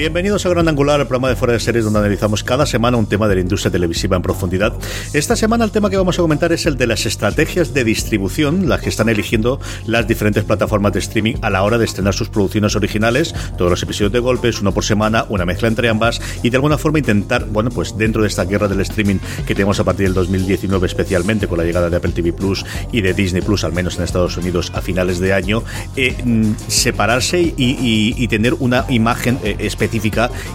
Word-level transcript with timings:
Bienvenidos 0.00 0.46
a 0.46 0.48
Gran 0.48 0.66
Angular, 0.66 0.98
el 0.98 1.06
programa 1.06 1.28
de 1.28 1.36
fuera 1.36 1.52
de 1.52 1.60
series 1.60 1.84
donde 1.84 1.98
analizamos 1.98 2.42
cada 2.42 2.64
semana 2.64 2.96
un 2.96 3.04
tema 3.04 3.28
de 3.28 3.34
la 3.34 3.42
industria 3.42 3.70
televisiva 3.70 4.16
en 4.16 4.22
profundidad. 4.22 4.72
Esta 5.12 5.36
semana 5.36 5.62
el 5.62 5.72
tema 5.72 5.90
que 5.90 5.98
vamos 5.98 6.18
a 6.18 6.22
comentar 6.22 6.52
es 6.52 6.64
el 6.64 6.78
de 6.78 6.86
las 6.86 7.04
estrategias 7.04 7.74
de 7.74 7.84
distribución, 7.84 8.66
las 8.66 8.80
que 8.80 8.88
están 8.88 9.10
eligiendo 9.10 9.60
las 9.84 10.08
diferentes 10.08 10.42
plataformas 10.44 10.94
de 10.94 11.00
streaming 11.00 11.34
a 11.42 11.50
la 11.50 11.62
hora 11.64 11.76
de 11.76 11.84
estrenar 11.84 12.14
sus 12.14 12.30
producciones 12.30 12.74
originales, 12.76 13.34
todos 13.58 13.70
los 13.70 13.82
episodios 13.82 14.10
de 14.10 14.20
golpes, 14.20 14.62
uno 14.62 14.72
por 14.72 14.86
semana, 14.86 15.26
una 15.28 15.44
mezcla 15.44 15.68
entre 15.68 15.90
ambas 15.90 16.18
y 16.42 16.48
de 16.48 16.56
alguna 16.56 16.78
forma 16.78 16.98
intentar, 16.98 17.44
bueno, 17.44 17.68
pues 17.68 17.98
dentro 17.98 18.22
de 18.22 18.28
esta 18.28 18.46
guerra 18.46 18.68
del 18.68 18.80
streaming 18.80 19.18
que 19.46 19.54
tenemos 19.54 19.80
a 19.80 19.84
partir 19.84 20.06
del 20.06 20.14
2019 20.14 20.86
especialmente 20.86 21.46
con 21.46 21.58
la 21.58 21.64
llegada 21.64 21.90
de 21.90 21.96
Apple 21.98 22.12
TV 22.12 22.32
Plus 22.32 22.64
y 22.90 23.02
de 23.02 23.12
Disney 23.12 23.42
Plus, 23.42 23.64
al 23.64 23.74
menos 23.74 23.98
en 23.98 24.04
Estados 24.04 24.38
Unidos 24.38 24.72
a 24.74 24.80
finales 24.80 25.18
de 25.18 25.34
año, 25.34 25.62
eh, 25.94 26.16
mm, 26.24 26.52
separarse 26.68 27.38
y, 27.38 27.52
y, 27.54 28.14
y, 28.16 28.28
tener 28.28 28.54
una 28.60 28.86
imagen 28.88 29.38
eh, 29.44 29.56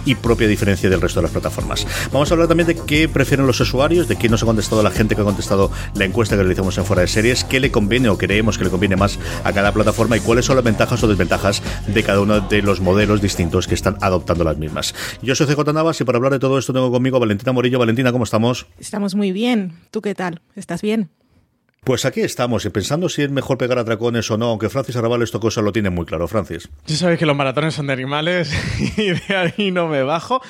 y 0.04 0.14
propia 0.14 0.48
diferencia 0.48 0.88
del 0.88 1.00
resto 1.00 1.20
de 1.20 1.24
las 1.24 1.32
plataformas. 1.32 1.86
Vamos 2.12 2.30
a 2.30 2.34
hablar 2.34 2.48
también 2.48 2.66
de 2.66 2.76
qué 2.76 3.08
prefieren 3.08 3.46
los 3.46 3.60
usuarios, 3.60 4.08
de 4.08 4.16
qué 4.16 4.28
nos 4.28 4.42
ha 4.42 4.46
contestado 4.46 4.82
la 4.82 4.90
gente 4.90 5.14
que 5.14 5.20
ha 5.22 5.24
contestado 5.24 5.70
la 5.94 6.04
encuesta 6.04 6.36
que 6.36 6.42
realizamos 6.42 6.76
en 6.78 6.84
Fuera 6.84 7.02
de 7.02 7.08
Series, 7.08 7.44
qué 7.44 7.60
le 7.60 7.70
conviene 7.70 8.08
o 8.08 8.18
creemos 8.18 8.58
que 8.58 8.64
le 8.64 8.70
conviene 8.70 8.96
más 8.96 9.18
a 9.44 9.52
cada 9.52 9.72
plataforma 9.72 10.16
y 10.16 10.20
cuáles 10.20 10.44
son 10.44 10.56
las 10.56 10.64
ventajas 10.64 11.02
o 11.02 11.08
desventajas 11.08 11.62
de 11.86 12.02
cada 12.02 12.20
uno 12.20 12.40
de 12.40 12.62
los 12.62 12.80
modelos 12.80 13.20
distintos 13.20 13.66
que 13.66 13.74
están 13.74 13.96
adoptando 14.00 14.44
las 14.44 14.56
mismas. 14.56 14.94
Yo 15.22 15.34
soy 15.34 15.46
CJ 15.46 15.72
Navas 15.72 16.00
y 16.00 16.04
para 16.04 16.16
hablar 16.16 16.32
de 16.32 16.38
todo 16.38 16.58
esto 16.58 16.72
tengo 16.72 16.90
conmigo 16.90 17.20
Valentina 17.20 17.52
Morillo. 17.52 17.78
Valentina, 17.78 18.12
¿cómo 18.12 18.24
estamos? 18.24 18.66
Estamos 18.78 19.14
muy 19.14 19.32
bien. 19.32 19.74
¿Tú 19.90 20.00
qué 20.02 20.14
tal? 20.14 20.40
¿Estás 20.54 20.82
bien? 20.82 21.10
Pues 21.86 22.04
aquí 22.04 22.22
estamos, 22.22 22.64
y 22.64 22.70
pensando 22.70 23.08
si 23.08 23.22
es 23.22 23.30
mejor 23.30 23.58
pegar 23.58 23.78
atracones 23.78 24.28
o 24.32 24.36
no, 24.36 24.46
aunque 24.46 24.68
Francis 24.68 24.96
Arrabal 24.96 25.22
esto 25.22 25.38
cosa 25.38 25.62
lo 25.62 25.70
tiene 25.70 25.88
muy 25.88 26.04
claro, 26.04 26.26
Francis. 26.26 26.68
Ya 26.88 26.96
sabéis 26.96 27.20
que 27.20 27.26
los 27.26 27.36
maratones 27.36 27.74
son 27.74 27.86
de 27.86 27.92
animales 27.92 28.52
y 28.96 29.10
de 29.10 29.36
ahí 29.36 29.70
no 29.70 29.86
me 29.86 30.02
bajo. 30.02 30.42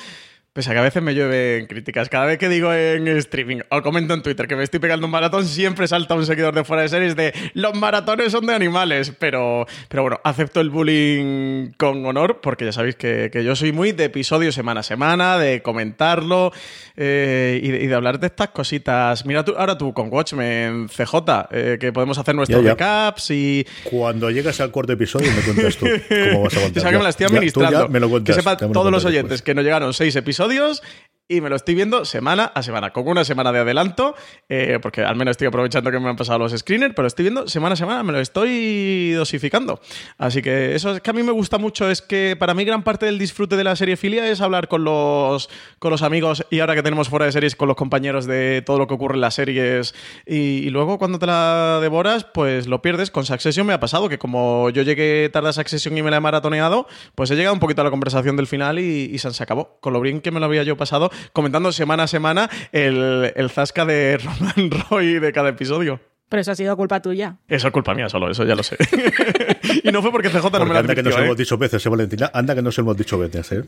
Pese 0.56 0.70
a 0.70 0.72
que 0.72 0.78
a 0.78 0.82
veces 0.82 1.02
me 1.02 1.14
llueven 1.14 1.66
críticas. 1.66 2.08
Cada 2.08 2.24
vez 2.24 2.38
que 2.38 2.48
digo 2.48 2.72
en 2.72 3.06
streaming 3.08 3.58
o 3.68 3.82
comento 3.82 4.14
en 4.14 4.22
Twitter 4.22 4.48
que 4.48 4.56
me 4.56 4.62
estoy 4.62 4.80
pegando 4.80 5.04
un 5.04 5.10
maratón, 5.10 5.44
siempre 5.44 5.86
salta 5.86 6.14
un 6.14 6.24
seguidor 6.24 6.54
de 6.54 6.64
fuera 6.64 6.80
de 6.80 6.88
series 6.88 7.14
de 7.14 7.34
los 7.52 7.74
maratones 7.74 8.32
son 8.32 8.46
de 8.46 8.54
animales. 8.54 9.12
Pero, 9.18 9.66
pero 9.90 10.04
bueno, 10.04 10.18
acepto 10.24 10.62
el 10.62 10.70
bullying 10.70 11.72
con 11.76 12.06
honor 12.06 12.40
porque 12.40 12.64
ya 12.64 12.72
sabéis 12.72 12.96
que, 12.96 13.28
que 13.30 13.44
yo 13.44 13.54
soy 13.54 13.72
muy 13.72 13.92
de 13.92 14.04
episodio 14.04 14.50
semana 14.50 14.80
a 14.80 14.82
semana, 14.82 15.36
de 15.36 15.60
comentarlo 15.60 16.52
eh, 16.96 17.60
y, 17.62 17.68
de, 17.72 17.84
y, 17.84 17.86
de, 17.88 17.94
hablar 17.94 18.18
de 18.18 18.28
estas 18.28 18.48
cositas. 18.48 19.26
Mira 19.26 19.44
tú, 19.44 19.52
ahora 19.58 19.76
tú 19.76 19.92
con 19.92 20.10
Watchmen 20.10 20.88
CJ, 20.88 21.14
eh, 21.50 21.76
que 21.78 21.92
podemos 21.92 22.16
hacer 22.16 22.34
nuestros 22.34 22.62
ya, 22.62 22.68
ya. 22.68 22.70
recaps 22.70 23.30
y... 23.30 23.66
Cuando 23.84 24.30
llegas 24.30 24.58
al 24.62 24.70
cuarto 24.70 24.94
episodio 24.94 25.30
me 25.36 25.42
cuentas 25.42 25.76
tú 25.76 25.84
cómo 26.30 26.44
vas 26.44 26.56
a 26.56 26.60
contar. 26.62 26.82
que 26.90 26.96
me 26.96 27.04
la 27.04 27.10
estoy 27.10 27.26
administrando. 27.26 27.88
me 27.90 28.00
lo 28.00 28.08
cuentas, 28.08 28.34
que 28.34 28.42
sepan 28.42 28.72
todos 28.72 28.90
los 28.90 29.04
oyentes 29.04 29.28
después. 29.28 29.42
que 29.42 29.54
no 29.54 29.60
llegaron 29.60 29.92
seis 29.92 30.16
episodios 30.16 30.45
episodios 30.46 30.82
y 31.28 31.40
me 31.40 31.48
lo 31.48 31.56
estoy 31.56 31.74
viendo 31.74 32.04
semana 32.04 32.44
a 32.54 32.62
semana, 32.62 32.92
con 32.92 33.08
una 33.08 33.24
semana 33.24 33.50
de 33.50 33.58
adelanto, 33.58 34.14
eh, 34.48 34.78
porque 34.80 35.02
al 35.02 35.16
menos 35.16 35.32
estoy 35.32 35.48
aprovechando 35.48 35.90
que 35.90 35.98
me 35.98 36.08
han 36.08 36.16
pasado 36.16 36.38
los 36.38 36.52
screeners, 36.52 36.94
pero 36.94 37.08
estoy 37.08 37.24
viendo 37.24 37.48
semana 37.48 37.72
a 37.72 37.76
semana, 37.76 38.02
me 38.04 38.12
lo 38.12 38.20
estoy 38.20 39.10
dosificando. 39.12 39.80
Así 40.18 40.40
que 40.40 40.76
eso 40.76 40.94
es 40.94 41.00
que 41.00 41.10
a 41.10 41.12
mí 41.12 41.24
me 41.24 41.32
gusta 41.32 41.58
mucho, 41.58 41.90
es 41.90 42.00
que 42.00 42.36
para 42.38 42.54
mí 42.54 42.64
gran 42.64 42.84
parte 42.84 43.06
del 43.06 43.18
disfrute 43.18 43.56
de 43.56 43.64
la 43.64 43.74
serie 43.74 43.96
filia 43.96 44.28
es 44.28 44.40
hablar 44.40 44.68
con 44.68 44.84
los, 44.84 45.50
con 45.80 45.90
los 45.90 46.02
amigos 46.02 46.46
y 46.50 46.60
ahora 46.60 46.76
que 46.76 46.82
tenemos 46.82 47.08
fuera 47.08 47.26
de 47.26 47.32
series 47.32 47.56
con 47.56 47.66
los 47.66 47.76
compañeros 47.76 48.26
de 48.26 48.62
todo 48.64 48.78
lo 48.78 48.86
que 48.86 48.94
ocurre 48.94 49.16
en 49.16 49.20
las 49.20 49.34
series 49.34 49.94
y, 50.26 50.70
luego 50.70 50.98
cuando 50.98 51.18
te 51.18 51.26
la 51.26 51.78
devoras, 51.80 52.24
pues 52.24 52.66
lo 52.66 52.82
pierdes. 52.82 53.10
Con 53.10 53.24
Succession 53.24 53.66
me 53.66 53.72
ha 53.72 53.80
pasado 53.80 54.08
que 54.08 54.18
como 54.18 54.70
yo 54.70 54.82
llegué 54.82 55.28
tarde 55.32 55.48
a 55.48 55.52
Succession 55.52 55.96
y 55.96 56.02
me 56.02 56.10
la 56.10 56.18
he 56.18 56.20
maratoneado, 56.20 56.86
pues 57.14 57.30
he 57.30 57.36
llegado 57.36 57.54
un 57.54 57.60
poquito 57.60 57.80
a 57.80 57.84
la 57.84 57.90
conversación 57.90 58.36
del 58.36 58.46
final 58.46 58.78
y, 58.78 59.10
y 59.12 59.18
se 59.18 59.42
acabó. 59.42 59.78
Con 59.80 59.92
lo 59.92 60.00
bien 60.00 60.20
que 60.20 60.30
me 60.30 60.38
lo 60.38 60.46
había 60.46 60.62
yo 60.62 60.76
pasado 60.76 61.10
comentando 61.32 61.72
semana 61.72 62.04
a 62.04 62.06
semana 62.06 62.50
el, 62.72 63.32
el 63.34 63.50
zasca 63.50 63.84
de 63.84 64.18
Roman 64.24 64.70
Roy 64.90 65.18
de 65.18 65.32
cada 65.32 65.50
episodio. 65.50 66.00
Pero 66.28 66.40
eso 66.40 66.50
ha 66.50 66.56
sido 66.56 66.76
culpa 66.76 67.00
tuya. 67.00 67.36
Eso 67.46 67.68
es 67.68 67.72
culpa 67.72 67.94
mía 67.94 68.08
solo, 68.08 68.30
eso 68.30 68.44
ya 68.44 68.56
lo 68.56 68.62
sé. 68.62 68.76
y 69.84 69.92
no 69.92 70.02
fue 70.02 70.10
porque 70.10 70.28
CJ 70.28 70.40
porque 70.42 70.58
no 70.58 70.66
me 70.66 70.74
lo 70.74 70.80
Anda 70.80 70.94
que 70.94 71.02
nos 71.02 71.16
¿eh? 71.16 71.24
hemos 71.24 71.36
dicho 71.36 71.56
veces, 71.56 71.86
¿eh, 71.86 71.88
Valentina? 71.88 72.30
Anda 72.34 72.54
que 72.54 72.62
nos 72.62 72.76
hemos 72.78 72.96
dicho 72.96 73.16
veces, 73.16 73.52
¿eh? 73.52 73.64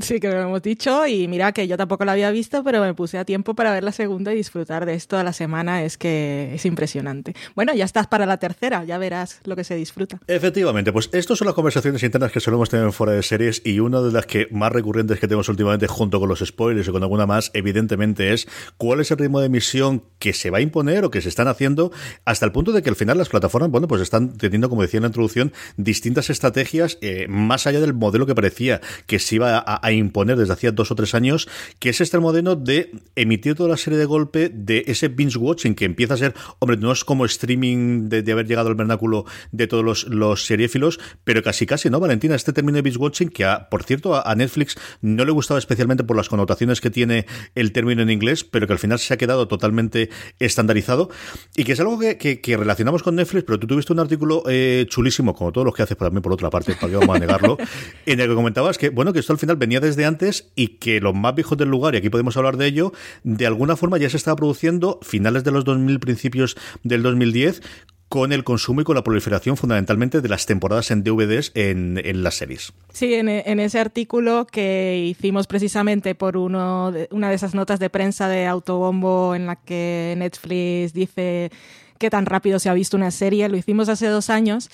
Sí, 0.00 0.20
que 0.20 0.28
lo 0.28 0.40
hemos 0.40 0.62
dicho 0.62 1.06
y 1.06 1.28
mira 1.28 1.52
que 1.52 1.66
yo 1.66 1.76
tampoco 1.76 2.04
lo 2.04 2.12
había 2.12 2.30
visto, 2.30 2.62
pero 2.62 2.80
me 2.80 2.94
puse 2.94 3.18
a 3.18 3.24
tiempo 3.24 3.54
para 3.54 3.72
ver 3.72 3.84
la 3.84 3.92
segunda 3.92 4.32
y 4.32 4.36
disfrutar 4.36 4.86
de 4.86 4.94
esto 4.94 5.16
a 5.16 5.24
la 5.24 5.32
semana, 5.32 5.82
es 5.82 5.98
que 5.98 6.54
es 6.54 6.64
impresionante. 6.66 7.34
Bueno, 7.54 7.74
ya 7.74 7.84
estás 7.84 8.06
para 8.06 8.26
la 8.26 8.38
tercera, 8.38 8.84
ya 8.84 8.98
verás 8.98 9.40
lo 9.44 9.56
que 9.56 9.64
se 9.64 9.74
disfruta. 9.74 10.20
Efectivamente, 10.26 10.92
pues 10.92 11.10
estas 11.12 11.38
son 11.38 11.46
las 11.46 11.54
conversaciones 11.54 12.02
internas 12.02 12.32
que 12.32 12.40
solemos 12.40 12.68
tener 12.68 12.92
fuera 12.92 13.12
de 13.12 13.22
series 13.22 13.62
y 13.64 13.80
una 13.80 14.00
de 14.00 14.12
las 14.12 14.26
que 14.26 14.48
más 14.50 14.72
recurrentes 14.72 15.18
que 15.18 15.26
tenemos 15.26 15.48
últimamente 15.48 15.86
junto 15.86 16.20
con 16.20 16.28
los 16.28 16.40
spoilers 16.40 16.88
y 16.88 16.90
con 16.92 17.02
alguna 17.02 17.26
más, 17.26 17.50
evidentemente 17.54 18.32
es 18.32 18.46
cuál 18.76 19.00
es 19.00 19.10
el 19.10 19.18
ritmo 19.18 19.40
de 19.40 19.46
emisión 19.46 20.04
que 20.18 20.32
se 20.32 20.50
va 20.50 20.58
a 20.58 20.60
imponer 20.60 21.04
o 21.04 21.10
que 21.10 21.20
se 21.20 21.28
están 21.28 21.48
haciendo 21.48 21.92
hasta 22.24 22.46
el 22.46 22.52
punto 22.52 22.72
de 22.72 22.82
que 22.82 22.90
al 22.90 22.96
final 22.96 23.18
las 23.18 23.28
plataformas, 23.28 23.70
bueno, 23.70 23.88
pues 23.88 24.02
están 24.02 24.36
teniendo, 24.36 24.68
como 24.68 24.82
decía 24.82 24.98
en 24.98 25.02
la 25.02 25.08
introducción, 25.08 25.52
distintas 25.76 26.30
estrategias 26.30 26.98
eh, 27.00 27.26
más 27.28 27.66
allá 27.66 27.80
del 27.80 27.94
modelo 27.94 28.26
que 28.26 28.34
parecía 28.34 28.80
que 29.06 29.18
se 29.18 29.36
iba 29.36 29.58
a, 29.58 29.79
a 29.82 29.92
imponer 29.92 30.36
desde 30.36 30.52
hacía 30.52 30.72
dos 30.72 30.90
o 30.90 30.94
tres 30.94 31.14
años, 31.14 31.48
que 31.78 31.90
es 31.90 32.00
este 32.00 32.18
modelo 32.18 32.56
de 32.56 32.92
emitir 33.16 33.54
toda 33.54 33.68
la 33.68 33.76
serie 33.76 33.98
de 33.98 34.04
golpe 34.04 34.50
de 34.52 34.84
ese 34.86 35.08
binge 35.08 35.38
watching 35.38 35.74
que 35.74 35.84
empieza 35.84 36.14
a 36.14 36.16
ser, 36.16 36.34
hombre, 36.58 36.76
no 36.76 36.92
es 36.92 37.04
como 37.04 37.24
streaming 37.24 38.08
de, 38.08 38.22
de 38.22 38.32
haber 38.32 38.46
llegado 38.46 38.68
al 38.68 38.74
vernáculo 38.74 39.24
de 39.52 39.66
todos 39.66 39.84
los, 39.84 40.06
los 40.08 40.44
seriéfilos, 40.44 41.00
pero 41.24 41.42
casi 41.42 41.66
casi, 41.66 41.90
¿no, 41.90 42.00
Valentina? 42.00 42.34
Este 42.34 42.52
término 42.52 42.76
de 42.76 42.82
binge 42.82 42.98
watching 42.98 43.28
que, 43.28 43.44
a, 43.44 43.68
por 43.68 43.84
cierto, 43.84 44.14
a, 44.14 44.22
a, 44.22 44.34
Netflix 44.34 44.76
no 45.00 45.24
le 45.24 45.32
gustaba 45.32 45.58
especialmente 45.58 46.04
por 46.04 46.16
las 46.16 46.28
connotaciones 46.28 46.80
que 46.80 46.90
tiene 46.90 47.26
el 47.54 47.72
término 47.72 48.02
en 48.02 48.10
inglés, 48.10 48.44
pero 48.44 48.66
que 48.66 48.72
al 48.72 48.78
final 48.78 48.98
se 48.98 49.14
ha 49.14 49.16
quedado 49.16 49.48
totalmente 49.48 50.10
estandarizado 50.38 51.10
y 51.56 51.64
que 51.64 51.72
es 51.72 51.80
algo 51.80 51.98
que, 51.98 52.16
que, 52.16 52.40
que 52.40 52.56
relacionamos 52.56 53.02
con 53.02 53.16
Netflix, 53.16 53.44
pero 53.44 53.58
tú 53.58 53.66
tuviste 53.66 53.92
un 53.92 54.00
artículo 54.00 54.42
eh, 54.48 54.86
chulísimo, 54.88 55.34
como 55.34 55.52
todos 55.52 55.64
los 55.64 55.74
que 55.74 55.82
haces 55.82 55.96
para 55.96 56.10
mí, 56.10 56.20
por 56.20 56.32
otra 56.32 56.50
parte, 56.50 56.74
para 56.74 56.88
que 56.88 56.96
vamos 56.96 57.16
a 57.16 57.18
negarlo, 57.18 57.56
en 58.06 58.20
el 58.20 58.28
que 58.28 58.34
comentabas 58.34 58.78
que, 58.78 58.90
bueno, 58.90 59.12
que 59.12 59.20
esto 59.20 59.32
al 59.32 59.38
final 59.38 59.56
venía 59.70 59.78
desde 59.78 60.04
antes 60.04 60.50
y 60.56 60.78
que 60.78 61.00
los 61.00 61.14
más 61.14 61.32
viejos 61.36 61.56
del 61.56 61.68
lugar, 61.68 61.94
y 61.94 61.98
aquí 61.98 62.10
podemos 62.10 62.36
hablar 62.36 62.56
de 62.56 62.66
ello, 62.66 62.92
de 63.22 63.46
alguna 63.46 63.76
forma 63.76 63.98
ya 63.98 64.10
se 64.10 64.16
estaba 64.16 64.34
produciendo 64.34 64.98
finales 65.00 65.44
de 65.44 65.52
los 65.52 65.64
2000, 65.64 66.00
principios 66.00 66.56
del 66.82 67.04
2010, 67.04 67.62
con 68.08 68.32
el 68.32 68.42
consumo 68.42 68.80
y 68.80 68.84
con 68.84 68.96
la 68.96 69.04
proliferación 69.04 69.56
fundamentalmente 69.56 70.20
de 70.20 70.28
las 70.28 70.46
temporadas 70.46 70.90
en 70.90 71.04
DVDs 71.04 71.52
en, 71.54 72.02
en 72.04 72.24
las 72.24 72.34
series. 72.34 72.72
Sí, 72.92 73.14
en, 73.14 73.28
en, 73.28 73.60
ese 73.60 73.78
artículo 73.78 74.44
que 74.50 75.06
hicimos 75.08 75.46
precisamente 75.46 76.16
por 76.16 76.36
uno 76.36 76.90
de, 76.90 77.06
una 77.12 77.28
de 77.28 77.36
esas 77.36 77.54
notas 77.54 77.78
de 77.78 77.90
prensa 77.90 78.26
de 78.26 78.46
Autobombo 78.46 79.36
en 79.36 79.46
la 79.46 79.54
que 79.54 80.16
Netflix 80.18 80.92
dice 80.92 81.52
qué 81.98 82.10
tan 82.10 82.26
rápido 82.26 82.58
se 82.58 82.68
ha 82.68 82.74
visto 82.74 82.96
una 82.96 83.12
serie, 83.12 83.48
lo 83.48 83.56
hicimos 83.56 83.88
hace 83.88 84.08
dos 84.08 84.30
años 84.30 84.68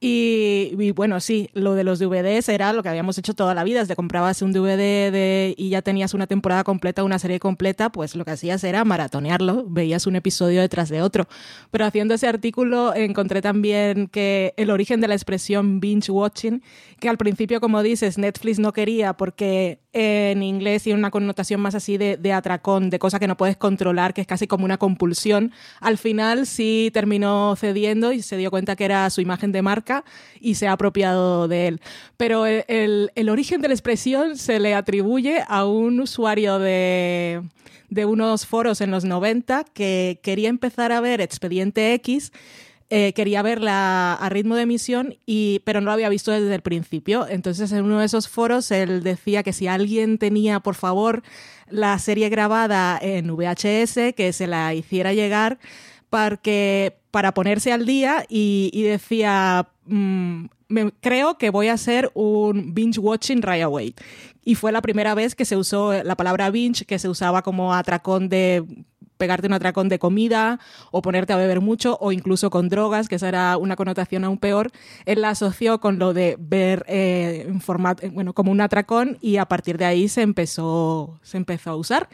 Y, 0.00 0.92
bueno, 0.92 1.18
sí, 1.18 1.50
lo 1.54 1.74
de 1.74 1.82
los 1.82 1.98
DVDs 1.98 2.48
era 2.48 2.72
lo 2.72 2.84
que 2.84 2.88
habíamos 2.88 3.18
hecho 3.18 3.34
toda 3.34 3.52
la 3.54 3.64
vida. 3.64 3.84
Te 3.84 3.96
comprabas 3.96 4.42
un 4.42 4.52
DVD 4.52 5.54
y 5.56 5.70
ya 5.70 5.82
tenías 5.82 6.14
una 6.14 6.28
temporada 6.28 6.62
completa, 6.62 7.02
una 7.02 7.18
serie 7.18 7.40
completa, 7.40 7.90
pues 7.90 8.14
lo 8.14 8.24
que 8.24 8.30
hacías 8.30 8.62
era 8.62 8.84
maratonearlo, 8.84 9.64
veías 9.68 10.06
un 10.06 10.14
episodio 10.14 10.60
detrás 10.60 10.88
de 10.88 11.02
otro. 11.02 11.26
Pero 11.72 11.84
haciendo 11.84 12.14
ese 12.14 12.28
artículo 12.28 12.94
encontré 12.94 13.42
también 13.42 14.06
que 14.06 14.54
el 14.56 14.70
origen 14.70 15.00
de 15.00 15.08
la 15.08 15.14
expresión 15.14 15.80
binge 15.80 16.12
watching, 16.12 16.62
que 17.00 17.08
al 17.08 17.18
principio, 17.18 17.60
como 17.60 17.82
dices, 17.82 18.18
Netflix 18.18 18.60
no 18.60 18.72
quería 18.72 19.14
porque 19.14 19.80
en 19.92 20.42
inglés 20.42 20.82
tiene 20.82 20.98
una 20.98 21.10
connotación 21.10 21.60
más 21.60 21.74
así 21.74 21.96
de, 21.96 22.16
de 22.16 22.32
atracón, 22.32 22.90
de 22.90 22.98
cosa 22.98 23.18
que 23.18 23.26
no 23.26 23.36
puedes 23.36 23.56
controlar, 23.56 24.12
que 24.12 24.20
es 24.20 24.26
casi 24.26 24.46
como 24.46 24.64
una 24.64 24.78
compulsión. 24.78 25.52
Al 25.80 25.98
final 25.98 26.46
sí 26.46 26.90
terminó 26.92 27.56
cediendo 27.56 28.12
y 28.12 28.22
se 28.22 28.36
dio 28.36 28.50
cuenta 28.50 28.76
que 28.76 28.84
era 28.84 29.08
su 29.10 29.20
imagen 29.20 29.52
de 29.52 29.62
marca 29.62 30.04
y 30.40 30.54
se 30.54 30.68
ha 30.68 30.72
apropiado 30.72 31.48
de 31.48 31.68
él. 31.68 31.80
Pero 32.16 32.46
el, 32.46 33.10
origen 33.28 33.60
de 33.60 33.68
la 33.68 33.74
expresión 33.74 34.36
se 34.36 34.60
le 34.60 34.74
atribuye 34.74 35.42
a 35.46 35.64
un 35.64 36.00
usuario 36.00 36.58
de, 36.58 37.42
unos 38.06 38.46
foros 38.46 38.80
en 38.80 38.90
los 38.90 39.04
90 39.04 39.64
que 39.72 40.20
quería 40.22 40.48
empezar 40.48 40.92
a 40.92 41.00
ver 41.00 41.20
Expediente 41.20 41.94
X 41.94 42.32
eh, 42.90 43.12
quería 43.12 43.42
verla 43.42 44.14
a 44.14 44.28
ritmo 44.30 44.56
de 44.56 44.62
emisión, 44.62 45.16
y, 45.26 45.60
pero 45.64 45.80
no 45.80 45.86
lo 45.86 45.92
había 45.92 46.08
visto 46.08 46.30
desde 46.32 46.54
el 46.54 46.62
principio. 46.62 47.26
Entonces, 47.28 47.70
en 47.72 47.84
uno 47.84 47.98
de 47.98 48.06
esos 48.06 48.28
foros, 48.28 48.70
él 48.70 49.02
decía 49.02 49.42
que 49.42 49.52
si 49.52 49.66
alguien 49.66 50.16
tenía, 50.16 50.60
por 50.60 50.74
favor, 50.74 51.22
la 51.68 51.98
serie 51.98 52.30
grabada 52.30 52.98
en 53.00 53.30
VHS, 53.30 54.14
que 54.16 54.32
se 54.32 54.46
la 54.46 54.72
hiciera 54.74 55.12
llegar 55.12 55.58
para 56.08 57.34
ponerse 57.34 57.72
al 57.72 57.84
día 57.84 58.24
y, 58.28 58.82
decía, 58.82 59.68
mm, 59.84 60.46
creo 61.00 61.36
que 61.36 61.50
voy 61.50 61.68
a 61.68 61.74
hacer 61.74 62.10
un 62.14 62.74
binge 62.74 62.98
watching 62.98 63.42
right 63.42 63.62
away. 63.62 63.94
Y 64.44 64.54
fue 64.54 64.72
la 64.72 64.80
primera 64.80 65.14
vez 65.14 65.34
que 65.34 65.44
se 65.44 65.56
usó 65.56 65.92
la 66.02 66.16
palabra 66.16 66.50
binge, 66.50 66.86
que 66.86 66.98
se 66.98 67.10
usaba 67.10 67.42
como 67.42 67.74
atracón 67.74 68.30
de 68.30 68.64
pegarte 69.18 69.46
un 69.46 69.52
atracón 69.52 69.88
de 69.90 69.98
comida 69.98 70.58
o 70.90 71.02
ponerte 71.02 71.34
a 71.34 71.36
beber 71.36 71.60
mucho 71.60 71.98
o 72.00 72.12
incluso 72.12 72.48
con 72.48 72.68
drogas, 72.70 73.08
que 73.08 73.16
esa 73.16 73.28
era 73.28 73.56
una 73.58 73.76
connotación 73.76 74.24
aún 74.24 74.38
peor, 74.38 74.70
él 75.04 75.20
la 75.20 75.30
asoció 75.30 75.80
con 75.80 75.98
lo 75.98 76.14
de 76.14 76.36
ver 76.38 76.84
eh, 76.88 77.44
en 77.46 77.60
formato, 77.60 78.08
bueno, 78.10 78.32
como 78.32 78.50
un 78.50 78.60
atracón 78.60 79.18
y 79.20 79.36
a 79.36 79.44
partir 79.44 79.76
de 79.76 79.84
ahí 79.84 80.08
se 80.08 80.22
empezó, 80.22 81.18
se 81.22 81.36
empezó 81.36 81.70
a 81.70 81.76
usar. 81.76 82.08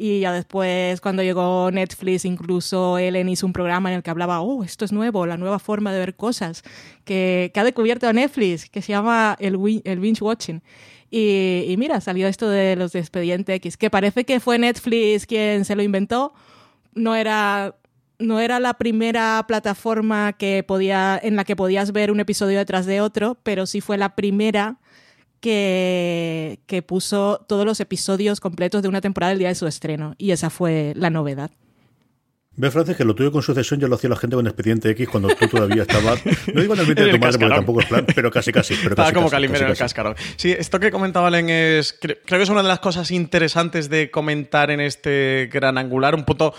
Y 0.00 0.20
ya 0.20 0.32
después, 0.32 1.00
cuando 1.00 1.24
llegó 1.24 1.72
Netflix, 1.72 2.24
incluso 2.24 2.98
Ellen 2.98 3.28
hizo 3.28 3.44
un 3.44 3.52
programa 3.52 3.90
en 3.90 3.96
el 3.96 4.04
que 4.04 4.10
hablaba, 4.10 4.40
oh, 4.40 4.62
esto 4.62 4.84
es 4.84 4.92
nuevo, 4.92 5.26
la 5.26 5.36
nueva 5.36 5.58
forma 5.58 5.92
de 5.92 5.98
ver 5.98 6.14
cosas 6.14 6.62
que, 7.04 7.50
que 7.52 7.58
ha 7.58 7.64
descubierto 7.64 8.12
Netflix, 8.12 8.70
que 8.70 8.80
se 8.80 8.92
llama 8.92 9.36
el, 9.40 9.58
el 9.82 9.98
binge 9.98 10.22
watching. 10.22 10.62
Y, 11.10 11.64
y, 11.66 11.76
mira, 11.78 12.00
salió 12.00 12.28
esto 12.28 12.48
de 12.48 12.76
los 12.76 12.92
de 12.92 13.00
Expediente 13.00 13.54
X, 13.54 13.76
que 13.76 13.90
parece 13.90 14.22
que 14.22 14.38
fue 14.38 14.56
Netflix 14.56 15.26
quien 15.26 15.64
se 15.64 15.74
lo 15.74 15.82
inventó. 15.82 16.32
No 16.94 17.16
era, 17.16 17.74
no 18.20 18.38
era 18.38 18.60
la 18.60 18.74
primera 18.74 19.44
plataforma 19.48 20.32
que 20.34 20.62
podía, 20.62 21.18
en 21.20 21.34
la 21.34 21.42
que 21.42 21.56
podías 21.56 21.90
ver 21.90 22.12
un 22.12 22.20
episodio 22.20 22.58
detrás 22.58 22.86
de 22.86 23.00
otro, 23.00 23.36
pero 23.42 23.66
sí 23.66 23.80
fue 23.80 23.98
la 23.98 24.14
primera 24.14 24.78
que, 25.40 26.60
que 26.66 26.82
puso 26.82 27.44
todos 27.48 27.64
los 27.64 27.80
episodios 27.80 28.40
completos 28.40 28.82
de 28.82 28.88
una 28.88 29.00
temporada 29.00 29.32
el 29.32 29.38
día 29.38 29.48
de 29.48 29.54
su 29.54 29.66
estreno. 29.66 30.14
Y 30.18 30.32
esa 30.32 30.50
fue 30.50 30.92
la 30.96 31.10
novedad. 31.10 31.50
Ve, 32.60 32.72
Francis, 32.72 32.96
que 32.96 33.04
lo 33.04 33.14
tuyo 33.14 33.30
con 33.30 33.40
sucesión 33.40 33.78
ya 33.78 33.86
lo 33.86 33.94
hacía 33.94 34.10
la 34.10 34.16
gente 34.16 34.34
con 34.34 34.44
Expediente 34.48 34.90
X 34.90 35.08
cuando 35.08 35.28
tú 35.28 35.46
todavía 35.46 35.82
estabas. 35.82 36.20
No 36.52 36.60
digo 36.60 36.74
en 36.74 36.80
el 36.80 36.86
mente 36.88 37.04
de 37.04 37.12
tu 37.12 37.18
madre 37.20 37.38
porque 37.38 37.54
tampoco 37.54 37.80
es 37.80 37.86
plan, 37.86 38.04
pero 38.12 38.32
casi 38.32 38.50
casi. 38.50 38.74
Pero 38.74 38.90
Estaba 38.90 39.12
como 39.12 39.30
Calimero 39.30 39.64
en 39.64 39.70
el 39.70 39.76
cascarón. 39.76 40.16
Sí, 40.34 40.50
esto 40.50 40.80
que 40.80 40.90
comentaba 40.90 41.30
Len 41.30 41.48
es. 41.50 41.96
Creo, 42.00 42.16
creo, 42.24 42.40
que 42.40 42.42
es 42.42 42.48
una 42.48 42.62
de 42.62 42.68
las 42.68 42.80
cosas 42.80 43.12
interesantes 43.12 43.88
de 43.88 44.10
comentar 44.10 44.72
en 44.72 44.80
este 44.80 45.48
gran 45.52 45.78
angular. 45.78 46.16
Un 46.16 46.24
punto 46.24 46.52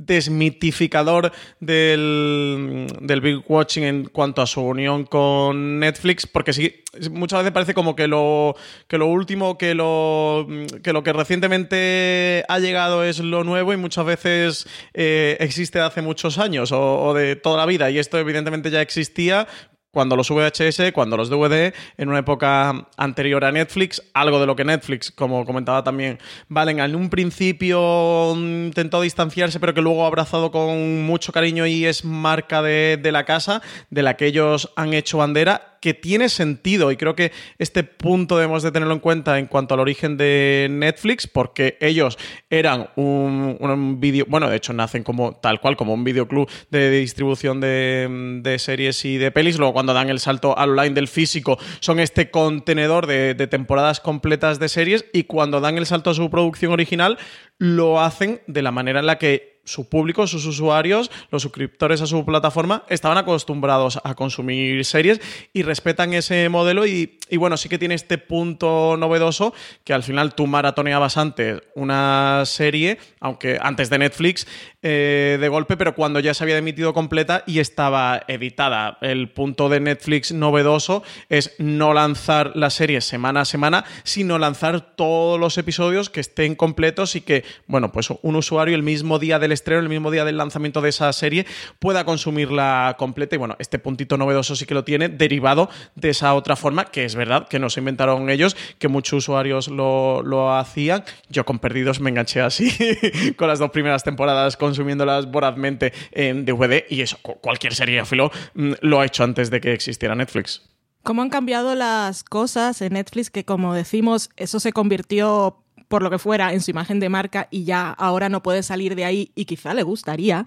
desmitificador 0.00 1.30
del, 1.60 2.86
del 3.00 3.20
Big 3.20 3.42
Watching 3.46 3.84
en 3.84 4.04
cuanto 4.06 4.40
a 4.40 4.46
su 4.46 4.62
unión 4.62 5.04
con 5.04 5.78
Netflix, 5.78 6.26
porque 6.26 6.52
sí, 6.52 6.82
muchas 7.10 7.40
veces 7.40 7.52
parece 7.52 7.74
como 7.74 7.94
que 7.94 8.08
lo, 8.08 8.56
que 8.88 8.96
lo 8.96 9.06
último, 9.06 9.58
que 9.58 9.74
lo, 9.74 10.46
que 10.82 10.92
lo 10.92 11.02
que 11.02 11.12
recientemente 11.12 12.44
ha 12.48 12.58
llegado 12.58 13.04
es 13.04 13.20
lo 13.20 13.44
nuevo 13.44 13.72
y 13.72 13.76
muchas 13.76 14.06
veces 14.06 14.66
eh, 14.94 15.36
existe 15.40 15.78
de 15.78 15.84
hace 15.84 16.02
muchos 16.02 16.38
años 16.38 16.72
o, 16.72 17.02
o 17.02 17.14
de 17.14 17.36
toda 17.36 17.58
la 17.58 17.66
vida. 17.66 17.90
Y 17.90 17.98
esto 17.98 18.18
evidentemente 18.18 18.70
ya 18.70 18.80
existía 18.80 19.46
cuando 19.90 20.16
los 20.16 20.30
VHS, 20.30 20.92
cuando 20.92 21.16
los 21.16 21.30
DVD, 21.30 21.74
en 21.96 22.08
una 22.08 22.20
época 22.20 22.88
anterior 22.96 23.44
a 23.44 23.52
Netflix, 23.52 24.02
algo 24.14 24.40
de 24.40 24.46
lo 24.46 24.56
que 24.56 24.64
Netflix, 24.64 25.10
como 25.10 25.44
comentaba 25.44 25.82
también 25.82 26.18
Valen, 26.48 26.80
en 26.80 26.94
un 26.94 27.10
principio 27.10 28.34
mm, 28.36 28.66
intentó 28.66 29.00
distanciarse, 29.00 29.60
pero 29.60 29.74
que 29.74 29.82
luego 29.82 30.04
ha 30.04 30.06
abrazado 30.06 30.50
con 30.50 31.02
mucho 31.02 31.32
cariño 31.32 31.66
y 31.66 31.86
es 31.86 32.04
marca 32.04 32.62
de, 32.62 32.98
de 33.00 33.12
la 33.12 33.24
casa, 33.24 33.62
de 33.90 34.02
la 34.02 34.16
que 34.16 34.26
ellos 34.26 34.72
han 34.76 34.94
hecho 34.94 35.18
bandera 35.18 35.69
que 35.80 35.94
tiene 35.94 36.28
sentido 36.28 36.92
y 36.92 36.96
creo 36.96 37.16
que 37.16 37.32
este 37.58 37.82
punto 37.82 38.36
debemos 38.36 38.62
de 38.62 38.70
tenerlo 38.70 38.94
en 38.94 39.00
cuenta 39.00 39.38
en 39.38 39.46
cuanto 39.46 39.74
al 39.74 39.80
origen 39.80 40.16
de 40.16 40.68
Netflix 40.70 41.26
porque 41.26 41.78
ellos 41.80 42.18
eran 42.50 42.90
un, 42.96 43.56
un 43.58 44.00
vídeo, 44.00 44.26
bueno, 44.28 44.48
de 44.48 44.56
hecho 44.56 44.72
nacen 44.72 45.02
como 45.02 45.36
tal 45.36 45.60
cual, 45.60 45.76
como 45.76 45.94
un 45.94 46.04
videoclub 46.04 46.48
de 46.70 46.90
distribución 46.90 47.60
de, 47.60 48.40
de, 48.42 48.58
series 48.58 49.04
y 49.04 49.16
de 49.16 49.30
pelis, 49.30 49.58
luego 49.58 49.72
cuando 49.72 49.94
dan 49.94 50.10
el 50.10 50.20
salto 50.20 50.56
al 50.56 50.70
online 50.70 50.94
del 50.94 51.08
físico 51.08 51.58
son 51.80 51.98
este 51.98 52.30
contenedor 52.30 53.06
de, 53.06 53.34
de 53.34 53.46
temporadas 53.46 54.00
completas 54.00 54.58
de 54.58 54.68
series 54.68 55.06
y 55.12 55.24
cuando 55.24 55.60
dan 55.60 55.78
el 55.78 55.86
salto 55.86 56.10
a 56.10 56.14
su 56.14 56.28
producción 56.30 56.72
original 56.72 57.18
lo 57.58 58.00
hacen 58.00 58.40
de 58.46 58.62
la 58.62 58.70
manera 58.70 59.00
en 59.00 59.06
la 59.06 59.18
que 59.18 59.49
su 59.64 59.88
público, 59.88 60.26
sus 60.26 60.46
usuarios, 60.46 61.10
los 61.30 61.42
suscriptores 61.42 62.00
a 62.00 62.06
su 62.06 62.24
plataforma, 62.24 62.84
estaban 62.88 63.18
acostumbrados 63.18 64.00
a 64.02 64.14
consumir 64.14 64.84
series 64.84 65.20
y 65.52 65.62
respetan 65.62 66.12
ese 66.14 66.48
modelo 66.48 66.86
y, 66.86 67.18
bueno, 67.36 67.56
sí 67.56 67.68
que 67.68 67.78
tiene 67.78 67.94
este 67.94 68.18
punto 68.18 68.96
novedoso 68.96 69.54
que 69.84 69.92
al 69.92 70.02
final 70.02 70.34
tú 70.34 70.46
maratoneabas 70.46 71.16
antes 71.16 71.62
una 71.74 72.42
serie, 72.46 72.98
aunque 73.20 73.58
antes 73.60 73.90
de 73.90 73.98
Netflix, 73.98 74.46
eh, 74.82 75.38
de 75.40 75.48
golpe, 75.48 75.76
pero 75.76 75.94
cuando 75.94 76.20
ya 76.20 76.34
se 76.34 76.44
había 76.44 76.56
emitido 76.58 76.94
completa 76.94 77.44
y 77.46 77.58
estaba 77.58 78.22
editada. 78.28 78.98
El 79.00 79.30
punto 79.30 79.68
de 79.68 79.80
Netflix 79.80 80.32
novedoso 80.32 81.02
es 81.28 81.54
no 81.58 81.92
lanzar 81.92 82.52
la 82.54 82.70
serie 82.70 83.00
semana 83.00 83.42
a 83.42 83.44
semana, 83.44 83.84
sino 84.04 84.38
lanzar 84.38 84.96
todos 84.96 85.38
los 85.38 85.58
episodios 85.58 86.10
que 86.10 86.20
estén 86.20 86.54
completos 86.54 87.16
y 87.16 87.20
que, 87.20 87.44
bueno, 87.66 87.92
pues 87.92 88.08
un 88.22 88.36
usuario 88.36 88.74
el 88.74 88.82
mismo 88.82 89.18
día 89.18 89.38
del 89.38 89.49
estreno, 89.52 89.80
el 89.80 89.88
mismo 89.88 90.10
día 90.10 90.24
del 90.24 90.38
lanzamiento 90.38 90.80
de 90.80 90.88
esa 90.88 91.12
serie, 91.12 91.46
pueda 91.78 92.04
consumirla 92.04 92.96
completa. 92.98 93.36
Y 93.36 93.38
bueno, 93.38 93.56
este 93.58 93.78
puntito 93.78 94.16
novedoso 94.16 94.56
sí 94.56 94.66
que 94.66 94.74
lo 94.74 94.84
tiene, 94.84 95.08
derivado 95.08 95.68
de 95.94 96.10
esa 96.10 96.34
otra 96.34 96.56
forma, 96.56 96.86
que 96.86 97.04
es 97.04 97.14
verdad 97.14 97.48
que 97.48 97.58
no 97.58 97.68
se 97.68 97.80
inventaron 97.80 98.30
ellos, 98.30 98.56
que 98.78 98.88
muchos 98.88 99.18
usuarios 99.18 99.68
lo, 99.68 100.22
lo 100.22 100.54
hacían. 100.54 101.04
Yo 101.28 101.44
con 101.44 101.58
Perdidos 101.58 102.00
me 102.00 102.10
enganché 102.10 102.40
así 102.40 102.70
con 103.36 103.48
las 103.48 103.58
dos 103.58 103.70
primeras 103.70 104.02
temporadas 104.02 104.56
con 104.56 104.70
consumiéndolas 104.70 105.30
vorazmente 105.30 105.92
en 106.12 106.44
DVD 106.44 106.84
y 106.88 107.00
eso, 107.02 107.18
cualquier 107.22 107.74
serie 107.74 108.04
filo 108.04 108.30
mm, 108.54 108.72
lo 108.82 109.00
ha 109.00 109.06
hecho 109.06 109.24
antes 109.24 109.50
de 109.50 109.60
que 109.60 109.72
existiera 109.72 110.14
Netflix. 110.14 110.62
¿Cómo 111.02 111.22
han 111.22 111.30
cambiado 111.30 111.74
las 111.74 112.22
cosas 112.24 112.80
en 112.82 112.92
Netflix? 112.92 113.30
Que 113.30 113.44
como 113.44 113.74
decimos, 113.74 114.30
eso 114.36 114.60
se 114.60 114.72
convirtió 114.72 115.64
por 115.90 116.02
lo 116.02 116.10
que 116.10 116.20
fuera 116.20 116.52
en 116.52 116.60
su 116.60 116.70
imagen 116.70 117.00
de 117.00 117.08
marca 117.08 117.48
y 117.50 117.64
ya 117.64 117.90
ahora 117.90 118.28
no 118.28 118.44
puede 118.44 118.62
salir 118.62 118.94
de 118.94 119.04
ahí 119.04 119.32
y 119.34 119.44
quizá 119.44 119.74
le 119.74 119.82
gustaría, 119.82 120.46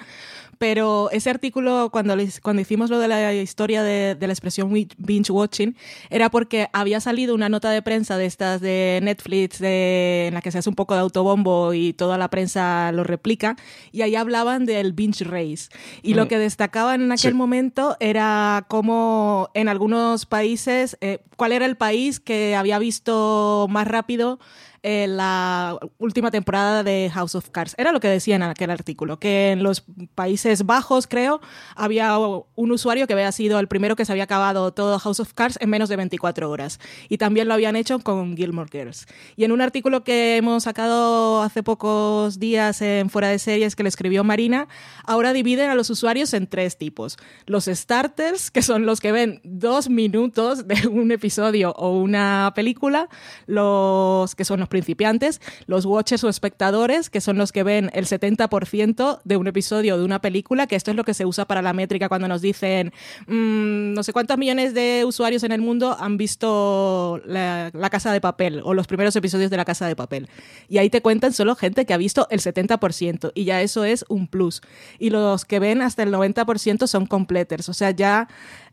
pero 0.57 1.09
ese 1.11 1.29
artículo, 1.29 1.89
cuando, 1.91 2.15
cuando 2.41 2.61
hicimos 2.61 2.89
lo 2.89 2.97
de 2.97 3.09
la 3.09 3.33
historia 3.33 3.83
de, 3.83 4.15
la 4.17 4.31
expresión 4.31 4.71
binge 4.97 5.29
watching, 5.29 5.75
era 6.09 6.29
porque 6.29 6.69
había 6.71 7.01
salido 7.01 7.35
una 7.35 7.49
nota 7.49 7.69
de 7.71 7.81
prensa 7.81 8.15
de 8.15 8.25
estas 8.25 8.61
de 8.61 9.01
Netflix 9.03 9.59
en 9.59 10.33
la 10.33 10.41
que 10.41 10.51
se 10.51 10.59
hace 10.59 10.69
un 10.69 10.75
poco 10.75 10.93
de 10.93 11.01
autobombo 11.01 11.73
y 11.73 11.91
toda 11.91 12.17
la 12.17 12.29
prensa 12.29 12.93
lo 12.93 13.03
replica, 13.03 13.57
y 13.91 14.03
ahí 14.03 14.15
hablaban 14.15 14.65
del 14.65 14.93
binge 14.93 15.25
race. 15.25 15.67
Y 16.01 16.13
lo 16.13 16.23
mm. 16.23 16.27
que 16.29 16.39
destacaban 16.39 17.01
en 17.01 17.11
aquel 17.11 17.33
momento 17.33 17.97
era 17.99 18.65
cómo 18.69 19.49
en 19.53 19.67
algunos 19.67 20.25
países, 20.25 20.97
eh, 21.01 21.19
cuál 21.35 21.51
era 21.51 21.65
el 21.65 21.75
país 21.75 22.21
que 22.21 22.55
había 22.55 22.79
visto 22.79 23.67
más 23.69 23.89
rápido 23.89 24.39
eh, 24.85 25.07
la 25.07 25.79
última 25.97 26.29
temporada 26.29 26.83
de 26.83 27.09
House 27.13 27.35
of 27.35 27.49
Cards. 27.51 27.73
Era 27.77 27.93
lo 27.93 28.01
que 28.01 28.09
decía 28.09 28.35
en 28.35 28.43
aquel 28.43 28.69
artículo, 28.69 29.17
que 29.17 29.51
en 29.51 29.63
los 29.63 29.85
Países 30.13 30.65
Bajos, 30.65 31.07
creo, 31.07 31.39
había 31.75 32.17
un 32.17 32.71
usuario 32.71 33.07
que 33.07 33.13
había 33.13 33.31
sido 33.31 33.59
el 33.59 33.69
primero 33.69 33.95
que 33.95 34.03
se 34.03 34.11
había 34.11 34.25
acabado 34.25 34.73
todo 34.73 34.99
House 34.99 35.21
of 35.21 35.31
Cards 35.33 35.57
en 35.61 35.69
menos 35.69 35.87
de 35.87 35.95
24 35.95 36.49
horas. 36.49 36.81
Y 37.07 37.17
también 37.17 37.47
lo 37.47 37.53
habían 37.53 37.77
hecho 37.77 37.99
con 37.99 38.35
Gilmore 38.35 38.69
Girls. 38.69 39.07
Y 39.37 39.45
en 39.45 39.53
un 39.53 39.61
artículo 39.61 40.03
que 40.03 40.35
hemos 40.35 40.63
sacado 40.63 41.41
hace 41.41 41.63
pocos 41.63 42.37
días 42.37 42.81
en 42.81 43.09
Fuera 43.09 43.29
de 43.29 43.39
Series 43.39 43.77
que 43.77 43.83
le 43.83 43.89
escribió 43.89 44.25
Marina, 44.25 44.67
ahora 45.05 45.31
dividen 45.31 45.69
a 45.69 45.75
los 45.75 45.89
usuarios 45.89 46.33
en 46.33 46.45
tres 46.45 46.77
tipos. 46.77 47.17
Los 47.45 47.65
starters, 47.65 48.51
que 48.51 48.61
son 48.61 48.85
los 48.85 48.99
que 48.99 49.13
ven 49.13 49.39
dos 49.45 49.89
minutos 49.89 50.67
de 50.67 50.87
un 50.89 51.11
episodio 51.11 51.71
o 51.77 51.97
una 51.97 52.51
película, 52.53 53.07
los 53.47 54.35
que 54.35 54.43
son 54.43 54.59
los 54.59 54.72
principiantes, 54.73 55.39
los 55.67 55.85
watchers 55.85 56.23
o 56.23 56.29
espectadores, 56.29 57.11
que 57.11 57.21
son 57.21 57.37
los 57.37 57.51
que 57.51 57.61
ven 57.61 57.91
el 57.93 58.07
70% 58.07 59.21
de 59.23 59.37
un 59.37 59.45
episodio 59.45 59.99
de 59.99 60.03
una 60.03 60.19
película, 60.19 60.65
que 60.65 60.75
esto 60.75 60.89
es 60.89 60.97
lo 60.97 61.03
que 61.03 61.13
se 61.13 61.27
usa 61.27 61.45
para 61.45 61.61
la 61.61 61.73
métrica 61.73 62.09
cuando 62.09 62.27
nos 62.27 62.41
dicen 62.41 62.91
mm, 63.27 63.93
no 63.93 64.01
sé 64.01 64.13
cuántos 64.13 64.39
millones 64.39 64.73
de 64.73 65.03
usuarios 65.05 65.43
en 65.43 65.51
el 65.51 65.61
mundo 65.61 65.95
han 65.99 66.17
visto 66.17 67.21
la 67.23 67.89
Casa 67.91 68.11
de 68.11 68.19
Papel 68.19 68.61
o 68.63 68.73
los 68.73 68.87
primeros 68.87 69.15
episodios 69.15 69.51
de 69.51 69.57
La 69.57 69.65
Casa 69.65 69.85
de 69.87 69.95
Papel. 69.95 70.27
Y 70.67 70.79
ahí 70.79 70.89
te 70.89 71.03
cuentan 71.03 71.33
solo 71.33 71.55
gente 71.55 71.85
que 71.85 71.93
ha 71.93 71.97
visto 71.97 72.25
el 72.31 72.39
70% 72.39 73.31
y 73.35 73.43
ya 73.43 73.61
eso 73.61 73.83
es 73.83 74.05
un 74.09 74.27
plus. 74.27 74.61
Y 74.97 75.11
los 75.11 75.45
que 75.45 75.59
ven 75.59 75.83
hasta 75.83 76.01
el 76.01 76.11
90% 76.11 76.87
son 76.87 77.05
completers, 77.05 77.69
o 77.69 77.73
sea, 77.73 77.91
ya 77.91 78.27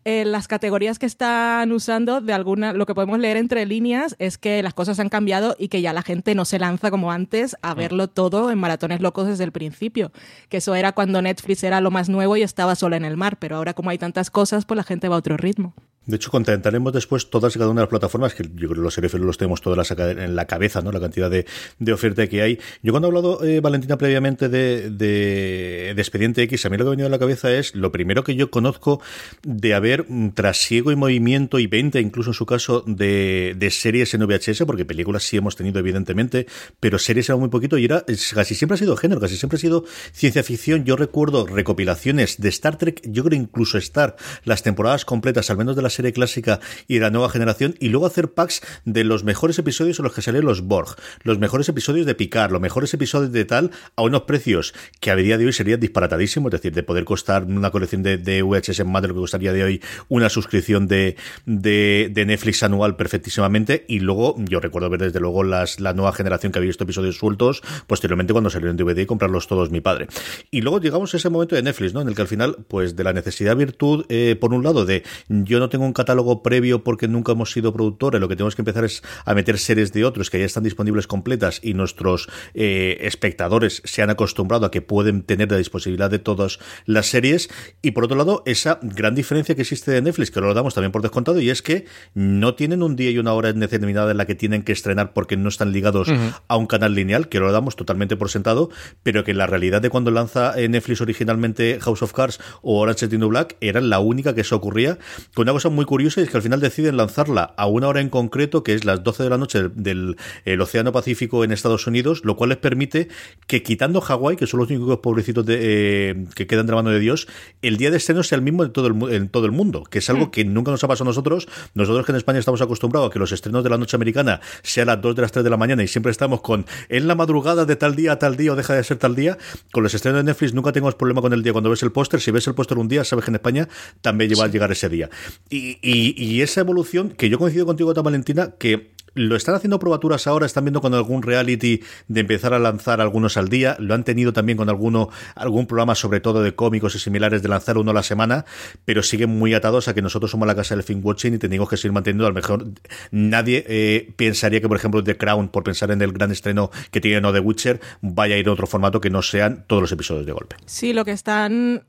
eh, 0.04 0.24
las 0.24 0.48
categorías 0.48 0.98
que 0.98 1.06
están 1.06 1.70
usando, 1.72 2.22
de 2.22 2.32
alguna, 2.32 2.72
lo 2.72 2.86
que 2.86 2.94
podemos 2.94 3.18
leer 3.18 3.36
entre 3.36 3.66
líneas 3.66 4.16
es 4.18 4.38
que 4.38 4.62
las 4.62 4.72
cosas 4.72 4.98
han 4.98 5.10
cambiado 5.10 5.56
y 5.58 5.68
que 5.68 5.82
ya 5.82 5.92
la 5.92 6.02
gente 6.02 6.34
no 6.34 6.46
se 6.46 6.58
lanza 6.58 6.90
como 6.90 7.12
antes 7.12 7.56
a 7.60 7.74
mm. 7.74 7.78
verlo 7.78 8.08
todo 8.08 8.50
en 8.50 8.58
maratones 8.58 9.00
locos 9.00 9.26
desde 9.26 9.44
el 9.44 9.52
principio. 9.52 10.10
Que 10.48 10.58
eso 10.58 10.74
era 10.74 10.92
cuando 10.92 11.20
Netflix 11.20 11.62
era 11.64 11.82
lo 11.82 11.90
más 11.90 12.08
nuevo 12.08 12.36
y 12.36 12.42
estaba 12.42 12.76
sola 12.76 12.96
en 12.96 13.04
el 13.04 13.18
mar, 13.18 13.38
pero 13.38 13.56
ahora 13.56 13.74
como 13.74 13.90
hay 13.90 13.98
tantas 13.98 14.30
cosas, 14.30 14.64
pues 14.64 14.76
la 14.76 14.84
gente 14.84 15.08
va 15.08 15.16
a 15.16 15.18
otro 15.18 15.36
ritmo. 15.36 15.74
De 16.10 16.16
hecho, 16.16 16.30
contentaremos 16.30 16.92
después 16.92 17.30
todas 17.30 17.54
y 17.54 17.58
cada 17.58 17.70
una 17.70 17.80
de 17.80 17.84
las 17.84 17.90
plataformas, 17.90 18.34
que 18.34 18.42
yo 18.42 18.68
creo 18.68 18.74
que 18.74 18.80
los 18.80 18.94
seriéfilos 18.94 19.26
los 19.26 19.38
tenemos 19.38 19.60
todas 19.60 19.90
en 19.92 20.34
la 20.34 20.46
cabeza, 20.46 20.82
¿no? 20.82 20.92
La 20.92 21.00
cantidad 21.00 21.30
de, 21.30 21.46
de 21.78 21.92
oferta 21.92 22.26
que 22.26 22.42
hay. 22.42 22.58
Yo 22.82 22.92
cuando 22.92 23.08
he 23.08 23.10
hablado, 23.10 23.44
eh, 23.44 23.60
Valentina, 23.60 23.96
previamente 23.96 24.48
de, 24.48 24.90
de, 24.90 25.90
Expediente 25.90 26.42
X, 26.42 26.66
a 26.66 26.70
mí 26.70 26.76
lo 26.76 26.84
que 26.84 26.88
ha 26.88 26.90
venido 26.90 27.06
a 27.06 27.10
la 27.10 27.18
cabeza 27.18 27.52
es 27.52 27.74
lo 27.74 27.92
primero 27.92 28.24
que 28.24 28.34
yo 28.34 28.50
conozco 28.50 29.00
de 29.42 29.74
haber 29.74 30.06
trasiego 30.34 30.90
y 30.90 30.96
movimiento 30.96 31.58
y 31.58 31.66
venta, 31.66 32.00
incluso 32.00 32.30
en 32.30 32.34
su 32.34 32.46
caso, 32.46 32.82
de, 32.86 33.54
de 33.56 33.70
series 33.70 34.12
en 34.14 34.26
VHS, 34.26 34.64
porque 34.66 34.84
películas 34.84 35.22
sí 35.22 35.36
hemos 35.36 35.56
tenido, 35.56 35.78
evidentemente, 35.78 36.46
pero 36.80 36.98
series 36.98 37.28
era 37.28 37.36
muy 37.36 37.48
poquito 37.48 37.78
y 37.78 37.84
era, 37.84 38.04
casi 38.34 38.54
siempre 38.54 38.74
ha 38.74 38.78
sido 38.78 38.96
género, 38.96 39.20
casi 39.20 39.36
siempre 39.36 39.56
ha 39.56 39.60
sido 39.60 39.84
ciencia 40.12 40.42
ficción. 40.42 40.84
Yo 40.84 40.96
recuerdo 40.96 41.46
recopilaciones 41.46 42.40
de 42.40 42.48
Star 42.48 42.76
Trek, 42.78 43.02
yo 43.04 43.22
creo 43.22 43.38
incluso 43.38 43.78
Star, 43.78 44.16
las 44.44 44.62
temporadas 44.62 45.04
completas, 45.04 45.50
al 45.50 45.58
menos 45.58 45.76
de 45.76 45.82
la 45.82 45.90
serie 46.00 46.12
clásica 46.12 46.60
y 46.88 46.98
la 46.98 47.10
nueva 47.10 47.28
generación, 47.28 47.74
y 47.78 47.88
luego 47.88 48.06
hacer 48.06 48.32
packs 48.32 48.62
de 48.84 49.04
los 49.04 49.24
mejores 49.24 49.58
episodios 49.58 49.98
en 49.98 50.04
los 50.04 50.14
que 50.14 50.22
salieron 50.22 50.46
los 50.46 50.62
Borg, 50.62 50.96
los 51.22 51.38
mejores 51.38 51.68
episodios 51.68 52.06
de 52.06 52.14
Picard, 52.14 52.50
los 52.52 52.60
mejores 52.60 52.92
episodios 52.94 53.32
de 53.32 53.44
tal, 53.44 53.70
a 53.96 54.02
unos 54.02 54.22
precios 54.22 54.74
que 55.00 55.10
a 55.10 55.16
día 55.16 55.38
de 55.38 55.46
hoy 55.46 55.52
serían 55.52 55.80
disparatadísimos, 55.80 56.48
es 56.52 56.60
decir, 56.60 56.72
de 56.72 56.82
poder 56.82 57.04
costar 57.04 57.44
una 57.44 57.70
colección 57.70 58.02
de, 58.02 58.18
de 58.18 58.42
VHS 58.42 58.84
más 58.86 59.02
de 59.02 59.08
lo 59.08 59.14
que 59.14 59.20
costaría 59.20 59.52
de 59.52 59.62
hoy 59.62 59.82
una 60.08 60.28
suscripción 60.28 60.86
de, 60.88 61.16
de, 61.46 62.24
Netflix 62.26 62.62
anual 62.62 62.96
perfectísimamente, 62.96 63.84
y 63.88 64.00
luego 64.00 64.36
yo 64.38 64.60
recuerdo 64.60 64.90
ver 64.90 65.00
desde 65.00 65.20
luego 65.20 65.42
las, 65.42 65.80
la 65.80 65.92
nueva 65.92 66.12
generación 66.12 66.52
que 66.52 66.58
había 66.58 66.68
visto 66.68 66.84
episodios 66.84 67.16
sueltos, 67.16 67.62
posteriormente 67.86 68.32
cuando 68.32 68.50
salieron 68.50 68.78
en 68.78 68.84
DVD 68.84 69.00
y 69.00 69.06
comprarlos 69.06 69.46
todos 69.46 69.70
mi 69.70 69.80
padre. 69.80 70.06
Y 70.50 70.60
luego 70.60 70.80
llegamos 70.80 71.12
a 71.14 71.16
ese 71.16 71.28
momento 71.28 71.56
de 71.56 71.62
Netflix, 71.62 71.94
¿no? 71.94 72.00
En 72.00 72.08
el 72.08 72.14
que 72.14 72.22
al 72.22 72.28
final, 72.28 72.56
pues 72.68 72.96
de 72.96 73.04
la 73.04 73.12
necesidad 73.12 73.56
virtud, 73.56 74.04
eh, 74.08 74.36
por 74.38 74.54
un 74.54 74.62
lado, 74.62 74.84
de 74.84 75.02
yo 75.28 75.58
no 75.58 75.68
tengo 75.68 75.79
un 75.84 75.92
catálogo 75.92 76.42
previo 76.42 76.84
porque 76.84 77.08
nunca 77.08 77.32
hemos 77.32 77.52
sido 77.52 77.72
productores, 77.72 78.20
lo 78.20 78.28
que 78.28 78.36
tenemos 78.36 78.54
que 78.54 78.62
empezar 78.62 78.84
es 78.84 79.02
a 79.24 79.34
meter 79.34 79.58
series 79.58 79.92
de 79.92 80.04
otros 80.04 80.30
que 80.30 80.38
ya 80.38 80.44
están 80.44 80.62
disponibles 80.62 81.06
completas 81.06 81.60
y 81.62 81.74
nuestros 81.74 82.28
eh, 82.54 82.98
espectadores 83.02 83.82
se 83.84 84.02
han 84.02 84.10
acostumbrado 84.10 84.66
a 84.66 84.70
que 84.70 84.82
pueden 84.82 85.22
tener 85.22 85.50
la 85.50 85.58
disponibilidad 85.58 86.10
de 86.10 86.18
todas 86.18 86.58
las 86.86 87.06
series. 87.06 87.50
Y 87.82 87.92
por 87.92 88.04
otro 88.04 88.16
lado, 88.16 88.42
esa 88.46 88.78
gran 88.82 89.14
diferencia 89.14 89.54
que 89.54 89.62
existe 89.62 89.90
de 89.90 90.02
Netflix, 90.02 90.30
que 90.30 90.40
lo 90.40 90.52
damos 90.54 90.74
también 90.74 90.92
por 90.92 91.02
descontado, 91.02 91.40
y 91.40 91.50
es 91.50 91.62
que 91.62 91.86
no 92.14 92.54
tienen 92.54 92.82
un 92.82 92.96
día 92.96 93.10
y 93.10 93.18
una 93.18 93.32
hora 93.32 93.52
determinada 93.52 94.10
en 94.10 94.16
la 94.16 94.26
que 94.26 94.34
tienen 94.34 94.62
que 94.62 94.72
estrenar 94.72 95.12
porque 95.12 95.36
no 95.36 95.48
están 95.48 95.72
ligados 95.72 96.10
a 96.48 96.56
un 96.56 96.66
canal 96.66 96.94
lineal, 96.94 97.28
que 97.28 97.40
lo 97.40 97.50
damos 97.52 97.76
totalmente 97.76 98.16
por 98.16 98.30
sentado, 98.30 98.70
pero 99.02 99.24
que 99.24 99.30
en 99.32 99.38
la 99.38 99.46
realidad 99.46 99.82
de 99.82 99.90
cuando 99.90 100.10
lanza 100.10 100.58
eh, 100.58 100.68
Netflix 100.68 101.00
originalmente 101.00 101.78
House 101.80 102.02
of 102.02 102.12
Cards 102.12 102.40
o 102.62 102.80
Orange 102.80 103.06
is 103.06 103.10
the 103.10 103.18
New 103.18 103.28
Black 103.28 103.56
era 103.60 103.80
la 103.80 104.00
única 104.00 104.34
que 104.34 104.42
eso 104.42 104.56
ocurría, 104.56 104.98
con 105.34 105.44
una 105.44 105.52
cosa 105.52 105.69
muy 105.70 105.84
curiosa 105.84 106.20
y 106.20 106.24
es 106.24 106.30
que 106.30 106.36
al 106.36 106.42
final 106.42 106.60
deciden 106.60 106.96
lanzarla 106.96 107.54
a 107.56 107.66
una 107.66 107.88
hora 107.88 108.00
en 108.00 108.08
concreto, 108.08 108.62
que 108.62 108.74
es 108.74 108.84
las 108.84 109.02
12 109.02 109.22
de 109.22 109.30
la 109.30 109.38
noche 109.38 109.68
del, 109.74 110.16
Océano 110.60 110.92
Pacífico 110.92 111.44
en 111.44 111.52
Estados 111.52 111.86
Unidos, 111.86 112.22
lo 112.24 112.36
cual 112.36 112.50
les 112.50 112.58
permite 112.58 113.08
que 113.46 113.62
quitando 113.62 114.00
Hawái, 114.00 114.36
que 114.36 114.46
son 114.46 114.60
los 114.60 114.70
únicos 114.70 114.98
pobrecitos 114.98 115.46
de, 115.46 115.58
eh, 115.60 116.24
que 116.34 116.46
quedan 116.46 116.66
de 116.66 116.72
la 116.72 116.76
mano 116.76 116.90
de 116.90 117.00
Dios, 117.00 117.28
el 117.62 117.76
día 117.76 117.90
de 117.90 117.96
estreno 117.96 118.22
sea 118.22 118.36
el 118.36 118.42
mismo 118.42 118.64
en 118.64 118.72
todo 118.72 118.88
el, 118.88 119.14
en 119.14 119.28
todo 119.28 119.46
el 119.46 119.52
mundo, 119.52 119.84
que 119.84 119.98
es 119.98 120.10
algo 120.10 120.26
mm. 120.26 120.30
que 120.30 120.44
nunca 120.44 120.70
nos 120.70 120.84
ha 120.84 120.88
pasado 120.88 121.08
a 121.08 121.10
nosotros. 121.10 121.48
Nosotros 121.74 122.04
que 122.04 122.12
en 122.12 122.16
España 122.16 122.38
estamos 122.38 122.60
acostumbrados 122.60 123.10
a 123.10 123.12
que 123.12 123.18
los 123.18 123.32
estrenos 123.32 123.64
de 123.64 123.70
la 123.70 123.78
noche 123.78 123.96
americana 123.96 124.40
sean 124.62 124.88
las 124.88 125.00
2 125.00 125.16
de 125.16 125.22
las 125.22 125.32
3 125.32 125.44
de 125.44 125.50
la 125.50 125.56
mañana 125.56 125.82
y 125.82 125.88
siempre 125.88 126.12
estamos 126.12 126.40
con 126.40 126.66
en 126.88 127.08
la 127.08 127.14
madrugada 127.14 127.64
de 127.64 127.76
tal 127.76 127.96
día 127.96 128.12
a 128.12 128.18
tal 128.18 128.36
día 128.36 128.52
o 128.52 128.56
deja 128.56 128.74
de 128.74 128.84
ser 128.84 128.98
tal 128.98 129.14
día. 129.14 129.38
Con 129.72 129.82
los 129.82 129.94
estrenos 129.94 130.20
de 130.20 130.24
Netflix 130.24 130.54
nunca 130.54 130.72
tenemos 130.72 130.94
problema 130.94 131.20
con 131.20 131.32
el 131.32 131.42
día. 131.42 131.52
Cuando 131.52 131.70
ves 131.70 131.82
el 131.82 131.92
póster, 131.92 132.20
si 132.20 132.30
ves 132.30 132.46
el 132.46 132.54
póster 132.54 132.78
un 132.78 132.88
día, 132.88 133.04
sabes 133.04 133.24
que 133.24 133.30
en 133.30 133.36
España 133.36 133.68
también 134.00 134.30
lleva 134.30 134.44
a 134.44 134.48
llegar 134.48 134.70
ese 134.72 134.88
día. 134.88 135.08
y, 135.48 135.59
y, 135.82 136.40
esa 136.42 136.60
evolución, 136.60 137.10
que 137.10 137.28
yo 137.28 137.38
coincido 137.38 137.66
contigo, 137.66 137.92
Valentina, 138.02 138.54
que 138.58 138.90
lo 139.14 139.36
están 139.36 139.54
haciendo 139.54 139.78
probaturas 139.78 140.26
ahora, 140.26 140.46
están 140.46 140.64
viendo 140.64 140.80
con 140.80 140.94
algún 140.94 141.22
reality 141.22 141.82
de 142.08 142.20
empezar 142.20 142.54
a 142.54 142.58
lanzar 142.58 143.00
algunos 143.00 143.36
al 143.36 143.48
día, 143.48 143.76
lo 143.78 143.94
han 143.94 144.04
tenido 144.04 144.32
también 144.32 144.56
con 144.56 144.68
alguno, 144.68 145.08
algún 145.34 145.66
programa 145.66 145.94
sobre 145.94 146.20
todo 146.20 146.42
de 146.42 146.54
cómicos 146.54 146.94
y 146.94 146.98
similares 146.98 147.42
de 147.42 147.48
lanzar 147.48 147.78
uno 147.78 147.90
a 147.90 147.94
la 147.94 148.02
semana, 148.02 148.44
pero 148.84 149.02
siguen 149.02 149.30
muy 149.30 149.54
atados 149.54 149.88
a 149.88 149.94
que 149.94 150.02
nosotros 150.02 150.30
somos 150.30 150.46
la 150.46 150.54
casa 150.54 150.74
del 150.74 150.84
film 150.84 151.00
watching 151.04 151.34
y 151.34 151.38
tenemos 151.38 151.68
que 151.68 151.76
seguir 151.76 151.92
manteniendo, 151.92 152.26
a 152.26 152.28
lo 152.28 152.34
mejor 152.34 152.66
nadie 153.10 153.64
eh, 153.68 154.12
pensaría 154.16 154.60
que 154.60 154.68
por 154.68 154.76
ejemplo 154.76 155.02
The 155.02 155.16
Crown, 155.16 155.48
por 155.48 155.64
pensar 155.64 155.90
en 155.90 156.02
el 156.02 156.12
gran 156.12 156.30
estreno 156.30 156.70
que 156.90 157.00
tiene 157.00 157.20
No 157.20 157.32
The 157.32 157.40
Witcher, 157.40 157.80
vaya 158.00 158.36
a 158.36 158.38
ir 158.38 158.48
a 158.48 158.52
otro 158.52 158.66
formato 158.66 159.00
que 159.00 159.10
no 159.10 159.22
sean 159.22 159.64
todos 159.66 159.82
los 159.82 159.92
episodios 159.92 160.26
de 160.26 160.32
golpe. 160.32 160.56
Sí, 160.66 160.92
lo 160.92 161.04
que 161.04 161.12
están 161.12 161.84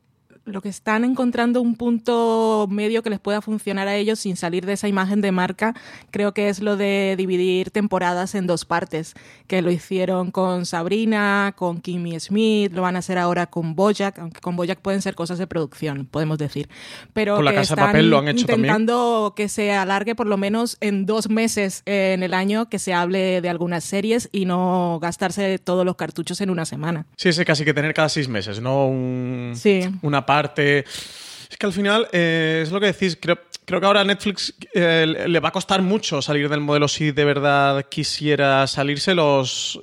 lo 0.45 0.61
que 0.61 0.69
están 0.69 1.03
encontrando 1.03 1.61
un 1.61 1.75
punto 1.75 2.67
medio 2.69 3.03
que 3.03 3.09
les 3.09 3.19
pueda 3.19 3.41
funcionar 3.41 3.87
a 3.87 3.95
ellos 3.95 4.19
sin 4.19 4.35
salir 4.35 4.65
de 4.65 4.73
esa 4.73 4.87
imagen 4.87 5.21
de 5.21 5.31
marca, 5.31 5.75
creo 6.09 6.33
que 6.33 6.49
es 6.49 6.61
lo 6.61 6.77
de 6.77 7.15
dividir 7.17 7.69
temporadas 7.69 8.33
en 8.33 8.47
dos 8.47 8.65
partes, 8.65 9.13
que 9.47 9.61
lo 9.61 9.71
hicieron 9.71 10.31
con 10.31 10.65
Sabrina, 10.65 11.53
con 11.55 11.79
Kimmy 11.79 12.19
Smith, 12.19 12.73
lo 12.73 12.81
van 12.81 12.95
a 12.95 12.99
hacer 12.99 13.17
ahora 13.17 13.47
con 13.47 13.75
Bojack, 13.75 14.17
aunque 14.19 14.41
con 14.41 14.55
Bojack 14.55 14.79
pueden 14.79 15.01
ser 15.01 15.15
cosas 15.15 15.37
de 15.37 15.47
producción, 15.47 16.07
podemos 16.09 16.37
decir. 16.37 16.69
Pero 17.13 17.35
con 17.35 17.45
la 17.45 17.53
Casa 17.53 17.75
de 17.75 17.81
Papel 17.81 18.09
lo 18.09 18.17
han 18.17 18.29
hecho 18.29 18.41
intentando 18.41 19.33
que 19.35 19.47
se 19.47 19.71
alargue 19.73 20.15
por 20.15 20.27
lo 20.27 20.37
menos 20.37 20.77
en 20.81 21.05
dos 21.05 21.29
meses 21.29 21.83
en 21.85 22.23
el 22.23 22.33
año, 22.33 22.67
que 22.67 22.79
se 22.79 22.93
hable 22.93 23.41
de 23.41 23.49
algunas 23.49 23.83
series 23.83 24.29
y 24.31 24.45
no 24.45 24.99
gastarse 25.01 25.59
todos 25.59 25.85
los 25.85 25.95
cartuchos 25.95 26.41
en 26.41 26.49
una 26.49 26.65
semana. 26.65 27.05
Sí, 27.15 27.29
ese 27.29 27.45
casi 27.45 27.63
que 27.63 27.73
tener 27.73 27.93
cada 27.93 28.09
seis 28.09 28.27
meses, 28.27 28.59
no 28.59 28.87
un, 28.87 29.53
sí. 29.55 29.81
una 30.01 30.25
Es 30.39 31.57
que 31.57 31.65
al 31.65 31.73
final, 31.73 32.07
eh, 32.11 32.61
es 32.63 32.71
lo 32.71 32.79
que 32.79 32.87
decís, 32.87 33.17
creo, 33.19 33.37
creo 33.65 33.79
que 33.81 33.85
ahora 33.85 34.03
Netflix 34.03 34.53
eh, 34.73 35.25
le 35.27 35.39
va 35.39 35.49
a 35.49 35.51
costar 35.51 35.81
mucho 35.81 36.21
salir 36.21 36.47
del 36.47 36.61
modelo 36.61 36.87
si 36.87 37.11
de 37.11 37.25
verdad 37.25 37.85
quisiera 37.89 38.65
salirse. 38.67 39.13
Los, 39.13 39.79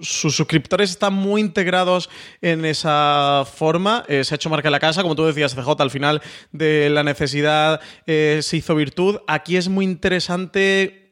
sus 0.00 0.34
suscriptores 0.34 0.90
están 0.90 1.12
muy 1.12 1.42
integrados 1.42 2.08
en 2.40 2.64
esa 2.64 3.44
forma. 3.44 4.04
Eh, 4.08 4.24
se 4.24 4.34
ha 4.34 4.36
hecho 4.36 4.48
marca 4.48 4.68
en 4.68 4.72
la 4.72 4.80
casa, 4.80 5.02
como 5.02 5.14
tú 5.14 5.26
decías, 5.26 5.54
CJ, 5.54 5.68
al 5.78 5.90
final 5.90 6.22
de 6.52 6.88
la 6.88 7.02
necesidad 7.02 7.80
se 8.06 8.56
hizo 8.56 8.74
virtud. 8.74 9.18
Aquí 9.26 9.56
es 9.56 9.68
muy 9.68 9.84
interesante 9.84 11.03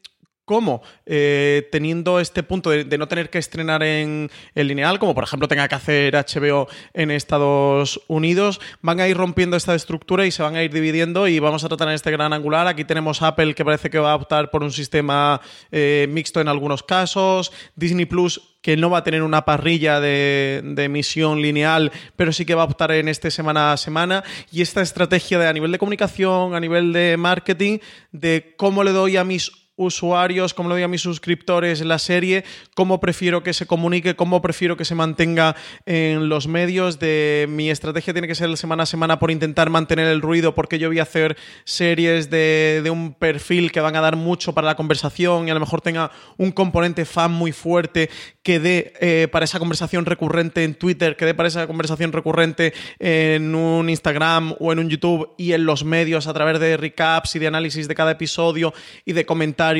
cómo 0.45 0.81
eh, 1.05 1.67
teniendo 1.71 2.19
este 2.19 2.43
punto 2.43 2.69
de, 2.69 2.97
no 2.97 3.07
tener 3.07 3.29
que 3.29 3.37
estrenar 3.37 3.83
en, 3.83 4.29
el 4.55 4.67
lineal, 4.67 4.99
como 4.99 5.15
por 5.15 5.23
ejemplo 5.23 5.47
tenga 5.47 5.67
que 5.67 5.75
hacer 5.75 6.15
HBO 6.15 6.67
en 6.93 7.11
Estados 7.11 8.01
Unidos, 8.07 8.59
van 8.81 8.99
a 8.99 9.07
ir 9.07 9.17
rompiendo 9.17 9.57
esta 9.57 9.75
estructura 9.75 10.25
y 10.25 10.31
se 10.31 10.43
van 10.43 10.55
a 10.55 10.63
ir 10.63 10.73
dividiendo 10.73 11.27
y 11.27 11.39
vamos 11.39 11.63
a 11.63 11.67
tratar 11.67 11.87
en 11.89 11.95
este 11.95 12.11
gran 12.11 12.33
angular. 12.33 12.67
Aquí 12.67 12.83
tenemos 12.83 13.21
Apple 13.21 13.53
que 13.55 13.65
parece 13.65 13.89
que 13.89 13.99
va 13.99 14.11
a 14.11 14.15
optar 14.15 14.51
por 14.51 14.63
un 14.63 14.71
sistema 14.71 15.41
eh, 15.71 16.07
mixto 16.09 16.41
en 16.41 16.47
algunos 16.47 16.83
casos, 16.83 17.51
Disney 17.75 18.05
Plus 18.05 18.49
que 18.61 18.77
no 18.77 18.89
va 18.89 18.99
a 18.99 19.03
tener 19.03 19.23
una 19.23 19.43
parrilla 19.43 19.99
de, 19.99 20.61
de, 20.63 20.85
emisión 20.85 21.41
lineal, 21.41 21.91
pero 22.15 22.31
sí 22.31 22.45
que 22.45 22.55
va 22.55 22.61
a 22.61 22.65
optar 22.65 22.93
en 22.93 23.09
este 23.09 23.29
semana 23.29 23.73
a 23.73 23.77
semana. 23.77 24.23
Y 24.53 24.61
esta 24.61 24.81
estrategia 24.81 25.37
de 25.37 25.47
a 25.47 25.51
nivel 25.51 25.73
de 25.73 25.79
comunicación, 25.79 26.55
a 26.55 26.61
nivel 26.61 26.93
de 26.93 27.17
marketing, 27.17 27.79
de 28.13 28.53
cómo 28.55 28.85
le 28.85 28.91
doy 28.91 29.17
a 29.17 29.25
mis 29.25 29.62
usuarios, 29.75 30.53
cómo 30.53 30.69
lo 30.69 30.75
digo 30.75 30.85
a 30.85 30.89
mis 30.89 31.01
suscriptores 31.01 31.81
la 31.81 31.99
serie, 31.99 32.43
cómo 32.75 32.99
prefiero 32.99 33.43
que 33.43 33.53
se 33.53 33.65
comunique, 33.65 34.15
cómo 34.15 34.41
prefiero 34.41 34.77
que 34.77 34.85
se 34.85 34.95
mantenga 34.95 35.55
en 35.85 36.29
los 36.29 36.47
medios, 36.47 36.99
de 36.99 37.47
mi 37.49 37.69
estrategia 37.69 38.13
tiene 38.13 38.27
que 38.27 38.35
ser 38.35 38.55
semana 38.57 38.83
a 38.83 38.85
semana 38.85 39.19
por 39.19 39.31
intentar 39.31 39.69
mantener 39.69 40.07
el 40.07 40.21
ruido, 40.21 40.53
porque 40.53 40.79
yo 40.79 40.89
voy 40.89 40.99
a 40.99 41.03
hacer 41.03 41.37
series 41.63 42.29
de, 42.29 42.81
de 42.83 42.89
un 42.89 43.13
perfil 43.13 43.71
que 43.71 43.81
van 43.81 43.95
a 43.95 44.01
dar 44.01 44.15
mucho 44.15 44.53
para 44.53 44.67
la 44.67 44.75
conversación 44.75 45.47
y 45.47 45.51
a 45.51 45.53
lo 45.53 45.59
mejor 45.59 45.81
tenga 45.81 46.11
un 46.37 46.51
componente 46.51 47.05
fan 47.05 47.31
muy 47.31 47.51
fuerte 47.51 48.09
que 48.43 48.59
dé 48.59 48.93
eh, 48.99 49.27
para 49.31 49.45
esa 49.45 49.59
conversación 49.59 50.05
recurrente 50.05 50.63
en 50.63 50.75
Twitter, 50.75 51.15
que 51.15 51.25
dé 51.25 51.33
para 51.33 51.47
esa 51.47 51.65
conversación 51.65 52.11
recurrente 52.11 52.73
en 52.99 53.55
un 53.55 53.89
Instagram 53.89 54.55
o 54.59 54.71
en 54.71 54.79
un 54.79 54.89
YouTube 54.89 55.33
y 55.37 55.53
en 55.53 55.65
los 55.65 55.83
medios 55.83 56.27
a 56.27 56.33
través 56.33 56.59
de 56.59 56.77
recaps 56.77 57.35
y 57.35 57.39
de 57.39 57.47
análisis 57.47 57.87
de 57.87 57.95
cada 57.95 58.11
episodio 58.11 58.73
y 59.05 59.13
de 59.13 59.25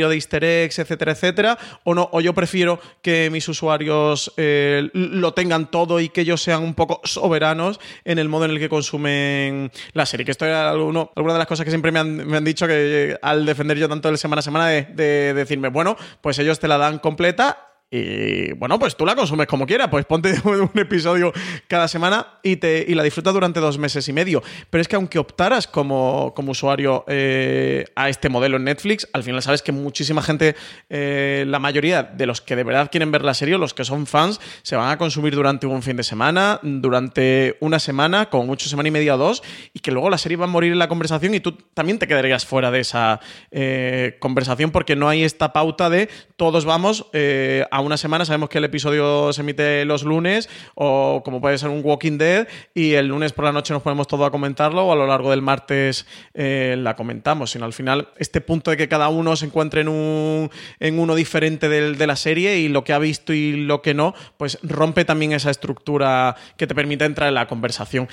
de 0.10 0.16
easter 0.16 0.44
eggs, 0.44 0.80
etcétera, 0.80 1.12
etcétera, 1.12 1.58
o 1.84 1.94
no, 1.94 2.10
o 2.12 2.22
yo 2.22 2.34
prefiero 2.34 2.80
que 3.02 3.30
mis 3.30 3.48
usuarios 3.48 4.34
eh, 4.38 4.90
lo 4.94 5.34
tengan 5.34 5.70
todo 5.70 6.00
y 6.00 6.10
que 6.10 6.22
ellos 6.22 6.42
sean 6.42 6.64
un 6.64 6.74
poco 6.74 7.02
soberanos 7.04 7.80
en 8.06 8.20
el 8.20 8.30
modo 8.30 8.46
en 8.46 8.52
el 8.52 8.60
que 8.60 8.70
consumen 8.70 9.72
la 9.94 10.06
serie. 10.06 10.26
Que 10.26 10.32
esto 10.32 10.46
es 10.46 10.54
alguna 10.54 11.10
de 11.16 11.38
las 11.38 11.48
cosas 11.48 11.66
que 11.66 11.72
siempre 11.72 11.92
me 11.92 12.00
han, 12.00 12.44
dicho 12.44 12.68
que 12.68 13.12
eh, 13.12 13.18
al 13.22 13.46
defender 13.46 13.78
yo 13.78 13.90
tanto 13.90 14.10
el 14.10 14.18
semana 14.18 14.40
a 14.40 14.44
semana 14.44 14.68
de 14.68 15.34
decirme, 15.34 15.70
bueno, 15.70 15.98
pues 16.22 16.40
ellos 16.40 16.60
te 16.60 16.68
la 16.68 16.78
dan 16.78 17.00
completa 17.00 17.73
y 17.96 18.54
bueno, 18.54 18.80
pues 18.80 18.98
tú 18.98 19.06
la 19.06 19.16
consumes 19.16 19.46
como 19.46 19.68
quieras, 19.68 19.88
pues 19.90 20.06
ponte 20.06 20.34
un 20.46 20.72
episodio 20.74 21.32
cada 21.68 21.88
semana 21.88 22.40
y, 22.42 22.56
te, 22.56 22.84
y 22.88 22.96
la 22.96 23.04
disfrutas 23.04 23.36
durante 23.36 23.60
dos 23.60 23.78
meses 23.78 24.08
y 24.08 24.14
medio. 24.14 24.42
Pero 24.72 24.82
es 24.82 24.88
que 24.88 24.96
aunque 24.96 25.20
optaras 25.20 25.68
como, 25.68 26.34
como 26.36 26.54
usuario 26.54 27.06
eh, 27.08 27.86
a 27.96 28.10
este 28.10 28.30
modelo 28.30 28.58
en 28.58 28.64
Netflix, 28.64 29.08
al 29.14 29.22
final 29.22 29.44
sabes 29.44 29.62
que 29.62 29.72
muchísima 29.72 30.24
gente, 30.24 30.56
eh, 30.90 31.46
la 31.48 31.60
mayoría 31.60 32.02
de 32.02 32.26
los 32.26 32.42
que 32.42 32.56
de 32.56 32.64
verdad 32.64 32.90
quieren 32.92 33.12
ver 33.12 33.24
la 33.24 33.36
serie, 33.36 33.60
los 33.60 33.76
que 33.76 33.86
son 33.86 34.08
fans, 34.08 34.42
se 34.64 34.76
van 34.76 34.90
a 34.90 34.98
consumir 34.98 35.36
durante 35.36 35.68
un 35.68 35.84
fin 35.84 35.96
de 35.96 36.04
semana, 36.04 36.60
durante 36.64 37.58
una 37.60 37.78
semana, 37.78 38.32
con 38.32 38.48
mucho 38.48 38.70
semana 38.70 38.90
y 38.90 38.92
media 38.92 39.14
o 39.14 39.18
dos, 39.20 39.44
y 39.72 39.82
que 39.82 39.92
luego 39.92 40.10
la 40.10 40.18
serie 40.18 40.38
va 40.38 40.46
a 40.46 40.48
morir 40.48 40.72
en 40.72 40.80
la 40.80 40.88
conversación 40.88 41.36
y 41.36 41.42
tú 41.42 41.52
también 41.76 42.00
te 42.00 42.08
quedarías 42.08 42.44
fuera 42.44 42.72
de 42.72 42.80
esa 42.80 43.20
eh, 43.52 44.18
conversación 44.20 44.72
porque 44.72 44.96
no 44.96 45.10
hay 45.10 45.24
esta 45.24 45.54
pauta 45.54 45.92
de 45.92 46.10
todos 46.38 46.66
vamos 46.66 47.06
a 47.14 47.83
una 47.84 47.98
semana 47.98 48.26
sabemos 48.26 48.50
que 48.50 48.58
el 48.58 48.64
episodio 48.64 49.32
se 49.34 49.42
emite 49.42 49.86
los 49.86 50.04
lunes 50.04 50.50
o 50.76 51.22
como 51.24 51.42
puede 51.42 51.58
ser 51.58 51.70
un 51.70 51.82
Walking 51.84 52.18
Dead 52.18 52.48
y 52.74 52.94
el 52.94 53.08
lunes 53.08 53.34
por 53.34 53.46
la 53.46 53.52
noche 53.52 53.74
nos 53.74 53.84
ponemos 53.84 54.08
todo 54.08 54.26
a 54.26 54.32
comentarlo 54.32 54.86
o 54.86 54.92
a 54.92 54.96
lo 54.96 55.08
largo 55.08 55.32
del 55.32 55.42
martes 55.42 56.06
eh, 56.34 56.76
la 56.78 56.96
comentamos, 56.96 57.52
sino 57.52 57.66
al 57.66 57.74
final 57.74 58.10
este 58.18 58.42
punto 58.42 58.72
de 58.72 58.78
que 58.78 58.88
cada 58.88 59.10
uno 59.10 59.36
se 59.36 59.46
encuentre 59.46 59.82
en, 59.82 59.88
un, 59.88 60.50
en 60.80 61.00
uno 61.00 61.16
diferente 61.16 61.70
de 61.70 62.08
la 62.08 62.16
serie 62.16 62.58
y 62.58 62.70
lo 62.70 62.84
que 62.84 62.94
ha 62.94 63.00
visto 63.00 63.34
y 63.34 63.66
lo 63.66 63.82
que 63.82 63.94
no, 63.94 64.14
pues 64.38 64.58
rompe 64.64 65.06
también 65.06 65.34
esa 65.34 65.52
estructura 65.52 66.36
que 66.58 66.68
te 66.68 66.76
permite 66.76 67.06
entrar 67.06 67.30
en 67.30 67.36
la 67.36 67.48
conversación. 67.48 68.08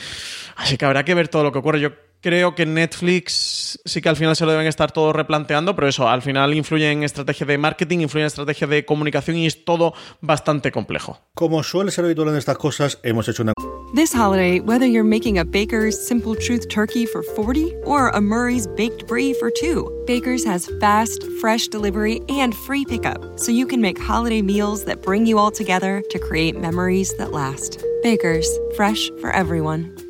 Así 0.56 0.76
que 0.76 0.84
habrá 0.84 1.04
que 1.04 1.14
ver 1.14 1.28
todo 1.28 1.42
lo 1.42 1.52
que 1.52 1.58
ocurre. 1.58 2.09
Creo 2.20 2.54
que 2.54 2.66
Netflix 2.66 3.80
sí 3.84 4.00
que 4.00 4.08
al 4.08 4.16
final 4.16 4.36
se 4.36 4.44
lo 4.44 4.52
deben 4.52 4.66
estar 4.66 4.92
todos 4.92 5.14
replanteando, 5.14 5.74
pero 5.74 5.88
eso, 5.88 6.08
al 6.08 6.22
final 6.22 6.54
influye 6.54 6.90
en 6.90 7.02
estrategia 7.02 7.46
de 7.46 7.58
marketing, 7.58 8.00
influye 8.00 8.22
en 8.22 8.26
estrategia 8.28 8.66
de 8.66 8.84
comunicación 8.84 9.36
y 9.36 9.46
es 9.46 9.64
todo 9.64 9.94
bastante 10.20 10.70
complejo. 10.72 11.20
Como 11.34 11.62
suele 11.62 11.90
ser 11.90 12.04
habitual 12.04 12.28
en 12.28 12.36
estas 12.36 12.58
cosas, 12.58 12.98
hemos 13.02 13.28
hecho 13.28 13.42
una... 13.42 13.52
This 13.92 14.14
holiday, 14.14 14.60
whether 14.60 14.86
you're 14.86 15.02
making 15.02 15.38
a 15.38 15.44
Baker's 15.44 15.98
Simple 15.98 16.36
Truth 16.36 16.68
turkey 16.68 17.06
for 17.06 17.24
40 17.34 17.74
or 17.84 18.10
a 18.10 18.20
Murray's 18.20 18.68
Baked 18.76 19.08
Brie 19.08 19.34
for 19.34 19.50
2, 19.50 20.04
Baker's 20.06 20.44
has 20.44 20.70
fast, 20.78 21.24
fresh 21.40 21.66
delivery 21.66 22.20
and 22.28 22.54
free 22.54 22.84
pickup, 22.84 23.40
so 23.40 23.50
you 23.50 23.66
can 23.66 23.80
make 23.80 23.98
holiday 23.98 24.42
meals 24.42 24.84
that 24.84 25.02
bring 25.02 25.26
you 25.26 25.38
all 25.38 25.50
together 25.50 26.04
to 26.10 26.20
create 26.20 26.56
memories 26.56 27.12
that 27.16 27.32
last. 27.32 27.84
Baker's, 28.04 28.48
fresh 28.76 29.10
for 29.20 29.30
everyone. 29.32 29.92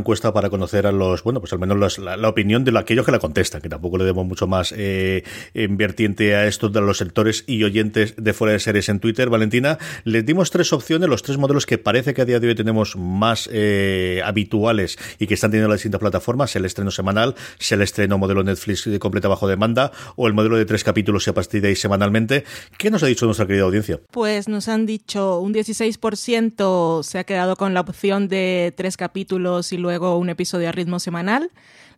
encuesta 0.00 0.32
para 0.32 0.50
conocer 0.50 0.86
a 0.86 0.92
los, 0.92 1.22
bueno, 1.22 1.40
pues 1.40 1.52
al 1.52 1.58
menos 1.58 1.98
la, 1.98 2.28
opinión 2.28 2.64
de 2.64 2.76
aquellos 2.78 3.04
que 3.06 3.12
la 3.12 3.18
contestan, 3.18 3.60
que 3.60 3.68
tampoco 3.68 3.98
le 3.98 4.04
demos 4.04 4.26
mucho 4.26 4.46
más 4.46 4.72
eh, 4.76 5.24
en 5.54 5.76
vertiente 5.76 6.34
a 6.34 6.46
estos 6.46 6.72
de 6.72 6.80
los 6.80 6.98
sectores 6.98 7.44
y 7.46 7.62
oyentes 7.64 8.14
de 8.16 8.32
fuera 8.32 8.52
de 8.52 8.60
series 8.60 8.88
en 8.88 9.00
Twitter. 9.00 9.30
Valentina, 9.30 9.78
les 10.04 10.24
dimos 10.24 10.50
tres 10.50 10.72
opciones, 10.72 11.08
los 11.08 11.22
tres 11.22 11.38
modelos 11.38 11.66
que 11.66 11.78
parece 11.78 12.14
que 12.14 12.22
a 12.22 12.24
día 12.24 12.40
de 12.40 12.48
hoy 12.48 12.54
tenemos 12.54 12.96
más 12.96 13.48
eh, 13.52 14.20
habituales 14.24 14.98
y 15.18 15.26
que 15.26 15.34
están 15.34 15.50
teniendo 15.50 15.68
las 15.68 15.78
distintas 15.78 16.00
plataformas, 16.00 16.54
el 16.56 16.64
estreno 16.64 16.90
semanal, 16.90 17.34
el 17.70 17.82
estreno 17.82 18.18
modelo 18.18 18.42
Netflix 18.42 18.84
de 18.84 18.98
completa 18.98 19.28
bajo 19.28 19.46
demanda 19.46 19.92
o 20.16 20.26
el 20.26 20.34
modelo 20.34 20.56
de 20.56 20.64
tres 20.64 20.84
capítulos 20.84 21.26
y 21.26 21.30
a 21.30 21.34
partir 21.34 21.62
de 21.62 21.68
ahí 21.68 21.76
semanalmente. 21.76 22.44
¿Qué 22.78 22.90
nos 22.90 23.02
ha 23.02 23.06
dicho 23.06 23.26
nuestra 23.26 23.46
querida 23.46 23.64
audiencia? 23.64 24.00
Pues 24.10 24.48
nos 24.48 24.68
han 24.68 24.86
dicho 24.86 25.40
un 25.40 25.54
16% 25.54 27.02
se 27.02 27.18
ha 27.18 27.24
quedado 27.24 27.56
con 27.56 27.74
la 27.74 27.80
opción 27.80 28.28
de 28.28 28.72
tres 28.76 28.96
capítulos 28.96 29.72
y 29.72 29.76
luego 29.76 29.89
luego 29.90 30.16
un 30.18 30.30
episodio 30.30 30.68
a 30.68 30.72
ritmo 30.72 31.00
semanal. 31.00 31.50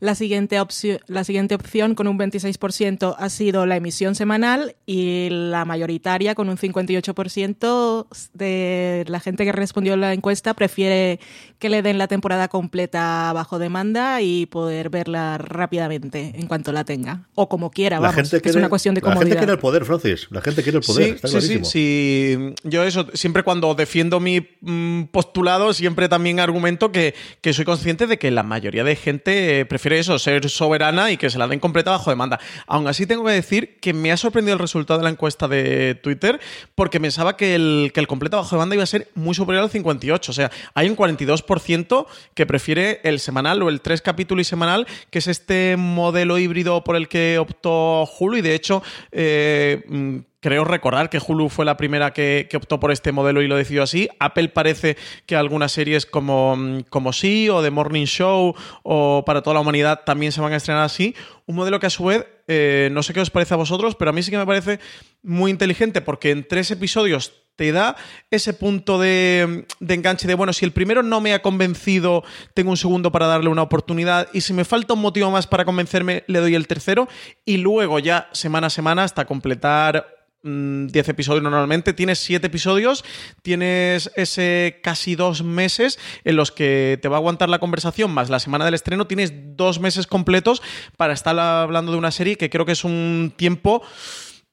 La 0.03 0.17
siguiente, 0.17 0.59
opción, 0.59 0.99
la 1.07 1.23
siguiente 1.23 1.55
opción 1.55 1.95
con 1.95 2.09
un 2.09 2.19
26% 2.19 3.15
ha 3.17 3.29
sido 3.29 3.67
la 3.67 3.77
emisión 3.77 4.17
semanal 4.17 4.75
y 4.85 5.29
la 5.31 5.65
mayoritaria 5.65 6.35
con 6.35 6.49
un 6.49 6.57
58% 6.57 8.07
de 8.33 9.05
la 9.07 9.21
gente 9.21 9.45
que 9.45 9.53
respondió 9.53 9.93
a 9.93 9.97
la 9.97 10.13
encuesta 10.13 10.55
prefiere 10.55 11.21
que 11.61 11.69
le 11.69 11.83
den 11.83 11.99
la 11.99 12.09
temporada 12.09 12.49
completa 12.49 13.31
bajo 13.33 13.61
demanda 13.61 14.21
y 14.23 14.47
poder 14.47 14.91
verla 14.91 15.39
rápidamente 15.39 16.33
en 16.35 16.49
cuanto 16.49 16.73
la 16.73 16.83
tenga 16.83 17.29
o 17.37 17.49
como 17.49 17.71
quiera. 17.71 18.01
La 18.01 18.13
gente 18.13 18.41
quiere, 18.41 18.51
es 18.51 18.57
una 18.57 18.69
cuestión 18.69 18.97
de 18.97 19.03
comodidad. 19.03 19.21
La 19.21 19.27
gente 19.27 19.39
quiere 19.39 19.53
el 19.53 19.59
poder, 19.61 19.85
Francis. 19.85 20.27
La 20.31 20.41
gente 20.41 20.65
quiere 20.65 20.79
el 20.79 20.85
poder. 20.85 21.17
Sí, 21.21 21.29
sí, 21.29 21.41
sí, 21.41 21.61
sí, 21.63 22.55
Yo 22.65 22.83
eso, 22.83 23.07
siempre 23.15 23.45
cuando 23.45 23.73
defiendo 23.77 24.19
mi 24.19 24.49
mm, 24.63 25.05
postulado, 25.13 25.73
siempre 25.73 26.09
también 26.09 26.41
argumento 26.41 26.91
que, 26.91 27.15
que 27.41 27.53
soy 27.53 27.65
consciente 27.65 28.09
de 28.09 28.19
que 28.19 28.33
la 28.33 28.43
mayoría 28.43 28.83
de 28.83 28.97
gente 28.97 29.65
prefiere 29.67 29.92
eso, 29.99 30.19
ser 30.19 30.49
soberana 30.49 31.11
y 31.11 31.17
que 31.17 31.31
se 31.31 31.39
la 31.39 31.47
den 31.47 31.61
completa 31.61 31.91
bajo 31.91 32.11
demanda. 32.11 32.39
Aún 32.67 32.87
así 32.89 33.07
tengo 33.07 33.25
que 33.25 33.33
decir 33.33 33.79
que 33.81 33.93
me 33.93 34.13
ha 34.13 34.17
sorprendido 34.17 34.55
el 34.55 34.59
resultado 34.59 34.99
de 34.99 35.05
la 35.05 35.11
encuesta 35.11 35.49
de 35.49 35.95
Twitter 35.95 36.41
porque 36.75 37.01
pensaba 37.01 37.37
que 37.37 37.55
el, 37.55 37.91
que 37.95 38.01
el 38.01 38.07
completo 38.07 38.37
bajo 38.37 38.57
demanda 38.57 38.75
iba 38.75 38.85
a 38.85 38.87
ser 38.87 39.09
muy 39.15 39.35
superior 39.35 39.65
al 39.65 39.71
58. 39.71 40.31
O 40.31 40.35
sea, 40.35 40.51
hay 40.75 40.89
un 40.89 40.97
42% 40.97 42.07
que 42.35 42.47
prefiere 42.47 43.01
el 43.05 43.21
semanal 43.21 43.63
o 43.63 43.69
el 43.69 43.81
tres 43.81 44.03
capítulos 44.03 44.47
y 44.47 44.49
semanal, 44.49 44.87
que 45.11 45.19
es 45.19 45.27
este 45.27 45.77
modelo 45.77 46.39
híbrido 46.39 46.85
por 46.85 46.97
el 46.97 47.09
que 47.09 47.39
optó 47.39 48.09
Hulu 48.19 48.39
y 48.39 48.43
de 48.43 48.55
hecho... 48.55 48.83
Eh, 49.11 50.23
creo 50.43 50.65
recordar 50.65 51.09
que 51.09 51.21
Hulu 51.25 51.49
fue 51.49 51.65
la 51.65 51.77
primera 51.77 52.13
que, 52.13 52.49
optó 52.55 52.81
por 52.81 52.91
este 52.91 53.13
modelo 53.13 53.41
y 53.41 53.49
lo 53.49 53.57
decidió 53.57 53.85
así. 53.85 54.09
Apple 54.19 54.49
parece 54.49 54.97
que 55.25 55.37
algunas 55.37 55.73
series 55.73 56.05
como, 56.05 56.83
como 56.91 57.13
Sí 57.13 57.49
o 57.49 57.63
The 57.63 57.71
Morning 57.71 58.05
Show 58.05 58.55
o 58.83 59.23
Para 59.25 59.43
toda 59.43 59.55
la 59.55 59.61
humanidad 59.61 60.01
también 60.05 60.33
se 60.33 60.41
van 60.41 60.53
a 60.53 60.57
estrenar 60.57 60.83
así. 60.83 61.15
Un 61.47 61.55
modelo 61.55 61.79
que 61.79 61.87
a 61.87 61.91
su 61.91 62.05
vez, 62.05 62.27
eh, 62.49 62.89
no 62.93 63.05
sé 63.05 63.15
qué 63.15 63.21
os 63.21 63.31
parece 63.31 63.55
a 63.55 63.57
vosotros, 63.57 63.95
pero 63.95 64.11
a 64.11 64.13
mí 64.13 64.23
sí 64.23 64.31
que 64.33 64.37
me 64.37 64.47
parece 64.47 64.81
muy 65.23 65.51
inteligente 65.51 66.01
porque 66.01 66.31
en 66.33 66.47
tres 66.47 66.73
episodios 66.73 67.33
te 67.55 67.71
da 67.71 67.97
ese 68.31 68.55
punto 68.55 68.99
de, 68.99 69.67
de, 69.79 69.95
enganche 69.95 70.27
de, 70.27 70.35
bueno, 70.35 70.53
si 70.53 70.65
el 70.65 70.73
primero 70.73 71.03
no 71.03 71.21
me 71.21 71.35
ha 71.35 71.43
convencido, 71.43 72.25
tengo 72.55 72.71
un 72.71 72.77
segundo 72.77 73.13
para 73.13 73.27
darle 73.27 73.51
una 73.51 73.63
oportunidad 73.63 74.29
y 74.33 74.41
si 74.41 74.55
me 74.55 74.65
falta 74.65 74.95
un 74.95 75.03
motivo 75.03 75.31
más 75.31 75.47
para 75.47 75.65
convencerme, 75.65 76.25
le 76.27 76.41
doy 76.41 76.57
el 76.57 76.67
tercero 76.67 77.09
y 77.45 77.59
luego 77.59 77.99
ya 78.01 78.29
semana 78.33 78.69
a 78.69 78.71
semana 78.71 79.05
hasta 79.05 79.27
completar 79.27 80.22
10 80.43 81.07
mm, 81.07 81.11
episodios 81.11 81.43
normalmente, 81.43 81.93
tienes 81.93 82.19
7 82.19 82.47
episodios, 82.47 83.05
tienes 83.43 84.11
ese 84.17 84.81
casi 84.83 85.15
dos 85.15 85.43
meses 85.43 85.99
en 86.25 86.37
los 86.37 86.51
que 86.51 86.99
te 87.01 87.09
va 87.09 87.17
a 87.17 87.19
aguantar 87.19 87.49
la 87.49 87.61
conversación 87.61 88.11
más 88.11 88.31
la 88.31 88.41
semana 88.41 88.65
del 88.65 88.75
estreno, 88.75 89.07
tienes 89.07 89.33
dos 89.57 89.79
meses 89.79 90.07
completos 90.07 90.63
para 90.97 91.13
estar 91.13 91.39
hablando 91.39 91.93
de 91.93 91.99
una 91.99 92.11
serie 92.11 92.37
que 92.37 92.51
creo 92.51 92.67
que 92.67 92.73
es 92.73 92.85
un 92.85 93.33
tiempo 93.37 93.83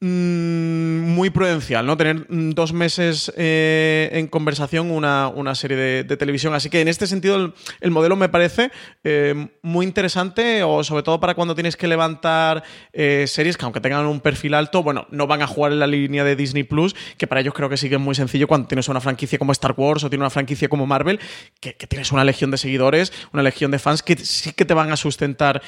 muy 0.02 1.28
prudencial, 1.28 1.84
¿no? 1.84 1.94
Tener 1.94 2.26
mm, 2.30 2.50
dos 2.52 2.72
meses 2.72 3.30
eh, 3.36 4.08
en 4.12 4.28
conversación 4.28 4.90
una, 4.90 5.54
serie 5.54 5.76
de, 6.04 6.16
televisión. 6.16 6.54
Así 6.54 6.70
que 6.70 6.80
en 6.80 6.88
este 6.88 7.06
sentido 7.06 7.52
el, 7.80 7.90
modelo 7.90 8.16
me 8.16 8.30
parece 8.30 8.70
eh, 9.04 9.48
muy 9.60 9.84
interesante, 9.84 10.62
o 10.62 10.82
sobre 10.84 11.02
todo 11.02 11.20
para 11.20 11.34
cuando 11.34 11.54
tienes 11.54 11.76
que 11.76 11.86
levantar 11.86 12.64
eh, 12.94 13.26
series 13.26 13.58
que 13.58 13.64
aunque 13.66 13.80
tengan 13.80 14.06
un 14.06 14.20
perfil 14.20 14.54
alto, 14.54 14.82
bueno, 14.82 15.06
no 15.10 15.26
van 15.26 15.42
a 15.42 15.46
jugar 15.46 15.72
en 15.72 15.80
la 15.80 15.86
línea 15.86 16.24
de 16.24 16.34
Disney 16.34 16.62
Plus, 16.62 16.96
que 17.18 17.26
para 17.26 17.42
ellos 17.42 17.52
creo 17.52 17.68
que 17.68 17.76
sí 17.76 17.90
que 17.90 17.96
es 17.96 18.00
muy 18.00 18.14
sencillo 18.14 18.48
cuando 18.48 18.68
tienes 18.68 18.88
una 18.88 19.02
franquicia 19.02 19.38
como 19.38 19.52
Star 19.52 19.74
Wars 19.76 20.02
o 20.04 20.08
tienes 20.08 20.22
una 20.22 20.30
franquicia 20.30 20.68
como 20.70 20.86
Marvel, 20.86 21.20
que, 21.60 21.74
tienes 21.74 22.10
una 22.10 22.24
legión 22.24 22.50
de 22.50 22.56
seguidores, 22.56 23.12
una 23.34 23.42
legión 23.42 23.70
de 23.70 23.78
fans 23.78 24.02
que 24.02 24.16
sí 24.16 24.52
que 24.52 24.64
te 24.64 24.72
van 24.72 24.92
a 24.92 24.96
sustentar 24.96 25.60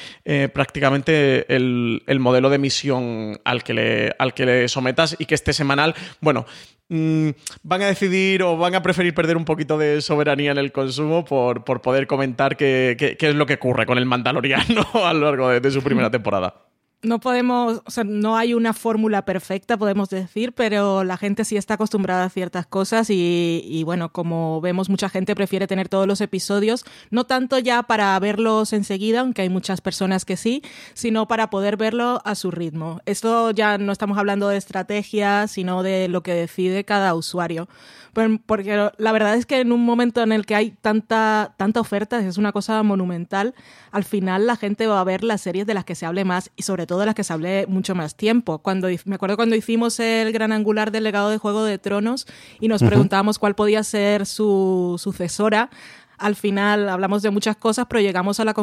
prácticamente 0.53 1.53
el, 1.53 2.01
el 2.07 2.19
modelo 2.19 2.49
de 2.49 2.55
emisión 2.55 3.39
al 3.43 3.63
que 3.63 3.73
le 3.73 4.15
al 4.23 4.33
que 4.33 4.45
le 4.45 4.67
sometas 4.67 5.15
y 5.19 5.25
que 5.25 5.35
este 5.35 5.53
semanal, 5.53 5.93
bueno, 6.19 6.45
mm, 6.89 7.29
van 7.61 7.81
a 7.83 7.87
decidir 7.87 8.41
o 8.43 8.57
van 8.57 8.75
a 8.75 8.81
preferir 8.81 9.13
perder 9.13 9.37
un 9.37 9.45
poquito 9.45 9.77
de 9.77 10.01
soberanía 10.01 10.51
en 10.51 10.57
el 10.57 10.71
consumo 10.71 11.23
por, 11.23 11.63
poder 11.63 12.07
comentar 12.07 12.57
qué, 12.57 13.17
es 13.19 13.35
lo 13.35 13.45
que 13.45 13.55
ocurre 13.55 13.85
con 13.85 13.97
el 13.97 14.05
Mandaloriano 14.05 14.85
a 15.05 15.13
lo 15.13 15.25
largo 15.25 15.49
de 15.49 15.71
su 15.71 15.83
primera 15.83 16.09
temporada 16.09 16.72
no 17.03 17.19
podemos, 17.19 17.81
o 17.85 17.91
sea, 17.91 18.03
no 18.03 18.37
hay 18.37 18.53
una 18.53 18.73
fórmula 18.73 19.25
perfecta, 19.25 19.77
podemos 19.77 20.09
decir, 20.09 20.53
pero 20.53 21.03
la 21.03 21.17
gente 21.17 21.45
sí 21.45 21.57
está 21.57 21.75
acostumbrada 21.75 22.23
a 22.23 22.29
ciertas 22.29 22.65
cosas 22.65 23.07
y, 23.09 23.83
bueno, 23.85 24.11
como 24.11 24.61
vemos, 24.61 24.89
mucha 24.89 25.09
gente 25.09 25.35
prefiere 25.35 25.67
tener 25.67 25.89
todos 25.89 26.07
los 26.07 26.21
episodios, 26.21 26.85
no 27.11 27.25
tanto 27.25 27.59
ya 27.59 27.83
para 27.83 28.17
verlos 28.19 28.73
enseguida, 28.73 29.19
aunque 29.19 29.41
hay 29.43 29.49
muchas 29.49 29.81
personas 29.81 30.25
que 30.25 30.37
sí, 30.37 30.63
sino 30.93 31.27
para 31.27 31.49
poder 31.49 31.77
verlo 31.77 32.21
a 32.23 32.35
su 32.35 32.51
ritmo. 32.51 33.01
Esto 33.05 33.51
ya 33.51 33.77
no 33.77 33.91
estamos 33.91 34.17
hablando 34.17 34.47
de 34.47 34.57
estrategia, 34.57 35.47
sino 35.47 35.83
de 35.83 36.07
lo 36.07 36.23
que 36.23 36.33
decide 36.33 36.85
cada 36.85 37.13
usuario. 37.15 37.67
Porque 38.13 38.89
la 38.97 39.11
verdad 39.11 39.35
es 39.35 39.47
que 39.47 39.59
en 39.59 39.71
un 39.71 39.83
momento 39.83 40.21
en 40.21 40.31
el 40.31 40.45
que 40.45 40.53
hay 40.53 40.71
tanta, 40.71 41.55
tanta 41.57 41.79
oferta, 41.79 42.19
es 42.19 42.37
una 42.37 42.51
cosa 42.51 42.83
monumental, 42.83 43.55
al 43.91 44.03
final 44.03 44.45
la 44.45 44.55
gente 44.55 44.85
va 44.85 44.99
a 44.99 45.03
ver 45.03 45.23
las 45.23 45.41
series 45.41 45.65
de 45.65 45.73
las 45.73 45.83
que 45.83 45.95
se 45.95 46.05
hable 46.05 46.23
más 46.23 46.51
y 46.55 46.61
sobre 46.61 46.85
todo 46.85 46.99
de 46.99 47.07
las 47.07 47.15
que 47.15 47.23
se 47.23 47.33
hable 47.33 47.65
mucho 47.67 47.95
más 47.95 48.15
tiempo. 48.15 48.59
Cuando, 48.59 48.87
me 49.05 49.15
acuerdo 49.15 49.35
cuando 49.35 49.55
hicimos 49.55 49.99
el 49.99 50.31
gran 50.31 50.51
angular 50.51 50.91
del 50.91 51.05
legado 51.05 51.31
de 51.31 51.39
Juego 51.39 51.63
de 51.63 51.79
Tronos 51.79 52.27
y 52.59 52.67
nos 52.67 52.83
preguntábamos 52.83 53.39
cuál 53.39 53.55
podía 53.55 53.83
ser 53.83 54.27
su 54.27 54.99
sucesora, 55.01 55.71
al 56.17 56.35
final 56.35 56.89
hablamos 56.89 57.21
de 57.21 57.31
muchas 57.31 57.55
cosas, 57.57 57.87
pero 57.89 58.01
llegamos 58.01 58.39
a 58.39 58.45
la, 58.45 58.53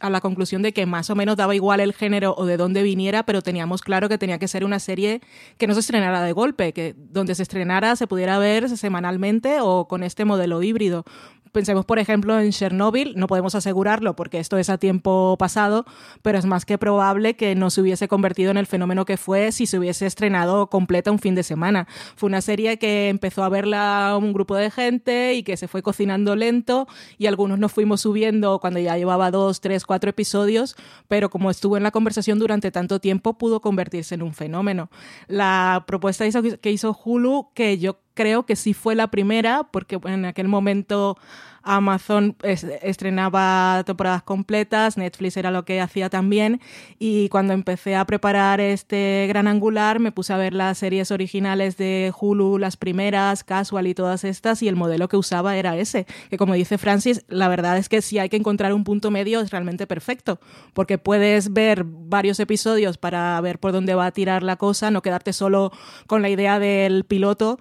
a 0.00 0.10
la 0.10 0.20
conclusión 0.20 0.62
de 0.62 0.72
que 0.72 0.86
más 0.86 1.10
o 1.10 1.14
menos 1.14 1.36
daba 1.36 1.54
igual 1.54 1.80
el 1.80 1.92
género 1.92 2.34
o 2.36 2.46
de 2.46 2.56
dónde 2.56 2.82
viniera, 2.82 3.24
pero 3.24 3.42
teníamos 3.42 3.82
claro 3.82 4.08
que 4.08 4.18
tenía 4.18 4.38
que 4.38 4.48
ser 4.48 4.64
una 4.64 4.78
serie 4.78 5.20
que 5.58 5.66
no 5.66 5.74
se 5.74 5.80
estrenara 5.80 6.22
de 6.22 6.32
golpe, 6.32 6.72
que 6.72 6.94
donde 6.96 7.34
se 7.34 7.42
estrenara 7.42 7.96
se 7.96 8.06
pudiera 8.06 8.38
ver 8.38 8.68
semanalmente 8.76 9.58
o 9.60 9.88
con 9.88 10.02
este 10.02 10.24
modelo 10.24 10.62
híbrido, 10.62 11.04
Pensemos, 11.52 11.84
por 11.84 11.98
ejemplo, 11.98 12.40
en 12.40 12.50
Chernobyl, 12.50 13.12
no 13.14 13.26
podemos 13.26 13.54
asegurarlo 13.54 14.16
porque 14.16 14.38
esto 14.38 14.56
es 14.56 14.70
a 14.70 14.78
tiempo 14.78 15.36
pasado, 15.38 15.84
pero 16.22 16.38
es 16.38 16.46
más 16.46 16.64
que 16.64 16.78
probable 16.78 17.36
que 17.36 17.54
no 17.54 17.68
se 17.68 17.82
hubiese 17.82 18.08
convertido 18.08 18.50
en 18.50 18.56
el 18.56 18.66
fenómeno 18.66 19.04
que 19.04 19.18
fue 19.18 19.52
si 19.52 19.66
se 19.66 19.78
hubiese 19.78 20.06
estrenado 20.06 20.68
completa 20.68 21.10
un 21.12 21.18
fin 21.18 21.34
de 21.34 21.42
semana. 21.42 21.86
Fue 22.16 22.28
una 22.28 22.40
serie 22.40 22.78
que 22.78 23.10
empezó 23.10 23.44
a 23.44 23.50
verla 23.50 24.16
un 24.18 24.32
grupo 24.32 24.56
de 24.56 24.70
gente 24.70 25.34
y 25.34 25.42
que 25.42 25.58
se 25.58 25.68
fue 25.68 25.82
cocinando 25.82 26.36
lento 26.36 26.88
y 27.18 27.26
algunos 27.26 27.58
nos 27.58 27.70
fuimos 27.70 28.00
subiendo 28.00 28.58
cuando 28.58 28.80
ya 28.80 28.96
llevaba 28.96 29.30
dos, 29.30 29.60
tres, 29.60 29.84
cuatro 29.84 30.08
episodios, 30.08 30.74
pero 31.06 31.28
como 31.28 31.50
estuvo 31.50 31.76
en 31.76 31.82
la 31.82 31.90
conversación 31.90 32.38
durante 32.38 32.70
tanto 32.70 32.98
tiempo, 32.98 33.36
pudo 33.36 33.60
convertirse 33.60 34.14
en 34.14 34.22
un 34.22 34.32
fenómeno. 34.32 34.88
La 35.28 35.84
propuesta 35.86 36.24
que 36.62 36.70
hizo 36.70 36.98
Hulu, 37.04 37.50
que 37.52 37.76
yo 37.76 37.98
creo 38.14 38.44
que 38.44 38.56
sí 38.56 38.74
fue 38.74 38.94
la 38.94 39.08
primera, 39.08 39.64
porque 39.70 39.98
en 40.04 40.24
aquel 40.24 40.48
momento 40.48 41.16
Amazon 41.62 42.36
estrenaba 42.42 43.82
temporadas 43.86 44.22
completas, 44.22 44.96
Netflix 44.96 45.36
era 45.36 45.50
lo 45.50 45.64
que 45.64 45.80
hacía 45.80 46.10
también, 46.10 46.60
y 46.98 47.28
cuando 47.28 47.52
empecé 47.52 47.94
a 47.94 48.04
preparar 48.04 48.60
este 48.60 49.26
gran 49.28 49.46
angular 49.46 50.00
me 50.00 50.12
puse 50.12 50.32
a 50.32 50.36
ver 50.36 50.54
las 50.54 50.78
series 50.78 51.10
originales 51.10 51.76
de 51.76 52.12
Hulu, 52.18 52.58
las 52.58 52.76
primeras, 52.76 53.44
Casual 53.44 53.86
y 53.86 53.94
todas 53.94 54.24
estas, 54.24 54.62
y 54.62 54.68
el 54.68 54.76
modelo 54.76 55.08
que 55.08 55.16
usaba 55.16 55.56
era 55.56 55.76
ese, 55.76 56.06
que 56.30 56.36
como 56.36 56.54
dice 56.54 56.78
Francis, 56.78 57.24
la 57.28 57.48
verdad 57.48 57.78
es 57.78 57.88
que 57.88 58.02
si 58.02 58.18
hay 58.18 58.28
que 58.28 58.36
encontrar 58.36 58.72
un 58.72 58.84
punto 58.84 59.10
medio 59.10 59.40
es 59.40 59.50
realmente 59.50 59.86
perfecto, 59.86 60.40
porque 60.74 60.98
puedes 60.98 61.52
ver 61.52 61.84
varios 61.86 62.40
episodios 62.40 62.98
para 62.98 63.40
ver 63.40 63.60
por 63.60 63.72
dónde 63.72 63.94
va 63.94 64.06
a 64.06 64.12
tirar 64.12 64.42
la 64.42 64.56
cosa, 64.56 64.90
no 64.90 65.02
quedarte 65.02 65.32
solo 65.32 65.70
con 66.06 66.22
la 66.22 66.28
idea 66.28 66.58
del 66.58 67.04
piloto, 67.04 67.58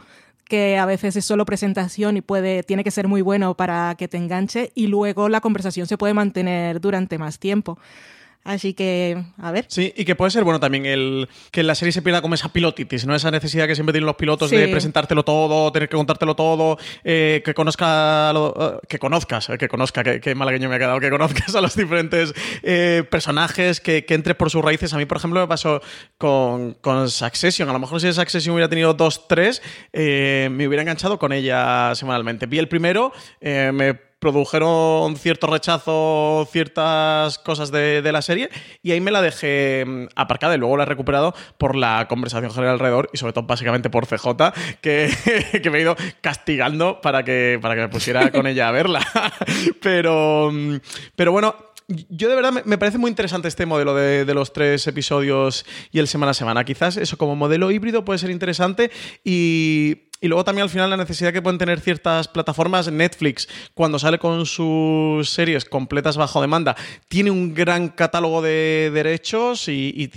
que 0.52 0.78
a 0.78 0.86
veces 0.86 1.16
es 1.16 1.24
solo 1.24 1.46
presentación 1.46 2.18
y 2.18 2.22
puede, 2.22 2.62
tiene 2.64 2.84
que 2.84 2.92
ser 2.92 3.08
muy 3.08 3.22
bueno 3.22 3.56
para 3.56 3.96
que 3.98 4.10
te 4.10 4.18
enganche 4.18 4.74
y 4.76 4.88
luego 4.88 5.30
la 5.30 5.40
conversación 5.40 5.88
se 5.88 5.98
puede 5.98 6.14
mantener 6.14 6.82
durante 6.82 7.18
más 7.18 7.40
tiempo. 7.40 7.80
Así 8.44 8.74
que, 8.74 9.24
a 9.38 9.52
ver. 9.52 9.66
Sí, 9.68 9.94
y 9.96 10.04
que 10.04 10.16
puede 10.16 10.32
ser 10.32 10.44
bueno 10.44 10.60
también 10.60 10.88
el 10.88 11.30
que 11.52 11.62
la 11.62 11.76
serie 11.76 11.92
se 11.92 12.02
pierda 12.02 12.24
como 12.24 12.34
esa 12.34 12.52
pilotitis, 12.52 13.06
¿no? 13.06 13.14
Esa 13.14 13.30
necesidad 13.30 13.68
que 13.68 13.76
siempre 13.76 13.94
tienen 13.94 14.08
los 14.08 14.16
pilotos 14.16 14.50
de 14.50 14.68
presentártelo 14.68 15.24
todo, 15.24 15.72
tener 15.72 15.88
que 15.88 15.96
contártelo 15.96 16.36
todo, 16.36 16.78
eh, 17.04 17.44
que 17.46 17.54
conozca 17.54 18.32
eh, 18.32 18.78
que 18.90 18.98
conozcas, 18.98 19.50
eh, 19.50 19.58
que 19.60 19.68
conozca, 19.68 20.04
que, 20.04 20.36
malagueño 20.36 20.70
me 20.70 20.76
ha 20.76 20.80
quedado, 20.80 21.00
que 21.00 21.12
conozcas 21.12 21.54
a 21.54 21.62
los 21.62 21.76
diferentes 21.76 22.34
personajes, 23.12 23.80
que, 23.80 24.06
que, 24.06 24.16
entres 24.16 24.36
por 24.36 24.50
sus 24.50 24.64
raíces. 24.64 24.92
A 24.94 24.98
mí, 24.98 25.06
por 25.06 25.18
ejemplo, 25.18 25.40
me 25.40 25.48
pasó 25.48 25.82
con, 26.18 26.74
con 26.82 27.12
Succession. 27.12 27.70
A 27.70 27.74
lo 27.74 27.80
mejor 27.80 28.02
si 28.02 28.12
Succession 28.12 28.56
hubiera 28.56 28.70
tenido 28.70 28.96
dos, 28.96 29.28
tres, 29.28 29.62
me 29.94 30.68
hubiera 30.68 30.82
enganchado 30.82 31.20
con 31.20 31.32
ella 31.32 31.94
semanalmente. 31.94 32.48
Vi 32.48 32.58
el 32.58 32.68
primero, 32.68 33.14
me 33.40 34.11
produjeron 34.22 35.18
cierto 35.18 35.48
rechazo 35.48 36.48
ciertas 36.52 37.40
cosas 37.40 37.72
de, 37.72 38.10
la 38.12 38.22
serie 38.22 38.50
y 38.84 38.92
ahí 38.92 39.02
me 39.02 39.10
la 39.10 39.20
dejé 39.20 39.84
mm, 39.86 40.10
aparcada 40.16 40.54
y 40.54 40.60
luego 40.60 40.78
la 40.78 40.84
he 40.84 40.86
recuperado 40.86 41.34
por 41.58 41.76
la 41.76 42.08
conversación 42.08 42.52
general 42.52 42.74
alrededor 42.74 43.10
y 43.14 43.18
sobre 43.18 43.34
todo 43.34 43.48
básicamente 43.48 43.90
por 43.90 44.06
CJ 44.06 44.28
que, 44.82 45.10
me 45.72 45.80
he 45.80 45.82
ido 45.82 45.96
castigando 46.22 47.02
para 47.02 47.24
que, 47.24 47.58
para 47.60 47.74
que 47.74 47.82
me 47.82 47.90
pusiera 47.90 48.32
con 48.32 48.46
ella 48.46 48.68
a 48.68 48.72
verla. 48.72 49.02
pero, 49.82 50.52
mm, 50.54 50.76
pero 51.16 51.32
bueno, 51.32 51.56
yo 51.88 52.30
de 52.30 52.36
verdad 52.36 52.64
me, 52.64 52.78
parece 52.78 53.00
muy 53.00 53.10
interesante 53.10 53.48
este 53.48 53.66
modelo 53.66 53.96
de, 53.96 54.24
de, 54.24 54.34
los 54.36 54.54
tres 54.54 54.86
episodios 54.86 55.66
y 55.92 55.98
el 55.98 56.08
semana 56.08 56.32
a 56.32 56.36
semana. 56.36 56.64
Quizás 56.64 56.96
eso 56.98 57.18
como 57.18 57.36
modelo 57.36 57.72
híbrido 57.72 58.06
puede 58.06 58.20
ser 58.20 58.30
interesante 58.30 58.92
y 59.24 60.11
y 60.22 60.28
luego 60.28 60.44
también 60.44 60.64
al 60.64 60.70
final 60.70 60.92
la 60.92 60.98
necesidad 60.98 61.34
que 61.34 61.42
pueden 61.42 61.58
tener 61.58 61.80
ciertas 61.80 62.28
plataformas. 62.28 62.92
Netflix, 62.92 63.50
cuando 63.74 63.98
sale 63.98 64.20
con 64.20 64.46
sus 64.46 65.28
series 65.28 65.66
completas 65.66 66.16
bajo 66.16 66.40
demanda, 66.40 66.76
tiene 67.08 67.32
un 67.32 67.56
gran 67.56 67.90
catálogo 67.90 68.44
de 68.44 68.92
derechos 68.94 69.68
y, 69.68 70.12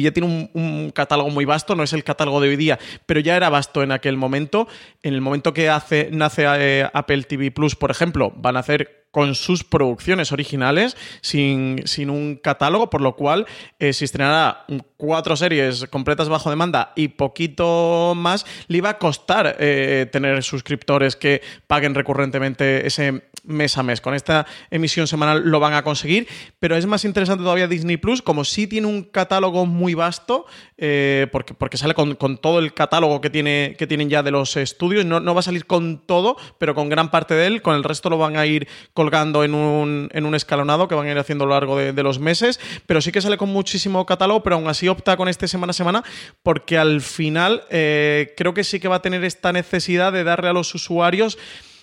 ya 0.00 0.12
tiene 0.12 0.48
un, 0.54 0.92
catálogo 0.94 1.30
muy 1.30 1.44
vasto. 1.44 1.74
No 1.74 1.82
es 1.82 1.92
el 1.92 2.04
catálogo 2.04 2.40
de 2.40 2.50
hoy 2.50 2.56
día, 2.56 2.78
pero 3.04 3.18
ya 3.18 3.36
era 3.36 3.50
vasto 3.50 3.82
en 3.82 3.90
aquel 3.90 4.16
momento. 4.16 4.68
En 5.02 5.12
el 5.12 5.20
momento 5.20 5.52
que 5.52 5.68
hace, 5.68 6.08
nace 6.12 6.44
eh, 6.46 6.88
Apple 6.92 7.24
TV 7.24 7.50
Plus, 7.50 7.74
por 7.74 7.90
ejemplo, 7.90 8.32
van 8.36 8.56
a 8.56 8.60
hacer 8.60 9.07
con 9.18 9.34
sus 9.34 9.64
producciones 9.64 10.30
originales 10.30 10.96
sin, 11.22 11.82
un 12.08 12.36
catálogo, 12.40 12.88
por 12.88 13.00
lo 13.00 13.16
cual 13.16 13.46
eh, 13.80 13.92
si 13.92 14.04
estrenara 14.04 14.64
cuatro 14.96 15.34
series 15.34 15.86
completas 15.90 16.28
bajo 16.28 16.50
demanda 16.50 16.92
y 16.94 17.08
poquito 17.08 18.12
más, 18.14 18.46
le 18.68 18.78
iba 18.78 18.90
a 18.90 18.98
costar 18.98 19.56
eh, 19.58 20.06
tener 20.12 20.44
suscriptores 20.44 21.16
que 21.16 21.42
paguen 21.66 21.96
recurrentemente 21.96 22.86
ese 22.86 23.24
mes 23.48 23.76
a 23.78 23.82
mes. 23.82 24.00
Con 24.00 24.14
esta 24.14 24.46
emisión 24.70 25.06
semanal 25.06 25.42
lo 25.44 25.58
van 25.58 25.74
a 25.74 25.82
conseguir, 25.82 26.28
pero 26.58 26.76
es 26.76 26.86
más 26.86 27.04
interesante 27.04 27.42
todavía 27.42 27.66
Disney 27.66 27.96
Plus, 27.96 28.22
como 28.22 28.44
sí 28.44 28.66
tiene 28.66 28.86
un 28.86 29.02
catálogo 29.02 29.66
muy 29.66 29.94
vasto, 29.94 30.46
eh, 30.76 31.26
porque, 31.32 31.54
porque 31.54 31.76
sale 31.76 31.94
con, 31.94 32.16
todo 32.38 32.58
el 32.58 32.74
catálogo 32.74 33.20
que, 33.20 33.30
tiene, 33.30 33.74
que 33.78 33.86
tienen 33.86 34.10
ya 34.10 34.22
de 34.22 34.30
los 34.30 34.56
estudios, 34.56 35.04
no, 35.04 35.20
no 35.20 35.34
va 35.34 35.40
a 35.40 35.42
salir 35.42 35.66
con 35.66 36.06
todo, 36.06 36.36
pero 36.58 36.74
con 36.74 36.88
gran 36.88 37.10
parte 37.10 37.34
de 37.34 37.46
él, 37.46 37.62
con 37.62 37.74
el 37.74 37.84
resto 37.84 38.10
lo 38.10 38.18
van 38.18 38.36
a 38.36 38.46
ir 38.46 38.68
colgando 38.92 39.44
en 39.44 39.54
un, 39.54 40.08
en 40.12 40.26
un 40.26 40.34
escalonado 40.34 40.88
que 40.88 40.94
van 40.94 41.06
a 41.06 41.10
ir 41.10 41.18
haciendo 41.18 41.44
a 41.44 41.48
lo 41.48 41.54
largo 41.54 41.76
de, 41.76 41.98
los 41.98 42.20
meses, 42.20 42.60
pero 42.86 43.00
sí 43.00 43.10
que 43.10 43.20
sale 43.20 43.36
con 43.36 43.48
muchísimo 43.48 44.06
catálogo, 44.06 44.42
pero 44.42 44.56
aún 44.56 44.68
así 44.68 44.86
opta 44.86 45.16
con 45.16 45.28
este 45.28 45.48
semana 45.48 45.70
a 45.70 45.74
semana 45.74 46.04
porque 46.42 46.78
al 46.78 47.00
final 47.00 47.64
eh, 47.70 48.34
creo 48.36 48.54
que 48.54 48.62
sí 48.62 48.78
que 48.78 48.88
va 48.88 48.96
a 48.96 49.02
tener 49.02 49.24
esta 49.24 49.52
necesidad 49.52 50.12
de 50.12 50.22
darle 50.22 50.48
a 50.48 50.52
los 50.52 50.74
usuarios 50.74 51.38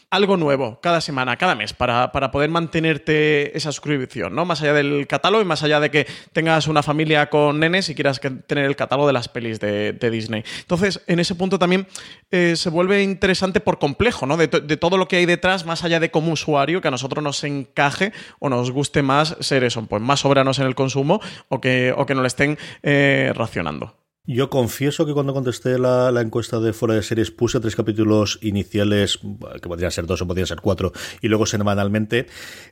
algo 0.09 0.37
nuevo 0.37 0.79
cada 0.81 1.01
semana, 1.01 1.37
cada 1.37 1.55
mes, 1.55 1.73
para, 1.73 2.11
poder 2.31 2.49
mantenerte 2.49 3.55
esa 3.57 3.71
suscripción, 3.71 4.35
¿no? 4.35 4.45
Más 4.45 4.61
allá 4.61 4.73
del 4.73 5.07
catálogo 5.07 5.41
y 5.41 5.45
más 5.45 5.63
allá 5.63 5.79
de 5.79 5.91
que 5.91 6.07
tengas 6.33 6.67
una 6.67 6.83
familia 6.83 7.29
con 7.29 7.59
nenes 7.59 7.89
y 7.89 7.95
quieras 7.95 8.19
tener 8.47 8.65
el 8.65 8.75
catálogo 8.75 9.07
de 9.07 9.13
las 9.13 9.27
pelis 9.27 9.59
de, 9.59 9.93
Disney. 10.05 10.43
Entonces, 10.61 11.01
en 11.07 11.19
ese 11.19 11.33
punto 11.33 11.57
también 11.57 11.87
eh, 12.29 12.55
se 12.55 12.69
vuelve 12.69 13.01
interesante 13.01 13.59
por 13.59 13.79
complejo, 13.79 14.25
¿no? 14.25 14.37
De, 14.37 14.47
todo 14.47 14.97
lo 14.97 15.07
que 15.07 15.17
hay 15.17 15.25
detrás, 15.25 15.65
más 15.65 15.83
allá 15.83 15.99
de 15.99 16.11
como 16.11 16.31
usuario, 16.31 16.81
que 16.81 16.87
a 16.87 16.91
nosotros 16.91 17.23
nos 17.23 17.43
encaje 17.43 18.13
o 18.39 18.49
nos 18.49 18.71
guste 18.71 19.01
más 19.01 19.35
ser 19.39 19.63
eso, 19.63 19.85
pues 19.85 20.01
más 20.01 20.19
soberanos 20.19 20.59
en 20.59 20.67
el 20.67 20.75
consumo 20.75 21.21
o 21.49 21.59
que, 21.59 21.93
o 21.95 22.05
que 22.05 22.15
no 22.15 22.21
le 22.21 22.27
estén 22.27 22.57
eh, 22.83 23.31
racionando. 23.35 24.04
Yo 24.27 24.49
confieso 24.49 25.05
que 25.05 25.13
cuando 25.13 25.35
contesté 25.35 25.77
la, 25.77 26.09
encuesta 26.19 26.59
de 26.59 26.73
fuera 26.73 26.95
de 26.95 27.03
series 27.03 27.29
puse 27.29 27.59
tres 27.59 27.75
capítulos 27.75 28.39
iniciales, 28.41 29.19
que 29.61 29.67
podrían 29.67 29.91
ser 29.91 30.07
dos 30.07 30.19
o 30.23 30.27
podrían 30.27 30.47
ser 30.47 30.61
cuatro, 30.61 30.93
y 31.21 31.27
luego 31.27 31.45
semanalmente. 31.45 32.25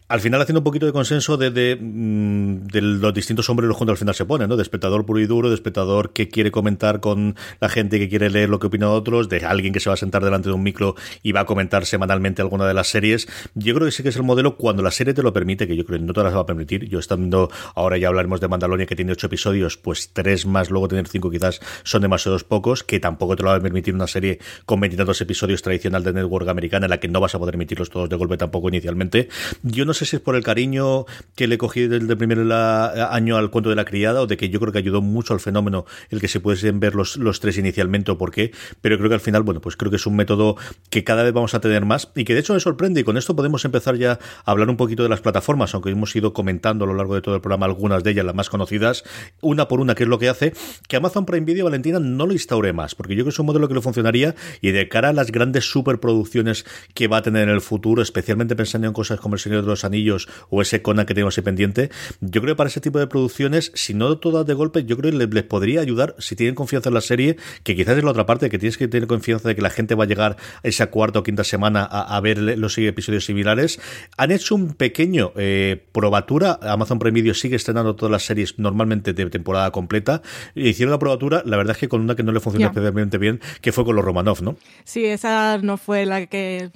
Al 0.07 0.19
final 0.19 0.41
haciendo 0.41 0.61
un 0.61 0.63
poquito 0.63 0.87
de 0.87 0.91
consenso 0.91 1.37
de, 1.37 1.51
de, 1.51 1.77
mm, 1.79 2.67
los 2.73 3.13
distintos 3.13 3.49
hombres 3.51 3.67
los 3.67 3.77
juntos 3.77 3.93
al 3.93 3.97
final 3.99 4.15
se 4.15 4.25
ponen, 4.25 4.49
¿no? 4.49 4.57
De 4.57 4.63
espectador 4.63 5.05
puro 5.05 5.19
y 5.19 5.27
duro, 5.27 5.49
de 5.49 5.55
espectador 5.55 6.11
que 6.11 6.27
quiere 6.27 6.49
comentar 6.49 7.01
con 7.01 7.35
la 7.59 7.69
gente, 7.69 7.99
que 7.99 8.09
quiere 8.09 8.31
leer 8.31 8.49
lo 8.49 8.57
que 8.57 8.67
opina 8.67 8.89
otros, 8.89 9.29
de 9.29 9.45
alguien 9.45 9.73
que 9.73 9.79
se 9.79 9.91
va 9.91 9.93
a 9.93 9.97
sentar 9.97 10.23
delante 10.23 10.49
de 10.49 10.55
un 10.55 10.63
micro 10.63 10.95
y 11.21 11.33
va 11.33 11.41
a 11.41 11.45
comentar 11.45 11.85
semanalmente 11.85 12.41
alguna 12.41 12.65
de 12.65 12.73
las 12.73 12.87
series. 12.87 13.27
Yo 13.53 13.75
creo 13.75 13.85
que 13.85 13.91
sí 13.91 14.01
que 14.01 14.09
es 14.09 14.15
el 14.15 14.23
modelo 14.23 14.57
cuando 14.57 14.81
la 14.81 14.91
serie 14.91 15.13
te 15.13 15.21
lo 15.21 15.33
permite, 15.33 15.67
que 15.67 15.75
yo 15.75 15.85
creo 15.85 15.99
que 15.99 16.05
no 16.05 16.13
te 16.13 16.23
las 16.23 16.35
va 16.35 16.39
a 16.39 16.45
permitir. 16.47 16.89
Yo 16.89 16.97
estando, 16.97 17.51
ahora 17.75 17.97
ya 17.97 18.07
hablaremos 18.07 18.41
de 18.41 18.47
Mandalorian 18.47 18.87
que 18.87 18.95
tiene 18.95 19.11
ocho 19.11 19.27
episodios, 19.27 19.77
pues 19.77 20.13
tres 20.13 20.47
más, 20.47 20.71
luego 20.71 20.87
tener 20.87 21.07
cinco 21.07 21.29
quizás 21.29 21.42
son 21.83 22.01
demasiados 22.01 22.43
pocos, 22.43 22.83
que 22.83 22.99
tampoco 22.99 23.35
te 23.35 23.43
lo 23.43 23.49
va 23.49 23.55
a 23.55 23.59
permitir 23.59 23.93
una 23.93 24.07
serie 24.07 24.39
con 24.65 24.79
veintitantos 24.79 25.19
episodios 25.21 25.61
tradicional 25.61 26.03
de 26.03 26.13
Network 26.13 26.47
americana 26.47 26.85
en 26.85 26.89
la 26.89 26.99
que 26.99 27.07
no 27.07 27.19
vas 27.19 27.35
a 27.35 27.39
poder 27.39 27.55
emitirlos 27.55 27.89
todos 27.89 28.09
de 28.09 28.15
golpe 28.15 28.37
tampoco 28.37 28.69
inicialmente. 28.69 29.29
Yo 29.63 29.85
no 29.85 29.93
sé 29.93 30.05
si 30.05 30.15
es 30.15 30.21
por 30.21 30.35
el 30.35 30.43
cariño 30.43 31.05
que 31.35 31.47
le 31.47 31.57
cogí 31.57 31.87
desde 31.87 32.11
el 32.11 32.17
primer 32.17 32.39
año 32.51 33.37
al 33.37 33.49
cuento 33.49 33.69
de 33.69 33.75
la 33.75 33.85
criada 33.85 34.21
o 34.21 34.27
de 34.27 34.37
que 34.37 34.49
yo 34.49 34.59
creo 34.59 34.71
que 34.71 34.79
ayudó 34.79 35.01
mucho 35.01 35.33
al 35.33 35.39
fenómeno 35.39 35.85
el 36.09 36.19
que 36.19 36.27
se 36.27 36.39
pudiesen 36.39 36.79
ver 36.79 36.95
los, 36.95 37.17
los 37.17 37.39
tres 37.39 37.57
inicialmente 37.57 38.11
o 38.11 38.17
por 38.17 38.31
qué, 38.31 38.51
pero 38.81 38.97
creo 38.97 39.09
que 39.09 39.15
al 39.15 39.21
final, 39.21 39.43
bueno, 39.43 39.61
pues 39.61 39.75
creo 39.75 39.89
que 39.89 39.97
es 39.97 40.05
un 40.05 40.15
método 40.15 40.55
que 40.89 41.03
cada 41.03 41.23
vez 41.23 41.33
vamos 41.33 41.53
a 41.53 41.59
tener 41.59 41.85
más 41.85 42.09
y 42.15 42.23
que 42.23 42.33
de 42.33 42.39
hecho 42.39 42.53
me 42.53 42.59
sorprende 42.59 43.01
y 43.01 43.03
con 43.03 43.17
esto 43.17 43.35
podemos 43.35 43.65
empezar 43.65 43.95
ya 43.95 44.19
a 44.45 44.51
hablar 44.51 44.69
un 44.69 44.77
poquito 44.77 45.03
de 45.03 45.09
las 45.09 45.21
plataformas, 45.21 45.73
aunque 45.73 45.89
hemos 45.89 46.15
ido 46.15 46.33
comentando 46.33 46.85
a 46.85 46.87
lo 46.87 46.93
largo 46.93 47.15
de 47.15 47.21
todo 47.21 47.35
el 47.35 47.41
programa 47.41 47.65
algunas 47.65 48.03
de 48.03 48.11
ellas, 48.11 48.25
las 48.25 48.35
más 48.35 48.49
conocidas, 48.49 49.03
una 49.41 49.67
por 49.67 49.79
una, 49.79 49.95
que 49.95 50.03
es 50.03 50.09
lo 50.09 50.19
que 50.19 50.29
hace, 50.29 50.53
que 50.87 50.95
Amazon 50.95 51.25
Prime 51.33 51.45
Video, 51.45 51.65
Valentina, 51.65 51.99
no 51.99 52.27
lo 52.27 52.33
instaure 52.33 52.73
más, 52.73 52.93
porque 52.93 53.15
yo 53.15 53.23
creo 53.23 53.25
que 53.25 53.29
es 53.31 53.39
un 53.39 53.47
modelo 53.47 53.67
que 53.67 53.73
lo 53.73 53.81
funcionaría 53.81 54.35
y 54.61 54.69
de 54.69 54.87
cara 54.87 55.09
a 55.09 55.13
las 55.13 55.31
grandes 55.31 55.65
superproducciones 55.65 56.63
que 56.93 57.07
va 57.07 57.17
a 57.17 57.21
tener 57.23 57.49
en 57.49 57.55
el 57.55 57.61
futuro, 57.61 58.03
especialmente 58.03 58.55
pensando 58.55 58.85
en 58.85 58.93
cosas 58.93 59.19
como 59.19 59.33
El 59.33 59.39
Señor 59.39 59.63
de 59.63 59.67
los 59.67 59.83
Anillos 59.83 60.29
o 60.51 60.61
ese 60.61 60.83
Conan 60.83 61.07
que 61.07 61.15
tenemos 61.15 61.35
ahí 61.35 61.43
pendiente, 61.43 61.89
yo 62.21 62.41
creo 62.41 62.53
que 62.53 62.57
para 62.57 62.67
ese 62.67 62.81
tipo 62.81 62.99
de 62.99 63.07
producciones, 63.07 63.71
si 63.73 63.95
no 63.95 64.19
todas 64.19 64.45
de 64.45 64.53
golpe, 64.53 64.85
yo 64.85 64.95
creo 64.95 65.11
que 65.11 65.25
les, 65.25 65.43
podría 65.43 65.81
ayudar 65.81 66.15
si 66.19 66.35
tienen 66.35 66.53
confianza 66.53 66.89
en 66.89 66.93
la 66.93 67.01
serie, 67.01 67.37
que 67.63 67.75
quizás 67.75 67.97
es 67.97 68.03
la 68.03 68.11
otra 68.11 68.27
parte, 68.27 68.51
que 68.51 68.59
tienes 68.59 68.77
que 68.77 68.87
tener 68.87 69.07
confianza 69.07 69.47
de 69.47 69.55
que 69.55 69.63
la 69.63 69.71
gente 69.71 69.95
va 69.95 70.03
a 70.03 70.07
llegar 70.07 70.37
esa 70.61 70.91
cuarta 70.91 71.17
o 71.17 71.23
quinta 71.23 71.43
semana 71.43 71.83
a, 71.83 72.19
ver 72.21 72.37
los 72.37 72.77
episodios 72.77 73.25
similares. 73.25 73.79
Han 74.17 74.29
hecho 74.29 74.53
un 74.53 74.75
pequeño 74.75 75.33
eh, 75.35 75.83
probatura, 75.91 76.59
Amazon 76.61 76.99
Prime 76.99 77.19
Video 77.19 77.33
sigue 77.33 77.55
estrenando 77.55 77.95
todas 77.95 78.11
las 78.11 78.23
series 78.23 78.59
normalmente 78.59 79.13
de 79.13 79.25
temporada 79.31 79.71
completa, 79.71 80.21
hicieron 80.53 80.91
la 80.91 80.99
probatura 80.99 81.22
la 81.29 81.57
verdad 81.57 81.71
es 81.71 81.77
que 81.77 81.89
con 81.89 82.01
una 82.01 82.15
que 82.15 82.23
no 82.23 82.31
le 82.31 82.39
funcionó 82.39 82.67
especialmente 82.67 83.17
bien, 83.17 83.39
que 83.61 83.71
fue 83.71 83.85
con 83.85 83.95
los 83.95 84.03
Romanov, 84.03 84.41
¿no? 84.41 84.55
Sí, 84.83 85.05
esa 85.05 85.57
no 85.59 85.77
fue 85.77 86.05
la 86.05 86.25
que, 86.25 86.69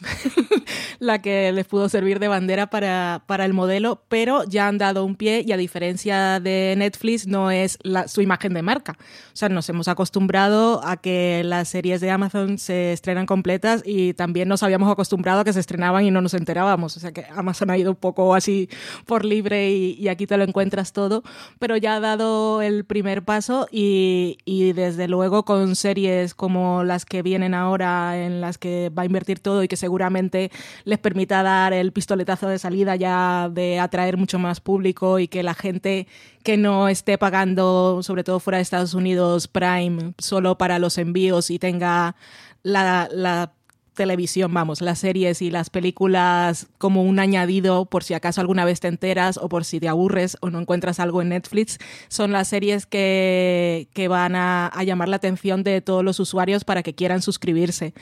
la 1.00 1.22
que 1.22 1.52
les 1.52 1.66
pudo 1.66 1.90
servir 1.90 2.20
de 2.20 2.28
bandera 2.28 2.68
para, 2.68 3.24
para 3.26 3.46
el 3.46 3.54
modelo, 3.54 4.02
pero 4.08 4.44
ya 4.46 4.68
han 4.68 4.78
dado 4.78 5.06
un 5.06 5.16
pie 5.16 5.44
y 5.46 5.52
a 5.52 5.58
diferencia 5.58 6.40
de 6.40 6.76
Netflix 6.78 7.28
no 7.28 7.52
es 7.52 7.78
la, 7.84 8.08
su 8.08 8.22
imagen 8.22 8.54
de 8.54 8.62
marca. 8.62 8.98
O 9.00 9.36
sea, 9.36 9.50
nos 9.50 9.70
hemos 9.70 9.88
acostumbrado 9.88 10.82
a 10.84 10.98
que 10.98 11.44
las 11.44 11.70
series 11.70 12.02
de 12.02 12.12
Amazon 12.12 12.58
se 12.58 12.94
estrenan 12.94 13.26
completas 13.26 13.84
y 13.86 14.14
también 14.14 14.48
nos 14.48 14.64
habíamos 14.64 14.92
acostumbrado 14.92 15.42
a 15.42 15.44
que 15.44 15.54
se 15.54 15.60
estrenaban 15.60 16.06
y 16.06 16.12
no 16.12 16.22
nos 16.22 16.34
enterábamos. 16.34 16.98
O 16.98 17.00
sea 17.00 17.12
que 17.12 17.26
Amazon 17.36 17.70
ha 17.70 17.78
ido 17.78 17.92
un 17.92 17.98
poco 17.98 18.36
así 18.36 18.70
por 19.06 19.26
libre 19.26 19.72
y, 19.72 19.94
y 19.94 20.08
aquí 20.08 20.28
te 20.28 20.38
lo 20.38 20.44
encuentras 20.44 20.94
todo, 20.94 21.24
pero 21.60 21.78
ya 21.78 21.96
ha 21.96 22.00
dado 22.00 22.62
el 22.62 22.86
primer 22.86 23.24
paso 23.24 23.68
y, 23.72 24.37
y 24.46 24.74
desde 24.74 25.08
luego 25.08 25.44
con 25.44 25.76
series 25.76 26.34
como 26.34 26.84
las 26.84 27.06
que 27.06 27.22
vienen 27.22 27.54
ahora 27.54 28.18
en 28.18 28.42
las 28.42 28.58
que 28.58 28.90
va 28.90 29.04
a 29.04 29.06
invertir 29.06 29.40
todo 29.40 29.64
y 29.64 29.68
que 29.68 29.78
seguramente 29.78 30.52
les 30.86 31.00
permita 31.00 31.44
dar 31.44 31.74
el 31.74 31.92
pistoletazo 31.92 32.48
de 32.48 32.60
salida 32.60 32.96
ya 32.96 33.50
de 33.52 33.80
atraer 33.80 34.18
mucho 34.18 34.40
más 34.40 34.60
público 34.60 35.20
y 35.20 35.28
que 35.28 35.44
la 35.44 35.54
gente 35.54 36.08
que 36.44 36.58
no 36.58 36.88
esté 36.88 37.18
pagando, 37.18 38.02
sobre 38.04 38.24
todo 38.24 38.40
fuera 38.40 38.58
de 38.58 38.64
Estados 38.64 38.94
Unidos, 38.94 39.48
Prime 39.48 40.14
solo 40.18 40.58
para 40.58 40.80
los 40.80 40.98
envíos 40.98 41.50
y 41.52 41.60
tenga 41.60 42.16
la, 42.64 43.52
televisión, 43.98 44.54
vamos, 44.54 44.80
las 44.80 45.00
series 45.00 45.42
y 45.42 45.52
las 45.52 45.70
películas 45.70 46.68
como 46.78 47.04
un 47.04 47.20
añadido 47.20 47.86
por 47.86 48.06
si 48.06 48.14
acaso 48.14 48.40
alguna 48.40 48.64
vez 48.64 48.80
te 48.80 48.88
enteras 48.88 49.38
o 49.38 49.50
por 49.50 49.66
si 49.66 49.82
te 49.82 49.90
aburres 49.90 50.38
o 50.40 50.50
no 50.50 50.62
encuentras 50.62 51.02
algo 51.02 51.22
en 51.22 51.30
Netflix, 51.30 51.80
son 52.08 52.32
las 52.32 52.48
series 52.48 52.86
que, 52.86 53.90
que 53.94 54.08
van 54.08 54.36
a, 54.36 54.68
a 54.68 54.84
llamar 54.86 55.10
la 55.10 55.18
atención 55.18 55.64
de 55.64 55.82
todos 55.82 56.06
los 56.06 56.22
usuarios 56.22 56.64
para 56.64 56.84
que 56.84 56.96
quieran 56.96 57.22
suscribirse 57.22 57.94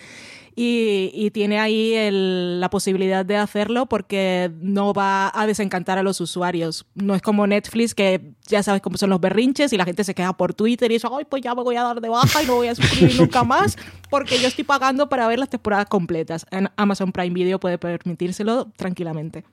y, 0.57 1.31
tiene 1.31 1.59
ahí 1.59 1.95
la 2.11 2.69
posibilidad 2.69 3.25
de 3.25 3.35
hacerlo 3.35 3.87
porque 3.87 4.51
no 4.61 4.93
va 4.93 5.29
a 5.33 5.45
desencantar 5.47 5.97
a 5.97 6.03
los 6.03 6.21
usuarios. 6.21 6.85
No 6.95 7.13
es 7.13 7.21
como 7.21 7.45
Netflix 7.45 7.93
que 7.93 8.31
ya 8.47 8.63
sabes 8.63 8.81
cómo 8.81 8.97
son 8.97 9.09
los 9.09 9.19
berrinches 9.19 9.73
y 9.73 9.77
la 9.77 9.83
gente 9.83 10.05
se 10.05 10.15
queja 10.15 10.31
por 10.33 10.53
Twitter 10.53 10.89
y 10.91 10.95
dice, 10.95 11.07
ay, 11.11 11.25
pues 11.25 11.41
ya 11.41 11.53
me 11.55 11.63
voy 11.63 11.75
a 11.75 11.83
dar 11.83 11.99
de 11.99 12.07
baja 12.07 12.41
y 12.41 12.45
no 12.45 12.55
voy 12.55 12.69
a 12.69 12.75
suscribir 12.75 13.15
nunca 13.19 13.43
más 13.43 13.77
porque 14.09 14.39
yo 14.39 14.47
estoy 14.47 14.63
pagando 14.63 15.09
para 15.09 15.27
ver 15.27 15.39
las 15.39 15.49
temporadas 15.49 15.87
completas. 15.87 16.45
En 16.51 16.69
Amazon 16.77 17.11
Prime 17.11 17.33
Video 17.33 17.59
puede 17.59 17.77
permitírselo 17.77 18.71
tranquilamente. 18.77 19.43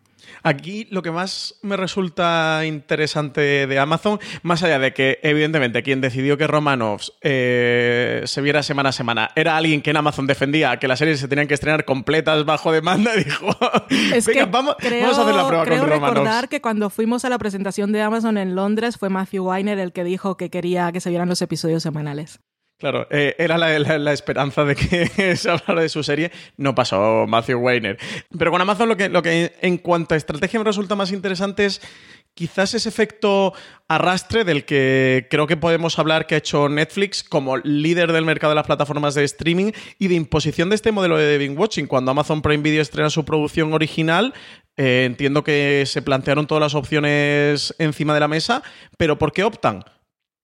Aquí 0.42 0.86
lo 0.90 1.02
que 1.02 1.10
más 1.10 1.56
me 1.62 1.76
resulta 1.76 2.62
interesante 2.64 3.66
de 3.66 3.78
Amazon, 3.78 4.18
más 4.42 4.62
allá 4.62 4.78
de 4.78 4.92
que 4.92 5.18
evidentemente 5.22 5.82
quien 5.82 6.00
decidió 6.00 6.36
que 6.36 6.46
Romanovs 6.46 7.12
eh, 7.20 8.22
se 8.24 8.40
viera 8.40 8.62
semana 8.62 8.90
a 8.90 8.92
semana 8.92 9.30
era 9.36 9.56
alguien 9.56 9.82
que 9.82 9.90
en 9.90 9.96
Amazon 9.96 10.26
defendía 10.26 10.76
que 10.78 10.88
las 10.88 10.98
series 10.98 11.20
se 11.20 11.28
tenían 11.28 11.48
que 11.48 11.54
estrenar 11.54 11.84
completas 11.84 12.44
bajo 12.44 12.72
demanda, 12.72 13.12
dijo, 13.16 13.56
es 13.90 14.26
que 14.26 14.44
vamos, 14.44 14.76
vamos, 14.80 15.18
a 15.18 15.22
hacer 15.22 15.34
la 15.34 15.46
prueba 15.46 15.64
creo 15.64 15.80
con 15.80 15.90
Romanovs. 15.90 16.14
recordar 16.14 16.48
que 16.48 16.60
cuando 16.60 16.90
fuimos 16.90 17.24
a 17.24 17.28
la 17.28 17.38
presentación 17.38 17.92
de 17.92 18.02
Amazon 18.02 18.38
en 18.38 18.54
Londres 18.54 18.96
fue 18.98 19.08
Matthew 19.08 19.48
Weiner 19.48 19.78
el 19.78 19.92
que 19.92 20.04
dijo 20.04 20.36
que 20.36 20.50
quería 20.50 20.90
que 20.92 21.00
se 21.00 21.10
vieran 21.10 21.28
los 21.28 21.42
episodios 21.42 21.82
semanales. 21.82 22.40
Claro, 22.82 23.06
eh, 23.10 23.36
era 23.38 23.58
la, 23.58 24.12
esperanza 24.12 24.64
de 24.64 24.74
que 24.74 25.36
se 25.36 25.48
hablara 25.48 25.82
de 25.82 25.88
su 25.88 26.02
serie. 26.02 26.32
No 26.56 26.74
pasó 26.74 27.26
Matthew 27.28 27.60
Weiner. 27.60 27.96
Pero 28.36 28.50
con 28.50 28.60
Amazon 28.60 28.88
lo 28.88 28.96
que, 28.96 29.08
lo 29.08 29.22
que 29.22 29.52
en 29.60 29.78
cuanto 29.78 30.14
a 30.14 30.16
estrategia 30.16 30.58
me 30.58 30.64
resulta 30.64 30.96
más 30.96 31.12
interesante 31.12 31.64
es 31.64 31.80
quizás 32.34 32.74
ese 32.74 32.88
efecto 32.88 33.52
arrastre 33.86 34.42
del 34.42 34.64
que 34.64 35.28
creo 35.30 35.46
que 35.46 35.56
podemos 35.56 35.96
hablar 36.00 36.26
que 36.26 36.34
ha 36.34 36.38
hecho 36.38 36.68
Netflix 36.68 37.22
como 37.22 37.56
líder 37.58 38.10
del 38.10 38.24
mercado 38.24 38.50
de 38.50 38.56
las 38.56 38.66
plataformas 38.66 39.14
de 39.14 39.22
streaming 39.22 39.70
y 40.00 40.08
de 40.08 40.16
imposición 40.16 40.68
de 40.68 40.74
este 40.74 40.90
modelo 40.90 41.16
de 41.16 41.38
binge 41.38 41.56
watching. 41.56 41.86
Cuando 41.86 42.10
Amazon 42.10 42.42
Prime 42.42 42.64
Video 42.64 42.82
estrena 42.82 43.10
su 43.10 43.24
producción 43.24 43.72
original, 43.74 44.34
eh, 44.76 45.04
entiendo 45.06 45.44
que 45.44 45.84
se 45.86 46.02
plantearon 46.02 46.48
todas 46.48 46.62
las 46.62 46.74
opciones 46.74 47.76
encima 47.78 48.12
de 48.12 48.18
la 48.18 48.26
mesa, 48.26 48.64
pero 48.96 49.18
¿por 49.18 49.32
qué 49.32 49.44
optan? 49.44 49.84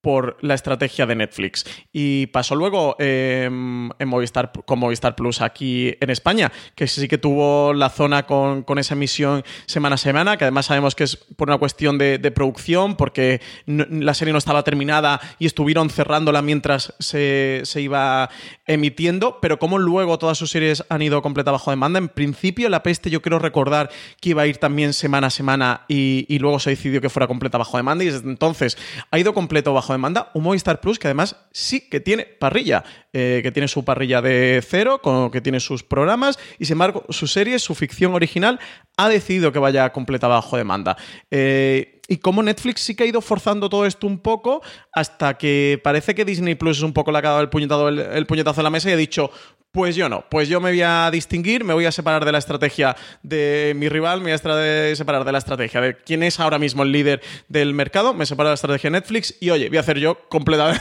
Por 0.01 0.37
la 0.41 0.55
estrategia 0.55 1.07
de 1.07 1.17
Netflix. 1.17 1.65
Y 1.93 2.27
pasó 2.29 2.55
luego 2.55 2.97
em, 2.99 3.91
en 3.99 4.09
Movistar, 4.09 4.53
con 4.65 4.79
Movistar 4.79 5.17
Plus 5.17 5.41
aquí 5.41 5.95
en 6.01 6.11
España, 6.11 6.53
que 6.75 6.87
sí 6.87 7.09
que 7.09 7.19
tuvo 7.19 7.73
la 7.75 7.91
zona 7.91 8.25
con, 8.25 8.65
esa 8.79 8.95
emisión 8.95 9.43
semana 9.67 9.95
a 9.95 9.99
semana, 9.99 10.37
que 10.37 10.45
además 10.45 10.67
sabemos 10.67 10.95
que 10.95 11.05
es 11.05 11.17
por 11.17 11.49
una 11.49 11.59
cuestión 11.59 11.99
de, 11.99 12.19
producción, 12.31 12.95
porque 12.97 13.41
la 13.67 14.15
serie 14.15 14.33
no 14.33 14.39
estaba 14.39 14.63
terminada 14.63 15.21
y 15.39 15.47
estuvieron 15.47 15.91
cerrándola 15.91 16.43
mientras 16.43 16.95
se, 16.99 17.65
iba 17.77 18.29
emitiendo, 18.67 19.41
pero 19.41 19.59
como 19.59 19.79
luego 19.79 20.19
todas 20.19 20.39
sus 20.39 20.51
series 20.51 20.85
han 20.91 21.03
ido 21.03 21.23
completa 21.23 21.51
bajo 21.51 21.71
demanda, 21.71 21.99
en 21.99 22.09
principio 22.09 22.69
La 22.69 22.83
Peste 22.83 23.11
yo 23.11 23.23
quiero 23.23 23.39
recordar 23.39 23.91
que 24.21 24.31
iba 24.31 24.43
a 24.43 24.47
ir 24.47 24.59
también 24.59 24.93
semana 24.93 25.29
a 25.29 25.31
semana 25.31 25.85
y, 25.89 26.27
y 26.29 26.39
luego 26.39 26.61
se 26.61 26.71
decidió 26.71 27.01
que 27.01 27.09
fuera 27.09 27.27
completa 27.27 27.59
bajo 27.59 27.77
demanda 27.77 28.05
y 28.05 28.11
desde 28.11 28.29
entonces 28.29 28.77
ha 29.11 29.19
ido 29.19 29.33
completo 29.35 29.73
bajo 29.73 29.88
demanda, 29.93 30.31
un 30.35 30.43
Movistar 30.43 30.81
Plus 30.81 30.99
que 30.99 31.09
además 31.09 31.37
sí 31.53 31.89
que 31.89 32.01
tiene 32.01 32.25
parrilla, 32.25 32.85
eh, 33.13 33.41
que 33.43 33.53
tiene 33.53 33.69
su 33.69 33.85
parrilla 33.85 34.23
de 34.23 34.63
cero, 34.67 35.01
con, 35.03 35.31
que 35.31 35.41
tiene 35.41 35.61
sus 35.61 35.83
programas 35.83 36.39
y 36.59 36.65
sin 36.65 36.75
embargo 36.75 37.05
su 37.09 37.27
serie, 37.27 37.59
su 37.59 37.75
ficción 37.75 38.15
original, 38.15 38.61
ha 38.97 39.09
decidido 39.09 39.53
que 39.53 39.59
vaya 39.59 39.93
completa 39.93 40.29
bajo 40.29 40.57
demanda. 40.57 40.97
Eh, 41.31 42.01
y 42.09 42.17
como 42.17 42.43
Netflix 42.43 42.81
sí 42.81 42.95
que 42.95 43.05
ha 43.05 43.07
ido 43.07 43.21
forzando 43.21 43.69
todo 43.69 43.85
esto 43.85 44.07
un 44.07 44.19
poco 44.19 44.63
hasta 44.93 45.37
que 45.37 45.79
parece 45.85 46.15
que 46.15 46.25
Disney 46.25 46.55
Plus 46.55 46.79
es 46.79 46.83
un 46.83 46.95
poco 46.95 47.13
la 47.13 47.21
que 47.21 47.29
ha 47.29 47.31
dado 47.31 47.43
el 47.43 47.51
puñetazo, 47.51 47.89
el 47.89 48.27
puñetazo 48.27 48.61
en 48.61 48.65
la 48.65 48.71
mesa 48.71 48.89
y 48.89 48.95
ha 48.95 48.97
dicho, 48.97 49.31
pues 49.71 49.95
yo 49.97 50.09
no, 50.09 50.25
pues 50.31 50.49
yo 50.49 50.61
me 50.61 50.71
voy 50.71 50.83
a 50.83 51.11
distinguir, 51.11 51.63
me 51.63 51.75
voy 51.75 51.85
a 51.85 51.93
separar 51.93 52.25
de 52.25 52.33
la 52.33 52.39
estrategia 52.39 52.97
de 53.23 53.75
mi 53.77 53.89
rival, 53.89 54.21
me 54.21 54.25
voy 54.25 54.33
a 54.33 54.95
separar 54.97 55.25
de 55.25 55.33
la 55.33 55.39
estrategia 55.39 55.81
de 55.81 55.97
quién 55.97 56.23
es 56.23 56.41
ahora 56.41 56.59
mismo 56.59 56.83
el 56.83 56.93
líder 56.93 57.21
del 57.49 57.75
mercado, 57.75 58.15
me 58.15 58.25
separo 58.25 58.49
de 58.49 58.53
la 58.53 58.55
estrategia 58.55 58.91
de 58.91 58.99
Netflix 58.99 59.35
y 59.41 59.51
oye, 59.51 59.69
voy 59.69 59.77
a 59.77 59.81
hacer 59.81 59.99
yo 59.99 60.19
completamente 60.29 60.81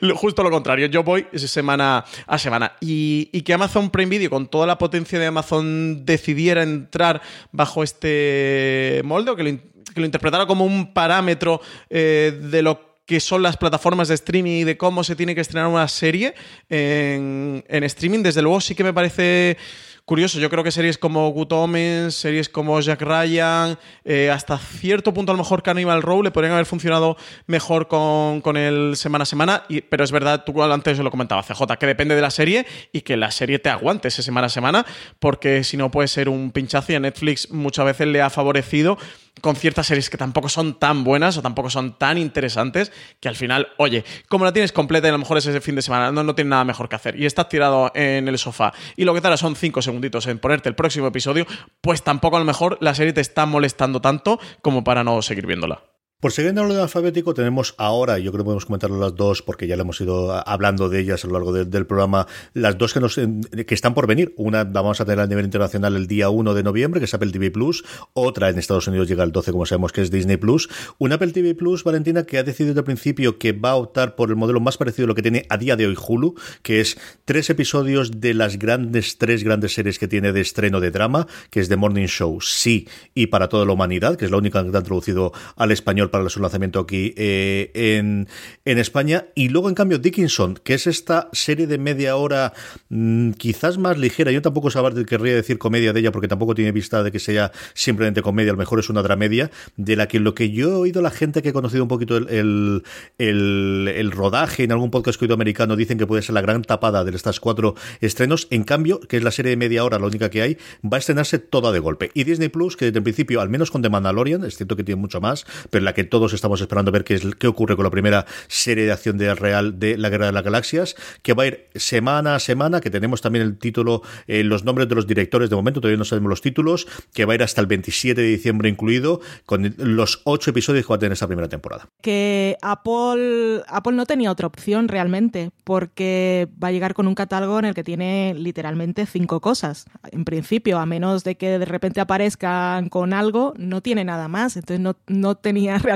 justo 0.14 0.42
lo 0.42 0.50
contrario, 0.50 0.86
yo 0.86 1.02
voy 1.02 1.26
semana 1.34 2.04
a 2.26 2.38
semana. 2.38 2.76
Y, 2.80 3.42
que 3.42 3.54
Amazon 3.54 3.90
Prime 3.90 4.10
Video, 4.10 4.30
con 4.30 4.46
toda 4.46 4.68
la 4.68 4.78
potencia 4.78 5.18
de 5.18 5.26
Amazon, 5.26 6.06
decidiera 6.06 6.62
entrar 6.62 7.20
bajo 7.50 7.82
este 7.82 9.02
molde 9.04 9.32
o 9.32 9.36
que 9.36 9.42
lo, 9.42 10.04
interpretara 10.04 10.46
como 10.46 10.64
un 10.64 10.94
parámetro 10.94 11.60
eh, 11.90 12.38
de 12.40 12.62
lo 12.62 12.91
que 13.12 13.20
son 13.20 13.42
las 13.42 13.58
plataformas 13.58 14.08
de 14.08 14.14
streaming 14.14 14.60
y 14.60 14.64
de 14.64 14.78
cómo 14.78 15.04
se 15.04 15.14
tiene 15.14 15.34
que 15.34 15.42
estrenar 15.42 15.68
una 15.68 15.86
serie 15.86 16.32
en, 16.70 17.62
en 17.68 17.84
streaming, 17.84 18.22
desde 18.22 18.40
luego 18.40 18.58
sí 18.58 18.74
que 18.74 18.82
me 18.82 18.94
parece 18.94 19.58
curioso. 20.06 20.40
Yo 20.40 20.48
creo 20.48 20.64
que 20.64 20.70
series 20.70 20.96
como 20.96 21.28
Good 21.28 21.52
Omens, 21.52 22.14
series 22.14 22.48
como 22.48 22.80
Jack 22.80 23.02
Ryan, 23.02 23.78
eh, 24.06 24.30
hasta 24.30 24.56
cierto 24.56 25.12
punto 25.12 25.30
a 25.30 25.34
lo 25.34 25.42
mejor 25.42 25.62
Cannibal 25.62 26.00
Row 26.00 26.22
le 26.22 26.30
podrían 26.30 26.54
haber 26.54 26.64
funcionado 26.64 27.18
mejor 27.46 27.86
con, 27.86 28.40
con 28.40 28.56
el 28.56 28.96
semana 28.96 29.24
a 29.24 29.26
semana, 29.26 29.64
y, 29.68 29.82
pero 29.82 30.04
es 30.04 30.10
verdad, 30.10 30.44
tú 30.46 30.62
antes 30.62 30.98
lo 30.98 31.10
comentaba, 31.10 31.42
CJ, 31.42 31.76
que 31.78 31.86
depende 31.86 32.14
de 32.14 32.22
la 32.22 32.30
serie 32.30 32.64
y 32.92 33.02
que 33.02 33.18
la 33.18 33.30
serie 33.30 33.58
te 33.58 33.68
aguante 33.68 34.08
ese 34.08 34.22
semana 34.22 34.46
a 34.46 34.50
semana, 34.50 34.86
porque 35.18 35.64
si 35.64 35.76
no 35.76 35.90
puede 35.90 36.08
ser 36.08 36.30
un 36.30 36.50
pinchazo 36.50 36.92
y 36.92 36.94
a 36.94 37.00
Netflix 37.00 37.50
muchas 37.50 37.84
veces 37.84 38.06
le 38.06 38.22
ha 38.22 38.30
favorecido 38.30 38.96
con 39.40 39.56
ciertas 39.56 39.86
series 39.86 40.10
que 40.10 40.16
tampoco 40.16 40.48
son 40.48 40.78
tan 40.78 41.04
buenas 41.04 41.36
o 41.36 41.42
tampoco 41.42 41.70
son 41.70 41.98
tan 41.98 42.18
interesantes, 42.18 42.92
que 43.20 43.28
al 43.28 43.36
final, 43.36 43.68
oye, 43.78 44.04
como 44.28 44.44
la 44.44 44.52
tienes 44.52 44.72
completa 44.72 45.08
y 45.08 45.10
a 45.10 45.12
lo 45.12 45.18
mejor 45.18 45.38
es 45.38 45.46
ese 45.46 45.60
fin 45.60 45.74
de 45.74 45.82
semana, 45.82 46.12
no, 46.12 46.22
no 46.22 46.34
tienes 46.34 46.50
nada 46.50 46.64
mejor 46.64 46.88
que 46.88 46.96
hacer 46.96 47.18
y 47.18 47.26
estás 47.26 47.48
tirado 47.48 47.90
en 47.94 48.28
el 48.28 48.38
sofá 48.38 48.72
y 48.96 49.04
lo 49.04 49.14
que 49.14 49.20
tal 49.20 49.36
son 49.38 49.56
cinco 49.56 49.82
segunditos 49.82 50.26
en 50.26 50.38
ponerte 50.38 50.68
el 50.68 50.74
próximo 50.74 51.06
episodio, 51.06 51.46
pues 51.80 52.02
tampoco 52.02 52.36
a 52.36 52.40
lo 52.40 52.44
mejor 52.44 52.78
la 52.80 52.94
serie 52.94 53.12
te 53.12 53.20
está 53.20 53.46
molestando 53.46 54.00
tanto 54.00 54.38
como 54.60 54.84
para 54.84 55.02
no 55.02 55.22
seguir 55.22 55.46
viéndola. 55.46 55.91
Por 56.22 56.30
seguir 56.30 56.52
en 56.52 56.58
el 56.58 56.66
orden 56.66 56.78
alfabético, 56.78 57.34
tenemos 57.34 57.74
ahora, 57.78 58.16
yo 58.20 58.30
creo 58.30 58.44
que 58.44 58.46
podemos 58.46 58.64
comentarlo 58.64 58.96
las 58.96 59.16
dos, 59.16 59.42
porque 59.42 59.66
ya 59.66 59.74
le 59.74 59.82
hemos 59.82 60.00
ido 60.00 60.30
hablando 60.48 60.88
de 60.88 61.00
ellas 61.00 61.24
a 61.24 61.26
lo 61.26 61.32
largo 61.32 61.52
del 61.52 61.84
programa, 61.84 62.28
las 62.54 62.78
dos 62.78 62.94
que, 62.94 63.00
nos, 63.00 63.16
que 63.16 63.74
están 63.74 63.92
por 63.92 64.06
venir. 64.06 64.32
Una 64.36 64.62
vamos 64.62 65.00
a 65.00 65.04
tener 65.04 65.18
a 65.18 65.26
nivel 65.26 65.46
internacional 65.46 65.96
el 65.96 66.06
día 66.06 66.30
1 66.30 66.54
de 66.54 66.62
noviembre, 66.62 67.00
que 67.00 67.06
es 67.06 67.14
Apple 67.14 67.32
TV 67.32 67.50
Plus. 67.50 67.84
Otra 68.12 68.50
en 68.50 68.58
Estados 68.60 68.86
Unidos 68.86 69.08
llega 69.08 69.24
el 69.24 69.32
12, 69.32 69.50
como 69.50 69.66
sabemos, 69.66 69.90
que 69.90 70.00
es 70.00 70.12
Disney 70.12 70.36
Plus. 70.36 70.68
Una 70.98 71.16
Apple 71.16 71.32
TV 71.32 71.56
Plus, 71.56 71.82
Valentina, 71.82 72.22
que 72.22 72.38
ha 72.38 72.44
decidido 72.44 72.78
el 72.78 72.84
principio 72.84 73.36
que 73.38 73.50
va 73.50 73.70
a 73.70 73.74
optar 73.74 74.14
por 74.14 74.30
el 74.30 74.36
modelo 74.36 74.60
más 74.60 74.78
parecido 74.78 75.06
a 75.06 75.08
lo 75.08 75.16
que 75.16 75.22
tiene 75.22 75.44
a 75.48 75.56
día 75.56 75.74
de 75.74 75.88
hoy 75.88 75.96
Hulu, 76.00 76.36
que 76.62 76.80
es 76.80 77.00
tres 77.24 77.50
episodios 77.50 78.20
de 78.20 78.34
las 78.34 78.60
grandes, 78.60 79.18
tres 79.18 79.42
grandes 79.42 79.74
series 79.74 79.98
que 79.98 80.06
tiene 80.06 80.30
de 80.30 80.40
estreno 80.40 80.78
de 80.78 80.92
drama, 80.92 81.26
que 81.50 81.58
es 81.58 81.68
The 81.68 81.74
Morning 81.74 82.06
Show, 82.06 82.40
Sí 82.42 82.86
y 83.12 83.26
Para 83.26 83.48
toda 83.48 83.66
la 83.66 83.72
humanidad, 83.72 84.14
que 84.14 84.26
es 84.26 84.30
la 84.30 84.36
única 84.36 84.62
que 84.62 84.68
han 84.76 84.84
traducido 84.84 85.32
al 85.56 85.72
español 85.72 86.11
para 86.12 86.28
su 86.28 86.38
lanzamiento 86.38 86.78
aquí 86.78 87.12
eh, 87.16 87.72
en, 87.74 88.28
en, 88.64 88.78
España. 88.78 89.26
Y 89.34 89.48
luego, 89.48 89.68
en 89.68 89.74
cambio, 89.74 89.98
Dickinson, 89.98 90.60
que 90.62 90.74
es 90.74 90.86
esta 90.86 91.28
serie 91.32 91.66
de 91.66 91.78
media 91.78 92.14
hora 92.14 92.52
mm, 92.90 93.32
quizás 93.32 93.78
más 93.78 93.98
ligera. 93.98 94.30
Yo 94.30 94.42
tampoco 94.42 94.70
saber, 94.70 95.04
querría 95.06 95.34
decir 95.34 95.58
comedia 95.58 95.92
de 95.92 95.98
ella, 95.98 96.12
porque 96.12 96.28
tampoco 96.28 96.54
tiene 96.54 96.70
vista 96.70 97.02
de 97.02 97.10
que 97.10 97.18
sea 97.18 97.50
simplemente 97.74 98.22
comedia. 98.22 98.52
A 98.52 98.54
lo 98.54 98.58
mejor 98.58 98.78
es 98.78 98.88
una 98.88 99.02
dramedia, 99.02 99.50
de 99.76 99.96
la 99.96 100.06
que 100.06 100.20
lo 100.20 100.34
que 100.36 100.50
yo 100.52 100.70
he 100.70 100.74
oído 100.74 101.02
la 101.02 101.10
gente 101.10 101.42
que 101.42 101.48
he 101.48 101.52
conocido 101.52 101.82
un 101.82 101.88
poquito 101.88 102.16
el, 102.16 102.82
el, 103.18 103.92
el, 103.92 104.10
rodaje 104.12 104.62
en 104.62 104.72
algún 104.72 104.90
podcast 104.90 105.18
que 105.18 105.24
he 105.24 105.26
oído 105.26 105.34
americano 105.34 105.74
dicen 105.74 105.98
que 105.98 106.06
puede 106.06 106.22
ser 106.22 106.34
la 106.34 106.42
gran 106.42 106.62
tapada 106.62 107.02
de 107.02 107.16
estas 107.16 107.40
cuatro 107.40 107.74
estrenos. 108.00 108.46
En 108.50 108.64
cambio, 108.64 109.00
que 109.00 109.16
es 109.16 109.24
la 109.24 109.30
serie 109.30 109.50
de 109.50 109.56
media 109.56 109.84
hora, 109.84 109.98
la 109.98 110.06
única 110.06 110.30
que 110.30 110.42
hay, 110.42 110.58
va 110.84 110.98
a 110.98 111.00
estrenarse 111.00 111.38
toda 111.38 111.72
de 111.72 111.78
golpe. 111.78 112.10
Y 112.14 112.24
Disney 112.24 112.50
Plus, 112.50 112.76
que 112.76 112.86
desde 112.86 112.98
el 112.98 113.02
principio, 113.02 113.40
al 113.40 113.48
menos 113.48 113.70
con 113.70 113.82
The 113.82 113.88
Mandalorian, 113.88 114.44
es 114.44 114.56
cierto 114.56 114.76
que 114.76 114.84
tiene 114.84 115.00
mucho 115.00 115.20
más, 115.20 115.46
pero 115.70 115.84
la 115.84 115.94
que 115.94 116.01
todos 116.04 116.32
estamos 116.32 116.60
esperando 116.60 116.92
ver 116.92 117.04
qué, 117.04 117.14
es, 117.14 117.22
qué 117.38 117.46
ocurre 117.46 117.76
con 117.76 117.84
la 117.84 117.90
primera 117.90 118.26
serie 118.48 118.84
de 118.84 118.92
acción 118.92 119.18
de 119.18 119.34
real 119.34 119.78
de 119.78 119.96
la 119.96 120.08
Guerra 120.08 120.26
de 120.26 120.32
las 120.32 120.44
Galaxias, 120.44 120.96
que 121.22 121.34
va 121.34 121.44
a 121.44 121.46
ir 121.46 121.68
semana 121.74 122.34
a 122.34 122.40
semana, 122.40 122.80
que 122.80 122.90
tenemos 122.90 123.20
también 123.20 123.44
el 123.44 123.58
título, 123.58 124.02
eh, 124.26 124.44
los 124.44 124.64
nombres 124.64 124.88
de 124.88 124.94
los 124.94 125.06
directores, 125.06 125.50
de 125.50 125.56
momento 125.56 125.80
todavía 125.80 125.98
no 125.98 126.04
sabemos 126.04 126.30
los 126.30 126.40
títulos, 126.40 126.86
que 127.12 127.24
va 127.24 127.32
a 127.32 127.36
ir 127.36 127.42
hasta 127.42 127.60
el 127.60 127.66
27 127.66 128.20
de 128.20 128.26
diciembre 128.26 128.68
incluido, 128.68 129.20
con 129.46 129.74
los 129.78 130.20
ocho 130.24 130.50
episodios 130.50 130.86
que 130.86 130.90
va 130.90 130.96
a 130.96 130.98
tener 130.98 131.12
esta 131.12 131.26
primera 131.26 131.48
temporada. 131.48 131.88
Que 132.00 132.56
Apple, 132.62 133.62
Apple 133.66 133.92
no 133.92 134.06
tenía 134.06 134.30
otra 134.30 134.46
opción 134.46 134.88
realmente, 134.88 135.50
porque 135.64 136.48
va 136.62 136.68
a 136.68 136.72
llegar 136.72 136.94
con 136.94 137.06
un 137.06 137.14
catálogo 137.14 137.58
en 137.58 137.66
el 137.66 137.74
que 137.74 137.84
tiene 137.84 138.34
literalmente 138.36 139.06
cinco 139.06 139.40
cosas. 139.40 139.86
En 140.10 140.24
principio, 140.24 140.78
a 140.78 140.86
menos 140.86 141.24
de 141.24 141.36
que 141.36 141.58
de 141.58 141.64
repente 141.64 142.00
aparezcan 142.00 142.88
con 142.88 143.12
algo, 143.12 143.54
no 143.56 143.80
tiene 143.80 144.04
nada 144.04 144.28
más. 144.28 144.56
Entonces 144.56 144.80
no, 144.80 144.96
no 145.06 145.36
tenía 145.36 145.78
realmente 145.78 145.91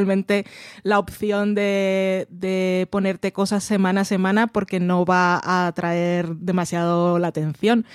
la 0.82 0.98
opción 0.98 1.54
de, 1.54 2.88
ponerte 2.90 3.32
cosas 3.32 3.64
semana 3.64 4.02
a 4.02 4.04
semana 4.04 4.46
porque 4.46 4.80
no 4.80 5.04
va 5.04 5.40
a 5.42 5.66
atraer 5.66 6.36
demasiado 6.36 7.18
la 7.18 7.28
atención. 7.28 7.86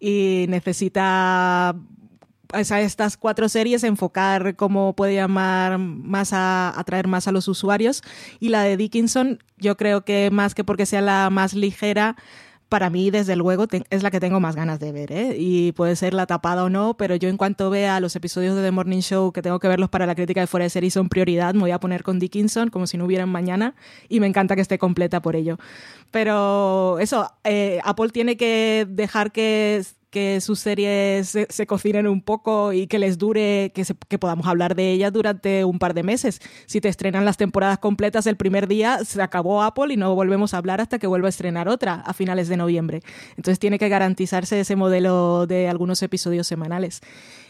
Y 0.00 0.46
necesita 0.48 1.76
a 2.52 2.80
estas 2.80 3.16
cuatro 3.16 3.48
series 3.48 3.82
enfocar 3.84 4.56
cómo 4.56 4.94
puede 4.94 5.14
llamar 5.14 5.78
más 5.78 6.32
a 6.32 6.78
atraer 6.78 7.08
más 7.08 7.28
a 7.28 7.32
los 7.32 7.48
usuarios. 7.48 8.02
Y 8.40 8.50
la 8.50 8.62
de 8.62 8.76
Dickinson 8.76 9.38
yo 9.58 9.76
creo 9.76 10.04
que 10.04 10.30
más 10.30 10.54
que 10.54 10.64
porque 10.64 10.86
sea 10.86 11.00
la 11.00 11.30
más 11.30 11.54
ligera 11.54 12.16
para 12.72 12.88
mí, 12.88 13.10
desde 13.10 13.36
luego, 13.36 13.66
es 13.90 14.02
la 14.02 14.10
que 14.10 14.18
tengo 14.18 14.40
más 14.40 14.56
ganas 14.56 14.80
de 14.80 14.92
ver, 14.92 15.12
¿eh? 15.12 15.36
Y 15.38 15.72
puede 15.72 15.94
ser 15.94 16.14
la 16.14 16.24
tapada 16.24 16.64
o 16.64 16.70
no, 16.70 16.96
pero 16.96 17.16
yo 17.16 17.28
en 17.28 17.36
cuanto 17.36 17.68
vea 17.68 18.00
los 18.00 18.16
episodios 18.16 18.56
de 18.56 18.62
The 18.62 18.70
Morning 18.70 19.00
Show 19.00 19.30
que 19.30 19.42
tengo 19.42 19.58
que 19.60 19.68
verlos 19.68 19.90
para 19.90 20.06
la 20.06 20.14
crítica 20.14 20.40
de 20.40 20.46
fuera 20.46 20.66
de 20.66 20.90
son 20.90 21.10
prioridad, 21.10 21.52
me 21.52 21.60
voy 21.60 21.70
a 21.70 21.78
poner 21.78 22.02
con 22.02 22.18
Dickinson 22.18 22.70
como 22.70 22.86
si 22.86 22.96
no 22.96 23.04
hubieran 23.04 23.28
mañana 23.28 23.74
y 24.08 24.20
me 24.20 24.26
encanta 24.26 24.54
que 24.54 24.62
esté 24.62 24.78
completa 24.78 25.20
por 25.20 25.36
ello. 25.36 25.58
Pero 26.10 26.98
eso, 26.98 27.30
eh, 27.44 27.78
Apple 27.84 28.08
tiene 28.08 28.38
que 28.38 28.86
dejar 28.88 29.32
que 29.32 29.84
que 30.12 30.42
sus 30.42 30.60
series 30.60 31.36
se, 31.48 31.66
cocinen 31.66 32.06
un 32.06 32.20
poco 32.20 32.74
y 32.74 32.86
que 32.86 32.98
les 32.98 33.16
dure, 33.16 33.72
que, 33.74 34.18
podamos 34.18 34.46
hablar 34.46 34.76
de 34.76 34.92
ellas 34.92 35.10
durante 35.10 35.64
un 35.64 35.78
par 35.78 35.94
de 35.94 36.02
meses. 36.02 36.40
Si 36.66 36.82
te 36.82 36.88
estrenan 36.88 37.24
las 37.24 37.38
temporadas 37.38 37.78
completas 37.78 38.26
el 38.26 38.36
primer 38.36 38.68
día, 38.68 39.04
se 39.06 39.22
acabó 39.22 39.62
Apple 39.62 39.94
y 39.94 39.96
no 39.96 40.14
volvemos 40.14 40.52
a 40.52 40.58
hablar 40.58 40.82
hasta 40.82 40.98
que 40.98 41.06
vuelva 41.06 41.28
a 41.28 41.30
estrenar 41.30 41.66
otra 41.66 41.94
a 41.94 42.12
finales 42.12 42.48
de 42.48 42.58
noviembre. 42.58 43.00
Entonces 43.30 43.58
tiene 43.58 43.78
que 43.78 43.88
garantizarse 43.88 44.60
ese 44.60 44.76
modelo 44.76 45.46
de 45.46 45.68
algunos 45.68 46.02
episodios 46.02 46.46
semanales. 46.46 47.00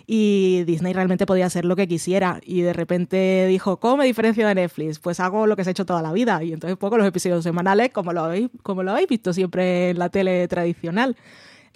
Y 0.06 0.62
Disney 0.64 0.92
realmente 0.92 1.26
podía 1.26 1.46
hacer 1.46 1.64
lo 1.64 1.74
que 1.74 1.88
quisiera. 1.88 2.40
Y 2.44 2.60
de 2.60 2.72
repente 2.72 3.46
dijo, 3.48 3.80
¿cómo 3.80 3.98
me 3.98 4.04
diferencio 4.04 4.46
de 4.46 4.54
Netflix? 4.54 5.00
Pues 5.00 5.18
hago 5.18 5.48
lo 5.48 5.56
que 5.56 5.64
se 5.64 5.70
ha 5.70 5.72
hecho 5.72 5.86
toda 5.86 6.00
la 6.00 6.12
vida. 6.12 6.44
Y 6.44 6.52
entonces 6.52 6.76
pongo 6.76 6.96
los 6.96 7.06
episodios 7.08 7.42
semanales 7.42 7.90
como 7.90 8.12
lo 8.12 8.22
habéis, 8.22 8.50
como 8.62 8.84
lo 8.84 8.92
habéis 8.92 9.08
visto 9.08 9.32
siempre 9.32 9.90
en 9.90 9.98
la 9.98 10.10
tele 10.10 10.46
tradicional 10.46 11.16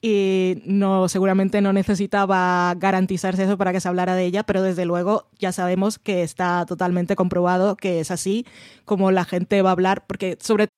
y 0.00 0.62
no 0.64 1.09
seguramente 1.09 1.61
no 1.61 1.72
necesitaba 1.72 2.74
garantizarse 2.76 3.44
eso 3.44 3.59
para 3.59 3.72
que 3.72 3.80
se 3.80 3.88
hablara 3.88 4.14
de 4.14 4.24
ella, 4.24 4.42
pero 4.42 4.62
desde 4.62 4.85
luego 4.85 5.28
ya 5.38 5.52
sabemos 5.52 5.98
que 5.98 6.22
está 6.22 6.64
totalmente 6.66 7.16
comprobado 7.16 7.76
que 7.76 8.00
es 8.00 8.11
así 8.11 8.46
como 8.85 9.11
la 9.11 9.24
gente 9.24 9.62
va 9.62 9.70
a 9.70 9.72
hablar, 9.72 10.04
porque 10.06 10.38
sobre 10.40 10.68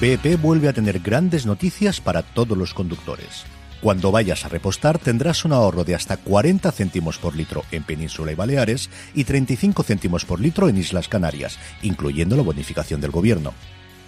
BP 0.00 0.40
vuelve 0.40 0.68
a 0.68 0.72
tener 0.72 1.00
grandes 1.00 1.44
noticias 1.44 2.00
para 2.00 2.22
todos 2.22 2.56
los 2.56 2.72
conductores. 2.72 3.44
Cuando 3.80 4.12
vayas 4.12 4.44
a 4.44 4.48
repostar 4.48 4.98
tendrás 4.98 5.44
un 5.44 5.52
ahorro 5.52 5.84
de 5.84 5.94
hasta 5.94 6.18
40 6.18 6.70
céntimos 6.72 7.18
por 7.18 7.34
litro 7.34 7.64
en 7.70 7.82
Península 7.82 8.32
y 8.32 8.34
Baleares 8.34 8.90
y 9.14 9.24
35 9.24 9.82
céntimos 9.82 10.24
por 10.24 10.40
litro 10.40 10.68
en 10.68 10.76
Islas 10.76 11.08
Canarias, 11.08 11.58
incluyendo 11.82 12.36
la 12.36 12.42
bonificación 12.42 13.00
del 13.00 13.10
gobierno. 13.10 13.54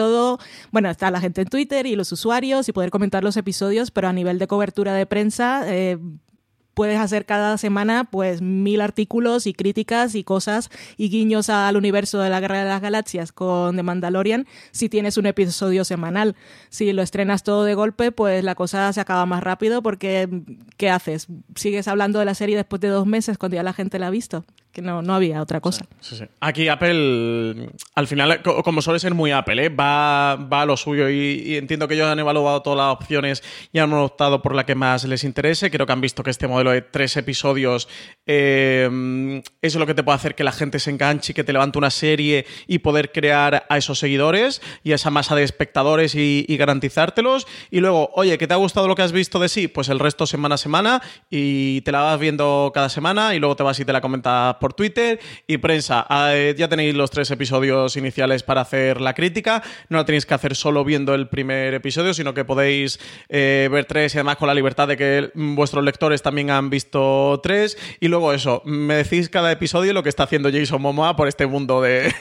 Todo, 0.00 0.38
bueno, 0.72 0.88
está 0.88 1.10
la 1.10 1.20
gente 1.20 1.42
en 1.42 1.48
Twitter 1.48 1.84
y 1.84 1.94
los 1.94 2.10
usuarios 2.10 2.66
y 2.70 2.72
poder 2.72 2.88
comentar 2.88 3.22
los 3.22 3.36
episodios, 3.36 3.90
pero 3.90 4.08
a 4.08 4.14
nivel 4.14 4.38
de 4.38 4.46
cobertura 4.46 4.94
de 4.94 5.04
prensa, 5.04 5.62
eh, 5.66 5.98
puedes 6.72 6.98
hacer 6.98 7.26
cada 7.26 7.58
semana 7.58 8.04
pues 8.04 8.40
mil 8.40 8.80
artículos 8.80 9.46
y 9.46 9.52
críticas 9.52 10.14
y 10.14 10.24
cosas 10.24 10.70
y 10.96 11.10
guiños 11.10 11.50
al 11.50 11.76
universo 11.76 12.18
de 12.20 12.30
la 12.30 12.40
Guerra 12.40 12.60
de 12.60 12.70
las 12.70 12.80
Galaxias 12.80 13.30
con 13.30 13.76
The 13.76 13.82
Mandalorian 13.82 14.46
si 14.70 14.88
tienes 14.88 15.18
un 15.18 15.26
episodio 15.26 15.84
semanal. 15.84 16.34
Si 16.70 16.90
lo 16.94 17.02
estrenas 17.02 17.42
todo 17.42 17.64
de 17.64 17.74
golpe, 17.74 18.10
pues 18.10 18.42
la 18.42 18.54
cosa 18.54 18.90
se 18.94 19.00
acaba 19.02 19.26
más 19.26 19.42
rápido 19.42 19.82
porque 19.82 20.30
¿qué 20.78 20.88
haces? 20.88 21.26
¿Sigues 21.56 21.88
hablando 21.88 22.20
de 22.20 22.24
la 22.24 22.34
serie 22.34 22.56
después 22.56 22.80
de 22.80 22.88
dos 22.88 23.06
meses 23.06 23.36
cuando 23.36 23.56
ya 23.56 23.62
la 23.62 23.74
gente 23.74 23.98
la 23.98 24.06
ha 24.06 24.10
visto? 24.10 24.46
Que 24.72 24.82
no, 24.82 25.02
no 25.02 25.14
había 25.14 25.42
otra 25.42 25.60
cosa. 25.60 25.84
Aquí 26.40 26.68
Apple, 26.68 27.70
al 27.94 28.06
final, 28.06 28.42
como 28.42 28.82
suele 28.82 29.00
ser 29.00 29.14
muy 29.14 29.32
Apple, 29.32 29.66
¿eh? 29.66 29.68
va, 29.68 30.36
va 30.36 30.62
a 30.62 30.66
lo 30.66 30.76
suyo 30.76 31.08
y, 31.08 31.56
entiendo 31.56 31.88
que 31.88 31.94
ellos 31.94 32.06
han 32.06 32.18
evaluado 32.18 32.62
todas 32.62 32.76
las 32.76 32.92
opciones 32.92 33.42
y 33.72 33.78
han 33.78 33.92
optado 33.92 34.42
por 34.42 34.54
la 34.54 34.64
que 34.64 34.74
más 34.74 35.04
les 35.04 35.24
interese. 35.24 35.70
Creo 35.70 35.86
que 35.86 35.92
han 35.92 36.00
visto 36.00 36.22
que 36.22 36.30
este 36.30 36.46
modelo 36.46 36.70
de 36.70 36.82
tres 36.82 37.16
episodios 37.16 37.88
eh, 38.26 39.42
es 39.60 39.74
lo 39.74 39.86
que 39.86 39.94
te 39.94 40.02
puede 40.02 40.16
hacer 40.16 40.34
que 40.34 40.44
la 40.44 40.52
gente 40.52 40.78
se 40.78 40.90
enganche 40.90 41.32
y 41.32 41.34
que 41.34 41.44
te 41.44 41.52
levante 41.52 41.78
una 41.78 41.90
serie 41.90 42.46
y 42.66 42.78
poder 42.78 43.12
crear 43.12 43.66
a 43.68 43.76
esos 43.76 43.98
seguidores 43.98 44.62
y 44.84 44.92
a 44.92 44.94
esa 44.94 45.10
masa 45.10 45.34
de 45.34 45.42
espectadores 45.42 46.14
y, 46.14 46.44
y 46.48 46.56
garantizártelos. 46.56 47.46
Y 47.70 47.80
luego, 47.80 48.10
oye, 48.14 48.38
¿que 48.38 48.46
te 48.46 48.54
ha 48.54 48.58
gustado 48.58 48.86
lo 48.86 48.94
que 48.94 49.02
has 49.02 49.12
visto 49.12 49.38
de 49.38 49.48
sí? 49.48 49.68
Pues 49.68 49.88
el 49.88 49.98
resto 49.98 50.26
semana 50.26 50.54
a 50.54 50.58
semana 50.58 51.02
y 51.28 51.80
te 51.80 51.92
la 51.92 52.02
vas 52.02 52.20
viendo 52.20 52.70
cada 52.72 52.88
semana 52.88 53.34
y 53.34 53.38
luego 53.38 53.56
te 53.56 53.62
vas 53.62 53.78
y 53.80 53.84
te 53.84 53.92
la 53.92 54.00
comentas 54.00 54.56
por 54.60 54.74
Twitter 54.74 55.18
y 55.46 55.58
prensa. 55.58 56.06
Ah, 56.08 56.30
eh, 56.34 56.54
ya 56.56 56.68
tenéis 56.68 56.94
los 56.94 57.10
tres 57.10 57.30
episodios 57.32 57.96
iniciales 57.96 58.44
para 58.44 58.60
hacer 58.60 59.00
la 59.00 59.14
crítica. 59.14 59.62
No 59.88 59.98
la 59.98 60.04
tenéis 60.04 60.26
que 60.26 60.34
hacer 60.34 60.54
solo 60.54 60.84
viendo 60.84 61.14
el 61.14 61.28
primer 61.28 61.74
episodio, 61.74 62.14
sino 62.14 62.34
que 62.34 62.44
podéis 62.44 63.00
eh, 63.28 63.68
ver 63.72 63.86
tres 63.86 64.14
y 64.14 64.18
además 64.18 64.36
con 64.36 64.46
la 64.46 64.54
libertad 64.54 64.86
de 64.86 64.96
que 64.96 65.30
vuestros 65.34 65.84
lectores 65.84 66.22
también 66.22 66.50
han 66.50 66.70
visto 66.70 67.40
tres. 67.42 67.76
Y 67.98 68.08
luego 68.08 68.32
eso, 68.32 68.62
me 68.64 68.94
decís 68.94 69.28
cada 69.28 69.50
episodio 69.50 69.92
lo 69.92 70.02
que 70.02 70.08
está 70.08 70.24
haciendo 70.24 70.50
Jason 70.52 70.80
Momoa 70.80 71.16
por 71.16 71.26
este 71.26 71.46
mundo 71.46 71.80
de 71.80 72.12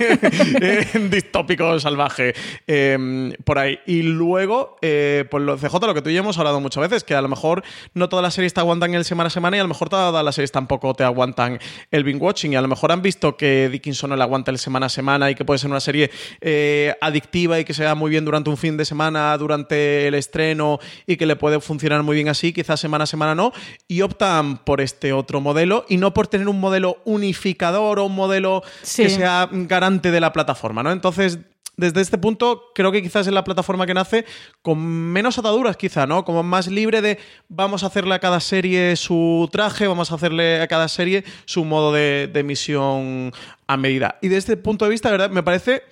distópico 1.12 1.80
salvaje 1.80 2.34
em, 2.68 3.34
por 3.44 3.60
ahí. 3.60 3.80
Y 3.86 4.02
luego, 4.04 4.78
eh, 4.82 5.26
pues 5.30 5.44
lo 5.44 5.58
CJ, 5.58 5.86
lo 5.86 5.94
que 5.94 6.02
tú 6.02 6.10
y 6.10 6.14
yo 6.14 6.22
hemos 6.22 6.38
hablado 6.38 6.60
muchas 6.60 6.82
veces, 6.82 7.04
que 7.04 7.16
a 7.16 7.22
lo 7.22 7.28
mejor 7.28 7.64
no 7.94 8.10
todas 8.10 8.24
las 8.24 8.34
series 8.34 8.54
te 8.54 8.60
aguantan 8.60 8.94
el 8.94 9.06
semana 9.06 9.28
a 9.28 9.30
semana 9.30 9.58
y 9.58 9.60
a 9.60 9.64
lo 9.64 9.70
mejor 9.70 9.90
todas 9.90 10.24
las 10.24 10.36
series 10.36 10.52
tampoco 10.52 10.94
te 10.94 11.04
aguantan 11.04 11.60
el 11.92 12.04
y 12.52 12.56
a 12.56 12.62
lo 12.62 12.68
mejor 12.68 12.92
han 12.92 13.02
visto 13.02 13.36
que 13.36 13.70
Dickinson 13.70 14.12
no 14.12 14.16
le 14.16 14.24
aguanta 14.24 14.52
el 14.52 14.58
semana 14.58 14.86
a 14.86 14.90
semana 14.90 15.30
y 15.32 15.36
que 15.36 15.46
puede 15.46 15.58
ser 15.58 15.70
una 15.70 15.80
serie 15.80 16.12
eh, 16.42 16.96
adictiva 17.02 17.60
y 17.60 17.66
que 17.66 17.74
se 17.74 17.84
muy 17.96 18.12
bien 18.12 18.26
durante 18.26 18.50
un 18.50 18.58
fin 18.58 18.78
de 18.78 18.86
semana, 18.86 19.38
durante 19.38 20.08
el 20.08 20.14
estreno 20.14 20.80
y 21.08 21.18
que 21.18 21.26
le 21.26 21.36
puede 21.36 21.60
funcionar 21.60 22.04
muy 22.04 22.16
bien 22.16 22.30
así, 22.30 22.54
quizás 22.54 22.80
semana 22.80 23.06
a 23.06 23.08
semana 23.08 23.36
no, 23.36 23.52
y 23.88 24.02
optan 24.02 24.58
por 24.60 24.82
este 24.82 25.14
otro 25.14 25.42
modelo 25.42 25.86
y 25.90 25.98
no 25.98 26.14
por 26.14 26.28
tener 26.28 26.48
un 26.48 26.60
modelo 26.60 27.02
unificador 27.06 28.00
o 28.00 28.06
un 28.06 28.16
modelo 28.16 28.64
que 28.82 29.10
sea 29.10 29.50
garante 29.52 30.12
de 30.12 30.20
la 30.20 30.32
plataforma, 30.32 30.84
¿no? 30.84 30.92
Entonces, 30.92 31.40
desde 31.80 32.02
este 32.02 32.18
punto, 32.18 32.72
creo 32.76 32.92
que 32.92 33.02
quizás 33.02 33.26
es 33.26 33.34
la 33.34 33.44
plataforma 33.44 33.86
que 33.86 33.94
nace 33.94 34.26
con 34.62 34.80
menos 34.80 35.38
ataduras, 35.38 35.78
quizá, 35.78 36.06
¿no? 36.06 36.26
Como 36.26 36.44
más 36.44 36.68
libre 36.68 37.02
de 37.02 37.18
vamos 37.48 37.84
a 37.84 37.88
hacerle 37.88 38.16
a 38.16 38.20
cada 38.20 38.40
serie 38.40 38.96
su 38.96 39.50
traje, 39.52 39.88
vamos 39.88 40.12
a 40.12 40.16
hacerle 40.16 40.62
a 40.62 40.68
cada 40.68 40.88
serie 40.88 41.24
su 41.46 41.66
modo 41.66 41.94
de, 41.94 42.32
emisión 42.34 43.32
a 43.68 43.78
medida. 43.78 44.18
Y 44.22 44.28
desde 44.28 44.54
este 44.54 44.58
punto 44.58 44.86
de 44.86 44.92
vista, 44.92 45.12
verdad, 45.12 45.30
me 45.30 45.44
parece 45.44 45.84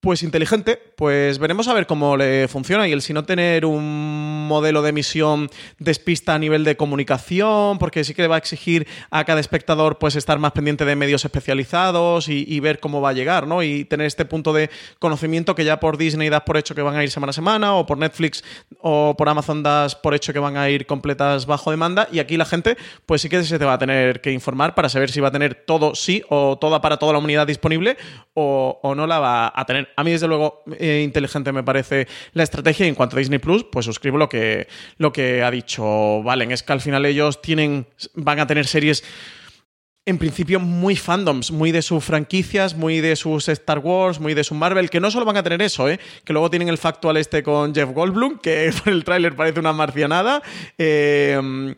pues 0.00 0.22
inteligente, 0.22 0.80
pues 0.96 1.40
veremos 1.40 1.66
a 1.66 1.74
ver 1.74 1.86
cómo 1.86 2.16
le 2.16 2.46
funciona. 2.46 2.86
Y 2.86 2.92
el 2.92 3.02
si 3.02 3.12
no 3.12 3.24
tener 3.24 3.66
un 3.66 4.46
modelo 4.46 4.80
de 4.82 4.90
emisión 4.90 5.50
despista 5.78 6.34
a 6.34 6.38
nivel 6.38 6.62
de 6.62 6.76
comunicación, 6.76 7.78
porque 7.78 8.04
sí 8.04 8.14
que 8.14 8.28
va 8.28 8.36
a 8.36 8.38
exigir 8.38 8.86
a 9.10 9.24
cada 9.24 9.40
espectador 9.40 9.98
pues 9.98 10.14
estar 10.14 10.38
más 10.38 10.52
pendiente 10.52 10.84
de 10.84 10.94
medios 10.94 11.24
especializados 11.24 12.28
y, 12.28 12.58
ver 12.60 12.80
cómo 12.80 13.00
va 13.00 13.10
a 13.10 13.12
llegar, 13.12 13.46
¿no? 13.46 13.62
Y 13.62 13.84
tener 13.84 14.06
este 14.06 14.24
punto 14.24 14.52
de 14.52 14.68
conocimiento 14.98 15.54
que 15.54 15.64
ya 15.64 15.78
por 15.78 15.96
Disney 15.96 16.28
das 16.28 16.42
por 16.42 16.56
hecho 16.56 16.74
que 16.74 16.82
van 16.82 16.96
a 16.96 17.04
ir 17.04 17.10
semana 17.10 17.30
a 17.30 17.32
semana, 17.32 17.74
o 17.74 17.86
por 17.86 17.98
Netflix 17.98 18.42
o 18.80 19.14
por 19.16 19.28
Amazon 19.28 19.62
das 19.62 19.94
por 19.94 20.14
hecho 20.14 20.32
que 20.32 20.38
van 20.40 20.56
a 20.56 20.68
ir 20.70 20.86
completas 20.86 21.46
bajo 21.46 21.70
demanda, 21.70 22.08
y 22.10 22.18
aquí 22.18 22.36
la 22.36 22.44
gente 22.44 22.76
pues 23.06 23.22
sí 23.22 23.28
que 23.28 23.42
se 23.44 23.58
te 23.58 23.64
va 23.64 23.74
a 23.74 23.78
tener 23.78 24.20
que 24.20 24.32
informar 24.32 24.74
para 24.74 24.88
saber 24.88 25.10
si 25.10 25.20
va 25.20 25.28
a 25.28 25.32
tener 25.32 25.54
todo 25.54 25.94
sí 25.94 26.22
o 26.28 26.58
toda 26.58 26.80
para 26.80 26.96
toda 26.96 27.12
la 27.12 27.20
unidad 27.20 27.46
disponible 27.46 27.96
o, 28.34 28.80
o 28.82 28.94
no 28.94 29.06
la 29.06 29.18
va 29.20 29.52
a 29.54 29.64
tener 29.64 29.87
a 29.96 30.04
mí, 30.04 30.12
desde 30.12 30.28
luego, 30.28 30.62
eh, 30.78 31.02
inteligente 31.04 31.52
me 31.52 31.62
parece 31.62 32.06
la 32.32 32.42
estrategia. 32.42 32.86
Y 32.86 32.88
en 32.88 32.94
cuanto 32.94 33.16
a 33.16 33.18
Disney 33.18 33.38
Plus, 33.38 33.64
pues 33.64 33.86
suscribo 33.86 34.18
lo 34.18 34.28
que, 34.28 34.68
lo 34.96 35.12
que 35.12 35.42
ha 35.42 35.50
dicho 35.50 36.22
Valen. 36.22 36.52
Es 36.52 36.62
que 36.62 36.72
al 36.72 36.80
final 36.80 37.06
ellos 37.06 37.42
tienen, 37.42 37.86
van 38.14 38.40
a 38.40 38.46
tener 38.46 38.66
series 38.66 39.04
en 40.08 40.16
principio 40.16 40.58
muy 40.58 40.96
fandoms, 40.96 41.50
muy 41.50 41.70
de 41.70 41.82
sus 41.82 42.02
franquicias, 42.02 42.74
muy 42.74 43.00
de 43.02 43.14
sus 43.14 43.46
Star 43.48 43.78
Wars, 43.78 44.18
muy 44.18 44.32
de 44.32 44.42
su 44.42 44.54
Marvel, 44.54 44.88
que 44.88 45.00
no 45.00 45.10
solo 45.10 45.26
van 45.26 45.36
a 45.36 45.42
tener 45.42 45.60
eso, 45.60 45.86
¿eh? 45.86 46.00
que 46.24 46.32
luego 46.32 46.48
tienen 46.48 46.68
el 46.68 46.78
factual 46.78 47.18
este 47.18 47.42
con 47.42 47.74
Jeff 47.74 47.90
Goldblum, 47.90 48.38
que 48.38 48.72
por 48.84 48.90
el 48.90 49.04
tráiler 49.04 49.36
parece 49.36 49.60
una 49.60 49.74
marcianada. 49.74 50.42
Eh, 50.78 51.74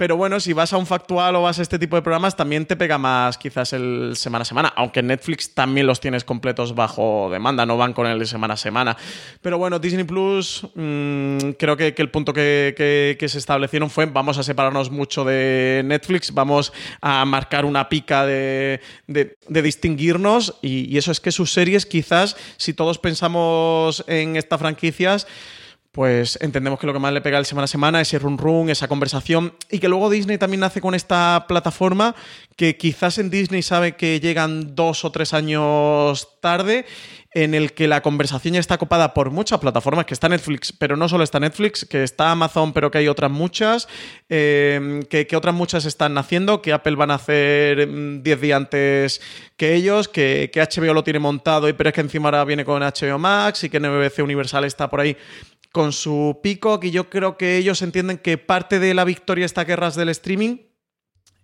pero 0.00 0.16
bueno, 0.16 0.40
si 0.40 0.54
vas 0.54 0.72
a 0.72 0.78
un 0.78 0.86
factual 0.86 1.36
o 1.36 1.42
vas 1.42 1.58
a 1.58 1.62
este 1.62 1.78
tipo 1.78 1.94
de 1.94 2.00
programas, 2.00 2.34
también 2.34 2.64
te 2.64 2.74
pega 2.74 2.96
más 2.96 3.36
quizás 3.36 3.74
el 3.74 4.12
semana 4.16 4.40
a 4.40 4.44
semana. 4.46 4.72
Aunque 4.74 5.02
Netflix 5.02 5.52
también 5.52 5.86
los 5.86 6.00
tienes 6.00 6.24
completos 6.24 6.74
bajo 6.74 7.28
demanda, 7.30 7.66
no 7.66 7.76
van 7.76 7.92
con 7.92 8.06
el 8.06 8.18
de 8.18 8.24
semana 8.24 8.54
a 8.54 8.56
semana. 8.56 8.96
Pero 9.42 9.58
bueno, 9.58 9.78
Disney 9.78 10.04
Plus, 10.04 10.66
mm, 10.74 11.50
creo 11.58 11.76
que, 11.76 11.94
el 11.94 12.08
punto 12.08 12.32
que, 12.32 13.18
se 13.20 13.36
establecieron 13.38 13.90
fue: 13.90 14.06
vamos 14.06 14.38
a 14.38 14.42
separarnos 14.42 14.90
mucho 14.90 15.22
de 15.22 15.82
Netflix, 15.84 16.32
vamos 16.32 16.72
a 17.02 17.22
marcar 17.26 17.66
una 17.66 17.90
pica 17.90 18.24
de, 18.24 18.80
distinguirnos. 19.46 20.56
Y, 20.62 20.90
y 20.90 20.96
eso 20.96 21.12
es 21.12 21.20
que 21.20 21.30
sus 21.30 21.52
series, 21.52 21.84
quizás, 21.84 22.38
si 22.56 22.72
todos 22.72 22.98
pensamos 22.98 24.02
en 24.06 24.36
estas 24.36 24.60
franquicias, 24.60 25.26
pues 25.92 26.38
entendemos 26.40 26.78
que 26.78 26.86
lo 26.86 26.92
que 26.92 26.98
más 27.00 27.12
le 27.12 27.20
pega 27.20 27.38
el 27.38 27.46
semana 27.46 27.64
a 27.64 27.68
semana 27.68 28.00
es 28.00 28.08
ese 28.08 28.18
run 28.20 28.38
run, 28.38 28.70
esa 28.70 28.86
conversación, 28.86 29.54
y 29.70 29.80
que 29.80 29.88
luego 29.88 30.08
Disney 30.08 30.38
también 30.38 30.60
nace 30.60 30.80
con 30.80 30.94
esta 30.94 31.46
plataforma 31.48 32.14
que 32.56 32.76
quizás 32.76 33.18
en 33.18 33.30
Disney 33.30 33.62
sabe 33.62 33.96
que 33.96 34.20
llegan 34.20 34.76
dos 34.76 35.04
o 35.04 35.10
tres 35.10 35.34
años 35.34 36.28
tarde, 36.40 36.84
en 37.32 37.54
el 37.54 37.72
que 37.72 37.86
la 37.86 38.02
conversación 38.02 38.54
ya 38.54 38.60
está 38.60 38.76
copada 38.76 39.14
por 39.14 39.30
muchas 39.30 39.60
plataformas, 39.60 40.04
que 40.04 40.14
está 40.14 40.28
Netflix, 40.28 40.72
pero 40.72 40.96
no 40.96 41.08
solo 41.08 41.22
está 41.22 41.38
Netflix, 41.38 41.84
que 41.84 42.02
está 42.02 42.32
Amazon, 42.32 42.72
pero 42.72 42.90
que 42.90 42.98
hay 42.98 43.08
otras 43.08 43.30
muchas, 43.30 43.88
eh, 44.28 45.00
que, 45.08 45.36
otras 45.36 45.54
muchas 45.54 45.84
están 45.84 46.14
naciendo, 46.14 46.60
que 46.60 46.72
Apple 46.72 46.96
van 46.96 47.12
a 47.12 47.14
hacer 47.14 47.88
10 47.88 47.88
mm, 47.88 48.40
días 48.40 48.56
antes 48.56 49.20
que 49.56 49.74
ellos, 49.74 50.08
que, 50.08 50.50
que 50.52 50.60
HBO 50.60 50.92
lo 50.92 51.04
tiene 51.04 51.18
montado, 51.18 51.68
y 51.68 51.72
pero 51.72 51.90
es 51.90 51.94
que 51.94 52.00
encima 52.00 52.28
ahora 52.28 52.44
viene 52.44 52.64
con 52.64 52.82
HBO 52.82 53.18
Max 53.18 53.64
y 53.64 53.70
que 53.70 53.78
NBC 53.78 54.18
Universal 54.22 54.64
está 54.64 54.90
por 54.90 55.00
ahí 55.00 55.16
con 55.72 55.92
su 55.92 56.40
pico, 56.42 56.80
y 56.82 56.90
yo 56.90 57.10
creo 57.10 57.36
que 57.36 57.56
ellos 57.56 57.82
entienden 57.82 58.18
que 58.18 58.38
parte 58.38 58.78
de 58.78 58.94
la 58.94 59.04
victoria 59.04 59.42
de 59.42 59.46
estas 59.46 59.66
guerras 59.66 59.94
del 59.94 60.08
streaming 60.08 60.58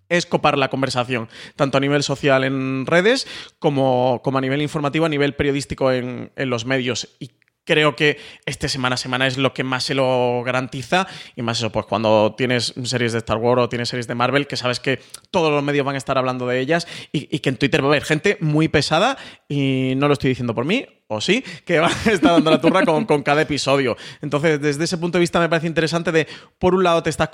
es 0.08 0.26
copar 0.26 0.56
la 0.58 0.68
conversación, 0.68 1.28
tanto 1.56 1.78
a 1.78 1.80
nivel 1.80 2.02
social 2.02 2.44
en 2.44 2.86
redes 2.86 3.26
como, 3.58 4.20
como 4.22 4.38
a 4.38 4.40
nivel 4.40 4.62
informativo, 4.62 5.06
a 5.06 5.08
nivel 5.08 5.34
periodístico 5.34 5.90
en, 5.90 6.32
en 6.36 6.50
los 6.50 6.64
medios. 6.64 7.16
Y 7.18 7.30
creo 7.66 7.96
que 7.96 8.18
este 8.46 8.68
semana 8.68 8.94
a 8.94 8.96
semana 8.96 9.26
es 9.26 9.36
lo 9.36 9.52
que 9.52 9.64
más 9.64 9.84
se 9.84 9.94
lo 9.94 10.42
garantiza. 10.44 11.06
Y 11.34 11.42
más 11.42 11.58
eso, 11.58 11.70
pues 11.70 11.84
cuando 11.84 12.34
tienes 12.38 12.72
series 12.84 13.12
de 13.12 13.18
Star 13.18 13.36
Wars 13.36 13.60
o 13.62 13.68
tienes 13.68 13.90
series 13.90 14.06
de 14.06 14.14
Marvel, 14.14 14.46
que 14.46 14.56
sabes 14.56 14.80
que 14.80 15.00
todos 15.30 15.52
los 15.52 15.62
medios 15.62 15.84
van 15.84 15.96
a 15.96 15.98
estar 15.98 16.16
hablando 16.16 16.46
de 16.46 16.60
ellas 16.60 16.86
y, 17.12 17.40
que 17.40 17.50
en 17.50 17.56
Twitter 17.56 17.82
va 17.82 17.86
a 17.86 17.90
haber 17.90 18.04
gente 18.04 18.38
muy 18.40 18.68
pesada, 18.68 19.18
y 19.48 19.94
no 19.96 20.06
lo 20.06 20.14
estoy 20.14 20.30
diciendo 20.30 20.54
por 20.54 20.64
mí, 20.64 20.86
o 21.08 21.20
sí, 21.20 21.44
que 21.64 21.78
va 21.78 21.88
a 22.06 22.10
estar 22.10 22.32
dando 22.32 22.50
la 22.50 22.60
turra 22.60 22.84
con, 22.84 23.04
con, 23.04 23.22
cada 23.22 23.42
episodio. 23.42 23.96
Entonces, 24.22 24.60
desde 24.60 24.84
ese 24.84 24.98
punto 24.98 25.18
de 25.18 25.20
vista 25.20 25.40
me 25.40 25.48
parece 25.48 25.66
interesante 25.66 26.12
de, 26.12 26.26
por 26.58 26.74
un 26.74 26.82
lado, 26.82 27.02
te 27.02 27.10
estás 27.10 27.30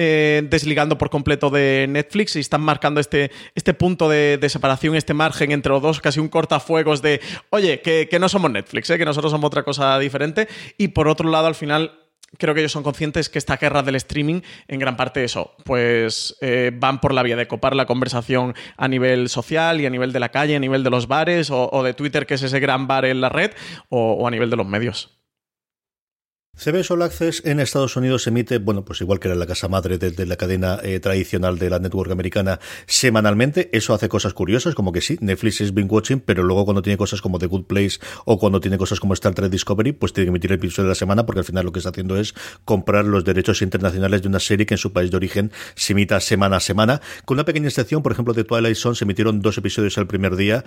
eh, 0.00 0.42
desligando 0.48 0.96
por 0.96 1.10
completo 1.10 1.50
de 1.50 1.86
Netflix 1.88 2.36
y 2.36 2.38
están 2.38 2.60
marcando 2.60 3.00
este, 3.00 3.32
este 3.56 3.74
punto 3.74 4.08
de, 4.08 4.38
separación, 4.48 4.94
este 4.94 5.12
margen 5.12 5.50
entre 5.50 5.72
los 5.72 5.82
dos, 5.82 6.00
casi 6.00 6.20
un 6.20 6.28
cortafuegos 6.28 7.02
de, 7.02 7.20
oye, 7.50 7.80
que, 7.80 8.16
no 8.20 8.28
somos 8.28 8.50
Netflix, 8.50 8.90
¿eh? 8.90 8.98
que 8.98 9.04
nosotros 9.04 9.32
somos 9.32 9.48
otra 9.48 9.64
cosa 9.64 9.98
diferente. 9.98 10.46
Y 10.76 10.88
por 10.88 11.08
otro 11.08 11.28
lado, 11.28 11.48
al 11.48 11.56
final, 11.56 11.98
creo 12.36 12.54
que 12.54 12.60
ellos 12.60 12.72
son 12.72 12.82
conscientes 12.82 13.28
que 13.28 13.38
esta 13.38 13.56
guerra 13.56 13.82
del 13.82 13.94
streaming, 13.94 14.42
en 14.66 14.78
gran 14.78 14.96
parte 14.96 15.24
eso, 15.24 15.54
pues 15.64 16.36
eh, 16.40 16.70
van 16.74 17.00
por 17.00 17.14
la 17.14 17.22
vía 17.22 17.36
de 17.36 17.48
copar 17.48 17.74
la 17.74 17.86
conversación 17.86 18.54
a 18.76 18.88
nivel 18.88 19.28
social 19.28 19.80
y 19.80 19.86
a 19.86 19.90
nivel 19.90 20.12
de 20.12 20.20
la 20.20 20.30
calle, 20.30 20.56
a 20.56 20.60
nivel 20.60 20.84
de 20.84 20.90
los 20.90 21.08
bares 21.08 21.50
o, 21.50 21.82
de 21.82 21.94
Twitter, 21.94 22.26
que 22.26 22.34
es 22.34 22.42
ese 22.42 22.60
gran 22.60 22.86
bar 22.86 23.04
en 23.04 23.20
la 23.20 23.28
red, 23.28 23.52
o 23.88 24.26
a 24.26 24.30
nivel 24.30 24.50
de 24.50 24.56
los 24.56 24.66
medios. 24.66 25.17
CBS 26.58 26.92
All 26.92 27.02
Access 27.02 27.42
en 27.44 27.60
Estados 27.60 27.96
Unidos 27.96 28.26
emite, 28.26 28.58
bueno, 28.58 28.84
pues 28.84 29.00
igual 29.00 29.20
que 29.20 29.28
era 29.28 29.36
la 29.36 29.46
casa 29.46 29.68
madre 29.68 29.96
de, 29.96 30.26
la 30.26 30.34
cadena 30.34 30.80
eh, 30.82 30.98
tradicional 30.98 31.56
de 31.56 31.70
la 31.70 31.78
network 31.78 32.10
americana, 32.10 32.58
semanalmente. 32.86 33.70
Eso 33.72 33.94
hace 33.94 34.08
cosas 34.08 34.34
curiosas, 34.34 34.74
como 34.74 34.90
que 34.90 35.00
sí, 35.00 35.18
Netflix 35.20 35.60
es 35.60 35.72
binge 35.72 35.92
watching, 35.92 36.18
pero 36.18 36.42
luego 36.42 36.64
cuando 36.64 36.82
tiene 36.82 36.96
cosas 36.96 37.22
como 37.22 37.38
The 37.38 37.46
Good 37.46 37.66
Place 37.66 38.00
o 38.24 38.40
cuando 38.40 38.60
tiene 38.60 38.76
cosas 38.76 38.98
como 38.98 39.14
Star 39.14 39.34
Trek 39.34 39.52
Discovery, 39.52 39.92
pues 39.92 40.12
tiene 40.12 40.26
que 40.26 40.30
emitir 40.30 40.50
el 40.50 40.58
episodio 40.58 40.88
de 40.88 40.88
la 40.88 40.94
semana, 40.96 41.24
porque 41.26 41.38
al 41.38 41.44
final 41.44 41.64
lo 41.64 41.70
que 41.70 41.78
está 41.78 41.90
haciendo 41.90 42.16
es 42.16 42.34
comprar 42.64 43.04
los 43.04 43.24
derechos 43.24 43.62
internacionales 43.62 44.22
de 44.22 44.28
una 44.28 44.40
serie 44.40 44.66
que 44.66 44.74
en 44.74 44.78
su 44.78 44.92
país 44.92 45.12
de 45.12 45.16
origen 45.16 45.52
se 45.76 45.92
emita 45.92 46.18
semana 46.18 46.56
a 46.56 46.60
semana. 46.60 47.00
Con 47.24 47.36
una 47.36 47.44
pequeña 47.44 47.68
excepción, 47.68 48.02
por 48.02 48.10
ejemplo, 48.10 48.34
de 48.34 48.42
Twilight 48.42 48.76
Zone 48.76 48.96
se 48.96 49.04
emitieron 49.04 49.42
dos 49.42 49.56
episodios 49.58 49.96
al 49.96 50.08
primer 50.08 50.34
día, 50.34 50.64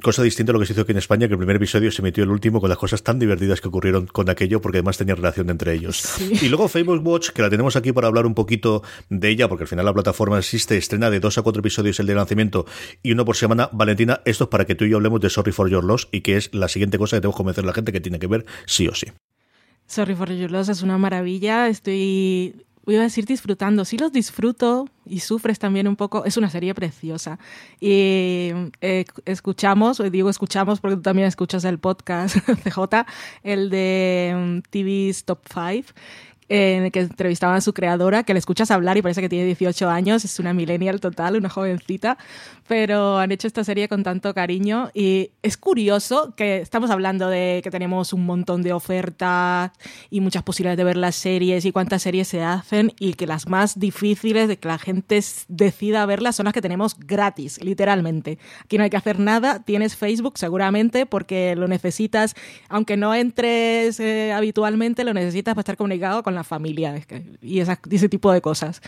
cosa 0.00 0.22
distinta 0.22 0.52
a 0.52 0.54
lo 0.54 0.60
que 0.60 0.66
se 0.66 0.74
hizo 0.74 0.82
aquí 0.82 0.92
en 0.92 0.98
España, 0.98 1.26
que 1.26 1.34
el 1.34 1.38
primer 1.38 1.56
episodio 1.56 1.90
se 1.90 2.02
emitió 2.02 2.22
el 2.22 2.30
último 2.30 2.60
con 2.60 2.68
las 2.68 2.78
cosas 2.78 3.02
tan 3.02 3.18
divertidas 3.18 3.60
que 3.60 3.66
ocurrieron 3.66 4.06
con 4.06 4.30
aquello, 4.30 4.60
porque 4.60 4.78
además 4.78 4.96
tenía 4.96 5.16
relación 5.24 5.50
entre 5.50 5.72
ellos. 5.74 6.20
Y 6.20 6.48
luego 6.48 6.68
Facebook 6.68 7.06
Watch, 7.06 7.30
que 7.30 7.42
la 7.42 7.50
tenemos 7.50 7.76
aquí 7.76 7.92
para 7.92 8.08
hablar 8.08 8.26
un 8.26 8.34
poquito 8.34 8.82
de 9.08 9.30
ella, 9.30 9.48
porque 9.48 9.64
al 9.64 9.68
final 9.68 9.84
la 9.84 9.94
plataforma 9.94 10.38
existe, 10.38 10.76
estrena 10.76 11.10
de 11.10 11.20
dos 11.20 11.38
a 11.38 11.42
cuatro 11.42 11.60
episodios 11.60 11.98
el 12.00 12.06
de 12.06 12.14
lanzamiento 12.14 12.66
y 13.02 13.12
uno 13.12 13.24
por 13.24 13.36
semana. 13.36 13.68
Valentina, 13.72 14.20
esto 14.24 14.44
es 14.44 14.50
para 14.50 14.64
que 14.64 14.74
tú 14.74 14.84
y 14.84 14.90
yo 14.90 14.96
hablemos 14.96 15.20
de 15.20 15.30
Sorry 15.30 15.52
for 15.52 15.68
Your 15.68 15.84
Loss 15.84 16.08
y 16.12 16.20
que 16.20 16.36
es 16.36 16.54
la 16.54 16.68
siguiente 16.68 16.98
cosa 16.98 17.16
que 17.16 17.22
tengo 17.22 17.32
que 17.32 17.38
convencer 17.38 17.64
a 17.64 17.66
la 17.66 17.72
gente 17.72 17.92
que 17.92 18.00
tiene 18.00 18.18
que 18.18 18.26
ver 18.26 18.44
sí 18.66 18.86
o 18.88 18.94
sí. 18.94 19.06
Sorry 19.86 20.14
for 20.14 20.30
Your 20.32 20.50
Loss 20.50 20.68
es 20.68 20.82
una 20.82 20.98
maravilla. 20.98 21.68
Estoy 21.68 22.54
voy 22.84 22.96
a 22.96 23.02
decir 23.02 23.24
disfrutando, 23.24 23.84
sí 23.84 23.96
los 23.96 24.12
disfruto 24.12 24.88
y 25.06 25.20
sufres 25.20 25.58
también 25.58 25.88
un 25.88 25.96
poco, 25.96 26.24
es 26.24 26.36
una 26.36 26.50
serie 26.50 26.74
preciosa. 26.74 27.38
Y 27.80 28.50
eh, 28.80 29.04
escuchamos, 29.24 30.02
digo 30.10 30.30
escuchamos 30.30 30.80
porque 30.80 30.96
tú 30.96 31.02
también 31.02 31.28
escuchas 31.28 31.64
el 31.64 31.78
podcast 31.78 32.36
CJ, 32.64 33.06
el 33.42 33.70
de 33.70 34.32
um, 34.34 34.62
TV's 34.62 35.24
Top 35.24 35.40
5, 35.52 35.92
en 36.48 36.84
el 36.84 36.92
que 36.92 37.00
entrevistaban 37.00 37.56
a 37.56 37.60
su 37.60 37.72
creadora, 37.72 38.22
que 38.22 38.34
le 38.34 38.38
escuchas 38.38 38.70
hablar 38.70 38.96
y 38.96 39.02
parece 39.02 39.20
que 39.20 39.28
tiene 39.28 39.46
18 39.46 39.88
años, 39.88 40.24
es 40.24 40.38
una 40.38 40.52
millennial 40.52 41.00
total, 41.00 41.36
una 41.36 41.48
jovencita, 41.48 42.18
pero 42.66 43.18
han 43.18 43.32
hecho 43.32 43.46
esta 43.46 43.64
serie 43.64 43.88
con 43.88 44.02
tanto 44.02 44.32
cariño 44.34 44.90
y 44.94 45.30
es 45.42 45.56
curioso 45.56 46.34
que 46.36 46.58
estamos 46.58 46.90
hablando 46.90 47.28
de 47.28 47.60
que 47.62 47.70
tenemos 47.70 48.12
un 48.12 48.24
montón 48.26 48.62
de 48.62 48.72
ofertas 48.72 49.72
y 50.10 50.20
muchas 50.20 50.42
posibilidades 50.42 50.78
de 50.78 50.84
ver 50.84 50.96
las 50.96 51.16
series 51.16 51.64
y 51.64 51.72
cuántas 51.72 52.02
series 52.02 52.28
se 52.28 52.42
hacen 52.42 52.92
y 52.98 53.14
que 53.14 53.26
las 53.26 53.48
más 53.48 53.78
difíciles 53.78 54.48
de 54.48 54.56
que 54.56 54.68
la 54.68 54.78
gente 54.78 55.20
decida 55.48 56.06
verlas 56.06 56.36
son 56.36 56.44
las 56.44 56.54
que 56.54 56.62
tenemos 56.62 56.96
gratis, 56.98 57.62
literalmente. 57.62 58.38
Aquí 58.64 58.78
no 58.78 58.84
hay 58.84 58.90
que 58.90 58.96
hacer 58.96 59.18
nada, 59.18 59.62
tienes 59.62 59.96
Facebook 59.96 60.38
seguramente 60.38 61.06
porque 61.06 61.56
lo 61.56 61.68
necesitas, 61.68 62.34
aunque 62.68 62.96
no 62.96 63.14
entres 63.14 64.00
eh, 64.00 64.32
habitualmente, 64.32 65.04
lo 65.04 65.14
necesitas 65.14 65.54
para 65.54 65.60
estar 65.60 65.76
comunicado 65.76 66.22
con 66.22 66.34
la 66.34 66.43
familia 66.44 66.94
y 67.40 67.60
ese 67.60 68.08
tipo 68.08 68.32
de 68.32 68.40
cosas. 68.40 68.80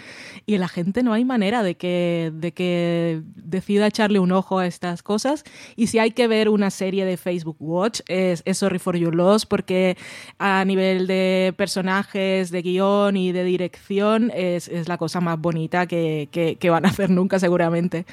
Y 0.46 0.58
la 0.58 0.68
gente 0.68 1.02
no 1.02 1.12
hay 1.12 1.24
manera 1.24 1.62
de 1.62 1.76
que, 1.76 2.32
de 2.34 2.52
que 2.52 3.22
decida 3.34 3.86
echarle 3.86 4.18
un 4.18 4.32
ojo 4.32 4.58
a 4.58 4.66
estas 4.66 5.02
cosas. 5.02 5.44
Y 5.76 5.88
si 5.88 5.98
hay 5.98 6.12
que 6.12 6.28
ver 6.28 6.48
una 6.48 6.70
serie 6.70 7.04
de 7.04 7.16
Facebook 7.16 7.56
Watch, 7.58 8.00
es, 8.08 8.42
Sorry 8.52 8.78
for 8.78 8.96
Your 8.96 9.14
Loss, 9.14 9.46
porque 9.46 9.96
a 10.38 10.64
nivel 10.64 11.06
de 11.06 11.54
personajes, 11.56 12.50
de 12.50 12.62
guion 12.62 13.16
y 13.16 13.32
de 13.32 13.44
dirección, 13.44 14.30
es, 14.34 14.70
la 14.88 14.98
cosa 14.98 15.20
más 15.20 15.38
bonita 15.38 15.86
que, 15.86 16.28
que 16.60 16.70
van 16.70 16.86
a 16.86 16.88
hacer 16.90 17.10
nunca 17.10 17.38
seguramente. 17.38 18.06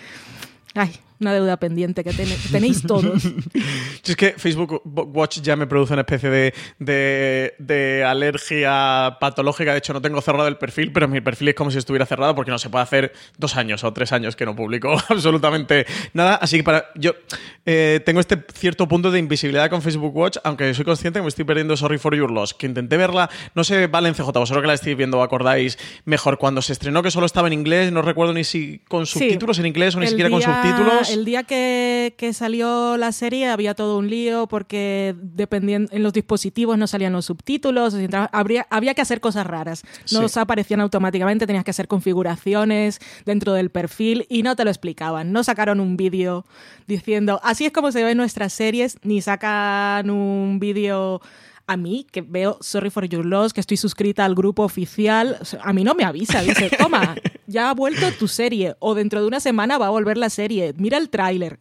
Ay, 0.75 0.91
una 1.23 1.33
deuda 1.33 1.57
pendiente 1.57 2.03
que 2.03 2.11
tenéis 2.51 2.83
todos. 2.83 3.23
es 4.03 4.15
que 4.15 4.35
Facebook 4.37 4.81
Watch 4.85 5.39
ya 5.41 5.55
me 5.55 5.67
produce 5.67 5.93
una 5.93 6.01
especie 6.01 6.29
de, 6.29 7.53
de, 7.57 8.03
alergia 8.05 9.17
patológica. 9.19 9.71
De 9.71 9.79
hecho, 9.79 9.93
no 9.93 10.01
tengo 10.01 10.21
cerrado 10.21 10.47
el 10.47 10.57
perfil, 10.57 10.91
pero 10.91 11.07
mi 11.07 11.21
perfil 11.21 11.49
es 11.49 11.55
como 11.55 11.71
si 11.71 11.77
estuviera 11.77 12.05
cerrado 12.05 12.35
porque 12.35 12.51
no 12.51 12.59
se 12.59 12.69
puede 12.69 12.83
hacer 12.83 13.13
dos 13.37 13.55
años 13.55 13.83
o 13.83 13.93
tres 13.93 14.11
años 14.11 14.35
que 14.35 14.45
no 14.45 14.55
publico 14.55 14.95
absolutamente 15.09 15.85
nada. 16.13 16.35
Así 16.35 16.57
que 16.57 16.63
para 16.63 16.85
yo 16.95 17.13
eh, 17.65 18.01
tengo 18.05 18.19
este 18.19 18.43
cierto 18.53 18.87
punto 18.87 19.09
de 19.09 19.19
invisibilidad 19.19 19.69
con 19.69 19.81
Facebook 19.81 20.15
Watch, 20.15 20.37
aunque 20.43 20.73
soy 20.73 20.85
consciente 20.85 21.19
que 21.19 21.23
me 21.23 21.29
estoy 21.29 21.45
perdiendo 21.45 21.75
Sorry 21.77 21.97
for 21.97 22.15
Your 22.15 22.31
Loss, 22.31 22.53
que 22.53 22.67
intenté 22.67 22.97
verla, 22.97 23.29
no 23.55 23.63
sé, 23.63 23.87
vale 23.87 24.09
en 24.09 24.15
CJ, 24.15 24.25
vosotros 24.25 24.61
que 24.61 24.67
la 24.67 24.73
estáis 24.73 24.97
viendo, 24.97 25.21
acordáis 25.21 25.77
mejor 26.05 26.37
cuando 26.37 26.61
se 26.61 26.73
estrenó 26.73 27.01
que 27.01 27.11
solo 27.11 27.25
estaba 27.25 27.47
en 27.47 27.53
inglés, 27.53 27.91
no 27.91 28.01
recuerdo 28.01 28.33
ni 28.33 28.43
si 28.43 28.79
con 28.87 29.05
subtítulos 29.05 29.59
en 29.59 29.65
inglés 29.65 29.95
o 29.95 29.99
ni 29.99 30.07
siquiera 30.07 30.29
con 30.29 30.41
subtítulos 30.41 31.12
el 31.13 31.25
día 31.25 31.43
que, 31.43 32.31
salió 32.33 32.97
la 32.97 33.11
serie 33.11 33.47
había 33.47 33.75
todo 33.75 33.97
un 33.97 34.09
lío 34.09 34.47
porque 34.47 35.15
dependiendo 35.21 35.93
en 35.93 36.03
los 36.03 36.13
dispositivos 36.13 36.77
no 36.77 36.87
salían 36.87 37.13
los 37.13 37.25
subtítulos, 37.25 37.95
habría, 38.31 38.65
había 38.69 38.93
que 38.93 39.01
hacer 39.01 39.21
cosas 39.21 39.45
raras. 39.45 39.83
No 40.11 40.25
aparecían 40.41 40.81
automáticamente, 40.81 41.45
tenías 41.45 41.63
que 41.63 41.71
hacer 41.71 41.87
configuraciones 41.87 42.99
dentro 43.25 43.53
del 43.53 43.69
perfil 43.69 44.25
y 44.29 44.43
no 44.43 44.55
te 44.55 44.63
lo 44.63 44.71
explicaban. 44.71 45.31
No 45.31 45.43
sacaron 45.43 45.79
un 45.79 45.95
vídeo 45.95 46.45
diciendo, 46.87 47.39
así 47.43 47.65
es 47.65 47.71
como 47.71 47.91
se 47.91 48.03
ven 48.03 48.17
nuestras 48.17 48.53
series, 48.53 48.97
ni 49.03 49.21
sacan 49.21 50.09
un 50.09 50.59
vídeo 50.59 51.21
a 51.67 51.77
mí, 51.77 52.05
que 52.11 52.21
veo 52.21 52.57
Sorry 52.61 52.89
for 52.89 53.05
Your 53.07 53.25
Loss, 53.25 53.53
que 53.53 53.61
estoy 53.61 53.77
suscrita 53.77 54.25
al 54.25 54.35
grupo 54.35 54.63
oficial, 54.63 55.37
a 55.61 55.73
mí 55.73 55.83
no 55.83 55.95
me 55.95 56.03
avisa, 56.03 56.41
dice, 56.41 56.69
toma, 56.77 57.15
ya 57.47 57.69
ha 57.69 57.73
vuelto 57.73 58.11
tu 58.11 58.27
serie, 58.27 58.75
o 58.79 58.95
dentro 58.95 59.21
de 59.21 59.27
una 59.27 59.39
semana 59.39 59.77
va 59.77 59.87
a 59.87 59.91
volver 59.91 60.17
la 60.17 60.29
serie, 60.29 60.73
mira 60.77 60.97
el 60.97 61.09
tráiler. 61.09 61.57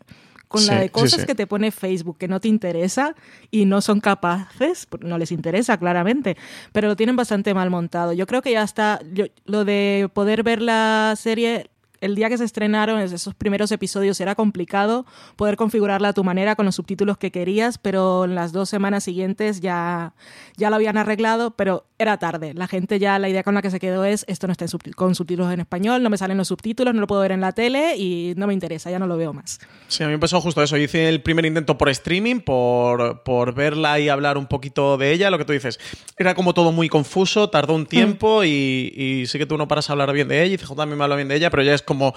Con 0.49 0.67
la 0.67 0.79
de 0.79 0.91
cosas 0.91 1.25
que 1.25 1.35
te 1.35 1.47
pone 1.47 1.71
Facebook 1.71 2.19
que 2.19 2.29
no 2.29 2.39
te 2.39 2.47
interesa 2.47 3.15
y 3.51 3.65
no 3.65 3.81
son 3.81 4.01
capaces, 4.01 4.87
no 5.01 5.17
les 5.17 5.33
interesa 5.33 5.79
claramente, 5.79 6.37
pero 6.73 6.89
lo 6.89 6.95
tienen 6.95 7.17
bastante 7.17 7.55
mal 7.55 7.71
montado. 7.71 8.13
Yo 8.13 8.27
creo 8.27 8.43
que 8.43 8.53
ya 8.53 8.63
está, 8.63 9.01
lo 9.47 9.65
de 9.65 10.11
poder 10.13 10.43
ver 10.43 10.61
la 10.61 11.15
serie 11.17 11.71
el 12.03 12.17
día 12.17 12.29
que 12.29 12.37
se 12.37 12.45
estrenaron 12.45 13.01
esos 13.01 13.35
primeros 13.35 13.71
episodios 13.71 14.21
era 14.21 14.35
complicado 14.35 15.07
poder 15.37 15.57
configurarla 15.57 16.09
a 16.09 16.13
tu 16.13 16.25
manera 16.25 16.57
con 16.57 16.67
los 16.67 16.75
subtítulos 16.75 17.17
que 17.17 17.31
querías, 17.31 17.79
pero 17.79 18.25
en 18.25 18.35
las 18.35 18.53
dos 18.53 18.69
semanas 18.69 19.05
siguientes 19.05 19.61
ya, 19.61 20.13
ya 20.57 20.69
lo 20.69 20.77
habían 20.77 20.99
arreglado, 20.99 21.53
pero 21.53 21.87
era 22.03 22.19
tarde. 22.19 22.53
La 22.55 22.67
gente 22.67 22.99
ya, 22.99 23.19
la 23.19 23.29
idea 23.29 23.45
con 23.45 23.55
la 23.55 23.63
que 23.63 23.71
se 23.71 23.79
quedó 23.79 24.05
es, 24.05 24.25
esto 24.29 24.49
no 24.49 24.53
está 24.53 24.67
con 24.97 25.15
subtítulos 25.15 25.53
en 25.53 25.61
español, 25.61 26.03
no 26.03 26.11
me 26.11 26.19
salen 26.19 26.37
los 26.37 26.49
subtítulos, 26.49 26.93
no 26.93 27.01
lo 27.01 27.07
puedo 27.07 27.23
ver 27.23 27.33
en 27.33 27.41
la 27.41 27.53
tele 27.53 27.97
y 27.97 28.35
no 28.37 28.47
me 28.49 28.53
interesa, 28.53 28.91
ya 28.91 28.99
no 28.99 29.07
lo 29.07 29.17
veo 29.17 29.33
más. 29.33 29.61
Sí, 29.87 30.03
a 30.03 30.07
mí 30.07 30.13
me 30.13 30.19
pasó 30.19 30.41
justo 30.41 30.63
eso. 30.63 30.77
Hice 30.77 31.09
el 31.09 31.23
primer 31.23 31.47
intento 31.47 31.79
por 31.79 31.89
streaming, 31.89 32.41
por, 32.41 33.23
por 33.23 33.55
verla 33.55 34.01
y 34.01 34.09
hablar 34.09 34.37
un 34.37 34.47
poquito 34.47 34.99
de 34.99 35.13
ella, 35.13 35.31
lo 35.31 35.39
que 35.39 35.45
tú 35.45 35.53
dices. 35.53 35.79
Era 36.19 36.35
como 36.35 36.53
todo 36.53 36.73
muy 36.73 36.89
confuso, 36.89 37.49
tardó 37.49 37.75
un 37.75 37.87
tiempo 37.87 38.41
mm. 38.41 38.45
y, 38.45 38.93
y, 38.95 39.27
sí 39.27 39.39
que 39.39 39.47
tú 39.47 39.57
no 39.57 39.69
paras 39.69 39.89
a 39.89 39.93
hablar 39.93 40.13
bien 40.13 40.29
de 40.29 40.43
ella 40.43 40.55
y 40.55 40.59
CJ 40.59 40.75
también 40.75 40.99
me 40.99 41.05
habla 41.05 41.17
bien 41.17 41.29
de 41.29 41.37
ella, 41.37 41.51
pero 41.51 41.63
ya 41.63 41.75
es 41.75 41.83
como... 41.93 42.15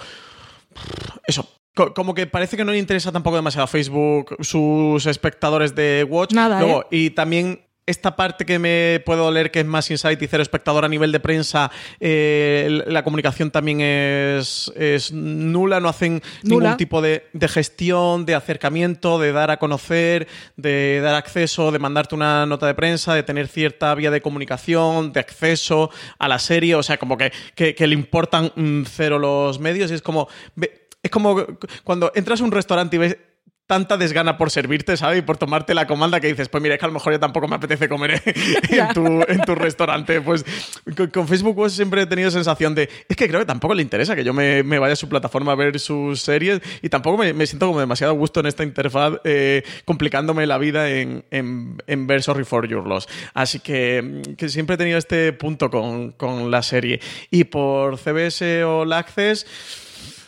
Eso, 1.27 1.47
como 1.93 2.13
que 2.13 2.27
parece 2.27 2.55
que 2.55 2.63
no 2.63 2.71
le 2.71 2.77
interesa 2.77 3.11
tampoco 3.11 3.35
demasiado 3.35 3.65
a 3.65 3.67
Facebook 3.67 4.37
sus 4.41 5.05
espectadores 5.05 5.75
de 5.75 6.05
Watch. 6.09 6.33
Nada. 6.33 6.63
¿eh? 6.63 6.81
Y 6.91 7.09
también 7.11 7.64
esta 7.85 8.15
parte 8.15 8.45
que 8.45 8.57
me 8.57 9.01
puedo 9.05 9.31
leer 9.31 9.51
que 9.51 9.59
es 9.59 9.65
más 9.65 9.89
insight 9.91 10.21
y 10.21 10.27
cero 10.27 10.41
espectador 10.41 10.85
a 10.85 10.89
nivel 10.89 11.11
de 11.11 11.19
prensa, 11.19 11.71
eh, 11.99 12.83
la 12.87 13.03
comunicación 13.03 13.51
también 13.51 13.79
es, 13.81 14.71
nula, 15.13 15.79
no 15.79 15.89
hacen 15.89 16.21
ningún 16.43 16.77
tipo 16.77 17.01
de, 17.01 17.23
gestión, 17.47 18.25
de 18.25 18.33
acercamiento, 18.33 19.19
de 19.19 19.31
dar 19.31 19.51
a 19.51 19.57
conocer, 19.57 20.27
de 20.55 20.99
dar 21.01 21.15
acceso, 21.15 21.71
de 21.71 21.79
mandarte 21.79 22.15
una 22.15 22.45
nota 22.45 22.65
de 22.65 22.73
prensa, 22.73 23.13
de 23.13 23.23
tener 23.23 23.47
cierta 23.47 23.93
vía 23.93 24.09
de 24.09 24.21
comunicación, 24.21 25.13
de 25.13 25.19
acceso 25.19 25.91
a 26.17 26.27
la 26.27 26.39
serie, 26.39 26.75
o 26.75 26.83
sea, 26.83 26.97
como 26.97 27.17
que, 27.17 27.31
que, 27.55 27.85
le 27.85 27.93
importan 27.93 28.51
mm, 28.55 28.83
cero 28.85 29.19
los 29.19 29.59
medios. 29.59 29.91
Y 29.91 29.95
es 29.95 30.01
como... 30.01 30.27
Es 31.03 31.11
como 31.11 31.45
cuando 31.83 32.11
entras 32.15 32.41
a 32.41 32.43
un 32.43 32.51
restaurante 32.51 32.95
y 32.95 32.99
ves 32.99 33.17
tanta 33.67 33.97
desgana 33.97 34.37
por 34.37 34.51
servirte, 34.51 34.95
¿sabes? 34.95 35.19
Y 35.19 35.21
por 35.21 35.37
tomarte 35.37 35.73
la 35.73 35.87
comanda 35.87 36.19
que 36.19 36.27
dices, 36.27 36.49
pues 36.49 36.61
mira, 36.61 36.75
es 36.75 36.79
que 36.79 36.85
a 36.85 36.87
lo 36.87 36.93
mejor 36.93 37.13
ya 37.13 37.19
tampoco 37.19 37.47
me 37.47 37.55
apetece 37.55 37.89
comer 37.89 38.21
en, 38.69 39.41
tu, 39.41 39.55
restaurante. 39.55 40.21
Pues 40.21 40.45
con, 41.11 41.27
Facebook 41.27 41.69
siempre 41.71 42.03
he 42.03 42.05
tenido 42.05 42.29
sensación 42.29 42.75
de, 42.75 42.89
es 43.09 43.15
que 43.15 43.27
creo 43.27 43.39
que 43.39 43.45
tampoco 43.45 43.73
le 43.73 43.81
interesa 43.81 44.15
que 44.15 44.23
yo 44.23 44.33
me, 44.33 44.61
vaya 44.63 44.93
a 44.93 44.95
su 44.95 45.09
plataforma 45.09 45.53
a 45.53 45.55
ver 45.55 45.79
sus 45.79 46.21
series 46.21 46.61
y 46.81 46.89
tampoco 46.89 47.17
me, 47.17 47.47
siento 47.47 47.67
como 47.67 47.79
demasiado 47.79 48.13
gusto 48.13 48.39
en 48.39 48.45
esta 48.45 48.63
interfaz 48.63 49.13
eh, 49.23 49.63
complicándome 49.85 50.45
la 50.45 50.57
vida 50.57 50.89
en, 50.89 51.25
en, 51.31 52.07
ver 52.07 52.21
Sorry 52.21 52.43
for 52.43 52.67
Your 52.67 52.87
Loss. 52.87 53.07
Así 53.33 53.59
que, 53.59 54.21
que 54.37 54.49
siempre 54.49 54.75
he 54.75 54.77
tenido 54.77 54.97
este 54.97 55.33
punto 55.33 55.71
con, 55.71 56.11
con 56.11 56.51
la 56.51 56.61
serie. 56.61 56.99
Y 57.31 57.45
por 57.45 57.97
CBS 57.97 58.63
o 58.63 58.83
Access 58.93 59.45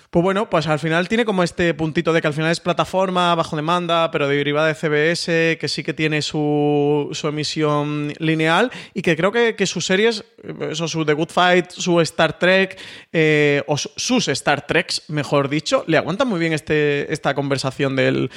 Pues 0.09 0.23
bueno, 0.23 0.49
pues 0.49 0.67
al 0.67 0.79
final 0.79 1.09
tiene 1.09 1.25
como 1.25 1.43
este 1.43 1.73
puntito 1.73 2.13
de 2.13 2.21
que 2.21 2.27
al 2.27 2.33
final 2.33 2.49
es 2.49 2.61
plataforma 2.61 3.35
bajo 3.35 3.57
demanda, 3.57 4.09
pero 4.09 4.29
derivada 4.29 4.67
de 4.67 4.73
CBS, 4.73 5.57
que 5.59 5.67
sí 5.67 5.83
que 5.83 5.93
tiene 5.93 6.21
su, 6.21 7.09
emisión 7.25 8.13
lineal 8.17 8.71
y 8.93 9.01
que 9.01 9.17
creo 9.17 9.33
que, 9.33 9.65
sus 9.65 9.85
series, 9.85 10.23
eso, 10.61 10.87
su 10.87 11.03
The 11.03 11.11
Good 11.11 11.29
Fight, 11.29 11.71
su 11.71 11.99
Star 11.99 12.39
Trek, 12.39 12.79
eh, 13.11 13.63
o 13.67 13.75
sus 13.75 14.29
Star 14.29 14.65
Treks, 14.65 15.09
mejor 15.09 15.49
dicho, 15.49 15.83
le 15.87 15.97
aguantan 15.97 16.29
muy 16.29 16.39
bien 16.39 16.53
este, 16.53 17.11
esta 17.11 17.35
conversación 17.35 17.97
del, 17.97 18.29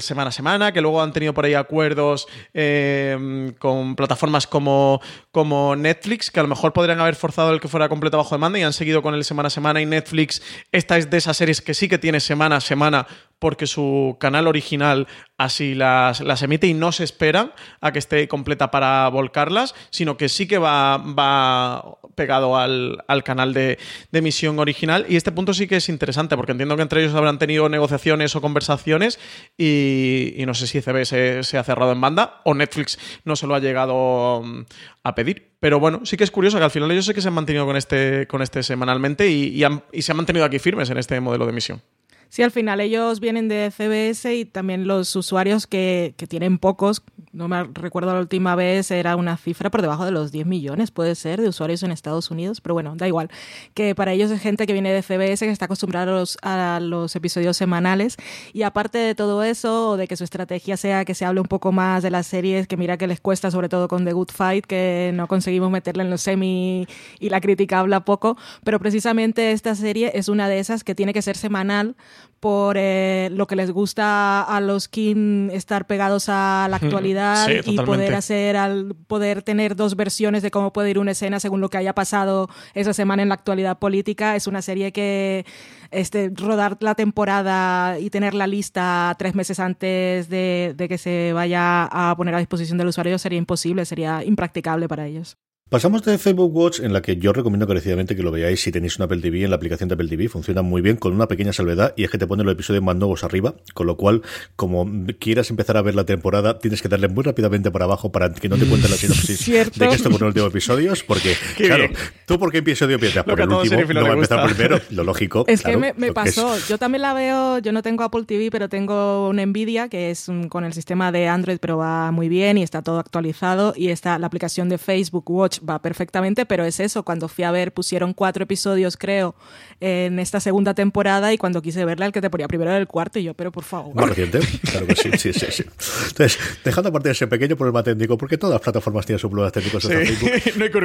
semana 0.00 0.28
a 0.28 0.32
semana, 0.32 0.72
que 0.72 0.80
luego 0.80 1.02
han 1.02 1.12
tenido 1.12 1.34
por 1.34 1.46
ahí 1.46 1.54
acuerdos 1.54 2.28
eh, 2.54 3.52
con 3.58 3.96
plataformas 3.96 4.46
como, 4.46 5.00
como 5.32 5.74
Netflix, 5.74 6.30
que 6.30 6.38
a 6.38 6.44
lo 6.44 6.48
mejor 6.48 6.72
podrían 6.72 7.00
haber 7.00 7.16
forzado 7.16 7.52
el 7.52 7.60
que 7.60 7.66
fuera 7.66 7.88
completo 7.88 8.18
bajo 8.18 8.36
demanda 8.36 8.56
y 8.56 8.62
han 8.62 8.72
seguido 8.72 9.02
con 9.02 9.14
el 9.14 9.24
semana 9.24 9.48
a 9.48 9.50
semana 9.50 9.80
y 9.80 9.86
Netflix 9.86 10.42
esta 10.76 10.98
es 10.98 11.10
de 11.10 11.16
esas 11.16 11.36
series 11.36 11.62
que 11.62 11.74
sí 11.74 11.88
que 11.88 11.98
tiene 11.98 12.20
semana 12.20 12.56
a 12.56 12.60
semana 12.60 13.06
porque 13.38 13.66
su 13.66 14.16
canal 14.18 14.46
original 14.46 15.06
así 15.36 15.74
las, 15.74 16.20
las, 16.20 16.42
emite 16.42 16.66
y 16.66 16.74
no 16.74 16.92
se 16.92 17.04
esperan 17.04 17.52
a 17.80 17.92
que 17.92 17.98
esté 17.98 18.28
completa 18.28 18.70
para 18.70 19.08
volcarlas, 19.08 19.74
sino 19.90 20.16
que 20.16 20.28
sí 20.28 20.46
que 20.46 20.58
va, 20.58 20.96
va 20.98 21.98
pegado 22.14 22.56
al, 22.56 23.04
canal 23.24 23.52
de, 23.52 23.78
emisión 24.12 24.58
original. 24.58 25.06
Y 25.08 25.16
este 25.16 25.32
punto 25.32 25.54
sí 25.54 25.68
que 25.68 25.76
es 25.76 25.88
interesante, 25.88 26.36
porque 26.36 26.52
entiendo 26.52 26.76
que 26.76 26.82
entre 26.82 27.02
ellos 27.02 27.14
habrán 27.14 27.38
tenido 27.38 27.68
negociaciones 27.68 28.34
o 28.34 28.40
conversaciones 28.40 29.20
y, 29.56 30.42
no 30.46 30.54
sé 30.54 30.66
si 30.66 30.80
CBS 30.80 31.42
se 31.44 31.58
ha 31.58 31.64
cerrado 31.64 31.92
en 31.92 32.00
banda 32.00 32.40
o 32.44 32.54
Netflix 32.54 32.98
no 33.24 33.36
se 33.36 33.46
lo 33.46 33.54
ha 33.54 33.60
llegado 33.60 34.42
mm, 34.42 34.64
a 35.04 35.14
pedir. 35.14 35.55
Pero 35.66 35.80
bueno, 35.80 36.02
sí 36.04 36.16
que 36.16 36.22
es 36.22 36.30
curioso 36.30 36.58
que 36.58 36.62
al 36.62 36.70
final 36.70 36.92
ellos 36.92 37.06
sí 37.06 37.12
que 37.12 37.20
se 37.20 37.26
han 37.26 37.34
mantenido 37.34 37.66
con 37.66 37.74
este, 37.76 38.28
con 38.28 38.40
este 38.40 38.62
semanalmente 38.62 39.28
y, 39.28 39.64
y 39.92 40.02
se 40.02 40.12
han 40.12 40.16
mantenido 40.16 40.44
aquí 40.44 40.60
firmes 40.60 40.90
en 40.90 40.96
este 40.96 41.20
modelo 41.20 41.44
de 41.44 41.50
emisión. 41.50 41.82
Sí, 42.28 42.42
al 42.42 42.50
final 42.50 42.80
ellos 42.80 43.20
vienen 43.20 43.48
de 43.48 43.70
CBS 43.70 44.34
y 44.34 44.44
también 44.44 44.86
los 44.86 45.14
usuarios 45.16 45.66
que, 45.66 46.14
que, 46.16 46.26
tienen 46.26 46.58
pocos, 46.58 47.02
no 47.32 47.48
me 47.48 47.64
recuerdo 47.64 48.12
la 48.12 48.20
última 48.20 48.56
vez, 48.56 48.90
era 48.90 49.14
una 49.16 49.36
cifra 49.36 49.70
por 49.70 49.80
debajo 49.80 50.04
de 50.04 50.10
los 50.10 50.32
10 50.32 50.46
millones, 50.46 50.90
puede 50.90 51.14
ser, 51.14 51.40
de 51.40 51.48
usuarios 51.48 51.82
en 51.82 51.92
Estados 51.92 52.30
Unidos, 52.30 52.60
pero 52.60 52.74
bueno, 52.74 52.94
da 52.96 53.06
igual. 53.06 53.30
Que 53.74 53.94
para 53.94 54.12
ellos 54.12 54.30
es 54.30 54.40
gente 54.40 54.66
que 54.66 54.72
viene 54.72 54.92
de 54.92 55.02
CBS, 55.02 55.46
que 55.46 55.52
está 55.52 55.66
acostumbrada 55.66 56.12
a 56.12 56.16
los, 56.16 56.38
a 56.42 56.80
los 56.80 57.14
episodios 57.14 57.56
semanales 57.56 58.16
y 58.52 58.62
aparte 58.62 58.98
de 58.98 59.14
todo 59.14 59.42
eso, 59.44 59.96
de 59.96 60.08
que 60.08 60.16
su 60.16 60.24
estrategia 60.24 60.76
sea 60.76 61.04
que 61.04 61.14
se 61.14 61.24
hable 61.24 61.40
un 61.40 61.46
poco 61.46 61.72
más 61.72 62.02
de 62.02 62.10
las 62.10 62.26
series, 62.26 62.66
que 62.66 62.76
mira 62.76 62.96
que 62.96 63.06
les 63.06 63.20
cuesta, 63.20 63.50
sobre 63.50 63.68
todo 63.68 63.86
con 63.86 64.04
The 64.04 64.12
Good 64.12 64.30
Fight, 64.32 64.66
que 64.66 65.12
no 65.14 65.28
conseguimos 65.28 65.70
meterle 65.70 66.02
en 66.02 66.10
los 66.10 66.22
semi 66.22 66.86
y 67.20 67.30
la 67.30 67.40
crítica 67.40 67.78
habla 67.78 68.04
poco, 68.04 68.36
pero 68.64 68.78
precisamente 68.78 69.52
esta 69.52 69.74
serie 69.74 70.12
es 70.14 70.28
una 70.28 70.48
de 70.48 70.58
esas 70.58 70.84
que 70.84 70.94
tiene 70.94 71.12
que 71.12 71.22
ser 71.22 71.36
semanal 71.36 71.96
por 72.40 72.76
eh, 72.78 73.28
lo 73.32 73.46
que 73.46 73.56
les 73.56 73.70
gusta 73.70 74.42
a 74.42 74.60
los 74.60 74.88
Kim 74.88 75.50
estar 75.50 75.86
pegados 75.86 76.28
a 76.28 76.68
la 76.70 76.76
actualidad 76.76 77.48
y 77.64 77.76
poder 77.78 78.14
hacer 78.14 78.56
al 78.56 78.94
poder 79.06 79.42
tener 79.42 79.74
dos 79.74 79.96
versiones 79.96 80.42
de 80.42 80.50
cómo 80.50 80.72
puede 80.72 80.90
ir 80.90 80.98
una 80.98 81.12
escena 81.12 81.40
según 81.40 81.60
lo 81.60 81.70
que 81.70 81.78
haya 81.78 81.94
pasado 81.94 82.48
esa 82.74 82.92
semana 82.92 83.22
en 83.22 83.30
la 83.30 83.34
actualidad 83.34 83.78
política. 83.78 84.36
Es 84.36 84.46
una 84.46 84.62
serie 84.62 84.92
que 84.92 85.46
este, 85.90 86.30
rodar 86.32 86.76
la 86.80 86.94
temporada 86.94 87.98
y 87.98 88.10
tener 88.10 88.34
la 88.34 88.46
lista 88.46 89.14
tres 89.18 89.34
meses 89.34 89.58
antes 89.58 90.28
de, 90.28 90.74
de 90.76 90.88
que 90.88 90.98
se 90.98 91.32
vaya 91.32 91.84
a 91.84 92.14
poner 92.16 92.34
a 92.34 92.38
disposición 92.38 92.78
del 92.78 92.88
usuario 92.88 93.18
sería 93.18 93.38
imposible, 93.38 93.84
sería 93.86 94.22
impracticable 94.22 94.88
para 94.88 95.06
ellos. 95.06 95.36
Pasamos 95.68 96.04
de 96.04 96.16
Facebook 96.16 96.54
Watch, 96.54 96.78
en 96.78 96.92
la 96.92 97.02
que 97.02 97.16
yo 97.16 97.32
recomiendo 97.32 97.64
encarecidamente 97.64 98.14
que 98.14 98.22
lo 98.22 98.30
veáis 98.30 98.62
si 98.62 98.70
tenéis 98.70 98.98
una 98.98 99.06
Apple 99.06 99.20
TV 99.20 99.42
en 99.42 99.50
la 99.50 99.56
aplicación 99.56 99.88
de 99.88 99.94
Apple 99.94 100.06
TV. 100.06 100.28
Funciona 100.28 100.62
muy 100.62 100.80
bien, 100.80 100.94
con 100.94 101.12
una 101.12 101.26
pequeña 101.26 101.52
salvedad, 101.52 101.92
y 101.96 102.04
es 102.04 102.10
que 102.10 102.18
te 102.18 102.26
pone 102.28 102.44
los 102.44 102.52
episodios 102.52 102.84
más 102.84 102.94
nuevos 102.94 103.24
arriba, 103.24 103.56
con 103.74 103.88
lo 103.88 103.96
cual, 103.96 104.22
como 104.54 104.88
quieras 105.18 105.50
empezar 105.50 105.76
a 105.76 105.82
ver 105.82 105.96
la 105.96 106.04
temporada, 106.04 106.60
tienes 106.60 106.80
que 106.82 106.88
darle 106.88 107.08
muy 107.08 107.24
rápidamente 107.24 107.72
para 107.72 107.86
abajo 107.86 108.12
para 108.12 108.32
que 108.32 108.48
no 108.48 108.56
te 108.56 108.64
cuente 108.64 108.88
la 108.88 108.94
sinopsis 108.94 109.44
de 109.74 109.88
que 109.88 109.94
esto 109.96 110.04
con 110.08 110.20
los 110.20 110.28
últimos 110.28 110.50
episodios, 110.50 111.02
porque, 111.02 111.34
claro, 111.56 111.88
tú 112.26 112.38
por 112.38 112.52
qué 112.52 112.58
episodio 112.58 112.94
empiezas, 112.94 113.24
por 113.24 113.40
el 113.40 113.48
último, 113.48 113.92
no 113.92 114.02
va 114.02 114.10
a 114.10 114.12
empezar 114.12 114.46
primero, 114.46 114.80
lo 114.90 115.02
lógico. 115.02 115.46
Es 115.48 115.62
que 115.62 115.76
me, 115.76 116.12
pasó, 116.12 116.56
yo 116.68 116.78
también 116.78 117.02
la 117.02 117.12
veo, 117.12 117.58
yo 117.58 117.72
no 117.72 117.82
tengo 117.82 118.04
Apple 118.04 118.22
TV, 118.24 118.52
pero 118.52 118.68
tengo 118.68 119.28
una 119.28 119.44
Nvidia, 119.44 119.88
que 119.88 120.12
es 120.12 120.30
con 120.48 120.64
el 120.64 120.72
sistema 120.74 121.10
de 121.10 121.26
Android, 121.26 121.58
pero 121.60 121.76
va 121.76 122.12
muy 122.12 122.28
bien 122.28 122.56
y 122.56 122.62
está 122.62 122.82
todo 122.82 123.00
actualizado, 123.00 123.74
y 123.76 123.88
está 123.88 124.16
la 124.20 124.28
aplicación 124.28 124.68
de 124.68 124.78
Facebook 124.78 125.28
Watch 125.28 125.55
va 125.68 125.80
perfectamente, 125.80 126.46
pero 126.46 126.64
es 126.64 126.80
eso, 126.80 127.02
cuando 127.02 127.28
fui 127.28 127.44
a 127.44 127.50
ver 127.50 127.72
pusieron 127.72 128.14
cuatro 128.14 128.44
episodios, 128.44 128.96
creo, 128.96 129.34
en 129.80 130.18
esta 130.18 130.40
segunda 130.40 130.74
temporada 130.74 131.32
y 131.32 131.38
cuando 131.38 131.62
quise 131.62 131.84
verla 131.84 132.06
el 132.06 132.12
que 132.12 132.20
te 132.20 132.30
ponía 132.30 132.48
primero 132.48 132.70
era 132.70 132.78
el 132.78 132.86
cuarto 132.86 133.18
y 133.18 133.24
yo, 133.24 133.34
pero 133.34 133.52
por 133.52 133.64
favor. 133.64 133.94
Más 133.94 134.08
reciente, 134.08 134.40
claro 134.70 134.86
que 134.86 134.96
sí, 134.96 135.10
sí, 135.18 135.32
sí, 135.32 135.46
sí. 135.50 135.64
Entonces, 136.08 136.38
dejando 136.64 136.90
aparte 136.90 137.08
de 137.08 137.12
ese 137.12 137.26
pequeño 137.26 137.56
problema 137.56 137.82
técnico, 137.82 138.16
porque 138.16 138.38
todas 138.38 138.54
las 138.54 138.62
plataformas 138.62 139.06
tienen 139.06 139.18
sus 139.18 139.30
problemas 139.30 139.52
técnicos. 139.52 139.82
Sí, 139.82 140.52
no 140.56 140.64
hay 140.64 140.70
que 140.70 140.80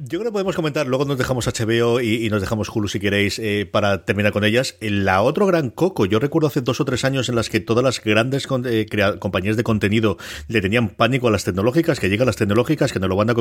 Yo 0.00 0.18
creo 0.18 0.24
que 0.24 0.32
podemos 0.32 0.54
comentar, 0.54 0.86
luego 0.86 1.04
nos 1.04 1.18
dejamos 1.18 1.46
HBO 1.46 2.00
y, 2.00 2.28
nos 2.30 2.40
dejamos 2.40 2.68
Hulu 2.74 2.88
si 2.88 3.00
queréis 3.00 3.38
eh, 3.38 3.68
para 3.70 4.04
terminar 4.04 4.32
con 4.32 4.44
ellas. 4.44 4.76
La 4.80 5.22
otro 5.22 5.46
gran 5.46 5.70
coco, 5.70 6.06
yo 6.06 6.18
recuerdo 6.18 6.48
hace 6.48 6.60
dos 6.60 6.80
o 6.80 6.84
tres 6.84 7.04
años 7.04 7.28
en 7.28 7.36
las 7.36 7.48
que 7.48 7.60
todas 7.60 7.84
las 7.84 8.02
grandes 8.02 8.46
eh, 8.64 8.86
compañías 9.18 9.56
de 9.56 9.62
contenido 9.62 10.18
le 10.48 10.60
tenían 10.60 10.88
pánico 10.88 11.28
a 11.28 11.30
las 11.30 11.44
tecnológicas, 11.44 12.00
que 12.00 12.08
llegan 12.08 12.26
las 12.26 12.36
tecnológicas, 12.36 12.92
que 12.92 13.00
nos 13.00 13.08
lo 13.08 13.16
van 13.16 13.30
a 13.30 13.34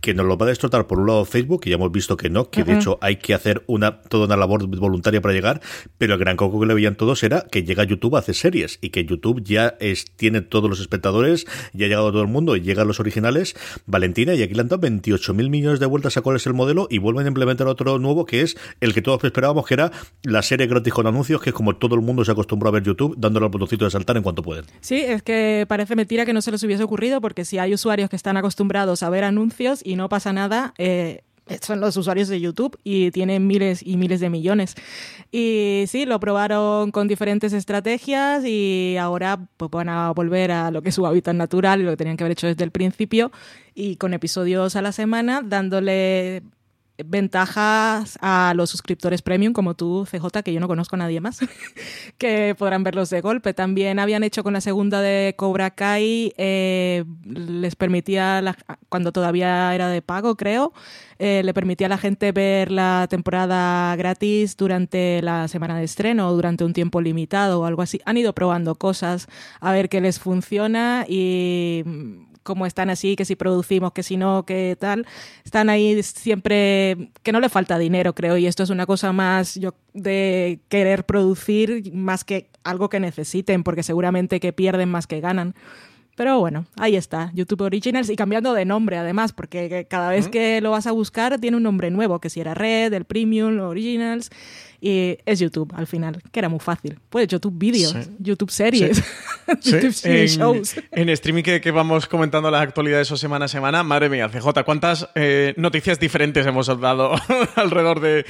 que 0.00 0.14
nos 0.14 0.26
lo 0.26 0.36
va 0.36 0.46
a 0.46 0.48
destrozar 0.48 0.86
por 0.86 0.98
un 0.98 1.06
lado 1.06 1.24
Facebook, 1.24 1.62
que 1.62 1.70
ya 1.70 1.76
hemos 1.76 1.92
visto 1.92 2.16
que 2.16 2.30
no, 2.30 2.50
que 2.50 2.64
de 2.64 2.74
hecho 2.74 2.98
hay 3.00 3.16
que 3.16 3.34
hacer 3.34 3.62
una 3.66 4.00
toda 4.00 4.26
una 4.26 4.36
labor 4.36 4.66
voluntaria 4.66 5.20
para 5.20 5.34
llegar, 5.34 5.60
pero 5.98 6.14
el 6.14 6.20
gran 6.20 6.36
coco 6.36 6.60
que 6.60 6.66
le 6.66 6.74
veían 6.74 6.96
todos 6.96 7.22
era 7.22 7.42
que 7.50 7.62
llega 7.62 7.84
YouTube 7.84 8.16
a 8.16 8.18
hacer 8.18 8.34
series 8.34 8.78
y 8.80 8.90
que 8.90 9.04
YouTube 9.04 9.42
ya 9.44 9.76
es, 9.80 10.06
tiene 10.16 10.40
todos 10.40 10.68
los 10.68 10.80
espectadores, 10.80 11.46
ya 11.72 11.86
ha 11.86 11.88
llegado 11.88 12.08
a 12.08 12.12
todo 12.12 12.22
el 12.22 12.28
mundo 12.28 12.56
y 12.56 12.62
llegan 12.62 12.88
los 12.88 13.00
originales. 13.00 13.54
Valentina, 13.86 14.34
y 14.34 14.42
aquí 14.42 14.54
le 14.54 14.62
han 14.62 14.68
dado 14.68 14.80
28 14.80 15.34
mil 15.34 15.50
millones 15.50 15.80
de 15.80 15.84
de 15.84 15.88
vueltas 15.88 16.16
a 16.16 16.22
cuál 16.22 16.36
es 16.36 16.46
el 16.46 16.54
modelo 16.54 16.86
y 16.90 16.98
vuelven 16.98 17.26
a 17.26 17.28
implementar 17.28 17.66
otro 17.66 17.98
nuevo 17.98 18.24
que 18.24 18.40
es 18.40 18.56
el 18.80 18.94
que 18.94 19.02
todos 19.02 19.22
esperábamos 19.22 19.66
que 19.66 19.74
era 19.74 19.92
la 20.22 20.42
serie 20.42 20.66
gratis 20.66 20.92
con 20.92 21.06
anuncios, 21.06 21.40
que 21.42 21.50
es 21.50 21.54
como 21.54 21.76
todo 21.76 21.94
el 21.94 22.00
mundo 22.00 22.24
se 22.24 22.32
acostumbró 22.32 22.70
a 22.70 22.72
ver 22.72 22.82
YouTube, 22.82 23.14
dándole 23.18 23.46
al 23.46 23.52
botoncito 23.52 23.84
de 23.84 23.90
saltar 23.90 24.16
en 24.16 24.22
cuanto 24.22 24.42
pueden. 24.42 24.64
Sí, 24.80 24.96
es 24.96 25.22
que 25.22 25.66
parece 25.68 25.94
mentira 25.94 26.24
que 26.24 26.32
no 26.32 26.40
se 26.40 26.50
les 26.50 26.62
hubiese 26.62 26.82
ocurrido, 26.82 27.20
porque 27.20 27.44
si 27.44 27.58
hay 27.58 27.74
usuarios 27.74 28.08
que 28.08 28.16
están 28.16 28.36
acostumbrados 28.38 29.02
a 29.02 29.10
ver 29.10 29.24
anuncios 29.24 29.43
y 29.84 29.96
no 29.96 30.08
pasa 30.08 30.32
nada, 30.32 30.74
eh, 30.78 31.22
son 31.60 31.80
los 31.80 31.96
usuarios 31.96 32.28
de 32.28 32.40
YouTube 32.40 32.78
y 32.84 33.10
tienen 33.10 33.46
miles 33.46 33.82
y 33.84 33.96
miles 33.96 34.20
de 34.20 34.30
millones. 34.30 34.74
Y 35.30 35.84
sí, 35.88 36.06
lo 36.06 36.18
probaron 36.20 36.90
con 36.90 37.08
diferentes 37.08 37.52
estrategias 37.52 38.44
y 38.44 38.96
ahora 38.98 39.46
pues, 39.56 39.70
van 39.70 39.88
a 39.88 40.12
volver 40.12 40.52
a 40.52 40.70
lo 40.70 40.82
que 40.82 40.88
es 40.88 40.94
su 40.94 41.06
hábitat 41.06 41.34
natural 41.34 41.82
lo 41.82 41.90
que 41.90 41.96
tenían 41.96 42.16
que 42.16 42.24
haber 42.24 42.32
hecho 42.32 42.46
desde 42.46 42.64
el 42.64 42.70
principio 42.70 43.30
y 43.74 43.96
con 43.96 44.14
episodios 44.14 44.76
a 44.76 44.82
la 44.82 44.92
semana 44.92 45.42
dándole 45.44 46.42
ventajas 47.04 48.18
a 48.20 48.52
los 48.54 48.70
suscriptores 48.70 49.22
premium 49.22 49.52
como 49.52 49.74
tú, 49.74 50.06
CJ, 50.10 50.42
que 50.44 50.52
yo 50.52 50.60
no 50.60 50.68
conozco 50.68 50.96
a 50.96 51.00
nadie 51.00 51.20
más, 51.20 51.40
que 52.18 52.54
podrán 52.56 52.84
verlos 52.84 53.10
de 53.10 53.20
golpe. 53.20 53.54
También 53.54 53.98
habían 53.98 54.22
hecho 54.22 54.44
con 54.44 54.52
la 54.52 54.60
segunda 54.60 55.00
de 55.00 55.34
Cobra 55.36 55.70
Kai, 55.70 56.32
eh, 56.36 57.04
les 57.24 57.74
permitía, 57.74 58.56
cuando 58.88 59.12
todavía 59.12 59.74
era 59.74 59.88
de 59.88 60.02
pago, 60.02 60.36
creo, 60.36 60.72
eh, 61.18 61.42
le 61.44 61.54
permitía 61.54 61.86
a 61.86 61.90
la 61.90 61.98
gente 61.98 62.32
ver 62.32 62.70
la 62.70 63.06
temporada 63.10 63.94
gratis 63.96 64.56
durante 64.56 65.20
la 65.22 65.48
semana 65.48 65.78
de 65.78 65.84
estreno 65.84 66.28
o 66.28 66.34
durante 66.34 66.64
un 66.64 66.72
tiempo 66.72 67.00
limitado 67.00 67.60
o 67.60 67.64
algo 67.64 67.82
así. 67.82 68.00
Han 68.04 68.16
ido 68.16 68.34
probando 68.34 68.74
cosas 68.76 69.28
a 69.60 69.72
ver 69.72 69.88
qué 69.88 70.00
les 70.00 70.20
funciona 70.20 71.04
y 71.08 71.84
como 72.44 72.66
están 72.66 72.90
así, 72.90 73.16
que 73.16 73.24
si 73.24 73.34
producimos, 73.34 73.92
que 73.92 74.04
si 74.04 74.16
no, 74.16 74.46
que 74.46 74.76
tal, 74.78 75.06
están 75.44 75.68
ahí 75.68 76.00
siempre, 76.02 77.10
que 77.24 77.32
no 77.32 77.40
le 77.40 77.48
falta 77.48 77.78
dinero, 77.78 78.14
creo, 78.14 78.36
y 78.36 78.46
esto 78.46 78.62
es 78.62 78.70
una 78.70 78.86
cosa 78.86 79.12
más 79.12 79.56
yo, 79.56 79.74
de 79.94 80.60
querer 80.68 81.04
producir 81.04 81.92
más 81.92 82.22
que 82.22 82.50
algo 82.62 82.88
que 82.88 83.00
necesiten, 83.00 83.64
porque 83.64 83.82
seguramente 83.82 84.38
que 84.38 84.52
pierden 84.52 84.90
más 84.90 85.08
que 85.08 85.20
ganan. 85.20 85.54
Pero 86.16 86.38
bueno, 86.38 86.66
ahí 86.76 86.94
está, 86.94 87.32
YouTube 87.34 87.62
Originals 87.62 88.08
y 88.08 88.14
cambiando 88.14 88.54
de 88.54 88.64
nombre 88.64 88.96
además, 88.96 89.32
porque 89.32 89.86
cada 89.90 90.10
vez 90.10 90.28
que 90.28 90.60
lo 90.60 90.70
vas 90.70 90.86
a 90.86 90.92
buscar 90.92 91.40
tiene 91.40 91.56
un 91.56 91.64
nombre 91.64 91.90
nuevo, 91.90 92.20
que 92.20 92.30
si 92.30 92.40
era 92.40 92.54
Red, 92.54 92.92
el 92.92 93.04
Premium, 93.04 93.58
Originals, 93.58 94.30
y 94.84 95.18
es 95.24 95.38
YouTube 95.38 95.72
al 95.74 95.86
final, 95.86 96.20
que 96.30 96.40
era 96.40 96.50
muy 96.50 96.60
fácil. 96.60 96.98
Pues 97.08 97.26
YouTube 97.26 97.54
vídeos, 97.56 97.96
YouTube 98.18 98.50
series, 98.50 99.02
YouTube 99.62 99.94
en, 100.04 100.26
shows. 100.26 100.76
En 100.92 101.08
streaming 101.08 101.42
que, 101.42 101.70
vamos 101.70 102.06
comentando 102.06 102.50
las 102.50 102.60
actualidades 102.60 103.10
o 103.10 103.16
semana 103.16 103.46
a 103.46 103.48
semana, 103.48 103.82
madre 103.82 104.10
mía, 104.10 104.28
CJ, 104.28 104.62
¿cuántas 104.62 105.08
eh, 105.14 105.54
noticias 105.56 105.98
diferentes 105.98 106.46
hemos 106.46 106.66
dado 106.66 107.14
alrededor 107.56 108.00
de, 108.00 108.26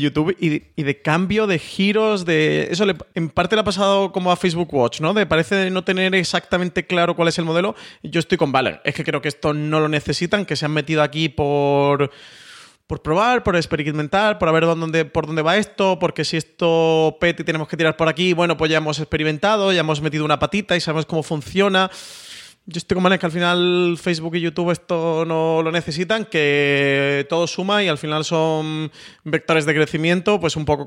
YouTube 0.00 0.34
y, 0.40 0.82
de 0.82 1.02
cambio, 1.02 1.46
de 1.46 1.58
giros, 1.58 2.24
de... 2.24 2.68
Eso 2.70 2.86
en 3.14 3.28
parte 3.28 3.56
le 3.56 3.60
ha 3.60 3.64
pasado 3.64 4.10
como 4.10 4.32
a 4.32 4.36
Facebook 4.36 4.72
Watch, 4.72 5.02
¿no? 5.02 5.12
De 5.12 5.26
parece 5.26 5.70
no 5.70 5.84
tener 5.84 6.14
exactamente 6.14 6.86
claro 6.86 7.16
cuál 7.16 7.28
es 7.28 7.38
el 7.38 7.44
modelo. 7.44 7.74
Yo 8.02 8.20
estoy 8.20 8.38
con 8.38 8.50
Valen. 8.50 8.80
Es 8.84 8.94
que 8.94 9.04
creo 9.04 9.20
que 9.20 9.28
esto 9.28 9.52
no 9.52 9.78
lo 9.78 9.90
necesitan, 9.90 10.46
que 10.46 10.56
se 10.56 10.64
han 10.64 10.72
metido 10.72 11.02
aquí 11.02 11.28
por 11.28 12.10
por 12.88 13.02
probar, 13.02 13.44
por 13.44 13.54
experimentar, 13.54 14.38
por 14.38 14.50
ver 14.50 14.64
dónde, 14.64 15.04
por 15.04 15.26
dónde 15.26 15.42
va 15.42 15.58
esto, 15.58 15.98
porque 15.98 16.24
si 16.24 16.38
esto 16.38 17.18
pete 17.20 17.44
tenemos 17.44 17.68
que 17.68 17.76
tirar 17.76 17.98
por 17.98 18.08
aquí, 18.08 18.32
bueno, 18.32 18.56
pues 18.56 18.70
ya 18.70 18.78
hemos 18.78 18.98
experimentado, 18.98 19.72
ya 19.72 19.80
hemos 19.80 20.00
metido 20.00 20.24
una 20.24 20.38
patita 20.38 20.74
y 20.74 20.80
sabemos 20.80 21.04
cómo 21.04 21.22
funciona. 21.22 21.90
Yo 22.70 22.76
estoy 22.76 22.96
con 22.96 23.02
manes 23.02 23.18
que 23.18 23.24
al 23.24 23.32
final 23.32 23.96
Facebook 23.98 24.36
y 24.36 24.42
YouTube 24.42 24.72
esto 24.72 25.24
no 25.24 25.62
lo 25.62 25.72
necesitan, 25.72 26.26
que 26.26 27.24
todo 27.30 27.46
suma 27.46 27.82
y 27.82 27.88
al 27.88 27.96
final 27.96 28.26
son 28.26 28.92
vectores 29.24 29.64
de 29.64 29.74
crecimiento, 29.74 30.38
pues 30.38 30.54
un 30.54 30.66
poco 30.66 30.84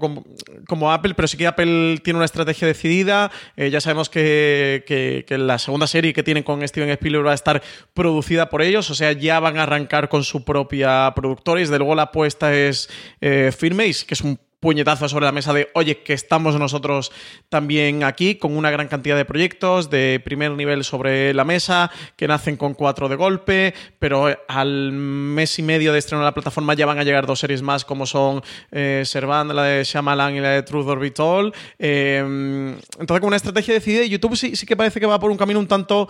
como, 0.68 0.92
Apple, 0.92 1.16
pero 1.16 1.28
sí 1.28 1.38
que 1.38 1.48
Apple 1.48 1.98
tiene 2.04 2.18
una 2.18 2.26
estrategia 2.26 2.68
decidida. 2.68 3.32
Eh, 3.58 3.72
ya 3.72 3.82
sabemos 3.82 4.10
que, 4.10 5.26
la 5.28 5.58
segunda 5.58 5.88
serie 5.88 6.14
que 6.14 6.22
tienen 6.22 6.44
con 6.44 6.62
Steven 6.68 6.92
Spielberg 6.92 7.26
va 7.26 7.32
a 7.32 7.34
estar 7.34 7.64
producida 7.96 8.48
por 8.48 8.62
ellos, 8.62 8.88
o 8.92 8.94
sea, 8.94 9.14
ya 9.14 9.40
van 9.40 9.58
a 9.58 9.64
arrancar 9.64 10.08
con 10.08 10.24
su 10.24 10.46
propia 10.46 11.12
productora 11.16 11.62
y 11.62 11.64
desde 11.64 11.80
luego 11.80 11.96
la 11.96 12.04
apuesta 12.04 12.54
es 12.56 12.92
eh, 13.22 13.52
que 13.60 14.14
es 14.14 14.22
un 14.22 14.40
puñetazo 14.62 15.10
sobre 15.10 15.26
la 15.26 15.32
mesa 15.32 15.54
de, 15.54 15.70
oye, 15.74 15.98
que 16.04 16.14
estamos 16.14 16.58
nosotros 16.58 17.12
también 17.50 18.04
aquí 18.04 18.36
con 18.36 18.56
una 18.56 18.70
gran 18.70 18.88
cantidad 18.88 19.18
de 19.18 19.26
proyectos 19.26 19.90
de 19.90 20.22
primer 20.24 20.52
nivel 20.52 20.84
sobre 20.84 21.34
la 21.34 21.44
mesa, 21.44 21.92
que 22.16 22.28
nacen 22.28 22.58
con 22.58 22.76
cuatro 22.76 23.10
de 23.10 23.16
golpe, 23.16 23.74
pero 23.98 24.28
al 24.48 24.92
mes 24.92 25.58
y 25.58 25.64
medio 25.64 25.92
de 25.92 26.00
estreno 26.00 26.22
de 26.22 26.26
la 26.26 26.34
plataforma 26.34 26.76
ya 26.76 26.86
van 26.86 27.00
a 27.00 27.04
llegar 27.04 27.26
dos 27.26 27.40
series 27.40 27.64
más 27.64 27.84
como 27.84 28.06
son 28.06 28.44
eh, 28.72 29.04
la 29.12 29.64
de 29.64 29.84
Shyamalan 29.84 30.36
y 30.36 30.40
la 30.40 30.50
de 30.50 30.64
Truth 30.64 30.88
or 30.88 31.00
Be 31.00 31.10
Told. 31.10 31.56
Eh, 31.80 32.20
entonces, 32.20 33.20
con 33.20 33.28
una 33.28 33.38
estrategia 33.38 33.74
decidida, 33.74 34.06
YouTube 34.06 34.36
sí, 34.36 34.56
sí 34.56 34.68
que 34.68 34.78
parece 34.78 35.00
que 35.00 35.08
va 35.08 35.20
por 35.20 35.32
un 35.32 35.38
camino 35.38 35.60
un 35.60 35.68
tanto 35.68 36.08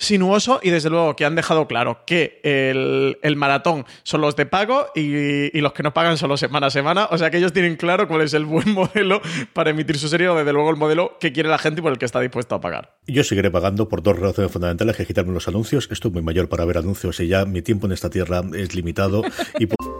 sinuoso 0.00 0.60
y 0.62 0.70
desde 0.70 0.90
luego 0.90 1.14
que 1.14 1.24
han 1.24 1.36
dejado 1.36 1.68
claro 1.68 2.00
que 2.06 2.40
el, 2.42 3.36
maratón 3.36 3.84
son 4.02 4.22
los 4.22 4.34
de 4.34 4.46
pago 4.46 4.88
y, 4.96 5.60
los 5.60 5.72
que 5.72 5.82
no 5.82 5.94
pagan 5.94 6.16
son 6.16 6.30
los 6.30 6.40
semana 6.40 6.66
a 6.68 6.70
semana. 6.70 7.06
O 7.10 7.18
sea 7.18 7.30
que 7.30 7.36
ellos 7.36 7.52
tienen 7.52 7.76
claro 7.76 8.08
cuál 8.08 8.22
es 8.22 8.34
el 8.34 8.46
buen 8.46 8.70
modelo 8.74 9.20
para 9.52 9.70
emitir 9.70 9.98
su 9.98 10.08
serie 10.08 10.28
o 10.28 10.34
desde 10.34 10.52
luego 10.52 10.70
el 10.70 10.76
modelo 10.76 11.16
que 11.20 11.32
quiere 11.32 11.48
la 11.48 11.58
gente 11.58 11.80
y 11.80 11.82
por 11.82 11.92
el 11.92 11.98
que 11.98 12.06
está 12.06 12.20
dispuesto 12.20 12.54
a 12.54 12.60
pagar. 12.60 12.96
Yo 13.06 13.22
seguiré 13.22 13.50
pagando 13.50 13.88
por 13.88 14.02
dos 14.02 14.18
razones 14.18 14.50
fundamentales, 14.50 14.96
que 14.96 15.06
quitarme 15.06 15.32
los 15.34 15.46
anuncios. 15.46 15.88
Estoy 15.90 16.10
muy 16.10 16.22
mayor 16.22 16.48
para 16.48 16.64
ver 16.64 16.78
anuncios 16.78 17.20
y 17.20 17.28
ya 17.28 17.44
mi 17.44 17.62
tiempo 17.62 17.86
en 17.86 17.92
esta 17.92 18.08
tierra 18.08 18.42
es 18.54 18.74
limitado. 18.74 19.22
y 19.58 19.66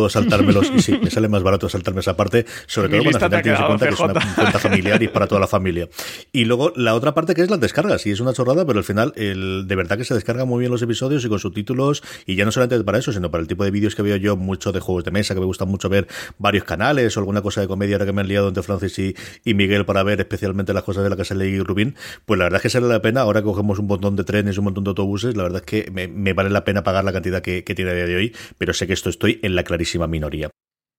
Puedo 0.00 0.08
saltármelos 0.08 0.72
y 0.74 0.80
sí, 0.80 0.98
me 1.02 1.10
sale 1.10 1.28
más 1.28 1.42
barato 1.42 1.68
saltarme 1.68 2.00
esa 2.00 2.16
parte, 2.16 2.46
sobre 2.66 2.88
todo 2.88 3.02
cuando 3.02 3.18
al 3.18 3.30
final 3.30 3.42
tienes 3.42 3.60
en 3.60 3.66
cuenta 3.66 3.86
que 3.86 3.94
es 3.94 4.00
una 4.00 4.34
cuenta 4.34 4.58
familiar 4.58 5.02
y 5.02 5.08
para 5.08 5.26
toda 5.26 5.40
la 5.40 5.46
familia. 5.46 5.88
Y 6.32 6.46
luego 6.46 6.72
la 6.74 6.94
otra 6.94 7.12
parte 7.12 7.34
que 7.34 7.42
es 7.42 7.50
las 7.50 7.60
descargas, 7.60 8.06
y 8.06 8.10
es 8.10 8.20
una 8.20 8.32
chorrada, 8.32 8.64
pero 8.64 8.78
al 8.78 8.84
final 8.84 9.12
el, 9.16 9.66
de 9.66 9.76
verdad 9.76 9.98
que 9.98 10.04
se 10.04 10.14
descargan 10.14 10.48
muy 10.48 10.60
bien 10.60 10.70
los 10.70 10.80
episodios 10.80 11.24
y 11.24 11.28
con 11.28 11.38
subtítulos, 11.38 12.02
y 12.24 12.34
ya 12.34 12.44
no 12.44 12.52
solamente 12.52 12.82
para 12.82 12.98
eso, 12.98 13.12
sino 13.12 13.30
para 13.30 13.42
el 13.42 13.48
tipo 13.48 13.64
de 13.64 13.70
vídeos 13.70 13.94
que 13.94 14.02
veo 14.02 14.16
yo, 14.16 14.36
mucho 14.36 14.72
de 14.72 14.80
juegos 14.80 15.04
de 15.04 15.10
mesa, 15.10 15.34
que 15.34 15.40
me 15.40 15.46
gusta 15.46 15.66
mucho 15.66 15.90
ver 15.90 16.08
varios 16.38 16.64
canales 16.64 17.14
o 17.16 17.20
alguna 17.20 17.42
cosa 17.42 17.60
de 17.60 17.68
comedia 17.68 17.96
ahora 17.96 18.06
que 18.06 18.12
me 18.12 18.22
han 18.22 18.28
liado 18.28 18.48
entre 18.48 18.62
Francis 18.62 18.98
y, 18.98 19.14
y 19.44 19.52
Miguel 19.52 19.84
para 19.84 20.02
ver 20.02 20.20
especialmente 20.20 20.72
las 20.72 20.82
cosas 20.82 21.04
de 21.04 21.10
la 21.10 21.16
casa 21.16 21.34
de 21.34 21.50
y 21.50 21.60
Rubín, 21.60 21.94
pues 22.24 22.38
la 22.38 22.44
verdad 22.44 22.58
es 22.58 22.62
que 22.62 22.70
sale 22.70 22.86
la 22.86 23.02
pena, 23.02 23.22
ahora 23.22 23.40
que 23.40 23.46
cogemos 23.46 23.78
un 23.78 23.86
montón 23.86 24.16
de 24.16 24.24
trenes, 24.24 24.56
un 24.56 24.64
montón 24.64 24.84
de 24.84 24.90
autobuses, 24.90 25.36
la 25.36 25.42
verdad 25.42 25.62
es 25.64 25.66
que 25.66 25.90
me, 25.90 26.32
vale 26.32 26.48
la 26.48 26.64
pena 26.64 26.82
pagar 26.82 27.04
la 27.04 27.12
cantidad 27.12 27.42
que, 27.42 27.64
que 27.64 27.74
tiene 27.74 27.90
a 27.90 27.94
día 27.94 28.06
de 28.06 28.16
hoy, 28.16 28.36
pero 28.56 28.72
sé 28.72 28.86
que 28.86 28.92
esto 28.92 29.10
estoy 29.10 29.40
en 29.42 29.54
la 29.56 29.64
clarísima 29.64 29.89
minoría. 30.06 30.50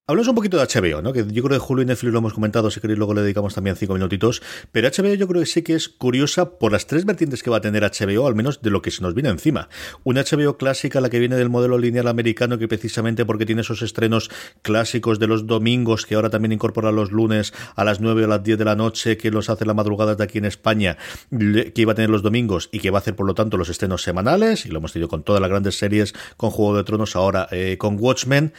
Hablamos 0.08 0.26
un 0.26 0.34
poquito 0.34 0.56
de 0.56 0.64
HBO, 0.64 1.00
¿no? 1.00 1.12
Que 1.12 1.24
yo 1.28 1.44
creo 1.44 1.60
que 1.60 1.64
Julio 1.64 1.84
y 1.84 1.86
Netflix 1.86 2.12
lo 2.12 2.18
hemos 2.18 2.34
comentado, 2.34 2.72
si 2.72 2.80
queréis 2.80 2.98
luego 2.98 3.14
le 3.14 3.22
dedicamos 3.22 3.54
también 3.54 3.76
cinco 3.76 3.94
minutitos, 3.94 4.42
pero 4.72 4.88
HBO 4.88 5.14
yo 5.14 5.28
creo 5.28 5.42
que 5.42 5.46
sí 5.46 5.62
que 5.62 5.74
es 5.74 5.88
curiosa 5.88 6.58
por 6.58 6.72
las 6.72 6.88
tres 6.88 7.04
vertientes 7.04 7.44
que 7.44 7.50
va 7.50 7.58
a 7.58 7.60
tener 7.60 7.84
HBO, 7.84 8.26
al 8.26 8.34
menos 8.34 8.62
de 8.62 8.70
lo 8.70 8.82
que 8.82 8.90
se 8.90 9.00
nos 9.00 9.14
viene 9.14 9.28
encima. 9.28 9.68
Una 10.02 10.24
HBO 10.24 10.56
clásica, 10.56 11.00
la 11.00 11.08
que 11.08 11.20
viene 11.20 11.36
del 11.36 11.50
modelo 11.50 11.78
lineal 11.78 12.08
americano, 12.08 12.58
que 12.58 12.66
precisamente 12.66 13.24
porque 13.24 13.46
tiene 13.46 13.60
esos 13.60 13.80
estrenos 13.80 14.28
clásicos 14.62 15.20
de 15.20 15.28
los 15.28 15.46
domingos, 15.46 16.04
que 16.04 16.16
ahora 16.16 16.30
también 16.30 16.50
incorpora 16.50 16.90
los 16.90 17.12
lunes 17.12 17.54
a 17.76 17.84
las 17.84 18.00
9 18.00 18.24
o 18.24 18.26
las 18.26 18.42
10 18.42 18.58
de 18.58 18.64
la 18.64 18.74
noche, 18.74 19.16
que 19.16 19.30
los 19.30 19.50
hace 19.50 19.64
la 19.66 19.74
madrugada 19.74 20.16
de 20.16 20.24
aquí 20.24 20.38
en 20.38 20.46
España, 20.46 20.98
que 21.30 21.80
iba 21.80 21.92
a 21.92 21.94
tener 21.94 22.10
los 22.10 22.22
domingos 22.22 22.70
y 22.72 22.80
que 22.80 22.90
va 22.90 22.98
a 22.98 23.02
hacer 23.02 23.14
por 23.14 23.26
lo 23.28 23.34
tanto 23.34 23.56
los 23.56 23.68
estrenos 23.68 24.02
semanales, 24.02 24.66
y 24.66 24.70
lo 24.70 24.78
hemos 24.78 24.92
tenido 24.92 25.08
con 25.08 25.22
todas 25.22 25.40
las 25.40 25.48
grandes 25.48 25.78
series, 25.78 26.12
con 26.36 26.50
Juego 26.50 26.76
de 26.76 26.82
Tronos, 26.82 27.14
ahora 27.14 27.46
eh, 27.52 27.76
con 27.78 27.98
Watchmen 28.00 28.52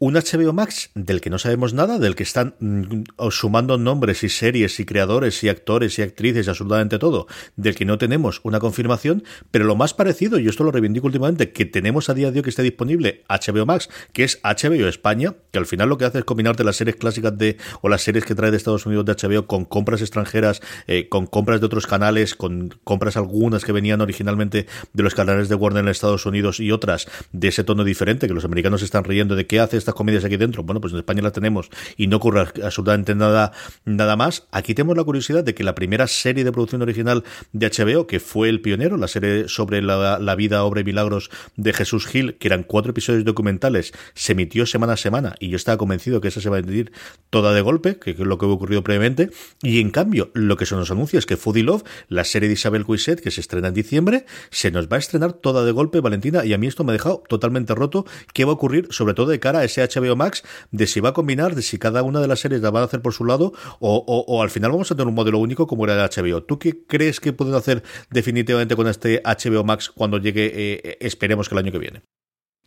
un 0.00 0.14
HBO 0.14 0.52
Max 0.52 0.90
del 0.94 1.20
que 1.20 1.30
no 1.30 1.38
sabemos 1.38 1.74
nada, 1.74 1.98
del 1.98 2.14
que 2.14 2.22
están 2.22 2.54
mm, 2.60 3.02
sumando 3.30 3.78
nombres 3.78 4.22
y 4.22 4.28
series 4.28 4.78
y 4.78 4.84
creadores 4.84 5.42
y 5.42 5.48
actores 5.48 5.98
y 5.98 6.02
actrices 6.02 6.48
absolutamente 6.48 6.98
todo, 6.98 7.26
del 7.56 7.74
que 7.74 7.84
no 7.84 7.98
tenemos 7.98 8.40
una 8.44 8.60
confirmación, 8.60 9.24
pero 9.50 9.64
lo 9.64 9.74
más 9.74 9.94
parecido, 9.94 10.38
y 10.38 10.46
esto 10.46 10.62
lo 10.62 10.70
reivindico 10.70 11.06
últimamente, 11.06 11.50
que 11.50 11.64
tenemos 11.64 12.08
a 12.08 12.14
día 12.14 12.30
de 12.30 12.38
hoy 12.38 12.42
que 12.44 12.50
esté 12.50 12.62
disponible 12.62 13.24
HBO 13.28 13.66
Max, 13.66 13.88
que 14.12 14.24
es 14.24 14.40
HBO 14.42 14.86
España, 14.86 15.34
que 15.50 15.58
al 15.58 15.66
final 15.66 15.88
lo 15.88 15.98
que 15.98 16.04
hace 16.04 16.18
es 16.18 16.24
combinarte 16.24 16.62
las 16.62 16.76
series 16.76 16.96
clásicas 16.96 17.36
de 17.36 17.56
o 17.80 17.88
las 17.88 18.02
series 18.02 18.24
que 18.24 18.34
trae 18.34 18.50
de 18.50 18.56
Estados 18.56 18.86
Unidos 18.86 19.04
de 19.04 19.14
HBO 19.14 19.46
con 19.46 19.64
compras 19.64 20.00
extranjeras, 20.00 20.60
eh, 20.86 21.08
con 21.08 21.26
compras 21.26 21.60
de 21.60 21.66
otros 21.66 21.86
canales, 21.86 22.36
con 22.36 22.78
compras 22.84 23.16
algunas 23.16 23.64
que 23.64 23.72
venían 23.72 24.00
originalmente 24.00 24.66
de 24.92 25.02
los 25.02 25.14
canales 25.14 25.48
de 25.48 25.56
Warner 25.56 25.82
en 25.82 25.88
Estados 25.88 26.24
Unidos 26.24 26.60
y 26.60 26.70
otras 26.70 27.08
de 27.32 27.48
ese 27.48 27.64
tono 27.64 27.82
diferente, 27.82 28.28
que 28.28 28.34
los 28.34 28.44
americanos 28.44 28.82
están 28.82 29.04
riendo 29.04 29.34
de 29.34 29.46
qué 29.46 29.58
hace 29.58 29.87
estas 29.88 29.94
comedias 29.94 30.24
aquí 30.24 30.36
dentro. 30.36 30.62
Bueno, 30.62 30.80
pues 30.80 30.92
en 30.92 30.98
España 30.98 31.22
las 31.22 31.32
tenemos 31.32 31.70
y 31.96 32.08
no 32.08 32.18
ocurre 32.18 32.46
absolutamente 32.62 33.14
nada, 33.14 33.52
nada 33.86 34.16
más. 34.16 34.46
Aquí 34.52 34.74
tenemos 34.74 34.96
la 34.96 35.04
curiosidad 35.04 35.42
de 35.42 35.54
que 35.54 35.64
la 35.64 35.74
primera 35.74 36.06
serie 36.06 36.44
de 36.44 36.52
producción 36.52 36.82
original 36.82 37.24
de 37.52 37.70
HBO, 37.70 38.06
que 38.06 38.20
fue 38.20 38.50
El 38.50 38.60
Pionero, 38.60 38.98
la 38.98 39.08
serie 39.08 39.48
sobre 39.48 39.80
la, 39.80 40.34
vida, 40.36 40.62
obra 40.64 40.82
y 40.82 40.84
milagros 40.84 41.30
de 41.56 41.72
Jesús 41.72 42.06
Gil, 42.06 42.34
que 42.34 42.48
eran 42.48 42.64
cuatro 42.64 42.90
episodios 42.90 43.24
documentales, 43.24 43.92
se 44.14 44.32
emitió 44.32 44.66
semana 44.66 44.92
a 44.92 44.96
semana 44.96 45.34
y 45.40 45.48
yo 45.48 45.56
estaba 45.56 45.78
convencido 45.78 46.20
que 46.20 46.28
esa 46.28 46.40
se 46.40 46.50
va 46.50 46.56
a 46.56 46.60
emitir 46.60 46.92
toda 47.30 47.54
de 47.54 47.62
golpe, 47.62 47.98
que 47.98 48.10
es 48.10 48.18
lo 48.18 48.36
que 48.36 48.44
ha 48.44 48.48
ocurrido 48.48 48.84
previamente. 48.84 49.30
Y 49.62 49.80
en 49.80 49.90
cambio, 49.90 50.30
lo 50.34 50.56
que 50.56 50.66
se 50.66 50.74
nos 50.74 50.90
anuncia 50.90 51.18
es 51.18 51.24
que 51.24 51.38
Foodie 51.38 51.62
Love, 51.62 51.84
la 52.08 52.24
serie 52.24 52.48
de 52.48 52.54
Isabel 52.54 52.84
Cuiset, 52.84 53.20
que 53.20 53.30
se 53.30 53.40
estrena 53.40 53.68
en 53.68 53.74
diciembre, 53.74 54.26
se 54.50 54.70
nos 54.70 54.88
va 54.88 54.96
a 54.96 55.00
estrenar 55.00 55.32
toda 55.32 55.64
de 55.64 55.72
golpe, 55.72 56.00
Valentina, 56.00 56.44
y 56.44 56.52
a 56.52 56.58
mí 56.58 56.66
esto 56.66 56.84
me 56.84 56.92
ha 56.92 56.94
dejado 56.94 57.22
totalmente 57.26 57.74
roto. 57.74 58.04
¿Qué 58.34 58.44
va 58.44 58.52
a 58.52 58.54
ocurrir, 58.54 58.88
sobre 58.90 59.14
todo 59.14 59.26
de 59.26 59.40
cara 59.40 59.60
a 59.60 59.64
ese 59.64 59.77
HBO 59.82 60.16
Max, 60.16 60.42
de 60.70 60.86
si 60.86 61.00
va 61.00 61.10
a 61.10 61.12
combinar, 61.12 61.54
de 61.54 61.62
si 61.62 61.78
cada 61.78 62.02
una 62.02 62.20
de 62.20 62.28
las 62.28 62.40
series 62.40 62.60
la 62.60 62.70
va 62.70 62.80
a 62.80 62.84
hacer 62.84 63.02
por 63.02 63.12
su 63.12 63.24
lado, 63.24 63.52
o, 63.80 64.42
al 64.42 64.50
final 64.50 64.70
vamos 64.70 64.90
a 64.90 64.94
tener 64.94 65.08
un 65.08 65.14
modelo 65.14 65.38
único 65.38 65.66
como 65.66 65.84
era 65.84 65.94
el 65.94 66.10
HBO. 66.10 66.42
¿Tú 66.42 66.58
qué 66.58 66.84
crees 66.86 67.20
que 67.20 67.32
pueden 67.32 67.54
hacer 67.54 67.82
definitivamente 68.10 68.76
con 68.76 68.88
este 68.88 69.22
HBO 69.24 69.64
Max 69.64 69.90
cuando 69.90 70.18
llegue, 70.18 70.46
eh, 70.46 70.80
eh, 70.84 70.98
esperemos 71.00 71.48
que 71.48 71.54
el 71.54 71.58
año 71.58 71.72
que 71.72 71.78
viene? 71.78 72.02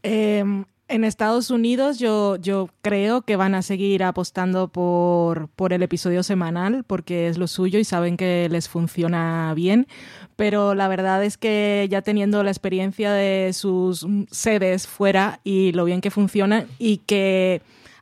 Em, 0.03 0.65
en 0.91 1.05
Estados 1.05 1.49
Unidos 1.51 1.99
yo, 1.99 2.35
yo 2.35 2.69
creo 2.81 3.21
que 3.21 3.37
van 3.37 3.55
a 3.55 3.61
seguir 3.61 4.03
apostando 4.03 4.67
por, 4.67 5.47
por 5.49 5.71
el 5.73 5.83
episodio 5.83 6.21
semanal 6.21 6.83
porque 6.85 7.27
es 7.27 7.37
lo 7.37 7.47
suyo 7.47 7.79
y 7.79 7.83
saben 7.85 8.17
que 8.17 8.47
les 8.51 8.67
funciona 8.67 9.53
bien, 9.55 9.87
pero 10.35 10.75
la 10.75 10.87
verdad 10.89 11.23
es 11.23 11.37
que 11.37 11.87
ya 11.89 12.01
teniendo 12.01 12.43
la 12.43 12.51
experiencia 12.51 13.13
de 13.13 13.53
sus 13.53 14.05
sedes 14.31 14.85
fuera 14.85 15.39
y 15.43 15.71
lo 15.71 15.85
bien 15.85 16.01
que 16.01 16.11
funcionan 16.11 16.67
y 16.77 16.97
que 16.97 17.61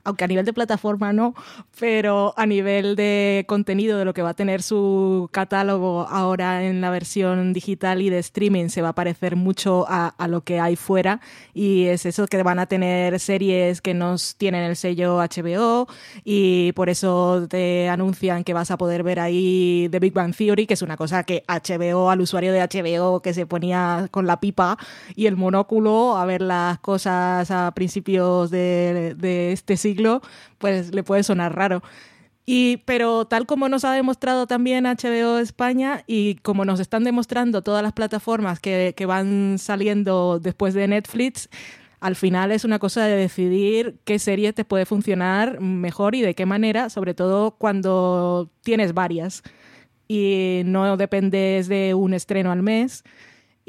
aunque 0.09 0.23
a 0.25 0.27
nivel 0.27 0.45
de 0.45 0.53
plataforma 0.53 1.13
no, 1.13 1.33
pero 1.79 2.33
a 2.35 2.45
nivel 2.45 2.95
de 2.95 3.45
contenido, 3.47 3.97
de 3.97 4.05
lo 4.05 4.13
que 4.13 4.21
va 4.21 4.29
a 4.29 4.33
tener 4.33 4.61
su 4.61 5.29
catálogo 5.31 6.07
ahora 6.09 6.63
en 6.63 6.81
la 6.81 6.89
versión 6.89 7.53
digital 7.53 8.01
y 8.01 8.09
de 8.09 8.19
streaming, 8.19 8.69
se 8.69 8.81
va 8.81 8.89
a 8.89 8.95
parecer 8.95 9.35
mucho 9.35 9.85
a, 9.87 10.13
lo 10.27 10.41
que 10.41 10.59
hay 10.59 10.75
fuera. 10.75 11.21
Y 11.53 11.85
es 11.85 12.05
eso 12.05 12.27
que 12.27 12.41
van 12.43 12.59
a 12.59 12.65
tener 12.65 13.19
series 13.19 13.81
que 13.81 13.93
nos 13.93 14.35
tienen 14.35 14.63
el 14.63 14.75
sello 14.75 15.17
HBO 15.17 15.87
y 16.23 16.71
por 16.73 16.89
eso 16.89 17.47
te 17.47 17.89
anuncian 17.89 18.43
que 18.43 18.53
vas 18.53 18.71
a 18.71 18.77
poder 18.77 19.03
ver 19.03 19.19
ahí 19.19 19.87
The 19.91 19.99
Big 19.99 20.13
Bang 20.13 20.35
Theory, 20.35 20.67
que 20.67 20.73
es 20.73 20.81
una 20.81 20.97
cosa 20.97 21.23
que 21.23 21.43
HBO, 21.47 22.09
al 22.09 22.21
usuario 22.21 22.51
de 22.51 22.61
HBO 22.61 23.21
que 23.21 23.33
se 23.33 23.45
ponía 23.45 24.07
con 24.11 24.27
la 24.27 24.39
pipa 24.39 24.77
y 25.15 25.27
el 25.27 25.35
monóculo 25.35 26.17
a 26.17 26.25
ver 26.25 26.41
las 26.41 26.79
cosas 26.79 27.51
a 27.51 27.71
principios 27.73 28.49
de, 28.51 29.15
de 29.17 29.51
este 29.51 29.77
siglo 29.77 29.98
pues 30.57 30.93
le 30.93 31.03
puede 31.03 31.23
sonar 31.23 31.55
raro. 31.55 31.81
Y, 32.45 32.77
pero 32.85 33.25
tal 33.25 33.45
como 33.45 33.69
nos 33.69 33.85
ha 33.85 33.93
demostrado 33.93 34.47
también 34.47 34.85
HBO 34.85 35.37
España 35.37 36.03
y 36.07 36.35
como 36.35 36.65
nos 36.65 36.79
están 36.79 37.03
demostrando 37.03 37.61
todas 37.61 37.83
las 37.83 37.93
plataformas 37.93 38.59
que, 38.59 38.95
que 38.97 39.05
van 39.05 39.57
saliendo 39.59 40.39
después 40.39 40.73
de 40.73 40.87
Netflix, 40.87 41.47
al 41.99 42.15
final 42.15 42.51
es 42.51 42.63
una 42.63 42.79
cosa 42.79 43.05
de 43.05 43.15
decidir 43.15 43.99
qué 44.03 44.17
serie 44.17 44.53
te 44.53 44.65
puede 44.65 44.85
funcionar 44.85 45.59
mejor 45.61 46.15
y 46.15 46.21
de 46.21 46.33
qué 46.33 46.45
manera, 46.45 46.89
sobre 46.89 47.13
todo 47.13 47.51
cuando 47.51 48.49
tienes 48.63 48.93
varias 48.93 49.43
y 50.07 50.63
no 50.65 50.97
dependes 50.97 51.67
de 51.67 51.93
un 51.93 52.13
estreno 52.15 52.51
al 52.51 52.63
mes 52.63 53.03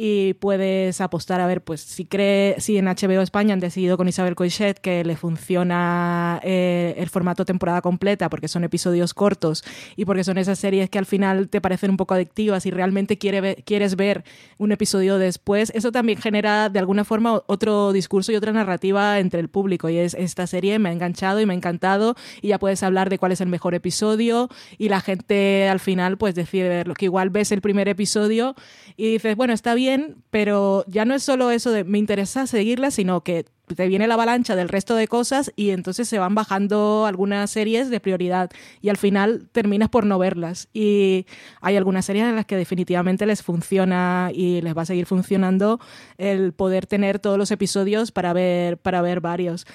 y 0.02 0.32
puedes 0.32 1.02
apostar 1.02 1.42
a 1.42 1.46
ver, 1.46 1.62
pues 1.62 1.82
si 1.82 2.06
cree, 2.06 2.58
si 2.58 2.78
en 2.78 2.86
HBO 2.86 3.20
España 3.20 3.52
han 3.52 3.60
decidido 3.60 3.98
con 3.98 4.08
Isabel 4.08 4.34
Coixet 4.34 4.78
que 4.78 5.04
le 5.04 5.14
funciona 5.14 6.40
eh, 6.42 6.94
el 6.96 7.10
formato 7.10 7.44
temporada 7.44 7.82
completa 7.82 8.30
porque 8.30 8.48
son 8.48 8.64
episodios 8.64 9.12
cortos 9.12 9.62
y 9.96 10.06
porque 10.06 10.24
son 10.24 10.38
esas 10.38 10.58
series 10.58 10.88
que 10.88 10.98
al 10.98 11.04
final 11.04 11.50
te 11.50 11.60
parecen 11.60 11.90
un 11.90 11.98
poco 11.98 12.14
adictivas 12.14 12.64
y 12.64 12.70
realmente 12.70 13.18
quiere 13.18 13.56
quieres 13.66 13.94
ver 13.94 14.24
un 14.56 14.72
episodio 14.72 15.18
después, 15.18 15.70
eso 15.74 15.92
también 15.92 16.18
genera 16.18 16.70
de 16.70 16.78
alguna 16.78 17.04
forma 17.04 17.42
otro 17.46 17.92
discurso 17.92 18.32
y 18.32 18.36
otra 18.36 18.52
narrativa 18.52 19.18
entre 19.18 19.40
el 19.40 19.50
público 19.50 19.90
y 19.90 19.98
es 19.98 20.14
esta 20.14 20.46
serie 20.46 20.78
me 20.78 20.88
ha 20.88 20.92
enganchado 20.92 21.42
y 21.42 21.44
me 21.44 21.52
ha 21.52 21.56
encantado 21.56 22.16
y 22.40 22.48
ya 22.48 22.58
puedes 22.58 22.82
hablar 22.82 23.10
de 23.10 23.18
cuál 23.18 23.32
es 23.32 23.42
el 23.42 23.48
mejor 23.48 23.74
episodio 23.74 24.48
y 24.78 24.88
la 24.88 25.02
gente 25.02 25.68
al 25.68 25.78
final 25.78 26.16
pues 26.16 26.34
decide 26.34 26.70
verlo, 26.70 26.94
que 26.94 27.04
igual 27.04 27.28
ves 27.28 27.52
el 27.52 27.60
primer 27.60 27.86
episodio 27.86 28.54
y 28.96 29.12
dices, 29.12 29.36
bueno, 29.36 29.52
está 29.52 29.74
bien 29.74 29.89
pero 30.30 30.84
ya 30.86 31.04
no 31.04 31.14
es 31.14 31.22
solo 31.22 31.50
eso 31.50 31.70
de 31.70 31.84
me 31.84 31.98
interesa 31.98 32.46
seguirla, 32.46 32.90
sino 32.90 33.22
que 33.22 33.46
te 33.74 33.88
viene 33.88 34.06
la 34.06 34.14
avalancha 34.14 34.56
del 34.56 34.68
resto 34.68 34.94
de 34.94 35.08
cosas 35.08 35.52
y 35.56 35.70
entonces 35.70 36.08
se 36.08 36.18
van 36.18 36.34
bajando 36.34 37.06
algunas 37.06 37.50
series 37.50 37.90
de 37.90 38.00
prioridad 38.00 38.50
y 38.80 38.88
al 38.88 38.96
final 38.96 39.48
terminas 39.52 39.88
por 39.88 40.06
no 40.06 40.18
verlas. 40.18 40.68
Y 40.72 41.26
hay 41.60 41.76
algunas 41.76 42.04
series 42.04 42.26
en 42.26 42.36
las 42.36 42.46
que 42.46 42.56
definitivamente 42.56 43.26
les 43.26 43.42
funciona 43.42 44.30
y 44.34 44.60
les 44.60 44.76
va 44.76 44.82
a 44.82 44.86
seguir 44.86 45.06
funcionando 45.06 45.80
el 46.18 46.52
poder 46.52 46.86
tener 46.86 47.18
todos 47.18 47.38
los 47.38 47.50
episodios 47.50 48.12
para 48.12 48.32
ver, 48.32 48.78
para 48.78 49.02
ver 49.02 49.20
varios. 49.20 49.66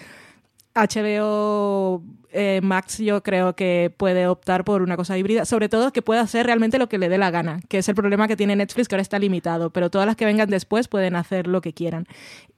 HBO 0.75 2.03
eh, 2.37 2.59
Max 2.61 2.97
yo 2.97 3.23
creo 3.23 3.55
que 3.55 3.93
puede 3.95 4.27
optar 4.27 4.65
por 4.65 4.81
una 4.81 4.97
cosa 4.97 5.17
híbrida, 5.17 5.45
sobre 5.45 5.69
todo 5.69 5.93
que 5.93 6.01
pueda 6.01 6.19
hacer 6.19 6.45
realmente 6.45 6.77
lo 6.77 6.89
que 6.89 6.97
le 6.97 7.07
dé 7.07 7.17
la 7.17 7.31
gana, 7.31 7.61
que 7.69 7.77
es 7.77 7.87
el 7.87 7.95
problema 7.95 8.27
que 8.27 8.35
tiene 8.35 8.57
Netflix, 8.57 8.89
que 8.89 8.95
ahora 8.95 9.01
está 9.01 9.17
limitado, 9.17 9.69
pero 9.69 9.89
todas 9.89 10.05
las 10.05 10.17
que 10.17 10.25
vengan 10.25 10.49
después 10.49 10.89
pueden 10.89 11.15
hacer 11.15 11.47
lo 11.47 11.61
que 11.61 11.73
quieran. 11.73 12.07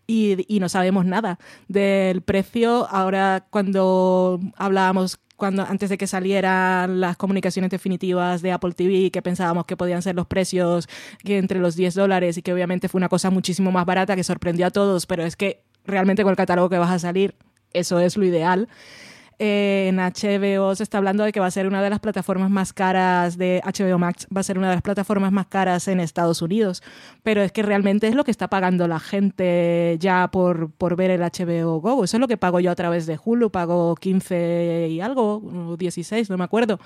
Y, 0.07 0.57
no 0.59 0.69
sabemos 0.69 1.05
nada 1.05 1.37
del 1.67 2.21
precio. 2.21 2.87
Ahora 2.89 3.45
cuando 3.51 4.39
hablábamos 4.55 5.19
cuando 5.35 5.63
antes 5.63 5.91
de 5.91 5.99
que 5.99 6.07
salieran 6.07 6.99
las 6.99 7.15
comunicaciones 7.17 7.69
definitivas 7.69 8.41
de 8.41 8.51
Apple 8.51 8.71
TV, 8.71 9.11
que 9.11 9.21
pensábamos 9.21 9.65
que 9.65 9.77
podían 9.77 10.01
ser 10.01 10.15
los 10.15 10.25
precios 10.25 10.89
que 11.23 11.37
entre 11.37 11.59
los 11.59 11.75
10 11.75 11.93
dólares 11.93 12.37
y 12.37 12.41
que 12.41 12.51
obviamente 12.51 12.89
fue 12.89 12.97
una 12.97 13.09
cosa 13.09 13.29
muchísimo 13.29 13.71
más 13.71 13.85
barata 13.85 14.15
que 14.15 14.23
sorprendió 14.23 14.65
a 14.65 14.71
todos, 14.71 15.05
pero 15.05 15.23
es 15.23 15.35
que 15.35 15.61
realmente 15.85 16.23
con 16.23 16.31
el 16.31 16.37
catálogo 16.37 16.69
que 16.69 16.79
vas 16.79 16.91
a 16.91 16.97
salir 16.97 17.35
eso 17.77 17.99
es 17.99 18.17
lo 18.17 18.25
ideal. 18.25 18.67
Eh, 19.39 19.89
en 19.89 19.97
HBO 19.97 20.73
se 20.73 20.81
está 20.81 20.97
hablando 20.97 21.23
de 21.23 21.31
que 21.31 21.39
va 21.39 21.45
a 21.45 21.51
ser 21.51 21.67
una 21.67 21.83
de 21.83 21.91
las 21.91 21.99
plataformas 21.99 22.49
más 22.49 22.73
caras 22.73 23.37
de 23.37 23.61
HBO 23.63 23.99
Max, 23.99 24.25
va 24.35 24.41
a 24.41 24.43
ser 24.43 24.57
una 24.57 24.69
de 24.69 24.75
las 24.75 24.81
plataformas 24.81 25.31
más 25.31 25.45
caras 25.45 25.87
en 25.87 25.99
Estados 25.99 26.41
Unidos, 26.41 26.81
pero 27.21 27.43
es 27.43 27.51
que 27.51 27.61
realmente 27.61 28.07
es 28.07 28.15
lo 28.15 28.23
que 28.23 28.31
está 28.31 28.47
pagando 28.47 28.87
la 28.87 28.99
gente 28.99 29.95
ya 29.99 30.29
por, 30.31 30.71
por 30.71 30.95
ver 30.95 31.11
el 31.11 31.21
HBO 31.21 31.79
Go. 31.81 32.03
Eso 32.03 32.17
es 32.17 32.21
lo 32.21 32.27
que 32.27 32.37
pago 32.37 32.59
yo 32.59 32.71
a 32.71 32.75
través 32.75 33.05
de 33.05 33.19
Hulu, 33.23 33.51
pago 33.51 33.95
15 33.95 34.87
y 34.89 35.01
algo, 35.01 35.75
16, 35.77 36.31
no 36.31 36.37
me 36.37 36.43
acuerdo. 36.43 36.79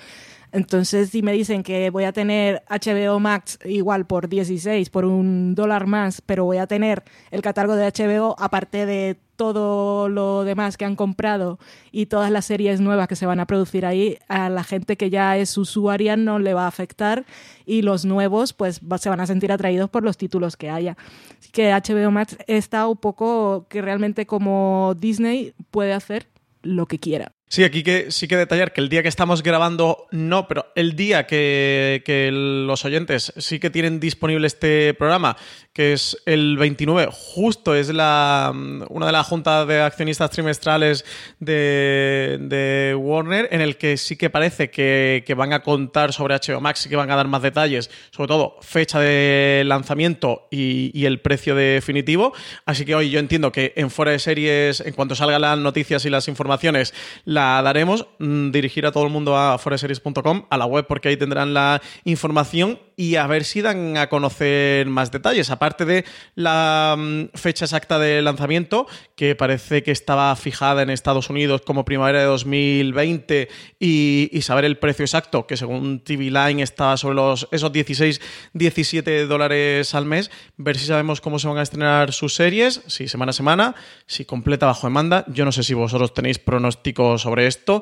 Entonces, 0.52 1.10
si 1.12 1.22
me 1.22 1.32
dicen 1.32 1.64
que 1.64 1.90
voy 1.90 2.04
a 2.04 2.12
tener 2.12 2.64
HBO 2.70 3.22
Max 3.22 3.60
igual 3.64 4.06
por 4.06 4.28
16, 4.28 4.90
por 4.90 5.06
un 5.06 5.56
dólar 5.56 5.88
más, 5.88 6.20
pero 6.20 6.44
voy 6.44 6.58
a 6.58 6.68
tener 6.68 7.04
el 7.32 7.42
catálogo 7.42 7.78
de 7.78 7.86
HBO 7.86 8.36
aparte 8.38 8.86
de 8.86 9.18
todo 9.42 10.08
lo 10.08 10.44
demás 10.44 10.78
que 10.78 10.86
han 10.86 10.96
comprado 10.96 11.58
y 11.92 12.06
todas 12.06 12.30
las 12.30 12.46
series 12.46 12.80
nuevas 12.80 13.08
que 13.08 13.16
se 13.16 13.26
van 13.26 13.40
a 13.40 13.48
producir 13.48 13.88
ahí, 13.88 14.20
a 14.28 14.52
la 14.52 14.64
gente 14.64 14.98
que 14.98 15.10
ya 15.10 15.36
es 15.36 15.58
usuaria 15.58 16.16
no 16.16 16.38
le 16.38 16.54
va 16.54 16.66
a 16.66 16.68
afectar 16.68 17.26
y 17.66 17.82
los 17.82 18.06
nuevos 18.06 18.54
pues 18.54 18.82
se 19.00 19.10
van 19.10 19.20
a 19.20 19.26
sentir 19.26 19.52
atraídos 19.52 19.90
por 19.90 20.04
los 20.04 20.16
títulos 20.16 20.58
que 20.58 20.70
haya. 20.70 20.96
Así 21.40 21.50
que 21.52 21.72
HBO 21.72 22.12
Max 22.12 22.38
está 22.46 22.86
un 22.86 22.98
poco 22.98 23.66
que 23.68 23.82
realmente 23.82 24.28
como 24.28 24.96
Disney 25.00 25.56
puede 25.72 25.94
hacer 25.94 26.28
lo 26.62 26.86
que 26.86 27.00
quiera. 27.00 27.32
Sí, 27.52 27.66
aquí 27.66 27.84
que, 27.84 28.12
sí 28.12 28.30
que 28.30 28.38
detallar 28.38 28.72
que 28.72 28.80
el 28.80 28.88
día 28.88 29.02
que 29.02 29.10
estamos 29.10 29.44
grabando 29.44 30.08
no, 30.12 30.48
pero 30.48 30.68
el 30.74 30.96
día 30.96 31.28
que, 31.28 32.02
que, 32.06 32.30
los 32.32 32.86
oyentes 32.86 33.34
sí 33.36 33.60
que 33.60 33.70
tienen 33.70 34.00
disponible 34.00 34.48
este 34.48 34.94
programa, 34.94 35.36
que 35.74 35.94
es 35.94 36.18
el 36.26 36.58
29, 36.58 37.10
justo 37.12 37.74
es 37.74 37.90
la, 37.90 38.52
una 38.90 39.06
de 39.06 39.12
las 39.12 39.26
juntas 39.28 39.68
de 39.68 39.82
accionistas 39.82 40.30
trimestrales 40.30 41.06
de, 41.40 42.38
de, 42.42 42.96
Warner, 42.96 43.48
en 43.52 43.62
el 43.62 43.78
que 43.78 43.96
sí 43.96 44.18
que 44.18 44.30
parece 44.30 44.70
que, 44.70 45.24
que, 45.26 45.34
van 45.34 45.54
a 45.54 45.62
contar 45.62 46.12
sobre 46.12 46.36
HBO 46.36 46.60
Max 46.60 46.86
y 46.86 46.90
que 46.90 46.98
van 46.98 47.10
a 47.10 47.16
dar 47.16 47.28
más 47.28 47.42
detalles, 47.42 47.90
sobre 48.12 48.28
todo 48.28 48.58
fecha 48.62 49.00
de 49.00 49.64
lanzamiento 49.66 50.48
y, 50.52 50.92
y 50.94 51.06
el 51.06 51.22
precio 51.22 51.56
definitivo. 51.56 52.34
Así 52.66 52.84
que 52.84 52.94
hoy 52.94 53.10
yo 53.10 53.20
entiendo 53.20 53.52
que 53.52 53.74
en 53.78 53.90
fuera 53.90 54.12
de 54.12 54.20
series, 54.20 54.82
en 54.82 54.94
cuanto 54.94 55.16
salgan 55.16 55.42
las 55.42 55.58
noticias 55.58 56.04
y 56.06 56.10
las 56.10 56.28
informaciones, 56.28 56.94
la 57.24 57.62
daremos. 57.62 58.08
Mm, 58.20 58.52
dirigir 58.52 58.86
a 58.86 58.92
todo 58.92 59.06
el 59.06 59.10
mundo 59.10 59.38
a 59.38 59.58
foreseries.com, 59.58 60.46
a 60.50 60.58
la 60.58 60.66
web, 60.66 60.86
porque 60.88 61.10
ahí 61.10 61.18
tendrán 61.18 61.54
la 61.54 61.82
información 62.04 62.80
y 63.02 63.16
a 63.16 63.26
ver 63.26 63.46
si 63.46 63.64
dan 63.64 63.98
a 63.98 64.10
conocer 64.10 64.86
más 64.86 65.12
detalles. 65.12 65.50
Aparte 65.50 65.86
de 65.86 66.06
la 66.36 66.96
mm, 66.96 67.36
fecha 67.36 67.66
exacta 67.66 67.98
de 67.98 68.22
lanzamiento, 68.22 68.86
que 69.16 69.34
parece 69.34 69.82
que 69.82 69.90
estaba 69.90 70.36
fijada 70.36 70.84
en 70.84 70.92
Estados 70.92 71.32
Unidos 71.32 71.64
como 71.66 71.84
primavera 71.84 72.20
de 72.20 72.26
2020, 72.26 73.50
y, 73.80 74.30
saber 74.44 74.66
el 74.66 74.78
precio 74.78 75.04
exacto, 75.04 75.48
que 75.48 75.58
según 75.58 76.02
TV 76.02 76.26
Line 76.26 76.62
estaba 76.62 76.96
sobre 76.96 77.16
los 77.16 77.48
esos 77.52 77.72
16, 77.72 78.22
17 78.54 79.26
dólares 79.26 79.96
al 79.96 80.06
mes, 80.06 80.30
ver 80.58 80.78
si 80.78 80.86
sabemos 80.86 81.22
cómo 81.22 81.40
se 81.40 81.48
van 81.48 81.58
a 81.58 81.64
estrenar 81.64 82.14
sus 82.14 82.36
series, 82.36 82.84
si 82.86 83.08
semana 83.08 83.32
a 83.32 83.34
semana, 83.34 83.76
si 84.06 84.26
completa 84.26 84.68
bajo 84.68 84.86
demanda. 84.86 85.26
Yo 85.28 85.44
no 85.44 85.52
sé 85.52 85.64
si 85.64 85.74
vosotros 85.74 86.14
tenéis 86.14 86.38
pronósticos 86.38 87.24
sobre 87.24 87.48
esto. 87.48 87.82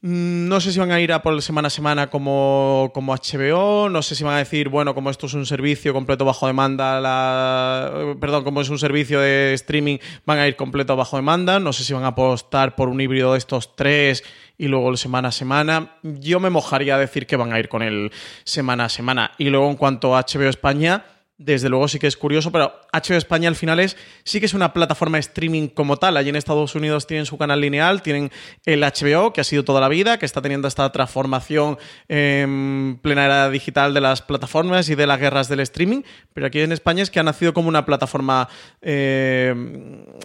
Mm, 0.00 0.46
no 0.46 0.60
sé 0.60 0.70
si 0.72 0.78
van 0.78 0.92
a 0.92 1.00
ir 1.00 1.12
a 1.12 1.22
por 1.22 1.42
semana 1.42 1.66
a 1.66 1.70
semana 1.70 2.08
como, 2.08 2.92
como, 2.94 3.12
HBO, 3.16 3.88
no 3.88 4.00
sé 4.00 4.14
si 4.14 4.22
van 4.22 4.34
a 4.34 4.38
decir, 4.38 4.68
bueno, 4.68 4.94
como 4.94 5.10
esto 5.10 5.26
es 5.26 5.34
un 5.34 5.44
servicio 5.44 5.92
completo 5.92 6.24
bajo 6.24 6.46
demanda, 6.46 7.00
la, 7.00 8.14
perdón, 8.20 8.44
como 8.44 8.60
es 8.60 8.68
un 8.68 8.78
servicio 8.78 9.18
de 9.18 9.54
streaming, 9.54 9.98
van 10.24 10.38
a 10.38 10.46
ir 10.46 10.54
completo 10.54 10.94
bajo 10.94 11.16
demanda, 11.16 11.58
no 11.58 11.72
sé 11.72 11.82
si 11.82 11.94
van 11.94 12.04
a 12.04 12.08
apostar 12.08 12.76
por 12.76 12.88
un 12.88 13.00
híbrido 13.00 13.32
de 13.32 13.38
estos 13.38 13.74
tres 13.74 14.22
y 14.56 14.68
luego 14.68 14.90
el 14.90 14.98
semana 14.98 15.28
a 15.28 15.32
semana. 15.32 15.96
Yo 16.04 16.38
me 16.38 16.50
mojaría 16.50 16.94
a 16.94 16.98
decir 16.98 17.26
que 17.26 17.34
van 17.36 17.52
a 17.52 17.58
ir 17.58 17.68
con 17.68 17.82
el 17.82 18.12
semana 18.44 18.84
a 18.84 18.88
semana. 18.88 19.32
Y 19.36 19.50
luego 19.50 19.68
en 19.68 19.76
cuanto 19.76 20.16
a 20.16 20.24
HBO 20.24 20.48
España, 20.48 21.04
desde 21.38 21.68
luego 21.68 21.86
sí 21.86 22.00
que 22.00 22.08
es 22.08 22.16
curioso, 22.16 22.50
pero 22.50 22.74
HBO 22.92 23.16
España 23.16 23.48
al 23.48 23.54
final 23.54 23.78
es, 23.78 23.96
sí 24.24 24.40
que 24.40 24.46
es 24.46 24.54
una 24.54 24.72
plataforma 24.72 25.18
de 25.18 25.20
streaming 25.20 25.68
como 25.68 25.96
tal. 25.96 26.16
Allí 26.16 26.30
en 26.30 26.36
Estados 26.36 26.74
Unidos 26.74 27.06
tienen 27.06 27.26
su 27.26 27.38
canal 27.38 27.60
lineal, 27.60 28.02
tienen 28.02 28.32
el 28.66 28.80
HBO, 28.80 29.32
que 29.32 29.40
ha 29.40 29.44
sido 29.44 29.64
toda 29.64 29.80
la 29.80 29.88
vida, 29.88 30.18
que 30.18 30.26
está 30.26 30.42
teniendo 30.42 30.66
esta 30.66 30.90
transformación 30.90 31.78
en 32.08 32.98
plena 33.02 33.24
era 33.24 33.50
digital 33.50 33.94
de 33.94 34.00
las 34.00 34.20
plataformas 34.20 34.88
y 34.88 34.96
de 34.96 35.06
las 35.06 35.20
guerras 35.20 35.48
del 35.48 35.60
streaming, 35.60 36.02
pero 36.34 36.48
aquí 36.48 36.60
en 36.60 36.72
España 36.72 37.04
es 37.04 37.10
que 37.10 37.20
ha 37.20 37.22
nacido 37.24 37.54
como 37.54 37.68
una 37.68 37.86
plataforma... 37.86 38.48
Eh, 38.82 39.54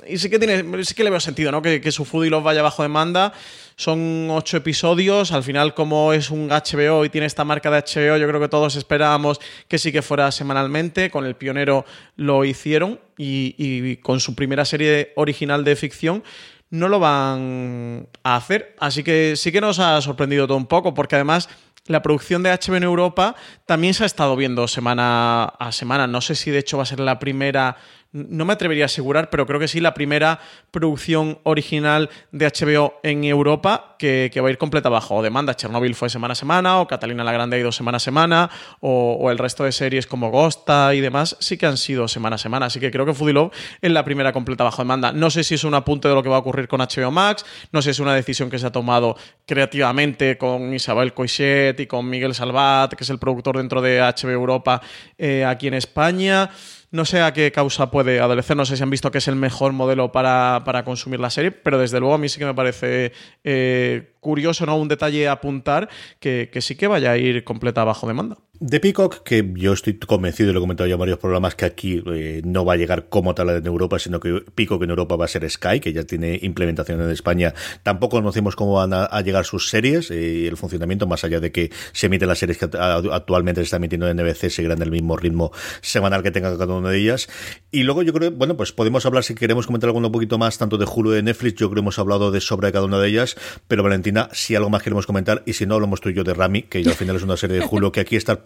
y 0.08 0.18
sí 0.18 0.32
que, 0.32 0.40
tiene, 0.40 0.84
sí 0.84 0.96
que 0.96 1.04
le 1.04 1.12
veo 1.12 1.20
sentido, 1.20 1.52
¿no? 1.52 1.62
Que, 1.62 1.80
que 1.80 1.92
su 1.92 2.06
food 2.06 2.26
y 2.26 2.30
los 2.30 2.44
vaya 2.44 2.64
bajo 2.64 2.82
demanda. 2.82 3.34
Son 3.76 4.30
ocho 4.30 4.58
episodios. 4.58 5.32
Al 5.32 5.44
final, 5.44 5.74
como 5.74 6.14
es 6.14 6.30
un 6.30 6.50
HBO 6.50 7.06
y 7.06 7.10
tiene 7.10 7.28
esta 7.28 7.44
marca 7.44 7.72
de 7.72 7.80
HBO, 7.80 8.18
yo 8.18 8.28
creo 8.28 8.40
que 8.40 8.50
todos 8.50 8.76
esperábamos 8.76 9.40
que 9.68 9.78
sí 9.78 9.92
que 9.92 10.02
fuera 10.02 10.32
semanalmente. 10.32 11.10
Con 11.10 11.26
El 11.26 11.36
Pionero 11.36 11.86
lo 12.16 12.46
hicieron 12.46 13.00
y, 13.18 13.98
con 13.98 14.20
su 14.20 14.36
primera 14.36 14.66
serie 14.66 15.14
original 15.16 15.64
de 15.64 15.76
ficción 15.76 16.24
no 16.70 16.88
lo 16.88 17.00
van 17.00 18.08
a 18.24 18.36
hacer. 18.36 18.76
Así 18.80 19.04
que 19.04 19.36
sí 19.36 19.52
que 19.52 19.62
nos 19.62 19.78
ha 19.80 20.02
sorprendido 20.02 20.48
todo 20.48 20.58
un 20.58 20.66
poco, 20.66 20.96
porque 20.96 21.16
además 21.16 21.48
la 21.86 22.02
producción 22.02 22.42
de 22.44 22.52
HBO 22.52 22.78
en 22.78 22.84
Europa 22.84 23.36
también 23.66 23.94
se 23.94 24.04
ha 24.04 24.06
estado 24.08 24.36
viendo 24.36 24.68
semana 24.68 25.44
a 25.44 25.72
semana. 25.72 26.08
No 26.08 26.22
sé 26.22 26.34
si 26.34 26.50
de 26.50 26.60
hecho 26.60 26.78
va 26.78 26.84
a 26.84 26.88
ser 26.88 27.00
la 27.00 27.20
primera 27.20 27.78
no 28.14 28.46
me 28.46 28.54
atrevería 28.54 28.86
a 28.86 28.88
asegurar, 28.88 29.30
pero 29.32 29.48
creo 29.48 29.60
que 29.60 29.68
sí, 29.68 29.80
la 29.80 29.96
primera 29.96 30.40
producción 30.70 31.40
original 31.44 32.12
de 32.32 32.48
HBO 32.48 33.00
en 33.02 33.24
Europa 33.24 33.96
que, 33.98 34.30
va 34.40 34.48
a 34.48 34.52
ir 34.52 34.58
completa 34.58 34.90
bajo 34.90 35.24
demanda. 35.24 35.56
Chernobyl 35.56 35.96
fue 35.96 36.10
semana 36.10 36.34
a 36.34 36.36
semana, 36.36 36.80
o 36.80 36.88
Catalina 36.88 37.24
la 37.24 37.32
Grande 37.32 37.58
ha 37.58 37.60
ido 37.60 37.72
semana 37.72 37.98
a 37.98 38.00
semana, 38.00 38.52
o, 38.82 39.32
el 39.32 39.38
resto 39.38 39.64
de 39.64 39.72
series 39.72 40.06
como 40.06 40.30
Gosta 40.30 40.94
y 40.94 41.02
demás 41.02 41.38
sí 41.40 41.58
que 41.58 41.66
han 41.66 41.78
sido 41.78 42.08
semana 42.08 42.36
a 42.36 42.40
semana. 42.40 42.68
Así 42.68 42.80
que 42.80 42.92
creo 42.92 43.06
que 43.06 43.14
Foodie 43.16 43.34
Love 43.34 43.52
es 43.82 43.92
la 43.92 44.06
primera 44.06 44.32
completa 44.32 44.64
bajo 44.64 44.84
demanda. 44.84 45.12
No 45.12 45.32
sé 45.32 45.44
si 45.44 45.56
es 45.56 45.64
un 45.64 45.74
apunte 45.74 46.08
de 46.08 46.14
lo 46.14 46.22
que 46.22 46.30
va 46.30 46.36
a 46.36 46.40
ocurrir 46.40 46.68
con 46.68 46.82
HBO 46.82 47.12
Max, 47.12 47.44
no 47.72 47.82
sé 47.82 47.86
si 47.86 47.92
es 47.92 48.00
una 48.00 48.14
decisión 48.14 48.50
que 48.50 48.60
se 48.60 48.68
ha 48.68 48.72
tomado 48.72 49.18
creativamente 49.48 50.38
con 50.38 50.74
Isabel 50.74 51.14
Coixet 51.14 51.80
y 51.80 51.88
con 51.88 52.08
Miguel 52.08 52.36
Salvat, 52.36 52.94
que 52.94 53.04
es 53.04 53.10
el 53.10 53.18
productor 53.18 53.58
dentro 53.58 53.82
de 53.82 54.00
HBO 54.02 54.30
Europa 54.30 54.82
eh, 55.18 55.46
aquí 55.46 55.68
en 55.68 55.74
España. 55.74 56.52
No 56.94 57.06
sé 57.06 57.24
a 57.24 57.34
qué 57.34 57.52
causa 57.52 57.90
puede 57.90 58.20
adolecer, 58.20 58.56
no 58.56 58.66
sé 58.66 58.78
si 58.78 58.84
han 58.84 58.92
visto 58.92 59.10
que 59.10 59.18
es 59.18 59.28
el 59.28 59.36
mejor 59.36 59.74
modelo 59.74 60.12
para, 60.12 60.84
consumir 60.86 61.20
la 61.20 61.32
serie, 61.32 61.50
pero 61.50 61.80
desde 61.80 62.00
luego 62.00 62.14
a 62.14 62.20
mí 62.20 62.30
sí 62.30 62.38
que 62.38 62.46
me 62.46 62.54
parece 62.54 63.14
eh, 63.44 64.14
curioso, 64.20 64.68
¿no? 64.68 64.78
Un 64.78 64.90
detalle 64.90 65.28
a 65.28 65.32
apuntar 65.32 65.90
que, 66.20 66.52
que 66.54 66.62
sí 66.62 66.76
que 66.76 66.86
vaya 66.86 67.10
a 67.10 67.18
ir 67.18 67.44
completa 67.44 67.84
bajo 67.84 68.06
demanda. 68.06 68.38
De 68.66 68.80
Peacock, 68.80 69.24
que 69.24 69.52
yo 69.56 69.74
estoy 69.74 69.96
convencido, 69.96 70.50
y 70.50 70.54
lo 70.54 70.60
he 70.60 70.62
comentado 70.62 70.88
ya 70.88 70.94
en 70.94 71.00
varios 71.00 71.20
programas, 71.20 71.54
que 71.54 71.66
aquí 71.66 72.02
eh, 72.06 72.42
no 72.46 72.64
va 72.64 72.74
a 72.74 72.76
llegar 72.78 73.10
como 73.10 73.36
tal 73.36 73.50
en 73.50 73.66
Europa, 73.66 74.00
sino 74.00 74.22
que 74.22 74.42
Peacock 74.56 74.84
en 74.84 74.92
Europa 74.92 75.18
va 75.18 75.26
a 75.26 75.28
ser 75.28 75.50
Sky, 75.50 75.82
que 75.82 75.92
ya 75.92 76.06
tiene 76.06 76.40
implementación 76.42 77.02
en 77.02 77.10
España. 77.10 77.54
Tampoco 77.84 78.16
conocemos 78.16 78.56
cómo 78.56 78.76
van 78.76 78.94
a, 78.94 79.20
llegar 79.20 79.44
sus 79.44 79.68
series 79.68 80.12
y 80.12 80.48
el 80.48 80.56
funcionamiento, 80.56 81.08
más 81.08 81.26
allá 81.26 81.42
de 81.42 81.52
que 81.52 81.72
se 81.92 82.06
emiten 82.06 82.30
las 82.30 82.40
series 82.40 82.58
que 82.58 82.70
actualmente 83.12 83.60
se 83.60 83.66
están 83.66 83.82
emitiendo 83.82 84.08
en 84.08 84.16
NBC, 84.16 84.50
seguirán 84.50 84.82
el 84.82 84.92
mismo 84.92 85.18
ritmo 85.18 85.52
semanal 85.82 86.24
que 86.24 86.32
tenga 86.32 86.58
cada 86.58 86.74
una 86.74 86.90
de 86.90 87.00
ellas. 87.00 87.28
Y 87.70 87.84
luego 87.84 88.02
yo 88.02 88.14
creo, 88.14 88.32
bueno, 88.32 88.56
pues 88.56 88.72
podemos 88.72 89.06
hablar, 89.06 89.26
si 89.26 89.36
queremos 89.36 89.66
comentar 89.66 89.90
algo 89.90 90.00
un 90.00 90.10
poquito 90.10 90.38
más, 90.38 90.58
tanto 90.58 90.78
de 90.78 90.86
Hulu 90.86 91.12
de 91.12 91.22
Netflix, 91.22 91.56
yo 91.56 91.68
creo 91.68 91.74
que 91.74 91.80
hemos 91.82 92.00
hablado 92.00 92.32
de 92.32 92.40
sobra 92.40 92.68
de 92.68 92.72
cada 92.72 92.86
una 92.86 93.00
de 93.00 93.10
ellas, 93.10 93.36
pero 93.68 93.84
Valentina, 93.84 94.30
si 94.32 94.56
algo 94.56 94.70
más 94.70 94.84
queremos 94.84 95.06
comentar, 95.06 95.44
y 95.46 95.52
si 95.52 95.66
no, 95.66 95.76
hablamos 95.76 96.00
tú 96.00 96.08
y 96.08 96.14
yo 96.14 96.24
de 96.24 96.34
Rami, 96.34 96.62
que 96.62 96.78
al 96.78 96.94
final 96.94 97.18
es 97.18 97.24
una 97.24 97.36
serie 97.36 97.60
de 97.60 97.68
Hulu 97.70 97.92
que 97.92 98.00
aquí 98.00 98.16
está 98.16 98.42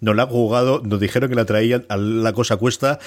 no 0.00 0.14
la 0.14 0.24
ha 0.24 0.26
jugado, 0.26 0.82
nos 0.84 1.00
dijeron 1.00 1.30
que 1.30 1.36
la 1.36 1.44
traían 1.44 1.86
a 1.88 1.96
la 1.96 2.32
cosa 2.32 2.56
cuesta, 2.56 2.98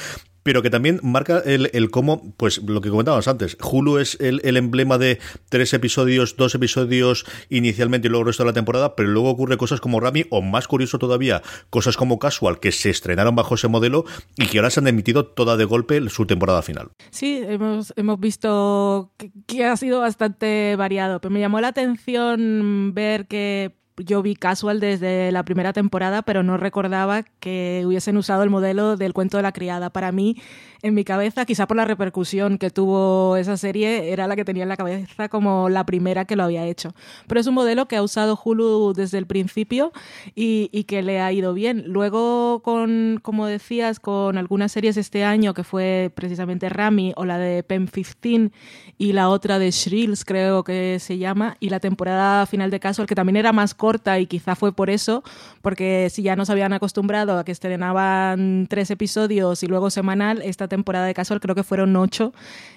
pero 0.44 0.62
que 0.62 0.70
también 0.70 1.00
marca 1.04 1.40
el, 1.46 1.70
el 1.74 1.92
cómo, 1.92 2.34
pues 2.38 2.62
lo 2.64 2.82
que 2.82 2.90
comentábamos 2.90 3.28
antes, 3.28 3.58
Hulu 3.62 3.98
es 3.98 4.18
el, 4.20 4.58
emblema 4.58 4.98
de 4.98 5.20
tres 5.50 5.74
episodios, 5.74 6.36
dos 6.38 6.56
episodios 6.56 7.26
inicialmente 7.50 8.08
y 8.08 8.10
luego 8.10 8.22
el 8.22 8.28
resto 8.28 8.44
de 8.44 8.50
la 8.50 8.54
temporada, 8.54 8.96
pero 8.96 9.10
luego 9.10 9.30
ocurre 9.30 9.58
cosas 9.58 9.82
como 9.82 10.00
Rami, 10.00 10.26
o 10.30 10.42
más 10.42 10.68
curioso 10.68 10.98
todavía, 10.98 11.42
cosas 11.70 11.98
como 11.98 12.20
Casual, 12.20 12.60
que 12.60 12.72
se 12.72 12.90
estrenaron 12.90 13.36
bajo 13.36 13.56
ese 13.56 13.68
modelo 13.68 14.06
y 14.38 14.48
que 14.48 14.58
ahora 14.58 14.70
se 14.70 14.80
han 14.80 14.88
emitido 14.88 15.26
toda 15.26 15.58
de 15.58 15.66
golpe 15.66 16.10
su 16.10 16.26
temporada 16.26 16.62
final. 16.62 16.90
Sí, 17.12 17.42
hemos, 17.46 17.94
hemos 17.96 18.20
visto 18.20 19.12
que 19.46 19.66
ha 19.66 19.78
sido 19.78 20.00
bastante 20.00 20.76
variado, 20.78 21.22
pero 21.22 21.32
me 21.32 21.40
llamó 21.40 21.62
la 21.62 21.70
atención 21.70 22.94
ver 22.94 23.28
que 23.28 23.79
yo 24.00 24.22
vi 24.22 24.36
Casual 24.36 24.80
desde 24.80 25.32
la 25.32 25.44
primera 25.44 25.74
temporada, 25.74 26.22
pero 26.22 26.44
no 26.44 26.58
recordaba 26.58 27.24
que 27.40 27.84
hubiesen 27.86 28.18
usado 28.18 28.44
el 28.44 28.50
modelo 28.50 28.98
del 28.98 29.14
cuento 29.14 29.38
de 29.38 29.44
la 29.44 29.52
criada. 29.52 29.90
Para 29.90 30.12
mí, 30.12 30.38
en 30.82 30.94
mi 30.94 31.04
cabeza, 31.04 31.46
quizá 31.46 31.68
por 31.68 31.78
la 31.78 31.86
repercusión 31.86 32.58
que 32.58 32.70
tuvo 32.70 33.36
esa 33.36 33.58
serie, 33.58 34.14
era 34.14 34.28
la 34.28 34.36
que 34.36 34.46
tenía 34.46 34.64
en 34.64 34.70
la 34.70 34.78
cabeza 34.78 35.28
como 35.28 35.68
la 35.70 35.86
primera 35.86 36.26
que 36.26 36.36
lo 36.36 36.44
había 36.44 36.66
hecho. 36.66 36.94
Pero 37.28 37.42
es 37.42 37.48
un 37.48 37.54
modelo 37.54 37.88
que 37.88 37.98
ha 37.98 38.04
usado 38.04 38.40
Hulu 38.42 38.94
desde 38.94 39.18
el 39.18 39.26
principio 39.26 39.92
y, 40.36 40.70
que 40.88 41.02
le 41.02 41.20
ha 41.20 41.32
ido 41.32 41.54
bien. 41.54 41.84
Luego, 41.88 42.62
con, 42.64 43.20
como 43.22 43.46
decías, 43.46 44.00
con 44.00 44.38
algunas 44.38 44.72
series 44.72 44.96
este 44.98 45.24
año, 45.24 45.54
que 45.54 45.64
fue 45.64 46.12
precisamente 46.16 46.70
Rami 46.70 47.14
o 47.16 47.26
la 47.26 47.38
de 47.38 47.62
Pen 47.64 47.88
15 47.88 48.52
y 48.98 49.14
la 49.14 49.30
otra 49.30 49.60
de 49.60 49.72
Shrills, 49.72 50.26
creo 50.26 50.64
que 50.64 50.98
se 51.00 51.18
llama, 51.18 51.58
y 51.60 51.70
la 51.70 51.80
temporada 51.80 52.46
final 52.46 52.72
de 52.72 52.80
Casual, 52.80 53.08
que 53.08 53.16
también 53.16 53.36
era 53.36 53.52
más 53.52 53.74
corta 53.74 54.20
y 54.20 54.26
quizá 54.26 54.56
fue 54.56 54.74
por 54.74 54.90
eso, 54.90 55.24
porque 55.62 56.10
si 56.10 56.24
ya 56.24 56.36
nos 56.36 56.50
habían 56.50 56.74
acostumbrado 56.74 57.38
a 57.38 57.44
que 57.44 57.52
estrenaban 57.52 58.68
tres 58.70 58.90
episodios 58.92 59.64
y 59.64 59.68
luego 59.68 59.90
semanal, 59.90 60.42
esta 60.42 60.69
temporada 60.70 61.06
de 61.06 61.14
Casual 61.14 61.40
creo 61.40 61.56
que 61.56 61.64
fueron 61.64 61.96
ocho 61.96 62.34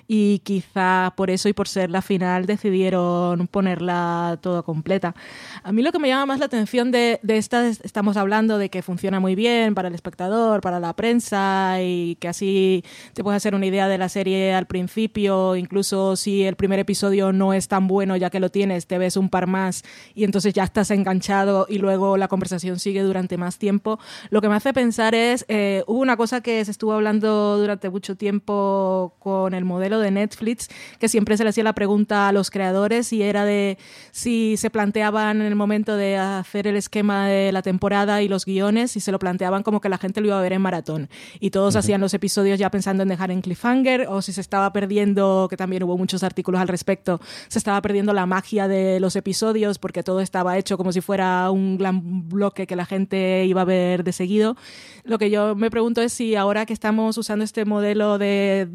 y 0.08 0.40
quizá 0.40 1.12
por 1.16 1.30
eso 1.30 1.48
y 1.48 1.52
por 1.52 1.68
ser 1.68 1.90
la 1.90 2.02
final 2.02 2.46
decidieron 2.46 3.46
ponerla 3.46 4.38
toda 4.42 4.62
completa. 4.62 5.14
A 5.62 5.72
mí 5.72 5.82
lo 5.82 5.92
que 5.92 5.98
me 5.98 6.08
llama 6.08 6.26
más 6.26 6.40
la 6.40 6.46
atención 6.46 6.90
de, 6.90 7.20
de 7.22 7.38
esta, 7.38 7.66
estamos 7.66 8.16
hablando 8.16 8.58
de 8.58 8.68
que 8.68 8.82
funciona 8.82 9.20
muy 9.20 9.34
bien 9.34 9.74
para 9.74 9.88
el 9.88 9.94
espectador, 9.94 10.60
para 10.60 10.80
la 10.80 10.94
prensa 10.94 11.76
y 11.80 12.16
que 12.16 12.28
así 12.28 12.84
te 13.14 13.22
puedes 13.22 13.36
hacer 13.36 13.54
una 13.54 13.66
idea 13.66 13.88
de 13.88 13.98
la 13.98 14.08
serie 14.08 14.54
al 14.54 14.66
principio, 14.66 15.56
incluso 15.56 16.16
si 16.16 16.42
el 16.42 16.56
primer 16.56 16.78
episodio 16.78 17.32
no 17.32 17.54
es 17.54 17.68
tan 17.68 17.86
bueno 17.86 18.16
ya 18.16 18.30
que 18.30 18.40
lo 18.40 18.50
tienes, 18.50 18.86
te 18.86 18.98
ves 18.98 19.16
un 19.16 19.28
par 19.28 19.46
más 19.46 19.82
y 20.14 20.24
entonces 20.24 20.52
ya 20.52 20.64
estás 20.64 20.90
enganchado 20.90 21.66
y 21.68 21.78
luego 21.78 22.16
la 22.16 22.28
conversación 22.28 22.78
sigue 22.78 23.02
durante 23.02 23.36
más 23.36 23.58
tiempo. 23.58 23.98
Lo 24.30 24.40
que 24.40 24.48
me 24.48 24.56
hace 24.56 24.72
pensar 24.72 25.14
es, 25.14 25.44
eh, 25.48 25.84
hubo 25.86 26.00
una 26.00 26.16
cosa 26.16 26.40
que 26.40 26.64
se 26.64 26.70
estuvo 26.70 26.92
hablando 26.92 27.58
durante 27.58 27.81
mucho 27.90 28.16
tiempo 28.16 29.14
con 29.18 29.54
el 29.54 29.64
modelo 29.64 29.98
de 30.00 30.10
Netflix, 30.10 30.68
que 30.98 31.08
siempre 31.08 31.36
se 31.36 31.44
le 31.44 31.50
hacía 31.50 31.64
la 31.64 31.74
pregunta 31.74 32.28
a 32.28 32.32
los 32.32 32.50
creadores 32.50 33.12
y 33.12 33.22
era 33.22 33.44
de 33.44 33.78
si 34.10 34.56
se 34.56 34.70
planteaban 34.70 35.40
en 35.40 35.46
el 35.46 35.54
momento 35.54 35.96
de 35.96 36.16
hacer 36.16 36.66
el 36.66 36.76
esquema 36.76 37.26
de 37.28 37.52
la 37.52 37.62
temporada 37.62 38.22
y 38.22 38.28
los 38.28 38.44
guiones, 38.44 38.96
y 38.96 39.00
se 39.00 39.12
lo 39.12 39.18
planteaban 39.18 39.62
como 39.62 39.80
que 39.80 39.88
la 39.88 39.98
gente 39.98 40.20
lo 40.20 40.28
iba 40.28 40.38
a 40.38 40.42
ver 40.42 40.52
en 40.52 40.62
maratón. 40.62 41.08
Y 41.40 41.50
todos 41.50 41.76
hacían 41.76 42.00
los 42.00 42.14
episodios 42.14 42.58
ya 42.58 42.70
pensando 42.70 43.02
en 43.02 43.08
dejar 43.08 43.30
en 43.30 43.40
cliffhanger, 43.40 44.06
o 44.08 44.22
si 44.22 44.32
se 44.32 44.40
estaba 44.40 44.72
perdiendo, 44.72 45.46
que 45.48 45.56
también 45.56 45.82
hubo 45.82 45.96
muchos 45.96 46.22
artículos 46.22 46.60
al 46.60 46.68
respecto, 46.68 47.20
se 47.48 47.58
estaba 47.58 47.80
perdiendo 47.82 48.12
la 48.12 48.26
magia 48.26 48.68
de 48.68 49.00
los 49.00 49.16
episodios 49.16 49.78
porque 49.78 50.02
todo 50.02 50.20
estaba 50.20 50.58
hecho 50.58 50.76
como 50.76 50.92
si 50.92 51.00
fuera 51.00 51.50
un 51.50 51.78
gran 51.78 52.28
bloque 52.28 52.66
que 52.66 52.76
la 52.76 52.86
gente 52.86 53.44
iba 53.46 53.62
a 53.62 53.64
ver 53.64 54.04
de 54.04 54.12
seguido. 54.12 54.56
Lo 55.04 55.18
que 55.18 55.30
yo 55.30 55.54
me 55.54 55.70
pregunto 55.70 56.00
es 56.00 56.12
si 56.12 56.36
ahora 56.36 56.66
que 56.66 56.72
estamos 56.72 57.18
usando 57.18 57.44
este 57.44 57.64
modelo 57.72 58.18
de 58.18 58.68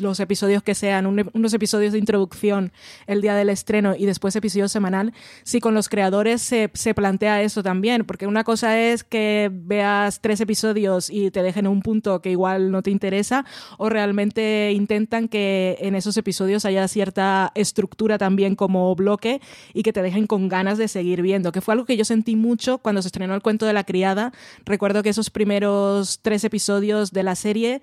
los 0.00 0.20
episodios 0.20 0.62
que 0.62 0.74
sean, 0.74 1.06
unos 1.06 1.54
episodios 1.54 1.92
de 1.92 1.98
introducción 1.98 2.72
el 3.06 3.20
día 3.20 3.34
del 3.34 3.48
estreno 3.48 3.94
y 3.96 4.06
después 4.06 4.34
episodio 4.34 4.68
semanal, 4.68 5.12
si 5.42 5.60
con 5.60 5.74
los 5.74 5.88
creadores 5.88 6.42
se, 6.42 6.70
se, 6.74 6.94
plantea 6.94 7.42
eso 7.42 7.62
también, 7.62 8.04
porque 8.04 8.26
una 8.26 8.44
cosa 8.44 8.80
es 8.80 9.04
que 9.04 9.50
veas 9.52 10.20
tres 10.20 10.40
episodios 10.40 11.10
y 11.10 11.30
te 11.30 11.42
dejen 11.42 11.66
un 11.66 11.82
punto 11.82 12.20
que 12.22 12.30
igual 12.30 12.70
no 12.70 12.82
te 12.82 12.90
interesa, 12.90 13.44
o 13.78 13.88
realmente 13.88 14.72
intentan 14.72 15.28
que 15.28 15.76
en 15.80 15.94
esos 15.94 16.16
episodios 16.16 16.64
haya 16.64 16.86
cierta 16.88 17.52
estructura 17.54 18.18
también 18.18 18.56
como 18.56 18.94
bloque 18.94 19.40
y 19.72 19.82
que 19.82 19.92
te 19.92 20.02
dejen 20.02 20.26
con 20.26 20.48
ganas 20.48 20.78
de 20.78 20.88
seguir 20.88 21.22
viendo, 21.22 21.52
que 21.52 21.60
fue 21.60 21.72
algo 21.72 21.84
que 21.84 21.96
yo 21.96 22.04
sentí 22.04 22.36
mucho 22.36 22.78
cuando 22.78 23.02
se 23.02 23.08
estrenó 23.08 23.34
el 23.34 23.42
cuento 23.42 23.66
de 23.66 23.72
la 23.72 23.84
criada. 23.84 24.32
Recuerdo 24.64 25.02
que 25.02 25.10
esos 25.10 25.30
primeros 25.30 26.20
tres 26.22 26.44
episodios 26.44 27.12
de 27.12 27.22
la 27.22 27.34
serie 27.34 27.82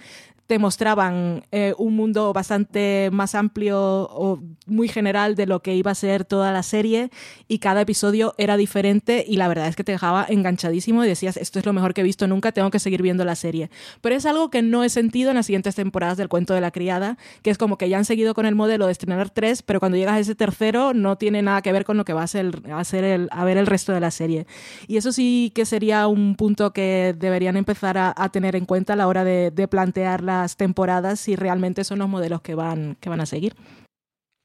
te 0.51 0.59
mostraban 0.59 1.45
eh, 1.53 1.73
un 1.77 1.95
mundo 1.95 2.33
bastante 2.33 3.07
más 3.13 3.35
amplio 3.35 3.79
o 3.79 4.41
muy 4.65 4.89
general 4.89 5.35
de 5.35 5.45
lo 5.45 5.61
que 5.61 5.75
iba 5.75 5.91
a 5.91 5.95
ser 5.95 6.25
toda 6.25 6.51
la 6.51 6.61
serie 6.61 7.09
y 7.47 7.59
cada 7.59 7.79
episodio 7.79 8.33
era 8.37 8.57
diferente 8.57 9.23
y 9.25 9.37
la 9.37 9.47
verdad 9.47 9.69
es 9.69 9.77
que 9.77 9.85
te 9.85 9.93
dejaba 9.93 10.25
enganchadísimo 10.27 11.05
y 11.05 11.07
decías, 11.07 11.37
esto 11.37 11.57
es 11.59 11.65
lo 11.65 11.71
mejor 11.71 11.93
que 11.93 12.01
he 12.01 12.03
visto 12.03 12.27
nunca, 12.27 12.51
tengo 12.51 12.69
que 12.69 12.79
seguir 12.79 13.01
viendo 13.01 13.23
la 13.23 13.35
serie. 13.35 13.69
Pero 14.01 14.13
es 14.13 14.25
algo 14.25 14.49
que 14.49 14.61
no 14.61 14.83
he 14.83 14.89
sentido 14.89 15.29
en 15.29 15.37
las 15.37 15.45
siguientes 15.45 15.73
temporadas 15.73 16.17
del 16.17 16.27
cuento 16.27 16.53
de 16.53 16.59
la 16.59 16.71
criada, 16.71 17.17
que 17.43 17.49
es 17.49 17.57
como 17.57 17.77
que 17.77 17.87
ya 17.87 17.97
han 17.97 18.03
seguido 18.03 18.33
con 18.33 18.45
el 18.45 18.55
modelo 18.55 18.87
de 18.87 18.91
estrenar 18.91 19.29
tres, 19.29 19.63
pero 19.63 19.79
cuando 19.79 19.97
llegas 19.97 20.15
a 20.15 20.19
ese 20.19 20.35
tercero 20.35 20.93
no 20.93 21.17
tiene 21.17 21.41
nada 21.43 21.61
que 21.61 21.71
ver 21.71 21.85
con 21.85 21.95
lo 21.95 22.03
que 22.03 22.11
va 22.11 22.23
a 22.23 22.27
ser, 22.27 22.61
a, 22.73 22.83
ser 22.83 23.05
el, 23.05 23.29
a 23.31 23.45
ver 23.45 23.55
el 23.55 23.67
resto 23.67 23.93
de 23.93 24.01
la 24.01 24.11
serie. 24.11 24.47
Y 24.89 24.97
eso 24.97 25.13
sí 25.13 25.53
que 25.55 25.65
sería 25.65 26.07
un 26.07 26.35
punto 26.35 26.73
que 26.73 27.15
deberían 27.17 27.55
empezar 27.55 27.97
a, 27.97 28.13
tener 28.33 28.57
en 28.57 28.65
cuenta 28.65 28.93
a 28.93 28.95
la 28.97 29.07
hora 29.07 29.23
de, 29.23 29.49
de 29.49 29.69
plantear 29.69 30.21
la 30.21 30.40
temporadas 30.57 31.19
si 31.19 31.35
realmente 31.35 31.83
son 31.83 31.99
los 31.99 32.09
modelos 32.09 32.41
que 32.41 32.55
van, 32.55 32.97
que 32.99 33.09
van 33.09 33.21
a 33.21 33.25
seguir. 33.25 33.55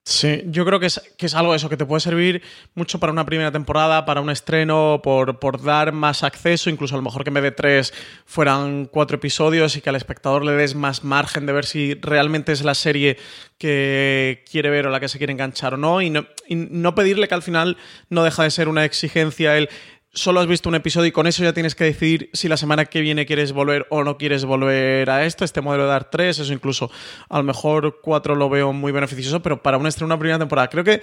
Sí, 0.08 0.44
yo 0.46 0.64
creo 0.64 0.78
que 0.78 0.86
es, 0.86 1.00
que 1.18 1.26
es 1.26 1.34
algo 1.34 1.52
eso, 1.52 1.68
que 1.68 1.76
te 1.76 1.84
puede 1.84 1.98
servir 1.98 2.40
mucho 2.76 3.00
para 3.00 3.10
una 3.10 3.26
primera 3.26 3.50
temporada, 3.50 4.04
para 4.04 4.20
un 4.20 4.30
estreno, 4.30 5.00
por, 5.02 5.40
por, 5.40 5.60
dar 5.60 5.90
más 5.90 6.22
acceso, 6.22 6.70
incluso 6.70 6.94
a 6.94 6.98
lo 6.98 7.02
mejor 7.02 7.24
que 7.24 7.30
en 7.30 7.34
vez 7.34 7.42
de 7.42 7.50
tres 7.50 7.92
fueran 8.24 8.84
cuatro 8.86 9.16
episodios 9.16 9.74
y 9.74 9.80
que 9.80 9.90
al 9.90 9.96
espectador 9.96 10.44
le 10.44 10.52
des 10.52 10.76
más 10.76 11.02
margen 11.02 11.44
de 11.44 11.52
ver 11.52 11.64
si 11.64 11.94
realmente 11.94 12.52
es 12.52 12.62
la 12.62 12.76
serie 12.76 13.18
que 13.58 14.44
quiere 14.48 14.70
ver 14.70 14.86
o 14.86 14.90
la 14.90 15.00
que 15.00 15.08
se 15.08 15.18
quiere 15.18 15.32
enganchar 15.32 15.74
o 15.74 15.76
no, 15.76 16.00
y 16.00 16.10
no, 16.10 16.24
y 16.46 16.54
no 16.54 16.94
pedirle 16.94 17.26
que 17.26 17.34
al 17.34 17.42
final 17.42 17.76
no 18.08 18.22
deja 18.22 18.44
de 18.44 18.52
ser 18.52 18.68
una 18.68 18.84
exigencia 18.84 19.58
el 19.58 19.68
solo 20.16 20.40
has 20.40 20.46
visto 20.46 20.68
un 20.68 20.74
episodio 20.74 21.08
y 21.08 21.12
con 21.12 21.26
eso 21.26 21.44
ya 21.44 21.52
tienes 21.52 21.74
que 21.74 21.84
decidir 21.84 22.30
si 22.32 22.48
la 22.48 22.56
semana 22.56 22.86
que 22.86 23.00
viene 23.00 23.26
quieres 23.26 23.52
volver 23.52 23.86
o 23.90 24.02
no 24.02 24.16
quieres 24.16 24.44
volver 24.44 25.08
a 25.10 25.24
esto. 25.26 25.44
Este 25.44 25.60
modelo 25.60 25.84
de 25.84 25.90
dar 25.90 26.10
tres, 26.10 26.38
eso 26.38 26.52
incluso 26.52 26.90
a 27.28 27.36
lo 27.36 27.44
mejor 27.44 28.00
cuatro 28.02 28.34
lo 28.34 28.48
veo 28.48 28.72
muy 28.72 28.92
beneficioso, 28.92 29.42
pero 29.42 29.62
para 29.62 29.76
un 29.76 29.86
estreno, 29.86 30.06
una 30.06 30.18
primera 30.18 30.38
temporada, 30.38 30.68
creo 30.68 30.84
que 30.84 31.02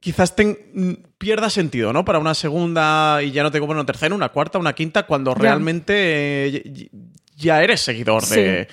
quizás 0.00 0.34
pierda 1.18 1.50
sentido, 1.50 1.92
¿no? 1.92 2.04
Para 2.04 2.18
una 2.18 2.34
segunda 2.34 3.22
y 3.22 3.30
ya 3.30 3.42
no 3.42 3.50
tengo 3.50 3.66
una 3.66 3.86
tercera, 3.86 4.14
una 4.14 4.30
cuarta, 4.30 4.58
una 4.58 4.72
quinta, 4.72 5.04
cuando 5.04 5.34
realmente 5.34 6.46
eh, 6.46 6.90
ya 7.36 7.62
eres 7.62 7.80
seguidor 7.80 8.24
de, 8.26 8.68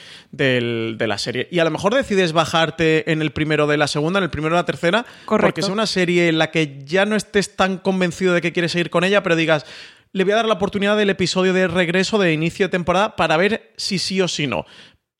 la 1.00 1.18
serie. 1.18 1.48
Y 1.52 1.60
a 1.60 1.64
lo 1.64 1.72
mejor 1.72 1.96
decides 1.96 2.34
bajarte 2.34 3.12
en 3.12 3.22
el 3.22 3.32
primero 3.32 3.68
de 3.68 3.78
la 3.78 3.88
segunda, 3.88 4.20
en 4.20 4.24
el 4.24 4.30
primero 4.30 4.56
de 4.56 4.62
la 4.62 4.66
tercera, 4.66 5.06
porque 5.26 5.62
es 5.62 5.70
una 5.70 5.88
serie 5.88 6.28
en 6.28 6.38
la 6.38 6.52
que 6.52 6.80
ya 6.84 7.06
no 7.06 7.16
estés 7.16 7.56
tan 7.56 7.78
convencido 7.78 8.34
de 8.34 8.42
que 8.42 8.54
quieres 8.54 8.72
seguir 8.72 8.90
con 8.90 9.04
ella, 9.04 9.24
pero 9.24 9.36
digas, 9.36 9.66
le 10.14 10.24
voy 10.24 10.34
a 10.34 10.38
dar 10.38 10.46
la 10.46 10.56
oportunidad 10.56 10.98
del 10.98 11.10
episodio 11.10 11.54
de 11.54 11.68
regreso 11.68 12.20
de 12.20 12.34
inicio 12.34 12.68
de 12.68 12.72
temporada 12.72 13.16
para 13.16 13.38
ver 13.38 13.72
si 13.78 13.98
sí 13.98 14.22
o 14.22 14.28
si 14.28 14.48
no 14.48 14.66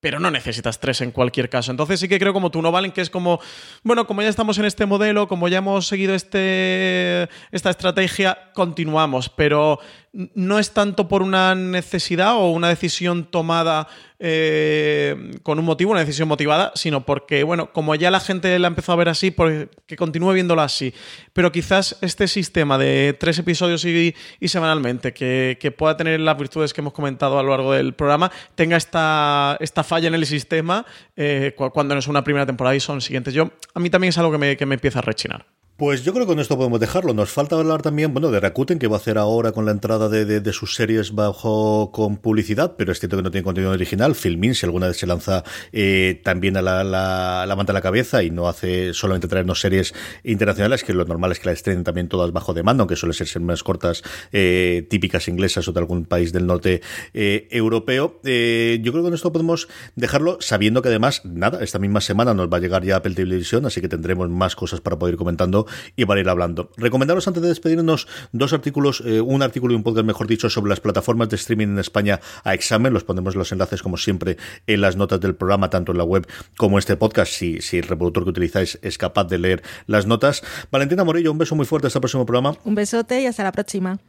pero 0.02 0.20
no 0.20 0.32
necesitas 0.32 0.80
tres 0.80 1.00
en 1.02 1.12
cualquier 1.12 1.48
caso. 1.48 1.72
Entonces 1.72 2.00
sí 2.00 2.10
que 2.10 2.20
creo 2.20 2.34
como 2.34 2.50
tú 2.50 2.62
no 2.62 2.72
valen, 2.72 2.92
que 2.92 3.02
es 3.02 3.10
como, 3.10 3.40
bueno, 3.84 4.08
como 4.08 4.24
ya 4.24 4.30
estamos 4.30 4.58
en 4.58 4.66
este 4.66 4.88
modelo, 4.88 5.28
como 5.28 5.48
ya 5.48 5.60
hemos 5.60 5.88
seguido 5.88 6.16
este, 6.16 7.30
esta 7.52 7.70
estrategia, 7.70 8.52
continuamos, 8.54 9.30
pero 9.30 9.80
no 10.14 10.60
es 10.60 10.72
tanto 10.72 11.08
por 11.08 11.22
una 11.22 11.56
necesidad 11.56 12.36
o 12.36 12.52
una 12.52 12.68
decisión 12.68 13.24
tomada 13.24 13.88
eh, 14.20 15.32
con 15.42 15.58
un 15.58 15.64
motivo, 15.64 15.92
una 15.92 16.02
decisión 16.02 16.28
motivada, 16.28 16.74
sino 16.76 17.06
porque, 17.06 17.44
bueno, 17.44 17.72
como 17.72 17.96
ya 17.96 18.12
la 18.12 18.20
gente 18.20 18.60
la 18.60 18.68
ha 18.68 18.70
empezado 18.70 18.94
a 18.94 18.98
ver 18.98 19.10
así, 19.10 19.32
pues 19.32 19.70
que 19.88 19.96
continúe 19.96 20.34
viéndola 20.34 20.66
así. 20.66 20.94
Pero 21.32 21.54
quizás 21.54 21.98
este 22.02 22.28
sistema 22.28 22.78
de 22.78 23.16
tres 23.18 23.40
episodios 23.40 23.86
y, 23.86 24.14
semanalmente, 24.48 25.14
que, 25.14 25.74
pueda 25.78 25.96
tener 25.96 26.20
las 26.20 26.38
virtudes 26.38 26.74
que 26.74 26.82
hemos 26.82 26.94
comentado 26.94 27.40
a 27.40 27.44
lo 27.44 27.50
largo 27.50 27.72
del 27.72 27.94
programa, 27.94 28.30
tenga 28.56 28.76
esta, 28.76 29.56
esta 29.62 29.84
falla 29.84 30.10
en 30.10 30.16
el 30.16 30.26
sistema 30.26 30.86
eh, 31.16 31.56
cuando 31.56 31.96
no 31.96 32.00
es 32.00 32.08
una 32.08 32.24
primera 32.24 32.46
temporada 32.46 32.76
y 32.76 32.82
son 32.82 33.00
siguientes. 33.00 33.34
Yo, 33.34 33.50
a 33.74 33.80
mí 33.80 33.90
también 33.90 34.10
es 34.10 34.18
algo 34.18 34.34
que 34.34 34.38
me, 34.38 34.58
que 34.58 34.66
me 34.66 34.76
empieza 34.76 35.00
a 35.00 35.04
rechinar. 35.04 35.46
Pues 35.82 36.04
yo 36.04 36.14
creo 36.14 36.28
que 36.28 36.34
con 36.34 36.40
esto 36.40 36.58
podemos 36.58 36.80
dejarlo. 36.80 37.16
Nos 37.16 37.32
falta 37.32 37.56
hablar 37.56 37.82
también, 37.82 38.14
bueno, 38.14 38.30
de 38.30 38.40
Rakuten, 38.40 38.78
que 38.78 38.86
va 38.86 38.98
a 38.98 39.00
hacer 39.00 39.18
ahora 39.18 39.52
con 39.52 39.66
la 39.66 39.72
entrada 39.72 40.10
de, 40.10 40.54
sus 40.54 40.76
series 40.76 41.16
bajo 41.16 41.92
con 41.92 42.18
publicidad, 42.18 42.76
pero 42.78 42.92
es 42.92 43.00
cierto 43.00 43.18
que 43.18 43.24
no 43.24 43.32
tiene 43.32 43.44
contenido 43.44 43.72
original. 43.72 44.14
Filmin, 44.14 44.54
si 44.54 44.68
alguna 44.68 44.86
vez 44.86 44.98
se 44.98 45.08
lanza 45.08 45.44
eh, 45.72 46.22
también 46.24 46.56
a 46.56 46.62
la, 46.62 46.84
la, 46.84 47.56
manta 47.56 47.72
a 47.72 47.74
la 47.74 47.82
cabeza 47.82 48.22
y 48.22 48.30
no 48.30 48.48
hace 48.48 48.94
solamente 48.94 49.28
traernos 49.28 49.60
series 49.60 49.96
internacionales, 50.24 50.84
que 50.84 50.94
lo 50.94 51.04
normal 51.04 51.32
es 51.32 51.40
que 51.40 51.48
la 51.48 51.54
estrenen 51.54 51.84
también 51.84 52.10
todas 52.10 52.32
bajo 52.32 52.54
demanda, 52.54 52.84
aunque 52.84 52.96
suele 52.96 53.16
ser 53.16 53.42
más 53.42 53.64
cortas, 53.64 54.04
eh, 54.32 54.86
típicas 54.88 55.28
inglesas 55.30 55.68
o 55.68 55.72
de 55.72 55.80
algún 55.80 56.06
país 56.06 56.32
del 56.32 56.46
norte 56.46 56.84
eh, 57.16 57.48
europeo. 57.50 58.20
yo 58.22 58.92
creo 58.92 58.94
que 58.98 59.02
con 59.02 59.16
esto 59.16 59.32
podemos 59.32 59.68
dejarlo, 59.96 60.38
sabiendo 60.42 60.84
que 60.84 60.90
además, 60.90 61.24
nada, 61.26 61.64
esta 61.64 61.80
misma 61.80 62.02
semana 62.02 62.36
nos 62.36 62.54
va 62.54 62.58
a 62.58 62.60
llegar 62.60 62.84
ya 62.84 62.98
Apple 62.98 63.16
Televisión, 63.16 63.66
así 63.66 63.82
que 63.82 63.90
tendremos 63.90 64.30
más 64.30 64.56
cosas 64.56 64.80
para 64.80 65.00
poder 65.00 65.16
ir 65.16 65.18
comentando 65.18 65.66
y 65.96 66.06
para 66.06 66.22
ir 66.22 66.30
hablando. 66.30 66.72
Recomendaros 66.78 67.28
antes 67.28 67.44
de 67.44 67.50
despedirnos 67.50 68.08
dos 68.32 68.54
artículos, 68.54 69.04
eh, 69.06 69.22
un 69.22 69.42
artículo 69.42 69.74
y 69.74 69.78
un 69.78 69.84
podcast, 69.84 70.06
mejor 70.06 70.28
dicho, 70.28 70.50
sobre 70.50 70.70
las 70.70 70.80
plataformas 70.80 71.30
de 71.30 71.36
streaming 71.36 71.68
en 71.68 71.80
España 71.80 72.20
a 72.44 72.54
examen. 72.54 72.94
Los 72.94 73.04
ponemos 73.04 73.36
los 73.36 73.52
enlaces, 73.52 73.82
como 73.82 73.98
siempre, 73.98 74.38
en 74.68 74.82
las 74.82 74.96
notas 74.96 75.20
del 75.20 75.36
programa, 75.36 75.70
tanto 75.70 75.92
en 75.92 75.98
la 75.98 76.04
web 76.04 76.28
como 76.58 76.78
en 76.78 76.80
este 76.80 76.96
podcast, 76.96 77.32
si, 77.32 77.62
si 77.62 77.78
el 77.78 77.88
reproductor 77.88 78.24
que 78.24 78.30
utilizáis 78.30 78.80
es 78.82 78.98
capaz 78.98 79.26
de 79.26 79.38
leer 79.38 79.64
las 79.88 80.06
notas. 80.06 80.44
Valentina 80.72 81.04
Morillo, 81.04 81.32
un 81.32 81.38
beso 81.38 81.56
muy 81.56 81.66
fuerte 81.66 81.88
hasta 81.88 82.00
el 82.00 82.02
próximo 82.02 82.26
programa. 82.26 82.56
Un 82.64 82.76
besote 82.76 83.22
y 83.22 83.26
hasta 83.26 83.44
la 83.44 83.52
próxima. 83.52 84.00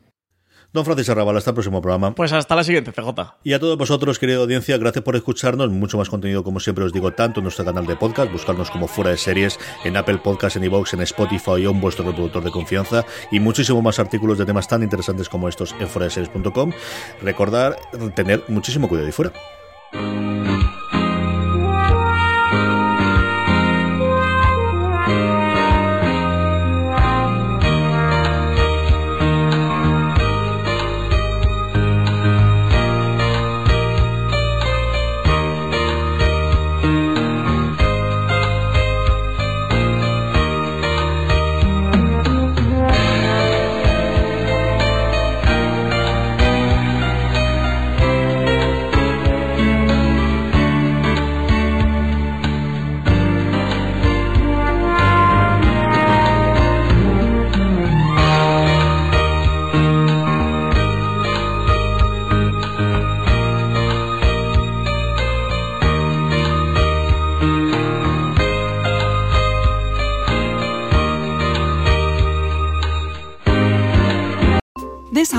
Don 0.73 0.85
Francisco 0.87 1.13
Arrabal, 1.13 1.37
hasta 1.37 1.51
el 1.51 1.55
próximo 1.55 1.83
programa. 1.83 2.15
Pues 2.15 2.33
hasta 2.33 2.57
la 2.57 2.65
siguiente, 2.65 2.93
CJ. 2.93 3.35
Y 3.45 3.53
a 3.53 3.61
todos 3.61 3.77
vosotros, 3.77 4.19
querida 4.19 4.39
audiencia, 4.39 4.79
gracias 4.79 5.05
por 5.05 5.17
escucharnos. 5.17 5.71
Mucho 5.71 5.99
más 5.99 6.09
contenido, 6.09 6.43
como 6.43 6.61
siempre 6.61 6.85
os 6.85 6.93
digo, 6.93 7.13
tanto 7.13 7.41
en 7.41 7.45
nuestro 7.45 7.65
canal 7.65 7.87
de 7.87 7.97
podcast, 7.97 8.33
buscarnos 8.33 8.71
como 8.71 8.89
fuera 8.89 9.11
de 9.11 9.19
series, 9.19 9.59
en 9.85 9.97
Apple 9.97 10.19
Podcasts, 10.19 10.57
en 10.57 10.65
iVoox, 10.65 10.95
en 10.95 11.03
Spotify 11.03 11.67
o 11.67 11.71
en 11.71 11.81
vuestro 11.81 12.07
reproductor 12.07 12.43
de 12.43 12.51
confianza, 12.51 13.05
y 13.31 13.41
muchísimo 13.41 13.83
más 13.83 13.99
artículos 13.99 14.39
de 14.39 14.47
temas 14.47 14.67
tan 14.67 14.83
interesantes 14.83 15.29
como 15.29 15.49
estos 15.49 15.75
en 15.79 15.89
fuera 15.89 16.05
de 16.05 16.11
series.com. 16.11 16.73
Recordar 17.21 17.77
tener 18.15 18.43
muchísimo 18.49 18.89
cuidado 18.89 19.09
y 19.09 19.13
fuera. 19.13 19.33